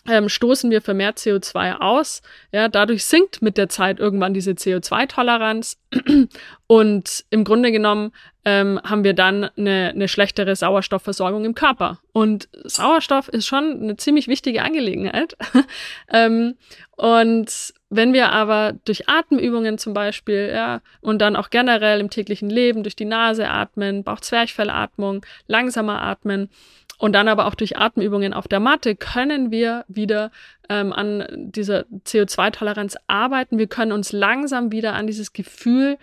ähm, 0.08 0.28
stoßen 0.28 0.70
wir 0.70 0.80
vermehrt 0.80 1.18
CO2 1.18 1.78
aus. 1.80 2.22
Ja, 2.52 2.68
dadurch 2.68 3.04
sinkt 3.04 3.42
mit 3.42 3.56
der 3.56 3.68
Zeit 3.68 4.00
irgendwann 4.00 4.34
diese 4.34 4.52
CO2-Toleranz. 4.52 5.78
Und 6.66 7.24
im 7.30 7.44
Grunde 7.44 7.72
genommen 7.72 8.12
ähm, 8.44 8.80
haben 8.84 9.04
wir 9.04 9.14
dann 9.14 9.44
eine, 9.56 9.92
eine 9.94 10.08
schlechtere 10.08 10.56
Sauerstoffversorgung 10.56 11.44
im 11.44 11.54
Körper. 11.54 11.98
Und 12.12 12.48
Sauerstoff 12.64 13.28
ist 13.28 13.46
schon 13.46 13.82
eine 13.82 13.96
ziemlich 13.96 14.28
wichtige 14.28 14.62
Angelegenheit. 14.62 15.36
ähm, 16.12 16.56
und 16.96 17.72
wenn 17.90 18.12
wir 18.12 18.32
aber 18.32 18.74
durch 18.84 19.08
Atemübungen 19.08 19.78
zum 19.78 19.94
Beispiel, 19.94 20.50
ja, 20.52 20.80
und 21.00 21.20
dann 21.20 21.36
auch 21.36 21.48
generell 21.50 22.00
im 22.00 22.10
täglichen 22.10 22.50
Leben 22.50 22.82
durch 22.82 22.96
die 22.96 23.06
Nase 23.06 23.48
atmen, 23.48 24.04
Bauchzwerchfellatmung, 24.04 25.24
langsamer 25.46 26.02
atmen, 26.02 26.50
und 26.98 27.12
dann 27.12 27.28
aber 27.28 27.46
auch 27.46 27.54
durch 27.54 27.78
Atemübungen 27.78 28.34
auf 28.34 28.48
der 28.48 28.60
Matte 28.60 28.96
können 28.96 29.50
wir 29.50 29.84
wieder 29.88 30.30
ähm, 30.68 30.92
an 30.92 31.24
dieser 31.30 31.84
CO2-Toleranz 32.04 32.96
arbeiten. 33.06 33.58
Wir 33.58 33.68
können 33.68 33.92
uns 33.92 34.12
langsam 34.12 34.72
wieder 34.72 34.94
an 34.94 35.06
dieses 35.06 35.32
Gefühl 35.32 35.96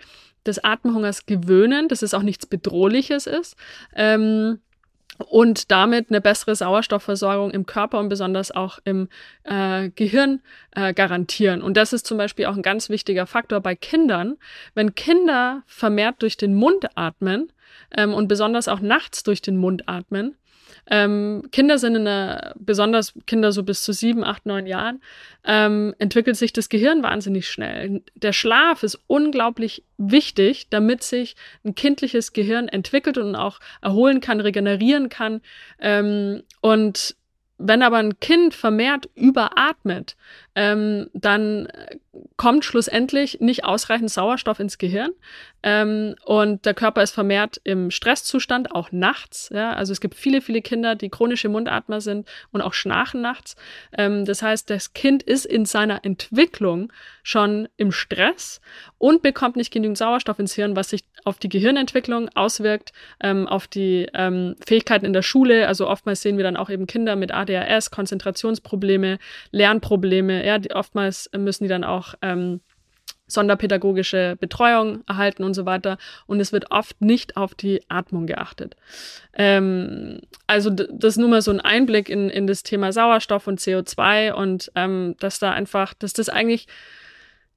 des 0.46 0.64
Atemhungers 0.64 1.26
gewöhnen, 1.26 1.88
dass 1.88 2.02
es 2.02 2.14
auch 2.14 2.22
nichts 2.22 2.46
Bedrohliches 2.46 3.26
ist. 3.26 3.56
Ähm, 3.94 4.60
und 5.18 5.70
damit 5.70 6.10
eine 6.10 6.20
bessere 6.20 6.54
Sauerstoffversorgung 6.54 7.50
im 7.50 7.64
Körper 7.64 7.98
und 7.98 8.08
besonders 8.08 8.50
auch 8.50 8.78
im 8.84 9.08
äh, 9.44 9.88
Gehirn 9.90 10.40
äh, 10.72 10.92
garantieren. 10.92 11.62
Und 11.62 11.76
das 11.76 11.92
ist 11.94 12.06
zum 12.06 12.18
Beispiel 12.18 12.46
auch 12.46 12.56
ein 12.56 12.62
ganz 12.62 12.90
wichtiger 12.90 13.26
Faktor 13.26 13.60
bei 13.60 13.74
Kindern. 13.74 14.36
Wenn 14.74 14.94
Kinder 14.94 15.62
vermehrt 15.66 16.16
durch 16.20 16.36
den 16.36 16.54
Mund 16.54 16.86
atmen 16.96 17.50
ähm, 17.96 18.12
und 18.12 18.28
besonders 18.28 18.68
auch 18.68 18.80
nachts 18.80 19.22
durch 19.22 19.40
den 19.40 19.56
Mund 19.56 19.88
atmen, 19.88 20.36
ähm, 20.88 21.42
Kinder 21.50 21.78
sind 21.78 21.96
in 21.96 22.06
einer, 22.06 22.54
besonders 22.56 23.14
Kinder 23.26 23.52
so 23.52 23.62
bis 23.62 23.82
zu 23.82 23.92
sieben, 23.92 24.24
acht, 24.24 24.46
neun 24.46 24.66
Jahren, 24.66 25.00
ähm, 25.44 25.94
entwickelt 25.98 26.36
sich 26.36 26.52
das 26.52 26.68
Gehirn 26.68 27.02
wahnsinnig 27.02 27.48
schnell. 27.48 28.02
Der 28.14 28.32
Schlaf 28.32 28.82
ist 28.82 29.00
unglaublich 29.06 29.82
wichtig, 29.98 30.68
damit 30.70 31.02
sich 31.02 31.36
ein 31.64 31.74
kindliches 31.74 32.32
Gehirn 32.32 32.68
entwickelt 32.68 33.18
und 33.18 33.34
auch 33.34 33.58
erholen 33.82 34.20
kann, 34.20 34.40
regenerieren 34.40 35.08
kann. 35.08 35.40
Ähm, 35.80 36.42
und 36.60 37.16
wenn 37.58 37.82
aber 37.82 37.96
ein 37.96 38.20
Kind 38.20 38.54
vermehrt 38.54 39.08
überatmet, 39.14 40.16
ähm, 40.56 41.10
dann 41.12 41.68
kommt 42.36 42.64
schlussendlich 42.64 43.40
nicht 43.40 43.64
ausreichend 43.64 44.10
Sauerstoff 44.10 44.58
ins 44.58 44.78
Gehirn. 44.78 45.10
Ähm, 45.62 46.14
und 46.24 46.64
der 46.64 46.74
Körper 46.74 47.02
ist 47.02 47.10
vermehrt 47.10 47.60
im 47.64 47.90
Stresszustand, 47.90 48.72
auch 48.72 48.92
nachts. 48.92 49.50
Ja? 49.52 49.72
Also 49.72 49.92
es 49.92 50.00
gibt 50.00 50.14
viele, 50.14 50.40
viele 50.40 50.62
Kinder, 50.62 50.94
die 50.94 51.10
chronische 51.10 51.48
Mundatmer 51.48 52.00
sind 52.00 52.28
und 52.52 52.62
auch 52.62 52.72
schnarchen 52.72 53.20
nachts. 53.20 53.56
Ähm, 53.96 54.24
das 54.24 54.42
heißt, 54.42 54.70
das 54.70 54.92
Kind 54.92 55.22
ist 55.22 55.44
in 55.44 55.66
seiner 55.66 56.04
Entwicklung 56.04 56.92
schon 57.22 57.68
im 57.76 57.90
Stress 57.90 58.60
und 58.98 59.22
bekommt 59.22 59.56
nicht 59.56 59.72
genügend 59.72 59.98
Sauerstoff 59.98 60.38
ins 60.38 60.54
Hirn, 60.54 60.76
was 60.76 60.90
sich 60.90 61.04
auf 61.24 61.38
die 61.38 61.48
Gehirnentwicklung 61.48 62.28
auswirkt, 62.36 62.92
ähm, 63.20 63.48
auf 63.48 63.66
die 63.66 64.08
ähm, 64.14 64.54
Fähigkeiten 64.64 65.04
in 65.04 65.12
der 65.12 65.22
Schule. 65.22 65.66
Also 65.66 65.88
oftmals 65.88 66.22
sehen 66.22 66.36
wir 66.36 66.44
dann 66.44 66.56
auch 66.56 66.70
eben 66.70 66.86
Kinder 66.86 67.16
mit 67.16 67.32
ADHS, 67.32 67.90
Konzentrationsprobleme, 67.90 69.18
Lernprobleme. 69.50 70.44
Ja, 70.46 70.60
die, 70.60 70.70
oftmals 70.70 71.28
müssen 71.36 71.64
die 71.64 71.68
dann 71.68 71.82
auch 71.82 72.14
ähm, 72.22 72.60
sonderpädagogische 73.26 74.36
Betreuung 74.38 75.02
erhalten 75.08 75.42
und 75.42 75.54
so 75.54 75.66
weiter. 75.66 75.98
Und 76.28 76.38
es 76.38 76.52
wird 76.52 76.70
oft 76.70 77.00
nicht 77.00 77.36
auf 77.36 77.56
die 77.56 77.82
Atmung 77.88 78.28
geachtet. 78.28 78.76
Ähm, 79.32 80.20
also 80.46 80.70
das 80.70 81.14
ist 81.14 81.16
nur 81.16 81.28
mal 81.28 81.42
so 81.42 81.50
ein 81.50 81.60
Einblick 81.60 82.08
in, 82.08 82.30
in 82.30 82.46
das 82.46 82.62
Thema 82.62 82.92
Sauerstoff 82.92 83.48
und 83.48 83.58
CO2 83.58 84.34
und 84.34 84.70
ähm, 84.76 85.16
dass 85.18 85.40
da 85.40 85.50
einfach, 85.50 85.94
dass 85.94 86.12
das 86.12 86.28
eigentlich 86.28 86.68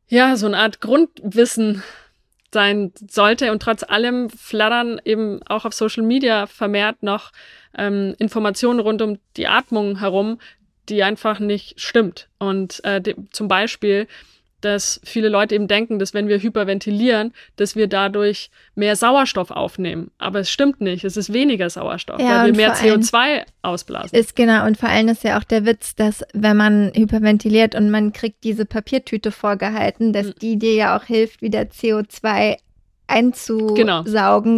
ja 0.08 0.36
so 0.36 0.48
eine 0.48 0.58
Art 0.58 0.82
Grundwissen 0.82 1.84
sein 2.52 2.92
sollte 3.08 3.52
und 3.52 3.62
trotz 3.62 3.84
allem 3.84 4.32
flattern 4.32 5.00
eben 5.06 5.44
auch 5.44 5.66
auf 5.66 5.74
Social 5.76 6.02
Media 6.02 6.48
vermehrt 6.48 7.04
noch 7.04 7.32
ähm, 7.78 8.16
Informationen 8.18 8.80
rund 8.80 9.04
um 9.04 9.20
die 9.38 9.48
Atmung 9.48 10.00
herum, 10.00 10.40
die 10.90 11.04
einfach 11.04 11.40
nicht 11.40 11.80
stimmt. 11.80 12.28
Und 12.38 12.84
äh, 12.84 13.02
zum 13.32 13.48
Beispiel 13.48 14.08
dass 14.62 15.00
viele 15.04 15.30
Leute 15.30 15.56
eben 15.56 15.68
denken, 15.68 16.00
dass 16.00 16.14
wenn 16.14 16.28
wir 16.28 16.40
hyperventilieren, 16.40 17.34
dass 17.56 17.76
wir 17.76 17.88
dadurch 17.88 18.50
mehr 18.76 18.96
Sauerstoff 18.96 19.52
aufnehmen. 19.52 20.12
Aber 20.18 20.40
es 20.40 20.52
stimmt 20.52 20.82
nicht. 20.82 21.04
Es 21.04 21.18
ist 21.18 21.32
weniger 21.32 21.70
Sauerstoff, 21.70 22.20
ja, 22.20 22.44
weil 22.44 22.48
wir 22.48 22.56
mehr 22.56 22.76
CO2 22.76 23.44
ausblasen. 23.62 24.18
Ist 24.18 24.36
genau. 24.36 24.66
Und 24.66 24.78
vor 24.78 24.90
allem 24.90 25.08
ist 25.08 25.24
ja 25.24 25.40
auch 25.40 25.44
der 25.44 25.66
Witz, 25.66 25.96
dass 25.96 26.24
wenn 26.34 26.58
man 26.58 26.92
hyperventiliert 26.94 27.76
und 27.76 27.90
man 27.90 28.14
kriegt 28.14 28.44
diese 28.44 28.66
Papiertüte 28.66 29.32
vorgehalten, 29.32 30.14
dass 30.14 30.28
mhm. 30.28 30.34
die 30.42 30.60
dir 30.60 30.74
ja 30.74 30.98
auch 30.98 31.04
hilft, 31.04 31.42
wieder 31.42 31.62
CO2 31.62 32.58
einzusaugen, 33.08 33.74
genau. 33.76 34.04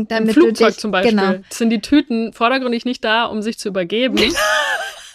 damit 0.10 0.36
Im 0.36 0.42
Flugzeug 0.42 0.70
dich, 0.70 0.78
zum 0.80 0.92
Beispiel 0.92 1.18
genau. 1.18 1.36
sind 1.50 1.70
die 1.70 1.80
Tüten 1.80 2.34
vordergründig 2.34 2.84
nicht 2.84 3.04
da, 3.04 3.26
um 3.26 3.42
sich 3.42 3.58
zu 3.58 3.70
übergeben, 3.70 4.18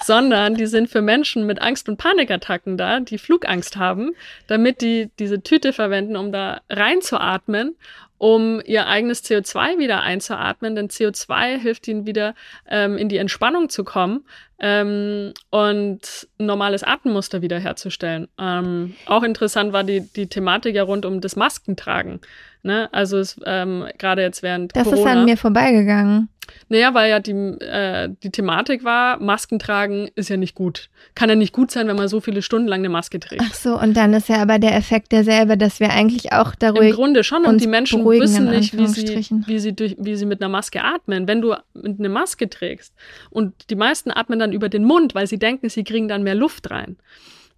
sondern 0.07 0.55
die 0.55 0.67
sind 0.67 0.89
für 0.89 1.03
Menschen 1.03 1.47
mit 1.47 1.61
Angst- 1.61 1.89
und 1.89 1.97
Panikattacken 1.97 2.77
da, 2.77 3.01
die 3.01 3.19
Flugangst 3.19 3.77
haben, 3.77 4.13
damit 4.47 4.81
die 4.81 5.11
diese 5.19 5.43
Tüte 5.43 5.73
verwenden, 5.73 6.17
um 6.17 6.33
da 6.33 6.61
reinzuatmen 6.71 7.75
um 8.19 8.63
ihr 8.65 8.87
eigenes 8.87 9.25
CO2 9.25 9.79
wieder 9.79 10.03
einzuatmen, 10.03 10.75
denn 10.75 10.89
CO2 10.89 11.59
hilft 11.59 11.87
ihnen 11.87 12.07
wieder 12.07 12.35
ähm, 12.69 12.97
in 12.97 13.09
die 13.09 13.19
Entspannung 13.19 13.69
zu 13.69 13.85
kommen 13.85 14.25
ähm, 14.59 15.35
und 15.51 16.27
normales 16.39 16.83
Atemmuster 16.83 17.43
wiederherzustellen. 17.43 18.29
Ähm, 18.39 18.97
auch 19.07 19.23
interessant 19.23 19.73
war 19.73 19.85
die, 19.85 20.01
die 20.01 20.29
Thematik 20.29 20.75
ja 20.75 20.83
rund 20.83 21.05
um 21.05 21.21
das 21.21 21.37
Maskentragen. 21.37 22.21
Ne? 22.67 22.89
Also 22.93 23.19
es 23.19 23.41
ähm, 23.47 23.85
gerade 23.97 24.23
jetzt 24.23 24.43
während 24.43 24.75
das 24.75 24.83
Corona. 24.83 25.03
Das 25.03 25.13
ist 25.13 25.19
an 25.19 25.25
mir 25.25 25.37
vorbeigegangen. 25.37 26.29
Naja, 26.69 26.95
weil 26.95 27.11
ja 27.11 27.21
die, 27.21 27.31
äh, 27.31 28.09
die 28.25 28.31
Thematik 28.31 28.83
war, 28.83 29.21
Masken 29.21 29.61
tragen 29.61 30.09
ist 30.17 30.31
ja 30.31 30.37
nicht 30.37 30.57
gut. 30.57 30.91
Kann 31.15 31.29
ja 31.29 31.37
nicht 31.37 31.53
gut 31.53 31.71
sein, 31.71 31.87
wenn 31.87 31.95
man 31.95 32.09
so 32.09 32.21
viele 32.21 32.43
Stunden 32.43 32.67
lang 32.67 32.81
eine 32.81 32.89
Maske 32.89 33.21
trägt. 33.21 33.43
Ach 33.45 33.55
so, 33.55 33.81
und 33.81 33.97
dann 33.97 34.13
ist 34.15 34.29
ja 34.29 34.43
aber 34.43 34.59
der 34.59 34.75
Effekt 34.75 35.13
derselbe, 35.13 35.57
dass 35.57 35.79
wir 35.79 35.91
eigentlich 35.91 36.33
auch 36.33 36.57
darüber. 36.57 36.83
Im 36.83 36.93
Grunde 36.93 37.23
schon, 37.23 37.45
und 37.47 37.61
die 37.61 37.69
Menschen 37.69 38.05
wissen 38.05 38.51
nicht, 38.51 38.77
wie 38.77 38.87
sie, 38.89 39.29
wie, 39.47 39.59
sie 39.61 39.73
durch, 39.73 39.97
wie 40.01 40.17
sie 40.17 40.27
mit 40.27 40.43
einer 40.43 40.49
Maske 40.49 40.83
atmen. 40.83 41.29
Wenn 41.29 41.41
du 41.41 41.55
eine 41.55 42.09
Maske 42.09 42.51
trägst 42.51 42.93
und 43.31 43.71
die 43.71 43.77
meisten 43.77 44.11
atmen 44.11 44.41
dann 44.41 44.53
über 44.53 44.69
den 44.69 44.85
Mund, 44.85 45.15
weil 45.15 45.29
sie 45.29 45.39
denken, 45.39 45.69
sie 45.69 45.85
kriegen 45.85 46.09
dann 46.09 46.25
mehr 46.25 46.35
Luft 46.35 46.71
rein. 46.73 46.97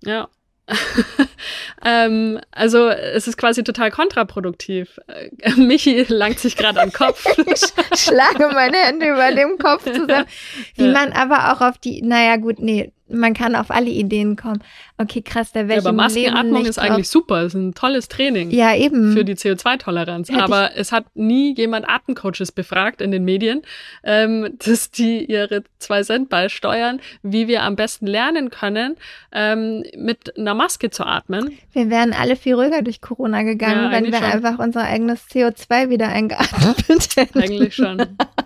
Ja, 0.05 0.29
ähm, 1.85 2.41
also 2.51 2.89
es 2.89 3.27
ist 3.27 3.37
quasi 3.37 3.65
total 3.65 3.91
kontraproduktiv. 3.91 5.01
Äh, 5.07 5.53
Michi 5.57 6.05
langt 6.09 6.39
sich 6.39 6.57
gerade 6.57 6.81
am 6.81 6.93
Kopf. 6.93 7.25
Ich 7.49 8.01
schlage 8.01 8.49
meine 8.53 8.77
Hände 8.77 9.09
über 9.09 9.33
dem 9.33 9.59
Kopf 9.59 9.85
zusammen. 9.85 10.27
Wie 10.75 10.89
man 10.89 11.13
aber 11.13 11.53
auch 11.53 11.61
auf 11.61 11.79
die, 11.79 12.03
naja 12.03 12.37
gut, 12.37 12.59
nee, 12.59 12.93
man 13.11 13.35
kann 13.35 13.55
auf 13.55 13.71
alle 13.71 13.91
Ideen 13.91 14.37
kommen. 14.37 14.63
Okay, 14.99 15.23
krass, 15.23 15.53
da 15.53 15.69
wäre 15.69 15.75
ja, 15.75 15.79
aber 15.79 15.93
Maskenatmung 15.93 16.65
ist 16.65 16.79
eigentlich 16.79 17.09
super. 17.09 17.43
Es 17.43 17.55
ist 17.55 17.61
ein 17.61 17.75
tolles 17.75 18.09
Training. 18.09 18.51
Ja, 18.51 18.75
eben. 18.75 19.13
Für 19.13 19.25
die 19.25 19.35
CO2-Toleranz. 19.35 20.31
Aber 20.31 20.71
es 20.77 20.93
hat 20.93 21.05
nie 21.15 21.55
jemand 21.55 21.89
Atemcoaches 21.89 22.53
befragt 22.53 23.01
in 23.01 23.11
den 23.13 23.25
Medien, 23.25 23.63
ähm, 24.03 24.57
dass 24.65 24.91
die 24.91 25.25
ihre 25.25 25.63
zwei 25.79 26.03
Cent 26.03 26.29
beisteuern, 26.29 27.01
wie 27.23 27.49
wir 27.49 27.63
am 27.63 27.77
besten 27.77 28.07
lernen 28.07 28.51
können, 28.51 28.97
ähm, 29.33 29.85
mit 29.97 30.37
einer 30.37 30.55
Maske 30.55 30.91
zu 30.91 31.05
atmen. 31.05 31.57
Wir 31.73 31.91
wären 31.91 32.13
alle 32.13 32.37
viel 32.37 32.55
ruhiger 32.55 32.83
durch 32.83 33.01
Corona 33.01 33.43
gegangen, 33.43 33.85
ja, 33.85 33.91
wenn 33.93 34.05
wir 34.07 34.15
schon. 34.15 34.25
einfach 34.25 34.59
unser 34.59 34.83
eigenes 34.83 35.29
CO2 35.29 35.91
wieder 35.91 36.09
eingeatmet 36.09 36.77
hätten. 37.17 37.39
Eigentlich 37.41 37.75
schon. 37.75 37.99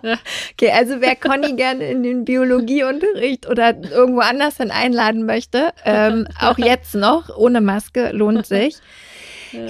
Ja. 0.03 0.19
Okay, 0.53 0.71
also 0.73 1.01
wer 1.01 1.17
Conny 1.17 1.55
gerne 1.55 1.91
in 1.91 2.03
den 2.03 2.25
Biologieunterricht 2.25 3.49
oder 3.49 3.75
irgendwo 3.91 4.21
anders 4.21 4.52
hin 4.57 4.71
einladen 4.71 5.27
möchte, 5.27 5.73
ähm, 5.85 6.27
auch 6.41 6.59
jetzt 6.59 6.95
noch, 6.95 7.37
ohne 7.37 7.61
Maske, 7.61 8.11
lohnt 8.13 8.47
sich. 8.47 8.77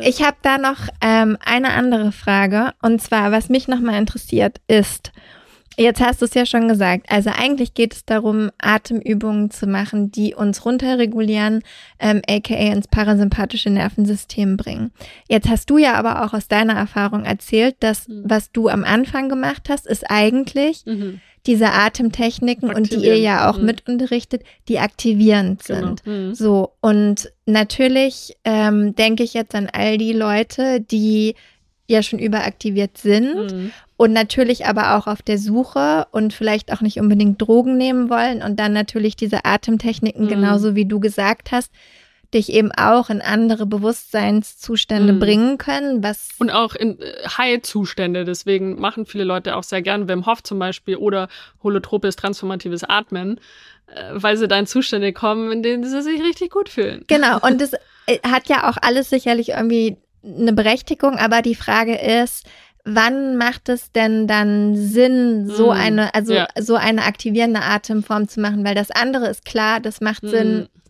Ich 0.05 0.23
habe 0.23 0.37
da 0.43 0.59
noch 0.59 0.79
ähm, 1.01 1.37
eine 1.45 1.73
andere 1.73 2.13
Frage. 2.13 2.71
Und 2.83 3.03
zwar, 3.03 3.33
was 3.33 3.49
mich 3.49 3.67
nochmal 3.67 3.99
interessiert, 3.99 4.61
ist, 4.69 5.11
Jetzt 5.77 6.01
hast 6.01 6.21
du 6.21 6.27
es 6.27 6.35
ja 6.35 6.45
schon 6.45 6.69
gesagt. 6.69 7.07
Also 7.09 7.31
eigentlich 7.31 7.75
geht 7.75 7.95
es 7.95 8.05
darum, 8.05 8.51
Atemübungen 8.59 9.51
zu 9.51 9.67
machen, 9.67 10.11
die 10.11 10.35
uns 10.35 10.65
runterregulieren, 10.65 11.63
ähm, 11.99 12.21
aka 12.29 12.55
ins 12.55 12.89
parasympathische 12.89 13.71
Nervensystem 13.71 14.57
bringen. 14.57 14.93
Jetzt 15.29 15.49
hast 15.49 15.71
du 15.71 15.79
ja 15.79 15.95
aber 15.95 16.25
auch 16.25 16.35
aus 16.35 16.49
deiner 16.49 16.75
Erfahrung 16.75 17.25
erzählt, 17.25 17.77
dass 17.81 18.09
mhm. 18.09 18.25
was 18.27 18.53
du 18.53 18.69
am 18.69 18.85
Anfang 18.85 19.29
gemacht 19.29 19.69
hast, 19.69 19.87
ist 19.87 20.11
eigentlich 20.11 20.85
mhm. 20.85 21.21
Diese 21.47 21.73
Atemtechniken 21.73 22.73
und 22.73 22.93
die 22.93 23.05
ihr 23.05 23.19
ja 23.19 23.51
auch 23.51 23.59
mhm. 23.59 23.64
mit 23.64 23.89
unterrichtet, 23.89 24.43
die 24.69 24.78
aktivierend 24.78 25.64
genau. 25.64 25.81
sind. 25.81 26.06
Mhm. 26.06 26.35
So 26.35 26.73
und 26.81 27.32
natürlich 27.47 28.36
ähm, 28.44 28.94
denke 28.94 29.23
ich 29.23 29.35
jetzt 29.35 29.55
an 29.55 29.69
all 29.73 29.98
die 29.98 30.12
Leute, 30.12 30.81
die 30.81 31.35
ja 31.89 32.02
schon 32.02 32.20
überaktiviert 32.20 32.97
sind 32.97 33.52
mhm. 33.52 33.73
und 33.97 34.12
natürlich 34.12 34.66
aber 34.66 34.97
auch 34.97 35.09
auf 35.09 35.20
der 35.20 35.39
Suche 35.39 36.06
und 36.12 36.32
vielleicht 36.32 36.73
auch 36.73 36.81
nicht 36.81 37.01
unbedingt 37.01 37.43
Drogen 37.43 37.77
nehmen 37.77 38.09
wollen 38.09 38.43
und 38.43 38.60
dann 38.60 38.73
natürlich 38.73 39.16
diese 39.16 39.44
Atemtechniken, 39.44 40.27
mhm. 40.27 40.28
genauso 40.28 40.77
wie 40.77 40.86
du 40.86 41.01
gesagt 41.01 41.51
hast, 41.51 41.73
dich 42.35 42.53
eben 42.53 42.73
auch 42.73 43.11
in 43.11 43.21
andere 43.21 43.67
Bewusstseinszustände 43.67 45.13
mhm. 45.15 45.21
bringen 45.21 45.59
können, 45.59 46.03
was 46.03 46.31
und 46.39 46.51
auch 46.51 46.75
in 46.75 47.01
äh, 47.01 47.13
High-Zustände. 47.27 48.25
Deswegen 48.25 48.81
machen 48.81 49.07
viele 49.07 49.25
Leute 49.25 49.57
auch 49.57 49.63
sehr 49.63 49.83
gern 49.83 50.09
Wim 50.09 50.27
Hof 50.27 50.43
zum 50.43 50.59
Beispiel 50.59 50.97
oder 50.97 51.29
holotropes 51.63 52.17
transformatives 52.17 52.85
Atmen, 52.85 53.39
äh, 53.87 54.11
weil 54.13 54.37
sie 54.37 54.49
da 54.49 54.59
in 54.59 54.67
Zustände 54.67 55.13
kommen, 55.13 55.53
in 55.53 55.63
denen 55.63 55.85
sie 55.85 56.03
sich 56.03 56.23
richtig 56.23 56.51
gut 56.51 56.69
fühlen. 56.69 57.05
Genau. 57.07 57.39
Und 57.41 57.61
das 57.61 57.75
äh, 58.07 58.19
hat 58.27 58.49
ja 58.49 58.69
auch 58.71 58.77
alles 58.81 59.11
sicherlich 59.11 59.51
irgendwie 59.51 59.97
eine 60.25 60.53
Berechtigung, 60.53 61.17
aber 61.17 61.43
die 61.43 61.55
Frage 61.57 61.97
ist, 61.97 62.47
wann 62.85 63.37
macht 63.37 63.69
es 63.69 63.93
denn 63.93 64.27
dann 64.27 64.77
Sinn, 64.77 65.49
so 65.49 65.69
mm, 65.69 65.71
eine, 65.71 66.15
also 66.15 66.35
ja. 66.35 66.49
so 66.59 66.75
eine 66.75 67.05
aktivierende 67.05 67.61
Atemform 67.61 68.29
zu 68.29 68.41
machen? 68.41 68.65
Weil 68.65 68.75
das 68.75 68.91
andere 68.91 69.29
ist 69.29 69.45
klar, 69.45 69.81
das 69.81 70.01
macht 70.01 70.25
mm. 70.25 70.29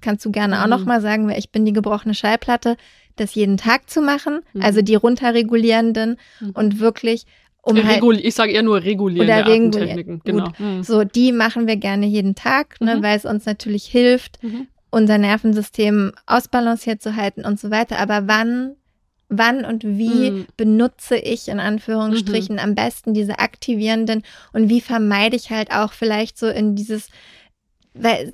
Kannst 0.03 0.25
du 0.25 0.31
gerne 0.31 0.63
auch 0.63 0.67
noch 0.67 0.85
mal 0.85 1.01
sagen, 1.01 1.29
weil 1.29 1.39
ich 1.39 1.51
bin 1.51 1.65
die 1.65 1.73
gebrochene 1.73 2.15
Schallplatte, 2.15 2.77
das 3.17 3.35
jeden 3.35 3.57
Tag 3.57 3.89
zu 3.89 4.03
machen, 4.03 4.41
mm. 4.53 4.63
also 4.63 4.83
die 4.83 4.95
runterregulierenden 4.95 6.19
mm. 6.41 6.51
und 6.55 6.81
wirklich 6.81 7.27
um 7.63 7.77
äh, 7.77 7.85
halt, 7.85 8.03
ich 8.25 8.35
sage 8.35 8.53
eher 8.53 8.63
nur 8.63 8.83
regulierende 8.83 9.33
oder 9.33 9.47
Atemtechniken. 9.47 10.21
Genau. 10.25 10.49
Mm. 10.59 10.83
So, 10.83 11.05
die 11.05 11.33
machen 11.33 11.67
wir 11.67 11.77
gerne 11.77 12.07
jeden 12.07 12.35
Tag, 12.35 12.81
ne, 12.81 12.97
mhm. 12.97 13.03
weil 13.03 13.17
es 13.17 13.25
uns 13.25 13.47
natürlich 13.47 13.85
hilft, 13.85 14.43
mhm. 14.43 14.67
unser 14.91 15.17
Nervensystem 15.17 16.13
ausbalanciert 16.27 17.01
zu 17.01 17.15
halten 17.15 17.45
und 17.45 17.61
so 17.61 17.71
weiter. 17.71 18.01
Aber 18.01 18.27
wann 18.27 18.75
wann 19.33 19.65
und 19.65 19.85
wie 19.85 20.31
mhm. 20.31 20.47
benutze 20.57 21.17
ich 21.17 21.49
in 21.49 21.59
Anführungsstrichen 21.59 22.57
mhm. 22.57 22.61
am 22.61 22.75
besten 22.75 23.15
diese 23.15 23.39
aktivierenden 23.39 24.23
und 24.53 24.69
wie 24.69 24.81
vermeide 24.81 25.37
ich 25.37 25.51
halt 25.51 25.73
auch 25.73 25.93
vielleicht 25.93 26.39
so 26.39 26.49
in 26.49 26.77
dieses, 26.77 27.09
weil 27.95 28.33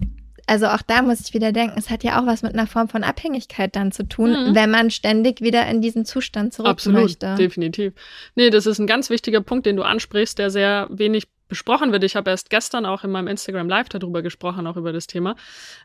also 0.48 0.66
auch 0.66 0.82
da 0.82 1.02
muss 1.02 1.20
ich 1.20 1.34
wieder 1.34 1.52
denken, 1.52 1.78
es 1.78 1.90
hat 1.90 2.02
ja 2.04 2.20
auch 2.20 2.26
was 2.26 2.42
mit 2.42 2.54
einer 2.54 2.66
Form 2.66 2.88
von 2.88 3.04
Abhängigkeit 3.04 3.76
dann 3.76 3.92
zu 3.92 4.08
tun, 4.08 4.30
mhm. 4.30 4.54
wenn 4.54 4.70
man 4.70 4.90
ständig 4.90 5.42
wieder 5.42 5.66
in 5.66 5.82
diesen 5.82 6.04
Zustand 6.04 6.54
zurück 6.54 6.70
Absolut, 6.70 7.02
möchte. 7.02 7.34
definitiv. 7.34 7.92
Nee, 8.34 8.48
das 8.48 8.66
ist 8.66 8.78
ein 8.78 8.86
ganz 8.86 9.10
wichtiger 9.10 9.42
Punkt, 9.42 9.66
den 9.66 9.76
du 9.76 9.82
ansprichst, 9.82 10.38
der 10.38 10.50
sehr 10.50 10.86
wenig 10.90 11.28
besprochen 11.48 11.92
wird. 11.92 12.04
Ich 12.04 12.16
habe 12.16 12.30
erst 12.30 12.50
gestern 12.50 12.86
auch 12.86 13.04
in 13.04 13.10
meinem 13.10 13.28
Instagram 13.28 13.68
Live 13.68 13.88
darüber 13.88 14.22
gesprochen, 14.22 14.66
auch 14.66 14.76
über 14.76 14.92
das 14.92 15.06
Thema, 15.06 15.36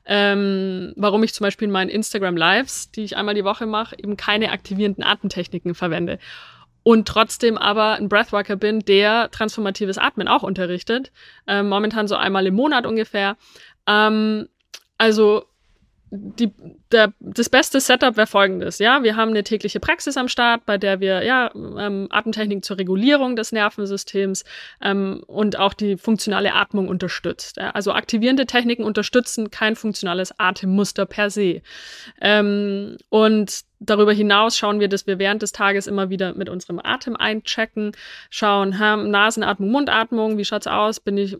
ähm, 0.06 0.94
warum 0.96 1.24
ich 1.24 1.34
zum 1.34 1.46
Beispiel 1.46 1.68
in 1.68 1.72
meinen 1.72 1.90
Instagram 1.90 2.38
Lives, 2.38 2.92
die 2.92 3.04
ich 3.04 3.18
einmal 3.18 3.36
die 3.36 3.46
Woche 3.46 3.66
mache, 3.66 3.98
eben 3.98 4.18
keine 4.18 4.52
aktivierenden 4.52 5.04
Atemtechniken 5.04 5.76
verwende. 5.76 6.20
und 6.86 7.08
trotzdem 7.08 7.58
aber 7.58 7.94
ein 7.94 8.10
Breathworker 8.10 8.58
bin, 8.58 8.80
der 8.82 9.32
transformatives 9.32 9.98
Atmen 9.98 10.28
auch 10.28 10.44
unterrichtet. 10.44 11.14
Ähm, 11.48 11.70
momentan 11.70 12.10
so 12.10 12.16
einmal 12.18 12.46
im 12.46 12.56
Monat 12.56 12.86
ungefähr. 12.86 13.38
Ähm, 13.88 14.50
also 15.04 15.44
die, 16.16 16.54
der, 16.94 17.12
das 17.20 17.50
beste 17.50 17.82
Setup 17.82 18.16
wäre 18.16 18.28
folgendes, 18.28 18.80
ja. 18.80 19.04
Wir 19.04 19.18
haben 19.18 19.32
eine 19.32 19.44
tägliche 19.44 19.82
Praxis 19.82 20.16
am 20.16 20.30
Start, 20.30 20.66
bei 20.66 20.78
der 20.78 21.02
wir 21.02 21.24
ja 21.24 21.50
ähm, 21.54 22.08
Atemtechniken 22.10 22.62
zur 22.62 22.78
Regulierung 22.78 23.36
des 23.36 23.52
Nervensystems 23.52 24.46
ähm, 24.82 25.24
und 25.28 25.58
auch 25.58 25.74
die 25.74 25.98
funktionale 25.98 26.54
Atmung 26.54 26.88
unterstützt. 26.88 27.58
Ja? 27.58 27.72
Also 27.72 27.92
aktivierende 27.92 28.46
Techniken 28.46 28.84
unterstützen 28.84 29.52
kein 29.52 29.76
funktionales 29.76 30.40
Atemmuster 30.40 31.06
per 31.06 31.30
se. 31.30 31.64
Ähm, 32.22 32.98
und 33.10 33.64
darüber 33.86 34.14
hinaus 34.14 34.58
schauen 34.58 34.80
wir, 34.80 34.88
dass 34.88 35.08
wir 35.08 35.20
während 35.20 35.42
des 35.42 35.52
Tages 35.52 35.88
immer 35.88 36.10
wieder 36.10 36.34
mit 36.34 36.50
unserem 36.50 36.80
Atem 36.84 37.16
einchecken, 37.16 37.92
schauen, 38.30 38.80
haben 38.80 39.10
Nasenatmung, 39.12 39.72
Mundatmung, 39.72 40.38
wie 40.38 40.46
schaut's 40.46 40.68
aus? 40.68 41.00
Bin 41.00 41.18
ich 41.18 41.38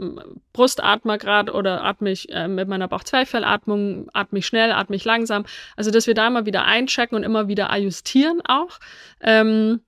Brustatmer 0.54 1.18
gerade 1.18 1.54
oder 1.54 1.84
atme 1.84 2.12
ich 2.12 2.30
äh, 2.32 2.48
mit 2.48 2.68
meiner 2.68 2.88
Bauchzweiffelatmung, 2.88 4.10
atme 4.14 4.40
ich 4.40 4.46
schnell, 4.46 4.72
atme 4.72 4.96
ich 4.96 5.06
langsam? 5.06 5.46
Also, 5.76 5.92
dass 5.92 6.08
wir 6.08 6.14
da 6.14 6.28
immer 6.28 6.46
wieder 6.46 6.66
einchecken 6.66 7.16
und 7.16 7.24
immer 7.24 7.48
wieder 7.48 7.70
ajustieren 7.70 8.42
auch. 8.46 8.80
Ähm, 9.22 9.82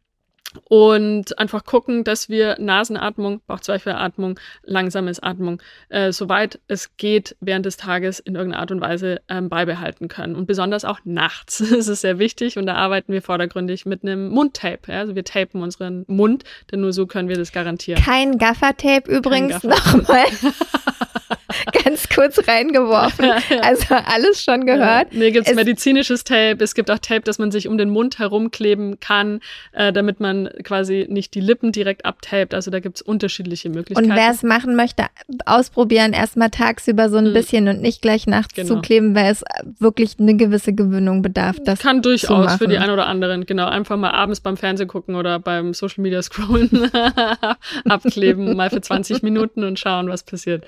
und 0.64 1.38
einfach 1.38 1.66
gucken, 1.66 2.04
dass 2.04 2.30
wir 2.30 2.58
Nasenatmung, 2.60 3.42
Bauchzweiffelatmung, 3.48 4.40
langsames 4.64 5.22
Atmung, 5.22 5.62
äh, 5.90 6.12
soweit 6.12 6.60
es 6.68 6.98
geht, 6.98 7.36
während 7.40 7.66
des 7.66 7.78
Tages 7.78 8.20
in 8.20 8.36
irgendeiner 8.36 8.62
Art 8.62 8.72
und 8.72 8.82
Weise 8.82 9.22
ähm, 9.30 9.50
beibehalten 9.50 10.08
können. 10.08 10.36
Und 10.36 10.46
besonders 10.48 10.86
auch 10.86 11.00
nachts. 11.04 11.64
Das 11.76 11.90
ist 11.90 12.02
sehr 12.02 12.20
wichtig 12.20 12.58
und 12.58 12.68
da 12.68 12.76
arbeiten 12.76 13.12
wir 13.12 13.22
vordergründig 13.22 13.86
mit 13.86 14.04
einem 14.04 14.30
Mundtape. 14.30 14.92
Ja? 14.92 15.00
Also 15.00 15.14
wir 15.14 15.26
tapen 15.26 15.62
unseren 15.62 16.06
Mund, 16.08 16.44
denn 16.72 16.80
nur 16.80 16.94
so 16.94 17.06
können 17.06 17.28
wir 17.28 17.36
das 17.36 17.52
garantieren. 17.52 18.02
Kein 18.02 18.38
Gaffertape 18.38 19.12
übrigens 19.12 19.62
nochmal. 19.64 20.26
ganz 21.84 22.10
kurz 22.10 22.48
reingeworfen. 22.48 23.30
Also 23.62 23.96
alles 23.96 24.44
schon 24.44 24.66
gehört. 24.66 25.14
Ja, 25.14 25.20
mir 25.20 25.32
gibt 25.32 25.48
es 25.48 25.56
medizinisches 25.56 26.24
Tape. 26.24 26.58
Es 26.60 26.76
gibt 26.76 26.90
auch 26.92 27.00
Tape, 27.00 27.22
das 27.22 27.40
man 27.40 27.52
sich 27.52 27.68
um 27.68 27.78
den 27.78 27.90
Mund 27.90 28.20
herumkleben 28.20 29.00
kann, 29.00 29.42
äh, 29.72 29.92
damit 29.94 30.20
man 30.20 30.50
quasi 30.64 31.06
nicht 31.10 31.34
die 31.36 31.42
Lippen 31.42 31.72
direkt 31.72 32.06
abtapet. 32.06 32.54
Also 32.54 32.72
da 32.72 32.80
gibt 32.80 32.98
es 32.98 33.02
unterschiedliche 33.02 33.70
Möglichkeiten. 33.70 34.12
Und 34.12 34.18
wer 34.18 34.32
es 34.32 34.44
machen 34.44 34.76
möchte, 34.76 35.06
ausprobieren, 35.46 36.14
erstmal 36.14 36.50
tagsüber 36.50 37.10
so 37.10 37.18
ein 37.18 37.30
mhm. 37.30 37.34
bisschen 37.34 37.68
und 37.68 37.82
nicht 37.82 38.02
gleich 38.02 38.28
nachts 38.28 38.54
genau. 38.54 38.76
zukleben, 38.76 39.16
weil 39.16 39.32
es 39.32 39.44
wirklich 39.80 40.16
eine 40.20 40.36
gewisse 40.36 40.74
Gewöhnung 40.74 41.22
bedarf. 41.22 41.58
Das 41.64 41.80
kann 41.80 42.02
durchaus 42.02 42.56
für 42.56 42.68
die 42.68 42.78
einen 42.78 42.92
oder 42.92 43.08
anderen. 43.08 43.46
Genau, 43.46 43.68
einfach 43.68 43.98
mal 43.98 44.12
abends 44.12 44.40
beim 44.40 44.58
Fernsehen 44.58 44.88
gucken 44.88 45.16
oder 45.16 45.40
beim 45.40 45.74
Social 45.74 46.02
Media 46.02 46.22
scrollen 46.22 46.92
abkleben, 47.86 48.56
mal 48.56 48.70
für 48.70 48.82
20 48.82 49.22
Minuten 49.24 49.64
und 49.64 49.80
schauen, 49.80 50.10
was 50.10 50.24
passiert. 50.24 50.66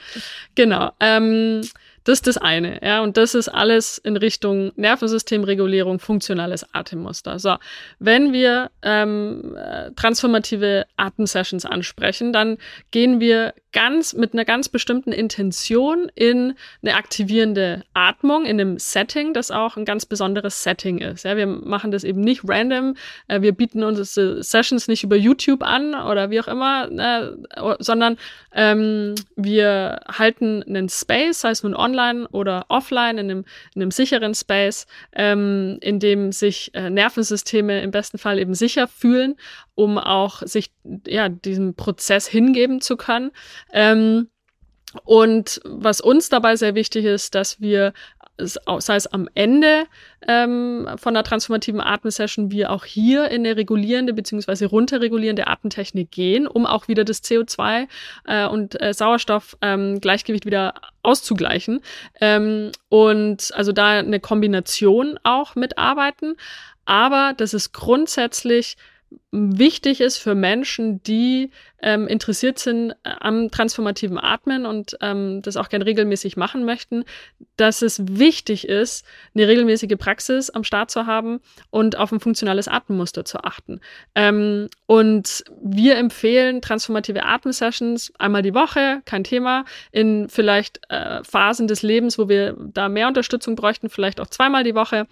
Genau. 0.55 0.66
Ähm, 0.99 1.61
das 2.07 2.19
ist 2.19 2.27
das 2.27 2.37
eine, 2.37 2.79
ja, 2.81 3.01
und 3.01 3.17
das 3.17 3.35
ist 3.35 3.49
alles 3.49 3.97
in 3.97 4.15
Richtung 4.15 4.71
Nervensystemregulierung, 4.77 5.99
funktionales 5.99 6.65
Atemmuster. 6.73 7.37
So, 7.37 7.57
wenn 7.99 8.31
wir 8.31 8.71
ähm, 8.81 9.57
äh, 9.57 9.91
transformative 9.91 10.85
Atemsessions 10.95 11.65
ansprechen, 11.65 12.31
dann 12.31 12.59
gehen 12.91 13.19
wir 13.19 13.53
ganz 13.77 14.13
mit 14.15 14.33
einer 14.33 14.43
ganz 14.43 14.69
bestimmten 14.69 15.11
Intention 15.11 16.09
in 16.15 16.55
eine 16.81 16.95
aktivierende 16.95 17.83
Atmung 17.93 18.43
in 18.43 18.59
einem 18.59 18.79
Setting, 18.79 19.35
das 19.35 19.51
auch 19.51 19.77
ein 19.77 19.85
ganz 19.85 20.07
besonderes 20.07 20.63
Setting 20.63 20.97
ist. 20.97 21.25
Ja, 21.25 21.37
wir 21.37 21.45
machen 21.45 21.91
das 21.91 22.03
eben 22.03 22.21
nicht 22.21 22.41
random, 22.43 22.95
äh, 23.27 23.41
wir 23.41 23.51
bieten 23.51 23.83
unsere 23.83 24.41
Sessions 24.41 24.87
nicht 24.87 25.03
über 25.03 25.15
YouTube 25.15 25.61
an 25.61 25.93
oder 25.93 26.31
wie 26.31 26.39
auch 26.39 26.47
immer, 26.47 26.89
äh, 26.89 27.75
sondern 27.77 28.17
ähm, 28.51 29.13
wir 29.35 29.99
halten 30.07 30.63
einen 30.63 30.89
Space, 30.89 31.41
sei 31.41 31.51
es 31.51 31.61
nun 31.61 31.75
online 31.75 32.27
oder 32.29 32.65
offline, 32.69 33.19
in 33.19 33.29
einem, 33.29 33.45
in 33.75 33.83
einem 33.83 33.91
sicheren 33.91 34.33
Space, 34.33 34.87
ähm, 35.13 35.77
in 35.81 35.99
dem 35.99 36.31
sich 36.31 36.71
äh, 36.73 36.89
Nervensysteme 36.89 37.83
im 37.83 37.91
besten 37.91 38.17
Fall 38.17 38.39
eben 38.39 38.55
sicher 38.55 38.87
fühlen, 38.87 39.35
um 39.75 39.99
auch 39.99 40.41
sich 40.41 40.71
ja 41.05 41.29
diesem 41.29 41.75
Prozess 41.75 42.27
hingeben 42.27 42.81
zu 42.81 42.97
können. 42.97 43.29
Ähm, 43.71 44.29
und 45.03 45.59
was 45.65 46.01
uns 46.01 46.29
dabei 46.29 46.55
sehr 46.55 46.75
wichtig 46.75 47.05
ist, 47.05 47.35
dass 47.35 47.59
wir 47.59 47.93
sei 48.39 48.95
es 48.95 49.07
am 49.07 49.27
Ende 49.33 49.85
ähm, 50.27 50.87
von 50.97 51.13
der 51.13 51.23
transformativen 51.23 51.81
Atemsession, 51.81 52.51
wir 52.51 52.71
auch 52.71 52.85
hier 52.85 53.29
in 53.29 53.45
eine 53.45 53.57
regulierende 53.57 54.13
bzw. 54.13 54.65
runterregulierende 54.65 55.47
Atemtechnik 55.47 56.11
gehen, 56.11 56.47
um 56.47 56.65
auch 56.65 56.87
wieder 56.87 57.03
das 57.03 57.23
CO2 57.23 57.87
äh, 58.25 58.47
und 58.47 58.79
äh, 58.81 58.93
Sauerstoffgleichgewicht 58.93 60.45
ähm, 60.45 60.47
wieder 60.47 60.75
auszugleichen. 61.01 61.81
Ähm, 62.21 62.71
und 62.89 63.51
also 63.55 63.71
da 63.71 63.99
eine 63.99 64.19
Kombination 64.19 65.19
auch 65.23 65.55
mitarbeiten. 65.55 66.35
Aber 66.85 67.33
das 67.35 67.53
ist 67.53 67.73
grundsätzlich 67.73 68.77
wichtig 69.31 70.01
ist 70.01 70.17
für 70.17 70.35
Menschen, 70.35 71.01
die 71.03 71.51
ähm, 71.81 72.07
interessiert 72.07 72.59
sind 72.59 72.91
äh, 73.03 73.11
am 73.19 73.51
transformativen 73.51 74.17
Atmen 74.17 74.65
und 74.65 74.97
ähm, 75.01 75.41
das 75.41 75.57
auch 75.57 75.69
gern 75.69 75.81
regelmäßig 75.81 76.37
machen 76.37 76.65
möchten, 76.65 77.03
dass 77.55 77.81
es 77.81 78.01
wichtig 78.07 78.67
ist, 78.67 79.05
eine 79.35 79.47
regelmäßige 79.47 79.97
Praxis 79.97 80.49
am 80.49 80.63
Start 80.63 80.91
zu 80.91 81.05
haben 81.05 81.39
und 81.69 81.97
auf 81.97 82.11
ein 82.11 82.19
funktionales 82.19 82.67
Atemmuster 82.67 83.25
zu 83.25 83.43
achten. 83.43 83.79
Ähm, 84.15 84.69
und 84.85 85.43
wir 85.61 85.97
empfehlen 85.97 86.61
transformative 86.61 87.23
Atemsessions 87.23 88.11
einmal 88.17 88.41
die 88.41 88.53
Woche, 88.53 89.01
kein 89.05 89.23
Thema, 89.23 89.65
in 89.91 90.29
vielleicht 90.29 90.81
äh, 90.89 91.23
Phasen 91.23 91.67
des 91.67 91.83
Lebens, 91.83 92.17
wo 92.17 92.27
wir 92.29 92.55
da 92.57 92.89
mehr 92.89 93.07
Unterstützung 93.07 93.55
bräuchten, 93.55 93.89
vielleicht 93.89 94.19
auch 94.19 94.27
zweimal 94.27 94.63
die 94.63 94.75
Woche. 94.75 95.07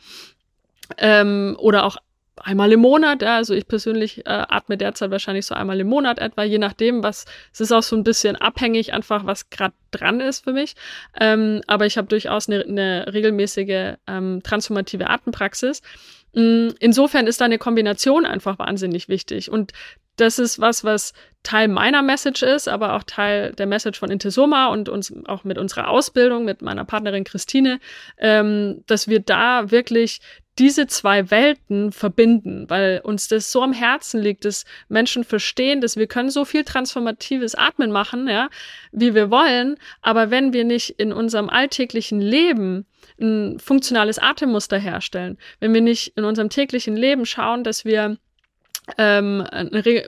Ähm, 0.97 1.55
oder 1.59 1.83
auch 1.83 1.97
einmal 2.37 2.71
im 2.71 2.81
Monat. 2.81 3.21
Ja, 3.21 3.37
also 3.37 3.53
ich 3.53 3.67
persönlich 3.67 4.25
äh, 4.25 4.29
atme 4.29 4.77
derzeit 4.77 5.11
wahrscheinlich 5.11 5.45
so 5.45 5.55
einmal 5.55 5.79
im 5.79 5.87
Monat 5.87 6.19
etwa, 6.19 6.43
je 6.43 6.57
nachdem, 6.57 7.03
was 7.03 7.25
es 7.53 7.61
ist 7.61 7.71
auch 7.71 7.83
so 7.83 7.95
ein 7.95 8.03
bisschen 8.03 8.35
abhängig, 8.35 8.93
einfach 8.93 9.25
was 9.25 9.49
gerade 9.49 9.73
dran 9.91 10.19
ist 10.19 10.43
für 10.43 10.53
mich. 10.53 10.75
Ähm, 11.19 11.61
aber 11.67 11.85
ich 11.85 11.97
habe 11.97 12.07
durchaus 12.07 12.49
eine, 12.49 12.63
eine 12.63 13.13
regelmäßige 13.13 13.95
ähm, 14.07 14.41
transformative 14.43 15.09
Atempraxis. 15.09 15.81
Mm, 16.33 16.69
insofern 16.79 17.27
ist 17.27 17.41
da 17.41 17.45
eine 17.45 17.57
Kombination 17.57 18.25
einfach 18.25 18.59
wahnsinnig 18.59 19.07
wichtig. 19.07 19.49
Und 19.49 19.71
das 20.15 20.39
ist 20.39 20.59
was, 20.59 20.83
was 20.83 21.13
Teil 21.43 21.67
meiner 21.67 22.01
Message 22.01 22.41
ist, 22.41 22.67
aber 22.67 22.93
auch 22.95 23.03
Teil 23.03 23.53
der 23.53 23.67
Message 23.67 23.99
von 23.99 24.09
Intesoma 24.09 24.67
und 24.67 24.89
uns 24.89 25.13
auch 25.25 25.43
mit 25.43 25.57
unserer 25.57 25.89
Ausbildung, 25.89 26.43
mit 26.43 26.61
meiner 26.61 26.85
Partnerin 26.85 27.23
Christine, 27.23 27.79
ähm, 28.17 28.83
dass 28.87 29.07
wir 29.07 29.19
da 29.19 29.71
wirklich 29.71 30.19
diese 30.57 30.87
zwei 30.87 31.29
Welten 31.31 31.91
verbinden, 31.91 32.69
weil 32.69 33.01
uns 33.03 33.27
das 33.27 33.51
so 33.51 33.61
am 33.61 33.73
Herzen 33.73 34.21
liegt, 34.21 34.45
dass 34.45 34.65
Menschen 34.87 35.23
verstehen, 35.23 35.81
dass 35.81 35.97
wir 35.97 36.07
können 36.07 36.29
so 36.29 36.45
viel 36.45 36.63
transformatives 36.63 37.55
Atmen 37.55 37.91
machen, 37.91 38.27
ja, 38.27 38.49
wie 38.91 39.13
wir 39.13 39.29
wollen, 39.29 39.75
aber 40.01 40.31
wenn 40.31 40.53
wir 40.53 40.63
nicht 40.63 40.91
in 40.91 41.11
unserem 41.11 41.49
alltäglichen 41.49 42.21
Leben 42.21 42.85
ein 43.19 43.59
funktionales 43.59 44.17
Atemmuster 44.17 44.79
herstellen, 44.79 45.37
wenn 45.59 45.73
wir 45.73 45.81
nicht 45.81 46.17
in 46.17 46.23
unserem 46.23 46.49
täglichen 46.49 46.95
Leben 46.95 47.25
schauen, 47.25 47.63
dass 47.63 47.85
wir 47.85 48.17
ähm, 48.97 49.45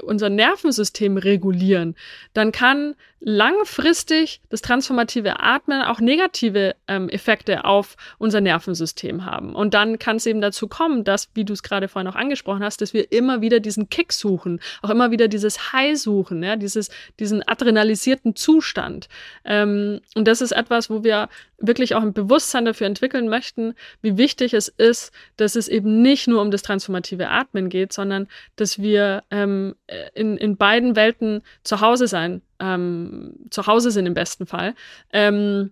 unser 0.04 0.30
Nervensystem 0.30 1.18
regulieren, 1.18 1.96
dann 2.34 2.52
kann 2.52 2.96
langfristig 3.20 4.42
das 4.50 4.62
transformative 4.62 5.40
Atmen 5.40 5.82
auch 5.82 6.00
negative 6.00 6.76
ähm, 6.88 7.10
Effekte 7.10 7.66
auf 7.66 7.98
unser 8.20 8.42
Nervensystem 8.42 9.26
haben. 9.26 9.56
Und 9.56 9.74
dann 9.74 9.98
kann 9.98 10.18
es 10.18 10.28
eben 10.28 10.40
dazu 10.40 10.68
kommen, 10.68 11.04
dass, 11.04 11.30
wie 11.34 11.44
du 11.44 11.54
es 11.54 11.64
gerade 11.64 11.88
vorhin 11.88 12.08
auch 12.08 12.16
angesprochen 12.16 12.64
hast, 12.64 12.82
dass 12.82 12.94
wir 12.94 13.12
immer 13.12 13.42
wieder 13.42 13.60
diesen 13.60 13.90
Kick 13.90 14.14
suchen, 14.14 14.60
auch 14.84 14.92
immer 14.92 15.10
wieder 15.10 15.28
dieses 15.28 15.74
High 15.74 15.98
suchen, 15.98 16.44
ja, 16.44 16.56
dieses, 16.56 16.90
diesen 17.20 17.48
adrenalisierten 17.48 18.36
Zustand. 18.36 19.10
Ähm, 19.46 20.02
und 20.14 20.28
das 20.28 20.42
ist 20.42 20.52
etwas, 20.52 20.90
wo 20.92 21.04
wir 21.04 21.28
wirklich 21.60 21.96
auch 21.96 22.04
ein 22.04 22.14
Bewusstsein 22.14 22.66
dafür 22.66 22.86
entwickeln 22.86 23.30
möchten, 23.30 23.74
wie 24.04 24.18
wichtig 24.18 24.54
es 24.54 24.68
ist, 24.68 25.12
dass 25.38 25.56
es 25.56 25.68
eben 25.68 26.04
nicht 26.04 26.28
nur 26.28 26.42
um 26.42 26.52
das 26.52 26.62
transformative 26.62 27.30
Atmen 27.30 27.70
geht, 27.70 27.94
sondern 27.94 28.28
dass 28.58 28.67
wir 28.80 29.24
ähm, 29.32 29.76
in, 30.14 30.38
in 30.38 30.58
beiden 30.58 30.96
Welten 30.96 31.42
zu 31.64 31.82
Hause 31.82 32.08
sein 32.08 32.42
ähm, 32.60 33.36
zu 33.50 33.68
Hause 33.68 33.92
sind 33.92 34.06
im 34.06 34.14
besten 34.14 34.46
Fall. 34.46 34.76
Ähm, 35.12 35.72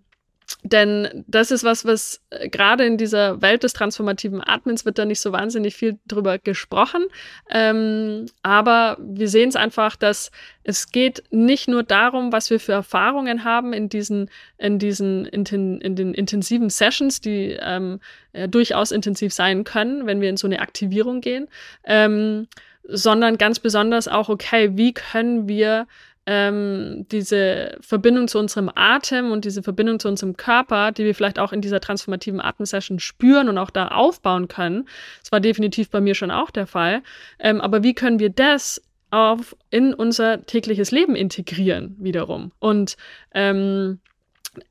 denn 0.61 1.25
das 1.27 1.49
ist 1.49 1.63
was, 1.63 1.85
was 1.85 2.21
äh, 2.29 2.49
gerade 2.49 2.85
in 2.85 2.97
dieser 2.97 3.41
Welt 3.41 3.63
des 3.63 3.73
transformativen 3.73 4.43
Atmens 4.45 4.85
wird 4.85 4.99
da 4.99 5.05
nicht 5.05 5.19
so 5.19 5.31
wahnsinnig 5.31 5.75
viel 5.75 5.97
drüber 6.05 6.37
gesprochen. 6.37 7.05
Ähm, 7.49 8.27
aber 8.43 8.97
wir 8.99 9.27
sehen 9.27 9.49
es 9.49 9.55
einfach, 9.55 9.95
dass 9.95 10.29
es 10.63 10.91
geht 10.91 11.23
nicht 11.31 11.67
nur 11.67 11.81
darum, 11.81 12.31
was 12.31 12.51
wir 12.51 12.59
für 12.59 12.73
Erfahrungen 12.73 13.43
haben 13.43 13.73
in 13.73 13.89
diesen, 13.89 14.29
in 14.59 14.77
diesen, 14.77 15.25
in 15.25 15.45
den, 15.45 15.81
in 15.81 15.95
den 15.95 16.13
intensiven 16.13 16.69
Sessions, 16.69 17.21
die 17.21 17.57
ähm, 17.59 17.99
ja, 18.33 18.45
durchaus 18.45 18.91
intensiv 18.91 19.33
sein 19.33 19.63
können, 19.63 20.05
wenn 20.05 20.21
wir 20.21 20.29
in 20.29 20.37
so 20.37 20.45
eine 20.45 20.59
Aktivierung 20.59 21.21
gehen, 21.21 21.47
ähm, 21.85 22.47
sondern 22.87 23.37
ganz 23.37 23.59
besonders 23.59 24.07
auch, 24.07 24.29
okay, 24.29 24.71
wie 24.75 24.93
können 24.93 25.47
wir 25.47 25.87
ähm, 26.25 27.05
diese 27.11 27.77
Verbindung 27.81 28.27
zu 28.27 28.39
unserem 28.39 28.71
Atem 28.73 29.31
und 29.31 29.45
diese 29.45 29.61
Verbindung 29.61 29.99
zu 29.99 30.07
unserem 30.07 30.37
Körper, 30.37 30.91
die 30.91 31.05
wir 31.05 31.13
vielleicht 31.13 31.37
auch 31.37 31.53
in 31.53 31.61
dieser 31.61 31.79
transformativen 31.79 32.41
Atemsession 32.41 32.99
spüren 32.99 33.47
und 33.47 33.57
auch 33.57 33.69
da 33.69 33.89
aufbauen 33.89 34.47
können. 34.47 34.87
Das 35.21 35.31
war 35.31 35.39
definitiv 35.39 35.89
bei 35.89 36.01
mir 36.01 36.15
schon 36.15 36.31
auch 36.31 36.49
der 36.49 36.67
Fall. 36.67 37.03
Ähm, 37.39 37.61
aber 37.61 37.83
wie 37.83 37.93
können 37.93 38.19
wir 38.19 38.29
das 38.29 38.81
auf 39.11 39.55
in 39.69 39.93
unser 39.93 40.45
tägliches 40.45 40.91
Leben 40.91 41.15
integrieren 41.15 41.95
wiederum? 41.99 42.51
Und 42.59 42.97
ähm, 43.33 43.99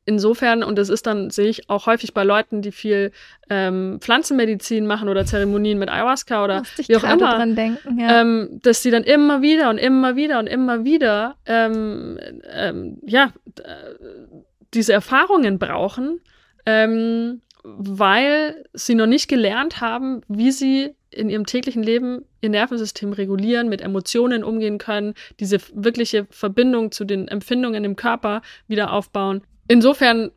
insofern, 0.04 0.62
und 0.62 0.76
das 0.76 0.88
ist 0.88 1.06
dann, 1.06 1.30
sehe 1.30 1.48
ich 1.48 1.68
auch 1.70 1.86
häufig 1.86 2.14
bei 2.14 2.24
Leuten, 2.24 2.62
die 2.62 2.72
viel 2.72 3.12
ähm, 3.50 3.98
Pflanzenmedizin 4.00 4.86
machen 4.86 5.08
oder 5.08 5.24
Zeremonien 5.24 5.78
mit 5.78 5.88
Ayahuasca 5.88 6.44
oder 6.44 6.62
wie 6.76 6.96
auch 6.96 7.04
immer, 7.04 7.46
denken, 7.46 7.98
ja. 7.98 8.20
ähm, 8.20 8.60
dass 8.62 8.82
die 8.82 8.90
dann 8.90 9.04
immer 9.04 9.42
wieder 9.42 9.70
und 9.70 9.78
immer 9.78 10.16
wieder 10.16 10.38
und 10.38 10.46
immer 10.46 10.84
wieder 10.84 11.36
ähm, 11.46 12.18
ähm, 12.50 12.98
ja, 13.04 13.32
diese 14.72 14.92
Erfahrungen 14.92 15.58
brauchen, 15.58 16.20
ähm, 16.66 17.40
weil 17.62 18.64
sie 18.74 18.94
noch 18.94 19.06
nicht 19.06 19.28
gelernt 19.28 19.80
haben, 19.80 20.22
wie 20.28 20.52
sie 20.52 20.94
in 21.10 21.30
ihrem 21.30 21.46
täglichen 21.46 21.82
Leben 21.82 22.24
ihr 22.40 22.50
Nervensystem 22.50 23.12
regulieren, 23.12 23.68
mit 23.68 23.80
Emotionen 23.80 24.44
umgehen 24.44 24.78
können, 24.78 25.14
diese 25.40 25.58
wirkliche 25.72 26.26
Verbindung 26.30 26.92
zu 26.92 27.04
den 27.04 27.28
Empfindungen 27.28 27.84
im 27.84 27.96
Körper 27.96 28.42
wieder 28.66 28.92
aufbauen 28.92 29.42
insofern 29.68 30.30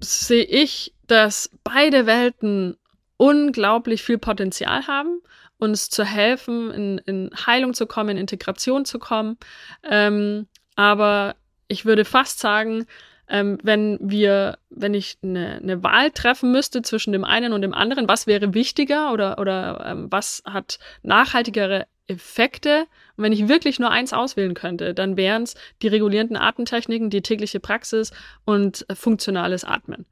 sehe 0.00 0.44
ich, 0.44 0.94
dass 1.06 1.50
beide 1.64 2.06
Welten 2.06 2.76
unglaublich 3.16 4.02
viel 4.02 4.18
Potenzial 4.18 4.86
haben, 4.86 5.20
uns 5.58 5.90
zu 5.90 6.04
helfen, 6.04 6.70
in, 6.70 6.98
in 6.98 7.30
Heilung 7.46 7.74
zu 7.74 7.86
kommen, 7.86 8.10
in 8.10 8.16
Integration 8.16 8.84
zu 8.84 8.98
kommen. 8.98 9.36
Ähm, 9.82 10.46
aber 10.76 11.34
ich 11.66 11.84
würde 11.84 12.04
fast 12.04 12.38
sagen, 12.38 12.86
ähm, 13.28 13.58
wenn 13.62 13.98
wir, 14.00 14.58
wenn 14.70 14.94
ich 14.94 15.18
eine, 15.22 15.56
eine 15.56 15.82
Wahl 15.82 16.10
treffen 16.10 16.52
müsste 16.52 16.82
zwischen 16.82 17.12
dem 17.12 17.24
einen 17.24 17.52
und 17.52 17.62
dem 17.62 17.74
anderen, 17.74 18.08
was 18.08 18.26
wäre 18.26 18.54
wichtiger 18.54 19.12
oder, 19.12 19.38
oder 19.38 19.84
ähm, 19.84 20.06
was 20.10 20.42
hat 20.46 20.78
nachhaltigere 21.02 21.86
Effekte. 22.08 22.86
Und 23.16 23.24
wenn 23.24 23.32
ich 23.32 23.48
wirklich 23.48 23.78
nur 23.78 23.90
eins 23.90 24.12
auswählen 24.12 24.54
könnte, 24.54 24.94
dann 24.94 25.16
wären 25.16 25.44
es 25.44 25.54
die 25.82 25.88
regulierenden 25.88 26.36
Atemtechniken, 26.36 27.10
die 27.10 27.22
tägliche 27.22 27.60
Praxis 27.60 28.12
und 28.44 28.86
funktionales 28.92 29.64
Atmen. 29.64 30.06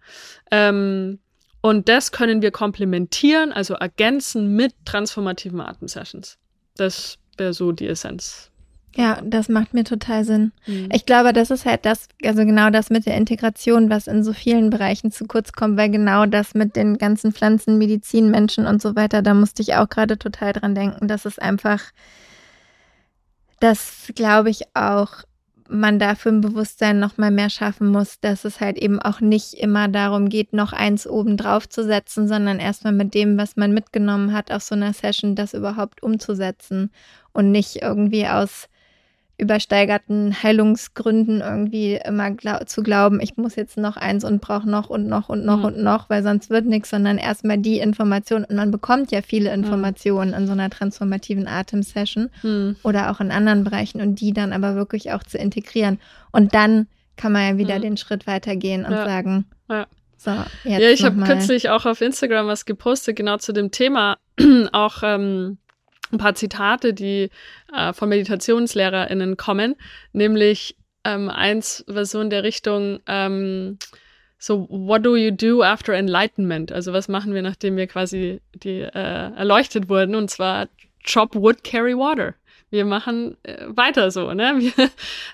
Ähm, 0.51 1.19
und 1.61 1.89
das 1.89 2.13
können 2.13 2.43
wir 2.43 2.53
komplementieren, 2.53 3.53
also 3.53 3.75
ergänzen 3.75 4.55
mit 4.55 4.73
transformativen 4.85 5.61
Atemsessions. 5.61 6.39
Das 6.77 7.19
wäre 7.37 7.53
so 7.53 7.73
die 7.73 7.89
Essenz. 7.89 8.53
Ja, 8.97 9.21
das 9.23 9.51
macht 9.51 9.75
mir 9.75 9.85
total 9.85 10.25
Sinn. 10.25 10.53
Mhm. 10.67 10.89
Ich 10.91 11.05
glaube, 11.05 11.35
das 11.35 11.51
ist 11.51 11.67
halt 11.67 11.85
das, 11.85 12.09
also 12.25 12.45
genau 12.47 12.71
das 12.71 12.89
mit 12.89 13.05
der 13.05 13.17
Integration, 13.17 13.91
was 13.91 14.07
in 14.07 14.25
so 14.25 14.33
vielen 14.33 14.71
Bereichen 14.71 15.13
zu 15.13 15.27
kurz 15.27 15.53
kommt, 15.53 15.77
weil 15.77 15.91
genau 15.91 16.25
das 16.25 16.55
mit 16.55 16.77
den 16.77 16.97
ganzen 16.97 17.33
Pflanzen, 17.33 17.77
Medizin, 17.77 18.31
Menschen 18.31 18.67
und 18.67 18.81
so 18.81 18.97
weiter, 18.97 19.21
da 19.21 19.35
musste 19.35 19.61
ich 19.61 19.75
auch 19.75 19.91
gerade 19.91 20.19
total 20.19 20.55
dran 20.55 20.75
denken, 20.75 21.09
dass 21.09 21.27
es 21.27 21.39
einfach, 21.39 21.83
das 23.61 24.11
glaube 24.15 24.49
ich 24.49 24.63
auch, 24.75 25.25
man 25.69 25.99
dafür 25.99 26.33
ein 26.33 26.41
Bewusstsein 26.41 26.99
noch 26.99 27.19
mal 27.19 27.31
mehr 27.31 27.51
schaffen 27.51 27.89
muss, 27.89 28.21
dass 28.21 28.45
es 28.45 28.61
halt 28.61 28.79
eben 28.79 29.03
auch 29.03 29.21
nicht 29.21 29.55
immer 29.55 29.89
darum 29.89 30.29
geht, 30.31 30.53
noch 30.53 30.73
eins 30.73 31.07
oben 31.07 31.37
drauf 31.37 31.69
zu 31.69 31.85
setzen, 31.85 32.29
sondern 32.29 32.61
erstmal 32.61 32.93
mit 32.93 33.15
dem, 33.15 33.37
was 33.37 33.57
man 33.57 33.73
mitgenommen 33.73 34.33
hat 34.33 34.53
auf 34.53 34.63
so 34.63 34.75
einer 34.75 34.93
Session, 34.93 35.35
das 35.35 35.55
überhaupt 35.55 36.03
umzusetzen 36.03 36.93
und 37.33 37.51
nicht 37.51 37.83
irgendwie 37.83 38.27
aus 38.27 38.69
übersteigerten 39.39 40.43
Heilungsgründen 40.43 41.43
irgendwie 41.43 42.01
immer 42.03 42.31
glaub, 42.31 42.67
zu 42.69 42.83
glauben, 42.83 43.21
ich 43.21 43.37
muss 43.37 43.55
jetzt 43.55 43.77
noch 43.77 43.97
eins 43.97 44.25
und 44.25 44.41
brauche 44.41 44.69
noch 44.69 44.89
und 44.89 45.07
noch 45.07 45.29
und 45.29 45.45
noch 45.45 45.59
mhm. 45.59 45.65
und 45.65 45.83
noch, 45.83 46.09
weil 46.09 46.23
sonst 46.23 46.49
wird 46.49 46.65
nichts, 46.65 46.91
sondern 46.91 47.19
erstmal 47.19 47.59
die 47.59 47.79
Information. 47.79 48.45
Und 48.45 48.57
man 48.57 48.71
bekommt 48.71 49.13
ja 49.13 49.21
viele 49.21 49.51
mhm. 49.51 49.65
Informationen 49.65 50.31
mhm. 50.31 50.37
in 50.37 50.47
so 50.47 50.53
einer 50.53 50.71
transformativen 50.71 51.49
Atemsession 51.49 52.31
mhm. 52.43 52.77
oder 52.83 53.11
auch 53.11 53.21
in 53.21 53.31
anderen 53.31 53.65
Bereichen 53.65 54.01
und 54.01 54.21
die 54.21 54.33
dann 54.33 54.53
aber 54.53 54.75
wirklich 54.75 55.13
auch 55.13 55.23
zu 55.23 55.37
integrieren. 55.37 55.99
Und 56.33 56.55
dann 56.55 56.87
kann 57.17 57.33
man 57.33 57.47
ja 57.47 57.59
wieder 57.59 57.77
mhm. 57.79 57.83
den 57.83 57.97
Schritt 57.99 58.27
weitergehen 58.27 58.87
und 58.87 58.93
ja. 58.93 59.05
sagen, 59.05 59.45
ja. 59.69 59.87
So, 60.19 60.31
jetzt 60.65 60.83
ja, 60.83 60.91
ich 60.91 61.05
habe 61.05 61.21
kürzlich 61.23 61.69
auch 61.69 61.85
auf 61.85 62.01
Instagram 62.01 62.47
was 62.47 62.65
gepostet, 62.65 63.17
genau 63.17 63.37
zu 63.37 63.53
dem 63.53 63.71
Thema. 63.71 64.17
auch 64.73 65.03
ähm, 65.03 65.59
ein 66.17 66.19
paar 66.19 66.35
Zitate, 66.35 66.93
die 66.93 67.31
äh, 67.73 67.93
von 67.93 68.09
MeditationslehrerInnen 68.09 69.37
kommen, 69.37 69.77
nämlich 70.13 70.77
ähm, 71.05 71.31
eins 71.31 71.85
war 71.87 72.05
so 72.05 72.21
in 72.21 72.31
der 72.31 72.43
Richtung, 72.43 73.01
ähm, 73.07 73.79
so, 74.39 74.67
what 74.69 75.05
do 75.05 75.17
you 75.17 75.31
do 75.31 75.63
after 75.63 75.95
enlightenment? 75.95 76.71
Also, 76.71 76.93
was 76.93 77.09
machen 77.09 77.33
wir, 77.33 77.43
nachdem 77.43 77.77
wir 77.77 77.87
quasi 77.87 78.41
die 78.55 78.81
äh, 78.81 79.33
erleuchtet 79.35 79.89
wurden? 79.89 80.15
Und 80.15 80.31
zwar 80.31 80.69
chop 81.05 81.35
wood, 81.35 81.65
carry 81.65 81.97
water. 81.97 82.35
Wir 82.69 82.85
machen 82.85 83.37
äh, 83.45 83.65
weiter 83.69 84.11
so, 84.11 84.35
ne? 84.35 84.55
Wir 84.59 84.91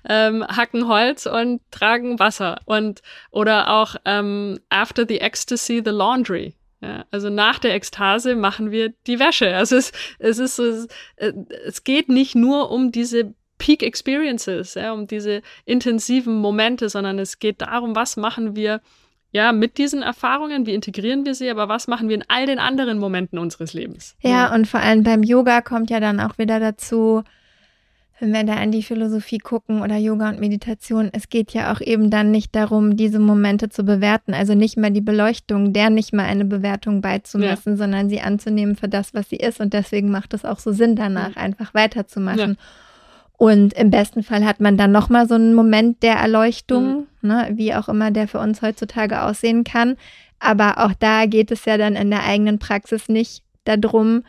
ähm, 0.09 0.47
hacken 0.47 0.87
Holz 0.87 1.27
und 1.27 1.61
tragen 1.71 2.19
Wasser. 2.19 2.61
Und 2.67 3.03
oder 3.31 3.71
auch 3.71 3.97
ähm, 4.05 4.61
after 4.69 5.05
the 5.09 5.21
ecstasy, 5.21 5.83
the 5.85 5.91
laundry. 5.91 6.55
Ja, 6.83 7.05
also 7.13 7.31
nach 7.31 7.61
der 7.61 7.75
Ekstase 7.75 8.35
machen 8.35 8.73
wir 8.73 8.93
die 9.07 9.21
Wäsche. 9.21 9.55
Also 9.55 9.77
es, 9.77 9.93
es 10.19 10.39
ist 10.39 10.57
so, 10.57 10.65
es, 10.65 10.89
äh, 11.17 11.33
es 11.65 11.85
geht 11.85 12.09
nicht 12.09 12.35
nur 12.35 12.73
um 12.73 12.91
diese 12.91 13.35
Peak 13.59 13.85
Experiences, 13.85 14.75
ja, 14.75 14.93
um 14.93 15.07
diese 15.07 15.43
intensiven 15.65 16.35
Momente, 16.35 16.89
sondern 16.89 17.21
es 17.21 17.39
geht 17.39 17.63
darum, 17.63 17.95
was 17.95 18.17
machen 18.17 18.57
wir 18.57 18.81
ja 19.31 19.53
mit 19.53 19.79
diesen 19.79 20.03
Erfahrungen, 20.03 20.67
wie 20.67 20.75
integrieren 20.75 21.25
wir 21.25 21.37
sie, 21.37 21.49
aber 21.49 21.69
was 21.69 21.87
machen 21.87 22.09
wir 22.09 22.17
in 22.17 22.25
all 22.27 22.47
den 22.47 22.59
anderen 22.59 22.99
Momenten 22.99 23.39
unseres 23.39 23.73
Lebens. 23.73 24.17
Ja, 24.21 24.31
ja. 24.31 24.55
und 24.55 24.67
vor 24.67 24.81
allem 24.81 25.05
beim 25.05 25.23
Yoga 25.23 25.61
kommt 25.61 25.89
ja 25.89 26.01
dann 26.01 26.19
auch 26.19 26.37
wieder 26.39 26.59
dazu, 26.59 27.23
wenn 28.21 28.33
wir 28.33 28.45
da 28.45 28.55
an 28.55 28.71
die 28.71 28.83
Philosophie 28.83 29.39
gucken 29.39 29.83
oder 29.83 29.97
Yoga 29.97 30.29
und 30.29 30.39
Meditation, 30.39 31.11
es 31.13 31.29
geht 31.29 31.53
ja 31.53 31.73
auch 31.73 31.81
eben 31.81 32.11
dann 32.11 32.31
nicht 32.31 32.55
darum, 32.55 32.97
diese 32.97 33.19
Momente 33.19 33.69
zu 33.69 33.85
bewerten, 33.85 34.33
also 34.33 34.55
nicht 34.55 34.77
mal 34.77 34.91
die 34.91 35.01
Beleuchtung, 35.01 35.73
der 35.73 35.91
nicht 35.91 36.13
mal 36.13 36.25
eine 36.25 36.45
Bewertung 36.45 37.01
beizumessen, 37.01 37.73
ja. 37.73 37.77
sondern 37.77 38.09
sie 38.09 38.21
anzunehmen 38.21 38.77
für 38.77 38.89
das, 38.89 39.13
was 39.13 39.29
sie 39.29 39.37
ist. 39.37 39.61
Und 39.61 39.73
deswegen 39.73 40.11
macht 40.11 40.35
es 40.35 40.45
auch 40.45 40.59
so 40.59 40.73
Sinn, 40.73 40.95
danach 40.95 41.37
ja. 41.37 41.43
einfach 41.43 41.75
weiterzumachen. 41.75 42.51
Ja. 42.51 42.57
Und 43.39 43.73
im 43.73 43.91
besten 43.91 44.23
Fall 44.23 44.45
hat 44.45 44.61
man 44.61 44.77
dann 44.77 44.93
nochmal 44.93 45.27
so 45.27 45.35
einen 45.35 45.55
Moment 45.55 46.05
der 46.05 46.15
Erleuchtung, 46.15 47.09
mhm. 47.23 47.29
ne, 47.29 47.51
wie 47.55 47.75
auch 47.75 47.89
immer 47.89 48.13
der 48.13 48.29
für 48.29 48.39
uns 48.39 48.63
heutzutage 48.63 49.23
aussehen 49.23 49.65
kann. 49.65 49.97
Aber 50.39 50.79
auch 50.79 50.93
da 50.93 51.27
geht 51.27 51.51
es 51.51 51.65
ja 51.65 51.77
dann 51.77 51.97
in 51.97 52.11
der 52.11 52.25
eigenen 52.25 52.61
Praxis 52.61 53.09
nicht 53.09 53.43
darum, 53.65 54.23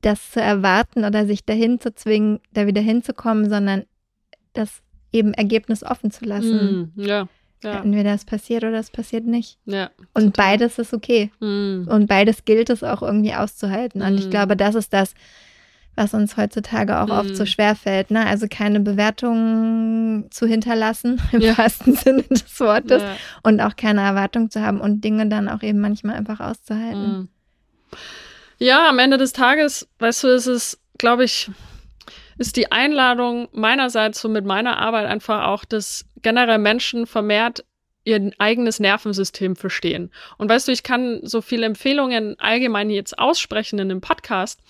das 0.00 0.30
zu 0.30 0.40
erwarten 0.40 1.04
oder 1.04 1.26
sich 1.26 1.44
dahin 1.44 1.80
zu 1.80 1.94
zwingen, 1.94 2.40
da 2.52 2.66
wieder 2.66 2.80
hinzukommen, 2.80 3.48
sondern 3.48 3.84
das 4.52 4.82
eben 5.12 5.34
Ergebnis 5.34 5.82
offen 5.82 6.10
zu 6.10 6.24
lassen. 6.24 6.92
Mm, 6.94 7.00
ja. 7.00 7.28
Ja. 7.64 7.82
Entweder 7.82 8.12
das 8.12 8.24
passiert 8.24 8.64
oder 8.64 8.78
es 8.78 8.90
passiert 8.90 9.24
nicht. 9.24 9.58
Ja, 9.64 9.90
und 10.12 10.34
total. 10.34 10.58
beides 10.58 10.78
ist 10.78 10.92
okay. 10.92 11.32
Mm. 11.40 11.88
Und 11.88 12.06
beides 12.06 12.44
gilt 12.44 12.70
es 12.70 12.84
auch 12.84 13.02
irgendwie 13.02 13.34
auszuhalten. 13.34 14.02
Und 14.02 14.14
mm. 14.14 14.18
ich 14.18 14.30
glaube, 14.30 14.56
das 14.56 14.74
ist 14.74 14.92
das, 14.92 15.14
was 15.96 16.12
uns 16.12 16.36
heutzutage 16.36 17.00
auch 17.00 17.08
mm. 17.08 17.12
oft 17.12 17.36
so 17.36 17.46
schwer 17.46 17.74
fällt. 17.74 18.10
Ne? 18.10 18.24
Also 18.26 18.46
keine 18.48 18.78
Bewertung 18.80 20.26
zu 20.30 20.46
hinterlassen, 20.46 21.20
im 21.32 21.40
ja. 21.40 21.58
wahrsten 21.58 21.96
Sinne 21.96 22.22
des 22.24 22.60
Wortes. 22.60 23.02
Ja. 23.02 23.16
Und 23.42 23.60
auch 23.60 23.74
keine 23.74 24.02
Erwartung 24.02 24.50
zu 24.50 24.60
haben 24.60 24.80
und 24.80 25.02
Dinge 25.02 25.26
dann 25.26 25.48
auch 25.48 25.62
eben 25.62 25.80
manchmal 25.80 26.16
einfach 26.16 26.40
auszuhalten. 26.40 27.30
Ja, 28.58 28.88
am 28.88 28.98
Ende 28.98 29.18
des 29.18 29.32
Tages, 29.32 29.88
weißt 29.98 30.24
du, 30.24 30.28
ist 30.28 30.46
es, 30.46 30.80
glaube 30.98 31.24
ich, 31.24 31.50
ist 32.38 32.56
die 32.56 32.72
Einladung 32.72 33.48
meinerseits 33.52 34.20
so 34.20 34.28
mit 34.28 34.44
meiner 34.44 34.78
Arbeit 34.78 35.06
einfach 35.06 35.46
auch, 35.46 35.64
dass 35.64 36.06
generell 36.22 36.58
Menschen 36.58 37.06
vermehrt 37.06 37.64
ihr 38.04 38.30
eigenes 38.38 38.78
Nervensystem 38.78 39.56
verstehen. 39.56 40.10
Und 40.38 40.48
weißt 40.48 40.68
du, 40.68 40.72
ich 40.72 40.82
kann 40.82 41.20
so 41.22 41.42
viele 41.42 41.66
Empfehlungen 41.66 42.38
allgemein 42.38 42.88
jetzt 42.88 43.18
aussprechen 43.18 43.78
in 43.78 43.88
dem 43.88 44.00
Podcast, 44.00 44.60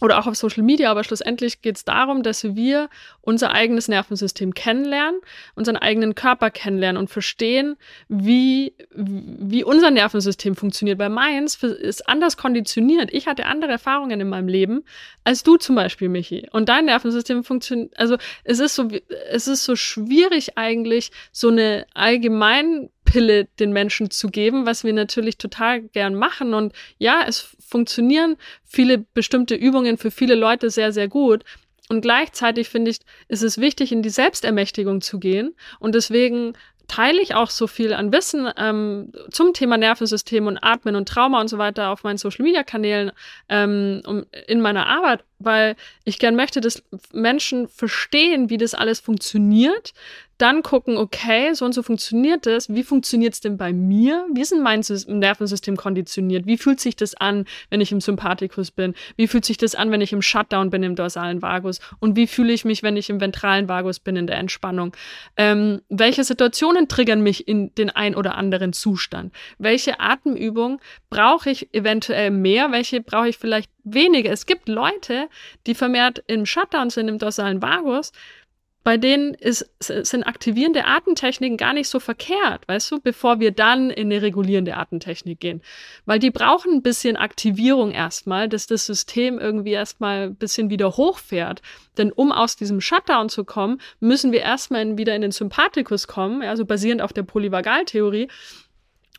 oder 0.00 0.18
auch 0.18 0.26
auf 0.26 0.36
Social 0.36 0.62
Media, 0.62 0.90
aber 0.90 1.04
schlussendlich 1.04 1.62
geht 1.62 1.76
es 1.76 1.84
darum, 1.84 2.22
dass 2.22 2.54
wir 2.54 2.88
unser 3.26 3.52
eigenes 3.52 3.88
Nervensystem 3.88 4.54
kennenlernen, 4.54 5.20
unseren 5.54 5.76
eigenen 5.76 6.14
Körper 6.14 6.50
kennenlernen 6.50 6.98
und 6.98 7.10
verstehen, 7.10 7.76
wie, 8.08 8.72
wie 8.94 9.64
unser 9.64 9.90
Nervensystem 9.90 10.54
funktioniert. 10.54 10.98
Weil 10.98 11.10
meins 11.10 11.62
ist 11.62 12.08
anders 12.08 12.36
konditioniert. 12.36 13.12
Ich 13.12 13.26
hatte 13.26 13.46
andere 13.46 13.72
Erfahrungen 13.72 14.20
in 14.20 14.28
meinem 14.28 14.48
Leben 14.48 14.84
als 15.26 15.42
du 15.42 15.56
zum 15.56 15.74
Beispiel, 15.74 16.08
Michi. 16.08 16.46
Und 16.52 16.68
dein 16.68 16.84
Nervensystem 16.84 17.42
funktioniert, 17.42 17.98
also 17.98 18.16
es 18.44 18.60
ist 18.60 18.76
so, 18.76 18.88
es 19.28 19.48
ist 19.48 19.64
so 19.64 19.74
schwierig 19.74 20.56
eigentlich, 20.56 21.10
so 21.32 21.48
eine 21.48 21.84
allgemein 21.94 22.90
Pille 23.04 23.46
den 23.58 23.72
Menschen 23.72 24.10
zu 24.10 24.28
geben, 24.28 24.66
was 24.66 24.84
wir 24.84 24.92
natürlich 24.92 25.36
total 25.36 25.80
gern 25.80 26.14
machen. 26.14 26.54
Und 26.54 26.74
ja, 26.98 27.24
es 27.26 27.56
funktionieren 27.58 28.36
viele 28.62 28.98
bestimmte 28.98 29.56
Übungen 29.56 29.98
für 29.98 30.12
viele 30.12 30.36
Leute 30.36 30.70
sehr, 30.70 30.92
sehr 30.92 31.08
gut. 31.08 31.42
Und 31.88 32.00
gleichzeitig 32.00 32.68
finde 32.68 32.90
ich, 32.90 32.98
ist 33.28 33.42
es 33.42 33.58
wichtig, 33.58 33.92
in 33.92 34.02
die 34.02 34.10
Selbstermächtigung 34.10 35.00
zu 35.00 35.18
gehen. 35.18 35.54
Und 35.78 35.94
deswegen 35.94 36.54
teile 36.88 37.20
ich 37.20 37.34
auch 37.34 37.50
so 37.50 37.66
viel 37.66 37.92
an 37.92 38.12
Wissen 38.12 38.48
ähm, 38.56 39.12
zum 39.30 39.52
Thema 39.52 39.76
Nervensystem 39.76 40.46
und 40.46 40.58
Atmen 40.58 40.94
und 40.94 41.08
Trauma 41.08 41.40
und 41.40 41.48
so 41.48 41.58
weiter 41.58 41.90
auf 41.90 42.04
meinen 42.04 42.18
Social 42.18 42.44
Media 42.44 42.62
Kanälen 42.62 43.12
ähm, 43.48 44.02
um, 44.06 44.24
in 44.46 44.60
meiner 44.60 44.86
Arbeit, 44.86 45.24
weil 45.38 45.76
ich 46.04 46.18
gern 46.18 46.36
möchte, 46.36 46.60
dass 46.60 46.82
Menschen 47.12 47.68
verstehen, 47.68 48.50
wie 48.50 48.58
das 48.58 48.74
alles 48.74 49.00
funktioniert, 49.00 49.94
dann 50.38 50.62
gucken, 50.62 50.98
okay, 50.98 51.54
so 51.54 51.64
und 51.64 51.72
so 51.72 51.82
funktioniert 51.82 52.46
das. 52.46 52.68
Wie 52.68 52.82
funktioniert 52.82 53.34
es 53.34 53.40
denn 53.40 53.56
bei 53.56 53.72
mir? 53.72 54.26
Wie 54.32 54.42
ist 54.42 54.52
denn 54.52 54.62
mein 54.62 54.82
Nervensystem 55.06 55.76
konditioniert? 55.76 56.46
Wie 56.46 56.58
fühlt 56.58 56.80
sich 56.80 56.96
das 56.96 57.14
an, 57.14 57.46
wenn 57.70 57.80
ich 57.80 57.90
im 57.92 58.00
Sympathikus 58.00 58.70
bin? 58.70 58.94
Wie 59.16 59.28
fühlt 59.28 59.44
sich 59.44 59.56
das 59.56 59.74
an, 59.74 59.90
wenn 59.90 60.00
ich 60.00 60.12
im 60.12 60.22
Shutdown 60.22 60.70
bin, 60.70 60.82
im 60.82 60.94
dorsalen 60.94 61.40
Vagus? 61.40 61.80
Und 62.00 62.16
wie 62.16 62.26
fühle 62.26 62.52
ich 62.52 62.64
mich, 62.64 62.82
wenn 62.82 62.96
ich 62.96 63.08
im 63.08 63.20
ventralen 63.20 63.68
Vagus 63.68 63.98
bin, 63.98 64.16
in 64.16 64.26
der 64.26 64.36
Entspannung? 64.36 64.94
Ähm, 65.36 65.80
welche 65.88 66.24
Situationen 66.24 66.88
triggern 66.88 67.22
mich 67.22 67.48
in 67.48 67.74
den 67.74 67.90
ein 67.90 68.14
oder 68.14 68.36
anderen 68.36 68.72
Zustand? 68.72 69.32
Welche 69.58 70.00
Atemübung 70.00 70.80
brauche 71.08 71.50
ich 71.50 71.72
eventuell 71.74 72.30
mehr? 72.30 72.72
Welche 72.72 73.00
brauche 73.00 73.28
ich 73.28 73.38
vielleicht 73.38 73.70
weniger? 73.84 74.30
Es 74.30 74.44
gibt 74.44 74.68
Leute, 74.68 75.28
die 75.66 75.74
vermehrt 75.74 76.22
im 76.26 76.44
Shutdown 76.44 76.90
sind, 76.90 77.08
im 77.08 77.18
dorsalen 77.18 77.62
Vagus, 77.62 78.12
bei 78.86 78.98
denen 78.98 79.34
ist, 79.34 79.68
sind 79.80 80.22
aktivierende 80.22 80.84
Atemtechniken 80.84 81.56
gar 81.56 81.72
nicht 81.72 81.88
so 81.88 81.98
verkehrt, 81.98 82.68
weißt 82.68 82.92
du, 82.92 83.00
bevor 83.00 83.40
wir 83.40 83.50
dann 83.50 83.90
in 83.90 84.12
eine 84.12 84.22
regulierende 84.22 84.76
Atemtechnik 84.76 85.40
gehen. 85.40 85.60
Weil 86.04 86.20
die 86.20 86.30
brauchen 86.30 86.74
ein 86.74 86.82
bisschen 86.82 87.16
Aktivierung 87.16 87.90
erstmal, 87.90 88.48
dass 88.48 88.68
das 88.68 88.86
System 88.86 89.40
irgendwie 89.40 89.72
erstmal 89.72 90.28
ein 90.28 90.36
bisschen 90.36 90.70
wieder 90.70 90.96
hochfährt. 90.96 91.62
Denn 91.98 92.12
um 92.12 92.30
aus 92.30 92.54
diesem 92.54 92.80
Shutdown 92.80 93.28
zu 93.28 93.42
kommen, 93.42 93.80
müssen 93.98 94.30
wir 94.30 94.42
erstmal 94.42 94.96
wieder 94.96 95.16
in 95.16 95.22
den 95.22 95.32
Sympathikus 95.32 96.06
kommen, 96.06 96.42
also 96.42 96.64
basierend 96.64 97.02
auf 97.02 97.12
der 97.12 97.24
Polyvagaltheorie. 97.24 98.28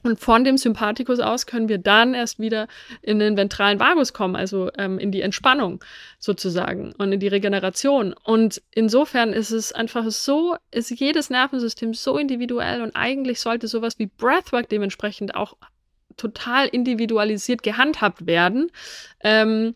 Und 0.07 0.21
von 0.21 0.45
dem 0.45 0.57
Sympathikus 0.57 1.19
aus 1.19 1.47
können 1.47 1.67
wir 1.67 1.79
dann 1.79 2.13
erst 2.13 2.39
wieder 2.39 2.69
in 3.01 3.19
den 3.19 3.35
ventralen 3.35 3.77
Vagus 3.77 4.13
kommen, 4.13 4.37
also 4.37 4.71
ähm, 4.77 4.99
in 4.99 5.11
die 5.11 5.21
Entspannung 5.21 5.83
sozusagen 6.17 6.93
und 6.97 7.11
in 7.11 7.19
die 7.19 7.27
Regeneration. 7.27 8.15
Und 8.23 8.61
insofern 8.73 9.33
ist 9.33 9.51
es 9.51 9.73
einfach 9.73 10.09
so, 10.09 10.55
ist 10.71 10.91
jedes 10.91 11.29
Nervensystem 11.29 11.93
so 11.93 12.17
individuell 12.17 12.83
und 12.83 12.95
eigentlich 12.95 13.41
sollte 13.41 13.67
sowas 13.67 13.99
wie 13.99 14.05
Breathwork 14.05 14.69
dementsprechend 14.69 15.35
auch 15.35 15.57
total 16.15 16.67
individualisiert 16.67 17.61
gehandhabt 17.61 18.25
werden. 18.25 18.71
Ähm, 19.25 19.75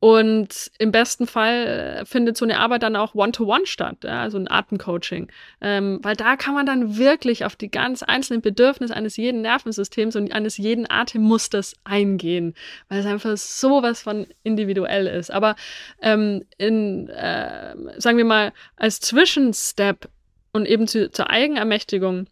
und 0.00 0.70
im 0.78 0.92
besten 0.92 1.26
Fall 1.26 1.66
äh, 1.66 2.04
findet 2.04 2.36
so 2.36 2.44
eine 2.44 2.60
Arbeit 2.60 2.84
dann 2.84 2.94
auch 2.94 3.16
One-to-One 3.16 3.64
-one 3.64 3.66
statt, 3.66 3.98
ja, 4.04 4.22
also 4.22 4.38
ein 4.38 4.48
Atemcoaching. 4.48 5.28
Ähm, 5.60 5.98
weil 6.02 6.14
da 6.14 6.36
kann 6.36 6.54
man 6.54 6.66
dann 6.66 6.98
wirklich 6.98 7.44
auf 7.44 7.56
die 7.56 7.68
ganz 7.68 8.04
einzelnen 8.04 8.40
Bedürfnisse 8.40 8.94
eines 8.94 9.16
jeden 9.16 9.42
Nervensystems 9.42 10.14
und 10.14 10.32
eines 10.32 10.56
jeden 10.56 10.88
Atemmusters 10.88 11.74
eingehen, 11.82 12.54
weil 12.88 13.00
es 13.00 13.06
einfach 13.06 13.36
so 13.36 13.82
was 13.82 14.02
von 14.02 14.28
individuell 14.44 15.08
ist. 15.08 15.32
Aber 15.32 15.56
ähm, 16.00 16.44
in, 16.58 17.08
äh, 17.08 17.74
sagen 17.96 18.18
wir 18.18 18.24
mal, 18.24 18.52
als 18.76 19.00
Zwischenstep 19.00 20.08
und 20.52 20.66
eben 20.66 20.86
zu, 20.86 21.10
zur 21.10 21.28
Eigenermächtigung, 21.28 22.28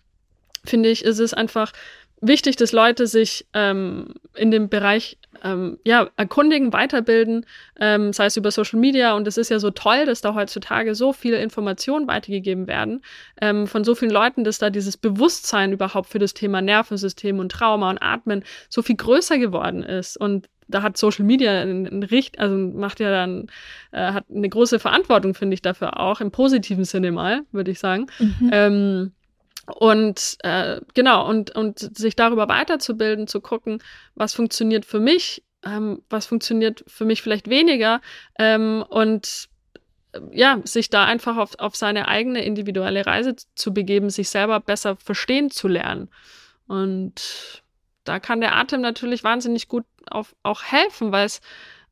finde 0.64 0.88
ich, 0.88 1.04
ist 1.04 1.18
es 1.18 1.34
einfach 1.34 1.72
wichtig, 2.20 2.56
dass 2.56 2.72
Leute 2.72 3.06
sich 3.06 3.46
ähm, 3.52 4.14
in 4.34 4.50
dem 4.50 4.68
Bereich 4.68 5.18
ähm, 5.44 5.78
ja, 5.84 6.08
erkundigen, 6.16 6.72
weiterbilden, 6.72 7.46
ähm, 7.78 8.12
sei 8.12 8.26
es 8.26 8.36
über 8.36 8.50
Social 8.50 8.80
Media. 8.80 9.14
Und 9.14 9.28
es 9.28 9.36
ist 9.36 9.50
ja 9.50 9.58
so 9.58 9.70
toll, 9.70 10.06
dass 10.06 10.20
da 10.20 10.34
heutzutage 10.34 10.94
so 10.94 11.12
viele 11.12 11.40
Informationen 11.40 12.06
weitergegeben 12.06 12.66
werden 12.66 13.02
ähm, 13.40 13.66
von 13.66 13.84
so 13.84 13.94
vielen 13.94 14.10
Leuten, 14.10 14.44
dass 14.44 14.58
da 14.58 14.70
dieses 14.70 14.96
Bewusstsein 14.96 15.72
überhaupt 15.72 16.08
für 16.08 16.18
das 16.18 16.34
Thema 16.34 16.62
Nervensystem 16.62 17.38
und 17.38 17.52
Trauma 17.52 17.90
und 17.90 17.98
Atmen 17.98 18.44
so 18.68 18.82
viel 18.82 18.96
größer 18.96 19.38
geworden 19.38 19.82
ist. 19.82 20.16
Und 20.16 20.48
da 20.68 20.82
hat 20.82 20.96
Social 20.96 21.24
Media 21.24 21.62
ein, 21.62 21.86
ein 21.86 22.02
Richt, 22.02 22.38
also 22.38 22.56
macht 22.56 23.00
ja 23.00 23.10
dann, 23.10 23.46
äh, 23.92 24.12
hat 24.12 24.24
eine 24.34 24.48
große 24.48 24.78
Verantwortung, 24.78 25.34
finde 25.34 25.54
ich, 25.54 25.62
dafür 25.62 26.00
auch, 26.00 26.20
im 26.20 26.30
positiven 26.30 26.84
Sinne 26.84 27.12
mal, 27.12 27.42
würde 27.52 27.70
ich 27.70 27.78
sagen. 27.78 28.06
Mhm. 28.18 28.50
Ähm, 28.52 29.12
und 29.66 30.36
äh, 30.40 30.80
genau, 30.94 31.28
und, 31.28 31.54
und 31.54 31.78
sich 31.96 32.16
darüber 32.16 32.48
weiterzubilden, 32.48 33.26
zu 33.26 33.40
gucken, 33.40 33.82
was 34.14 34.34
funktioniert 34.34 34.84
für 34.84 35.00
mich, 35.00 35.42
ähm, 35.64 36.02
was 36.08 36.26
funktioniert 36.26 36.84
für 36.86 37.04
mich 37.04 37.22
vielleicht 37.22 37.48
weniger 37.48 38.00
ähm, 38.38 38.84
und 38.88 39.48
äh, 40.12 40.20
ja, 40.32 40.60
sich 40.64 40.88
da 40.88 41.04
einfach 41.04 41.36
auf, 41.36 41.58
auf 41.58 41.74
seine 41.74 42.08
eigene 42.08 42.44
individuelle 42.44 43.06
Reise 43.06 43.34
zu 43.54 43.74
begeben, 43.74 44.10
sich 44.10 44.28
selber 44.28 44.60
besser 44.60 44.96
verstehen 44.96 45.50
zu 45.50 45.66
lernen. 45.66 46.10
Und 46.68 47.62
da 48.04 48.20
kann 48.20 48.40
der 48.40 48.56
Atem 48.56 48.80
natürlich 48.80 49.24
wahnsinnig 49.24 49.68
gut 49.68 49.84
auf, 50.08 50.36
auch 50.44 50.62
helfen, 50.62 51.10
weil 51.10 51.26
es 51.26 51.40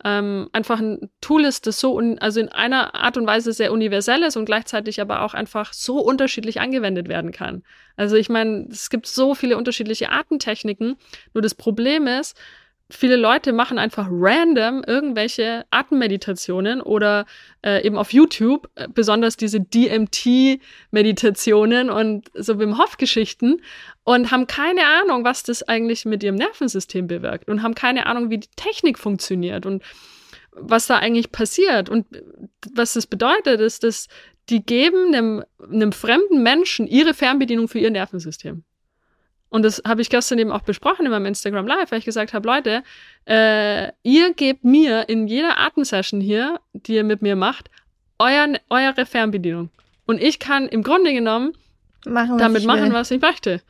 ähm, 0.04 0.50
einfach 0.52 0.78
ein 0.80 1.10
Tool 1.22 1.44
ist, 1.44 1.66
das 1.66 1.80
so, 1.80 1.96
un 1.96 2.18
also 2.18 2.38
in 2.38 2.50
einer 2.50 2.94
Art 2.94 3.16
und 3.16 3.26
Weise 3.26 3.52
sehr 3.52 3.72
universell 3.72 4.22
ist 4.22 4.36
und 4.36 4.44
gleichzeitig 4.44 5.00
aber 5.00 5.22
auch 5.22 5.32
einfach 5.32 5.72
so 5.72 5.98
unterschiedlich 5.98 6.60
angewendet 6.60 7.08
werden 7.08 7.32
kann. 7.32 7.62
Also 7.96 8.16
ich 8.16 8.28
meine, 8.28 8.66
es 8.70 8.90
gibt 8.90 9.06
so 9.06 9.34
viele 9.34 9.56
unterschiedliche 9.56 10.10
Artentechniken, 10.10 10.96
nur 11.32 11.42
das 11.42 11.54
Problem 11.54 12.06
ist, 12.06 12.36
viele 12.96 13.16
Leute 13.16 13.52
machen 13.52 13.78
einfach 13.78 14.08
random 14.10 14.82
irgendwelche 14.86 15.66
Atemmeditationen 15.70 16.80
oder 16.80 17.26
äh, 17.64 17.86
eben 17.86 17.98
auf 17.98 18.12
YouTube, 18.12 18.68
äh, 18.74 18.88
besonders 18.88 19.36
diese 19.36 19.60
DMT-Meditationen 19.60 21.90
und 21.90 22.30
so 22.34 22.58
Wim 22.58 22.78
Hof-Geschichten 22.78 23.62
und 24.04 24.30
haben 24.30 24.46
keine 24.46 24.86
Ahnung, 24.86 25.24
was 25.24 25.42
das 25.42 25.62
eigentlich 25.62 26.04
mit 26.04 26.22
ihrem 26.22 26.36
Nervensystem 26.36 27.06
bewirkt 27.06 27.48
und 27.48 27.62
haben 27.62 27.74
keine 27.74 28.04
Ahnung, 28.06 28.30
wie 28.30 28.38
die 28.38 28.50
Technik 28.56 28.98
funktioniert 28.98 29.66
und 29.66 29.82
was 30.52 30.86
da 30.86 30.98
eigentlich 30.98 31.32
passiert. 31.32 31.88
Und 31.88 32.06
was 32.72 32.94
das 32.94 33.06
bedeutet, 33.06 33.60
ist, 33.60 33.82
dass 33.82 34.08
die 34.48 34.64
geben 34.64 35.14
einem, 35.14 35.44
einem 35.60 35.92
fremden 35.92 36.42
Menschen 36.42 36.86
ihre 36.86 37.14
Fernbedienung 37.14 37.68
für 37.68 37.78
ihr 37.78 37.90
Nervensystem. 37.90 38.64
Und 39.54 39.62
das 39.62 39.80
habe 39.86 40.02
ich 40.02 40.10
gestern 40.10 40.40
eben 40.40 40.50
auch 40.50 40.62
besprochen 40.62 41.06
in 41.06 41.12
meinem 41.12 41.26
Instagram 41.26 41.68
Live, 41.68 41.92
weil 41.92 42.00
ich 42.00 42.04
gesagt 42.04 42.34
habe, 42.34 42.44
Leute, 42.44 42.82
äh, 43.24 43.92
ihr 44.02 44.34
gebt 44.34 44.64
mir 44.64 45.08
in 45.08 45.28
jeder 45.28 45.60
Atemsession 45.60 46.20
hier, 46.20 46.58
die 46.72 46.96
ihr 46.96 47.04
mit 47.04 47.22
mir 47.22 47.36
macht, 47.36 47.70
euer, 48.18 48.48
eure 48.68 49.06
Fernbedienung. 49.06 49.70
Und 50.06 50.20
ich 50.20 50.40
kann 50.40 50.66
im 50.66 50.82
Grunde 50.82 51.12
genommen 51.12 51.52
machen, 52.04 52.36
damit 52.36 52.64
machen, 52.64 52.92
was 52.92 53.12
ich 53.12 53.20
möchte. 53.20 53.62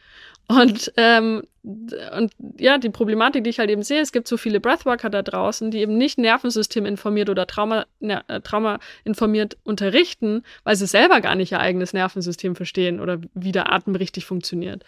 Und, 0.47 0.93
ähm, 0.99 1.43
und 1.63 2.33
ja, 2.59 2.77
die 2.77 2.91
Problematik, 2.91 3.45
die 3.45 3.51
ich 3.51 3.59
halt 3.59 3.71
eben 3.71 3.83
sehe, 3.83 4.03
es 4.03 4.13
gibt 4.13 4.29
so 4.29 4.37
viele 4.37 4.61
Breathworker 4.61 5.09
da 5.09 5.23
draußen, 5.23 5.71
die 5.71 5.79
eben 5.79 5.97
nicht 5.97 6.19
Nervensystem 6.19 6.85
informiert 6.85 7.31
oder 7.31 7.47
Trauma, 7.47 7.87
ne, 8.01 8.23
Trauma 8.43 8.79
informiert 9.05 9.57
unterrichten, 9.65 10.43
weil 10.63 10.77
sie 10.77 10.87
selber 10.87 11.21
gar 11.23 11.35
nicht 11.35 11.53
ihr 11.53 11.61
eigenes 11.61 11.95
Nervensystem 11.95 12.57
verstehen 12.57 13.01
oder 13.01 13.21
wie 13.33 13.53
der 13.53 13.73
Atem 13.73 13.95
richtig 13.95 14.27
funktioniert. 14.27 14.85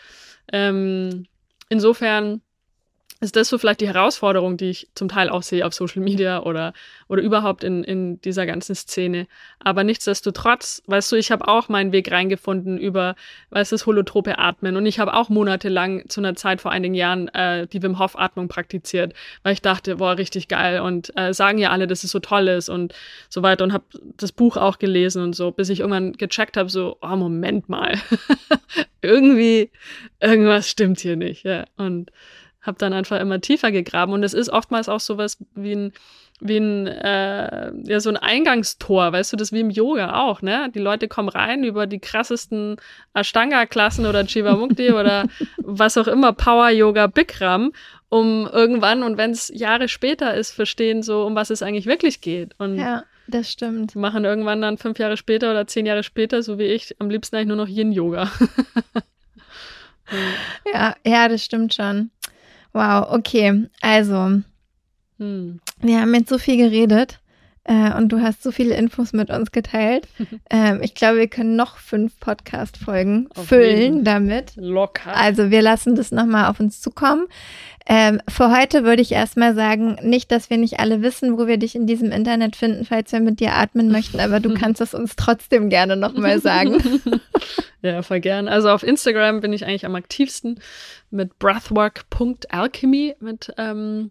Ähm, 0.52 1.26
insofern 1.70 2.42
ist 3.20 3.34
das 3.34 3.48
so 3.48 3.56
vielleicht 3.56 3.80
die 3.80 3.88
Herausforderung, 3.88 4.58
die 4.58 4.70
ich 4.70 4.88
zum 4.94 5.08
Teil 5.08 5.30
auch 5.30 5.42
sehe 5.42 5.64
auf 5.64 5.72
Social 5.72 6.02
Media 6.02 6.42
oder, 6.42 6.74
oder 7.08 7.22
überhaupt 7.22 7.64
in, 7.64 7.82
in 7.82 8.20
dieser 8.20 8.44
ganzen 8.44 8.74
Szene. 8.74 9.26
Aber 9.58 9.84
nichtsdestotrotz, 9.84 10.82
weißt 10.86 11.12
du, 11.12 11.16
ich 11.16 11.30
habe 11.32 11.48
auch 11.48 11.70
meinen 11.70 11.92
Weg 11.92 12.10
reingefunden 12.10 12.76
über, 12.76 13.16
weißt 13.50 13.72
du, 13.72 13.74
das 13.74 13.86
holotrope 13.86 14.38
Atmen. 14.38 14.76
Und 14.76 14.84
ich 14.84 14.98
habe 14.98 15.14
auch 15.14 15.30
monatelang 15.30 16.06
zu 16.10 16.20
einer 16.20 16.34
Zeit 16.34 16.60
vor 16.60 16.72
einigen 16.72 16.92
Jahren 16.92 17.28
äh, 17.28 17.66
die 17.66 17.82
Wim 17.82 17.98
Hof 17.98 18.18
Atmung 18.18 18.48
praktiziert, 18.48 19.14
weil 19.42 19.54
ich 19.54 19.62
dachte, 19.62 19.96
boah, 19.96 20.18
richtig 20.18 20.48
geil. 20.48 20.80
Und 20.80 21.16
äh, 21.16 21.32
sagen 21.32 21.56
ja 21.56 21.70
alle, 21.70 21.86
dass 21.86 22.04
es 22.04 22.10
so 22.10 22.18
toll 22.18 22.48
ist 22.48 22.68
und 22.68 22.94
so 23.30 23.42
weiter. 23.42 23.64
Und 23.64 23.72
habe 23.72 23.84
das 24.18 24.32
Buch 24.32 24.58
auch 24.58 24.78
gelesen 24.78 25.22
und 25.22 25.34
so, 25.34 25.52
bis 25.52 25.70
ich 25.70 25.80
irgendwann 25.80 26.12
gecheckt 26.12 26.58
habe, 26.58 26.68
so, 26.68 26.98
oh, 27.00 27.16
Moment 27.16 27.70
mal. 27.70 27.94
Irgendwie, 29.00 29.70
irgendwas 30.20 30.68
stimmt 30.68 31.00
hier 31.00 31.16
nicht. 31.16 31.44
Ja. 31.44 31.64
Und 31.78 32.10
habe 32.66 32.78
dann 32.78 32.92
einfach 32.92 33.20
immer 33.20 33.40
tiefer 33.40 33.72
gegraben. 33.72 34.12
Und 34.12 34.22
es 34.22 34.34
ist 34.34 34.48
oftmals 34.48 34.88
auch 34.88 35.00
sowas 35.00 35.38
wie 35.54 35.74
ein, 35.74 35.92
wie 36.40 36.58
ein, 36.58 36.86
äh, 36.86 37.72
ja, 37.84 38.00
so 38.00 38.10
ein 38.10 38.16
Eingangstor, 38.16 39.12
weißt 39.12 39.32
du, 39.32 39.36
das 39.36 39.52
wie 39.52 39.60
im 39.60 39.70
Yoga 39.70 40.20
auch, 40.22 40.42
ne? 40.42 40.70
Die 40.74 40.80
Leute 40.80 41.08
kommen 41.08 41.28
rein 41.28 41.64
über 41.64 41.86
die 41.86 41.98
krassesten 41.98 42.76
Ashtanga-Klassen 43.14 44.06
oder 44.06 44.24
Chivamukti 44.24 44.92
oder 44.92 45.28
was 45.58 45.96
auch 45.96 46.08
immer, 46.08 46.32
Power-Yoga, 46.32 47.06
Bikram, 47.06 47.72
um 48.08 48.48
irgendwann, 48.52 49.02
und 49.02 49.16
wenn 49.16 49.30
es 49.30 49.50
Jahre 49.54 49.88
später 49.88 50.34
ist, 50.34 50.52
verstehen 50.52 51.02
so, 51.02 51.24
um 51.24 51.34
was 51.34 51.50
es 51.50 51.62
eigentlich 51.62 51.86
wirklich 51.86 52.20
geht. 52.20 52.54
Und 52.58 52.78
ja. 52.78 53.04
Das 53.28 53.50
stimmt. 53.50 53.96
Machen 53.96 54.24
irgendwann 54.24 54.62
dann 54.62 54.78
fünf 54.78 55.00
Jahre 55.00 55.16
später 55.16 55.50
oder 55.50 55.66
zehn 55.66 55.84
Jahre 55.84 56.04
später, 56.04 56.44
so 56.44 56.60
wie 56.60 56.66
ich, 56.66 56.94
am 57.00 57.10
liebsten 57.10 57.34
eigentlich 57.34 57.48
nur 57.48 57.56
noch 57.56 57.66
Yin-Yoga. 57.66 58.30
Ja, 60.72 60.94
ja, 61.04 61.28
das 61.28 61.44
stimmt 61.44 61.74
schon. 61.74 62.10
Wow, 62.76 63.06
okay. 63.10 63.68
Also, 63.80 64.42
hm. 65.16 65.60
wir 65.80 65.98
haben 65.98 66.14
jetzt 66.14 66.28
so 66.28 66.36
viel 66.36 66.58
geredet 66.58 67.20
äh, 67.68 67.92
und 67.96 68.10
du 68.10 68.20
hast 68.20 68.42
so 68.42 68.52
viele 68.52 68.76
Infos 68.76 69.12
mit 69.12 69.28
uns 69.28 69.50
geteilt. 69.50 70.06
ähm, 70.50 70.80
ich 70.82 70.94
glaube, 70.94 71.18
wir 71.18 71.28
können 71.28 71.56
noch 71.56 71.78
fünf 71.78 72.18
Podcast-Folgen 72.20 73.28
füllen 73.34 73.78
jeden. 73.78 74.04
damit. 74.04 74.52
Locker. 74.56 75.16
Also 75.16 75.50
wir 75.50 75.62
lassen 75.62 75.96
das 75.96 76.12
nochmal 76.12 76.48
auf 76.48 76.60
uns 76.60 76.80
zukommen. 76.80 77.26
Ähm, 77.88 78.20
für 78.28 78.56
heute 78.56 78.84
würde 78.84 79.02
ich 79.02 79.12
erstmal 79.12 79.54
sagen, 79.54 79.96
nicht, 80.02 80.30
dass 80.30 80.50
wir 80.50 80.58
nicht 80.58 80.80
alle 80.80 81.02
wissen, 81.02 81.38
wo 81.38 81.46
wir 81.46 81.56
dich 81.56 81.74
in 81.74 81.86
diesem 81.86 82.10
Internet 82.12 82.56
finden, 82.56 82.84
falls 82.84 83.12
wir 83.12 83.20
mit 83.20 83.38
dir 83.40 83.54
atmen 83.54 83.90
möchten, 83.90 84.20
aber 84.20 84.40
du 84.40 84.54
kannst 84.58 84.80
es 84.80 84.94
uns 84.94 85.16
trotzdem 85.16 85.68
gerne 85.68 85.96
nochmal 85.96 86.40
sagen. 86.40 86.82
ja, 87.82 88.02
voll 88.02 88.20
gern. 88.20 88.48
Also 88.48 88.70
auf 88.70 88.82
Instagram 88.82 89.40
bin 89.40 89.52
ich 89.52 89.64
eigentlich 89.64 89.86
am 89.86 89.94
aktivsten 89.94 90.60
mit 91.10 91.38
breathwork.alchemy 91.38 93.16
mit 93.20 93.52
ähm, 93.56 94.10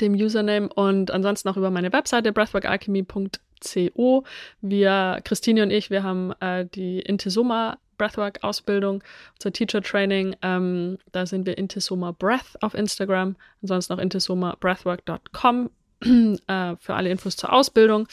dem 0.00 0.14
Username 0.14 0.68
und 0.72 1.10
ansonsten 1.10 1.48
auch 1.48 1.56
über 1.56 1.70
meine 1.70 1.92
Webseite 1.92 2.32
breathworkalchemy.co. 2.32 4.24
Wir, 4.60 5.20
Christine 5.24 5.62
und 5.62 5.70
ich, 5.70 5.90
wir 5.90 6.02
haben 6.02 6.32
äh, 6.40 6.66
die 6.66 7.00
Intesoma 7.00 7.78
Breathwork-Ausbildung, 7.96 9.02
unser 9.34 9.52
Teacher-Training. 9.52 10.36
Ähm, 10.42 10.98
da 11.12 11.26
sind 11.26 11.46
wir 11.46 11.56
Intesoma 11.58 12.12
Breath 12.12 12.60
auf 12.60 12.74
Instagram, 12.74 13.36
ansonsten 13.62 13.92
auch 13.92 13.98
intesomabreathwork.com 13.98 15.70
äh, 16.46 16.76
für 16.78 16.94
alle 16.94 17.10
Infos 17.10 17.36
zur 17.36 17.52
Ausbildung. 17.52 18.08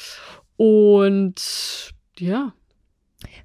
Und 0.57 1.93
ja, 2.17 2.53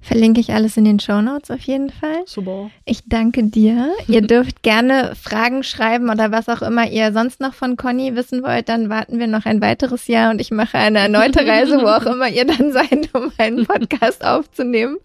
Verlinke 0.01 0.39
ich 0.39 0.53
alles 0.53 0.77
in 0.77 0.85
den 0.85 0.99
Show 0.99 1.21
Notes 1.21 1.51
auf 1.51 1.61
jeden 1.61 1.89
Fall. 1.89 2.23
Super. 2.25 2.69
Ich 2.85 3.01
danke 3.07 3.43
dir. 3.43 3.91
ihr 4.07 4.21
dürft 4.21 4.63
gerne 4.63 5.13
Fragen 5.21 5.63
schreiben 5.63 6.09
oder 6.09 6.31
was 6.31 6.49
auch 6.49 6.61
immer 6.61 6.89
ihr 6.89 7.11
sonst 7.11 7.39
noch 7.39 7.53
von 7.53 7.77
Conny 7.77 8.15
wissen 8.15 8.43
wollt. 8.43 8.69
Dann 8.69 8.89
warten 8.89 9.19
wir 9.19 9.27
noch 9.27 9.45
ein 9.45 9.61
weiteres 9.61 10.07
Jahr 10.07 10.31
und 10.31 10.39
ich 10.39 10.51
mache 10.51 10.77
eine 10.77 10.99
erneute 10.99 11.45
Reise, 11.45 11.81
wo 11.81 11.87
auch 11.87 12.05
immer 12.11 12.29
ihr 12.29 12.45
dann 12.45 12.71
seid, 12.71 13.09
um 13.13 13.31
einen 13.37 13.65
Podcast 13.65 14.23
aufzunehmen. 14.23 14.97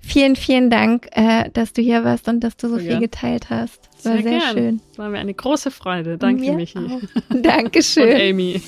Vielen, 0.00 0.36
vielen 0.36 0.68
Dank, 0.68 1.08
äh, 1.12 1.48
dass 1.52 1.72
du 1.72 1.80
hier 1.80 2.04
warst 2.04 2.28
und 2.28 2.40
dass 2.40 2.56
du 2.56 2.68
so, 2.68 2.78
so 2.78 2.80
viel 2.80 3.00
geteilt 3.00 3.48
hast. 3.50 3.80
War 4.04 4.12
sehr, 4.14 4.22
sehr 4.22 4.38
gern. 4.38 4.52
schön. 4.52 4.80
War 4.96 5.08
mir 5.08 5.18
eine 5.18 5.34
große 5.34 5.70
Freude. 5.70 6.18
Danke, 6.18 6.42
mir 6.42 6.52
Michi. 6.52 6.78
Auch. 6.78 7.00
Dankeschön. 7.30 8.08
Und 8.14 8.20
Amy. 8.20 8.62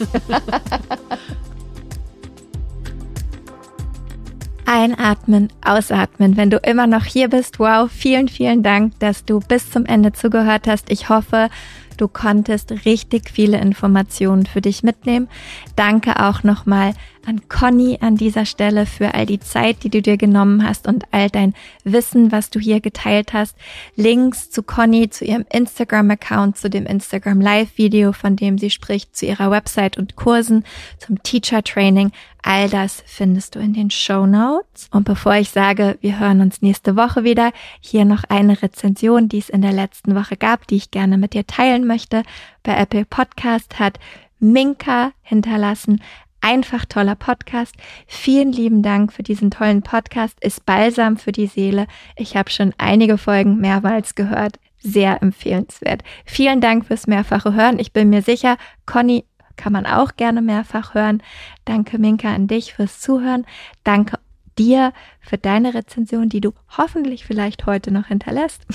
Einatmen, 4.66 5.48
ausatmen. 5.64 6.36
Wenn 6.36 6.50
du 6.50 6.58
immer 6.58 6.86
noch 6.86 7.04
hier 7.04 7.28
bist, 7.28 7.58
wow, 7.58 7.90
vielen, 7.90 8.28
vielen 8.28 8.62
Dank, 8.62 8.98
dass 9.00 9.24
du 9.24 9.40
bis 9.40 9.70
zum 9.70 9.86
Ende 9.86 10.12
zugehört 10.12 10.66
hast. 10.66 10.90
Ich 10.90 11.08
hoffe, 11.08 11.48
Du 11.96 12.08
konntest 12.08 12.84
richtig 12.84 13.30
viele 13.30 13.58
Informationen 13.58 14.46
für 14.46 14.60
dich 14.60 14.82
mitnehmen. 14.82 15.28
Danke 15.76 16.22
auch 16.22 16.42
nochmal 16.42 16.92
an 17.26 17.48
Conny 17.48 17.98
an 18.00 18.16
dieser 18.16 18.46
Stelle 18.46 18.86
für 18.86 19.14
all 19.14 19.26
die 19.26 19.40
Zeit, 19.40 19.82
die 19.82 19.90
du 19.90 20.00
dir 20.00 20.16
genommen 20.16 20.66
hast 20.66 20.86
und 20.86 21.04
all 21.10 21.28
dein 21.28 21.54
Wissen, 21.84 22.30
was 22.32 22.50
du 22.50 22.60
hier 22.60 22.80
geteilt 22.80 23.32
hast. 23.32 23.56
Links 23.96 24.50
zu 24.50 24.62
Conny, 24.62 25.10
zu 25.10 25.24
ihrem 25.24 25.44
Instagram-Account, 25.50 26.56
zu 26.56 26.70
dem 26.70 26.86
Instagram 26.86 27.40
Live-Video, 27.40 28.12
von 28.12 28.36
dem 28.36 28.58
sie 28.58 28.70
spricht, 28.70 29.16
zu 29.16 29.26
ihrer 29.26 29.50
Website 29.50 29.98
und 29.98 30.16
Kursen, 30.16 30.64
zum 30.98 31.22
Teacher 31.22 31.62
Training. 31.62 32.12
All 32.42 32.68
das 32.68 33.02
findest 33.06 33.56
du 33.56 33.58
in 33.58 33.74
den 33.74 33.90
Show 33.90 34.24
Notes. 34.24 34.88
Und 34.92 35.04
bevor 35.04 35.34
ich 35.34 35.50
sage, 35.50 35.98
wir 36.00 36.20
hören 36.20 36.40
uns 36.40 36.62
nächste 36.62 36.94
Woche 36.94 37.24
wieder, 37.24 37.50
hier 37.80 38.04
noch 38.04 38.22
eine 38.28 38.62
Rezension, 38.62 39.28
die 39.28 39.38
es 39.38 39.48
in 39.48 39.62
der 39.62 39.72
letzten 39.72 40.14
Woche 40.14 40.36
gab, 40.36 40.68
die 40.68 40.76
ich 40.76 40.92
gerne 40.92 41.18
mit 41.18 41.34
dir 41.34 41.44
teilen 41.44 41.88
möchte. 41.88 42.22
Bei 42.62 42.76
Apple 42.76 43.04
Podcast 43.04 43.80
hat 43.80 43.98
Minka 44.38 45.12
hinterlassen. 45.22 46.00
Einfach 46.48 46.84
toller 46.84 47.16
Podcast. 47.16 47.74
Vielen 48.06 48.52
lieben 48.52 48.80
Dank 48.80 49.12
für 49.12 49.24
diesen 49.24 49.50
tollen 49.50 49.82
Podcast. 49.82 50.38
Ist 50.40 50.64
balsam 50.64 51.16
für 51.16 51.32
die 51.32 51.48
Seele. 51.48 51.88
Ich 52.14 52.36
habe 52.36 52.50
schon 52.50 52.72
einige 52.78 53.18
Folgen 53.18 53.56
mehrmals 53.56 54.14
gehört. 54.14 54.60
Sehr 54.78 55.20
empfehlenswert. 55.22 56.04
Vielen 56.24 56.60
Dank 56.60 56.86
fürs 56.86 57.08
mehrfache 57.08 57.54
Hören. 57.54 57.80
Ich 57.80 57.92
bin 57.92 58.10
mir 58.10 58.22
sicher, 58.22 58.58
Conny 58.86 59.24
kann 59.56 59.72
man 59.72 59.86
auch 59.86 60.14
gerne 60.14 60.40
mehrfach 60.40 60.94
hören. 60.94 61.20
Danke 61.64 61.98
Minka 61.98 62.32
an 62.32 62.46
dich 62.46 62.74
fürs 62.74 63.00
Zuhören. 63.00 63.44
Danke 63.82 64.20
dir 64.56 64.92
für 65.18 65.38
deine 65.38 65.74
Rezension, 65.74 66.28
die 66.28 66.40
du 66.40 66.52
hoffentlich 66.78 67.24
vielleicht 67.24 67.66
heute 67.66 67.90
noch 67.90 68.06
hinterlässt. 68.06 68.62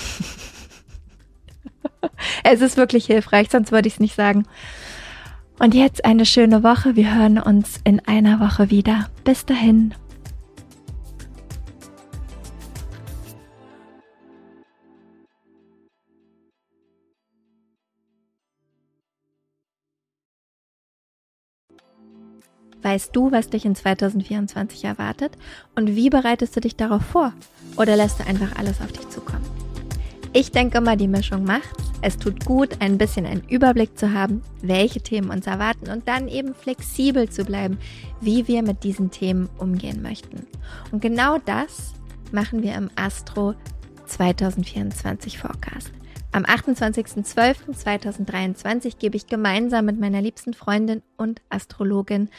es 2.44 2.60
ist 2.60 2.76
wirklich 2.76 3.06
hilfreich, 3.06 3.48
sonst 3.50 3.72
würde 3.72 3.88
ich 3.88 3.94
es 3.94 4.00
nicht 4.00 4.14
sagen. 4.14 4.44
Und 5.62 5.76
jetzt 5.76 6.04
eine 6.04 6.26
schöne 6.26 6.64
Woche. 6.64 6.96
Wir 6.96 7.14
hören 7.14 7.38
uns 7.38 7.78
in 7.84 8.00
einer 8.00 8.40
Woche 8.40 8.68
wieder. 8.70 9.08
Bis 9.22 9.46
dahin. 9.46 9.94
Weißt 22.82 23.14
du, 23.14 23.30
was 23.30 23.48
dich 23.48 23.64
in 23.64 23.76
2024 23.76 24.84
erwartet? 24.84 25.38
Und 25.76 25.94
wie 25.94 26.10
bereitest 26.10 26.56
du 26.56 26.60
dich 26.60 26.74
darauf 26.74 27.02
vor? 27.02 27.32
Oder 27.76 27.94
lässt 27.94 28.18
du 28.18 28.26
einfach 28.26 28.56
alles 28.58 28.80
auf 28.80 28.90
dich 28.90 29.08
zukommen? 29.10 29.61
Ich 30.34 30.50
denke 30.50 30.78
immer, 30.78 30.96
die 30.96 31.08
Mischung 31.08 31.44
macht's. 31.44 31.92
Es 32.00 32.16
tut 32.16 32.46
gut, 32.46 32.80
ein 32.80 32.96
bisschen 32.96 33.26
einen 33.26 33.44
Überblick 33.48 33.98
zu 33.98 34.14
haben, 34.14 34.40
welche 34.62 35.02
Themen 35.02 35.30
uns 35.30 35.46
erwarten 35.46 35.90
und 35.90 36.08
dann 36.08 36.26
eben 36.26 36.54
flexibel 36.54 37.28
zu 37.28 37.44
bleiben, 37.44 37.78
wie 38.22 38.48
wir 38.48 38.62
mit 38.62 38.82
diesen 38.82 39.10
Themen 39.10 39.50
umgehen 39.58 40.00
möchten. 40.00 40.46
Und 40.90 41.02
genau 41.02 41.36
das 41.44 41.92
machen 42.32 42.62
wir 42.62 42.74
im 42.76 42.88
Astro 42.96 43.52
2024 44.06 45.38
Forecast. 45.38 45.92
Am 46.32 46.44
28.12.2023 46.44 48.96
gebe 48.98 49.16
ich 49.16 49.26
gemeinsam 49.26 49.84
mit 49.84 50.00
meiner 50.00 50.22
liebsten 50.22 50.54
Freundin 50.54 51.02
und 51.18 51.42
Astrologin 51.50 52.30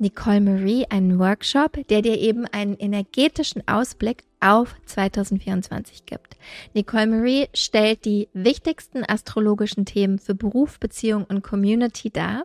Nicole 0.00 0.40
Marie 0.40 0.86
einen 0.90 1.20
Workshop, 1.20 1.78
der 1.88 2.02
dir 2.02 2.18
eben 2.18 2.44
einen 2.46 2.76
energetischen 2.76 3.62
Ausblick 3.68 4.24
auf 4.40 4.74
2024 4.86 6.06
gibt. 6.06 6.36
Nicole 6.74 7.06
Marie 7.06 7.48
stellt 7.54 8.04
die 8.04 8.28
wichtigsten 8.32 9.04
astrologischen 9.06 9.84
Themen 9.84 10.18
für 10.18 10.34
Beruf, 10.34 10.78
Beziehung 10.78 11.24
und 11.24 11.42
Community 11.42 12.10
dar 12.10 12.44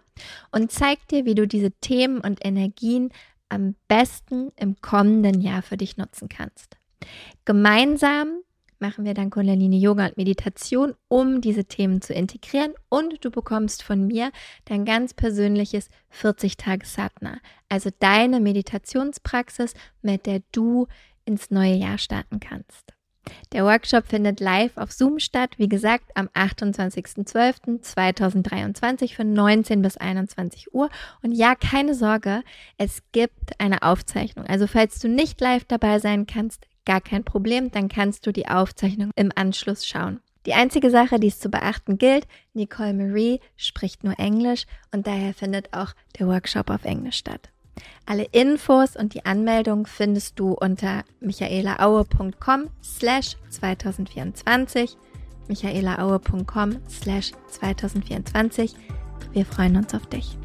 und 0.52 0.72
zeigt 0.72 1.12
dir, 1.12 1.26
wie 1.26 1.36
du 1.36 1.48
diese 1.48 1.72
Themen 1.72 2.20
und 2.20 2.46
Energien 2.46 3.12
am 3.50 3.76
besten 3.88 4.52
im 4.56 4.80
kommenden 4.82 5.42
Jahr 5.42 5.62
für 5.62 5.78
dich 5.78 5.98
nutzen 5.98 6.30
kannst. 6.30 6.78
Gemeinsam 7.46 8.42
machen 8.82 9.06
wir 9.06 9.14
dann 9.14 9.30
Kundalini 9.30 9.80
Yoga 9.80 10.08
und 10.08 10.18
Meditation, 10.18 10.96
um 11.08 11.40
diese 11.40 11.66
Themen 11.66 12.02
zu 12.02 12.14
integrieren 12.14 12.74
und 12.90 13.24
du 13.24 13.30
bekommst 13.30 13.84
von 13.84 14.08
mir 14.08 14.32
dein 14.66 14.86
ganz 14.86 15.14
persönliches 15.14 15.90
40 16.10 16.58
Tage 16.58 16.86
Satna, 16.86 17.38
also 17.70 17.92
deine 18.00 18.40
Meditationspraxis, 18.40 19.76
mit 20.02 20.26
der 20.26 20.42
du 20.52 20.88
ins 21.32 21.50
neue 21.50 21.74
Jahr 21.74 21.98
starten 21.98 22.40
kannst. 22.40 22.94
Der 23.54 23.64
Workshop 23.66 24.08
findet 24.08 24.40
live 24.40 24.76
auf 24.78 24.92
Zoom 24.92 25.20
statt, 25.20 25.52
wie 25.58 25.70
gesagt, 25.70 26.12
am 26.16 26.28
28.12.2023 26.30 29.16
von 29.16 29.34
19 29.34 29.82
bis 29.82 29.98
21 29.98 30.74
Uhr. 30.74 30.90
Und 31.22 31.32
ja, 31.32 31.56
keine 31.56 31.96
Sorge, 31.96 32.44
es 32.78 33.02
gibt 33.12 33.60
eine 33.60 33.84
Aufzeichnung. 33.84 34.48
Also 34.48 34.68
falls 34.68 35.00
du 35.00 35.08
nicht 35.08 35.40
live 35.40 35.66
dabei 35.66 36.00
sein 36.00 36.26
kannst, 36.26 36.66
gar 36.86 37.02
kein 37.02 37.24
Problem, 37.24 37.70
dann 37.72 37.90
kannst 37.90 38.26
du 38.26 38.32
die 38.32 38.48
Aufzeichnung 38.48 39.12
im 39.16 39.32
Anschluss 39.36 39.86
schauen. 39.86 40.20
Die 40.48 40.56
einzige 40.56 40.90
Sache, 40.90 41.20
die 41.20 41.28
es 41.28 41.40
zu 41.40 41.50
beachten 41.50 42.00
gilt, 42.00 42.26
Nicole 42.54 42.94
Marie 42.94 43.40
spricht 43.56 44.04
nur 44.04 44.18
Englisch 44.18 44.66
und 44.92 45.06
daher 45.06 45.36
findet 45.36 45.72
auch 45.72 45.94
der 46.18 46.26
Workshop 46.28 46.72
auf 46.72 46.84
Englisch 46.84 47.18
statt. 47.18 47.52
Alle 48.06 48.26
Infos 48.32 48.96
und 48.96 49.14
die 49.14 49.26
Anmeldung 49.26 49.86
findest 49.86 50.40
du 50.40 50.54
unter 50.54 51.04
michaelaaue.com 51.20 52.70
slash 52.84 53.38
2024 53.50 54.98
michaelaaue.com 55.52 56.78
slash 56.90 57.32
2024. 57.48 58.74
Wir 59.34 59.46
freuen 59.46 59.78
uns 59.78 59.94
auf 59.94 60.06
dich. 60.08 60.38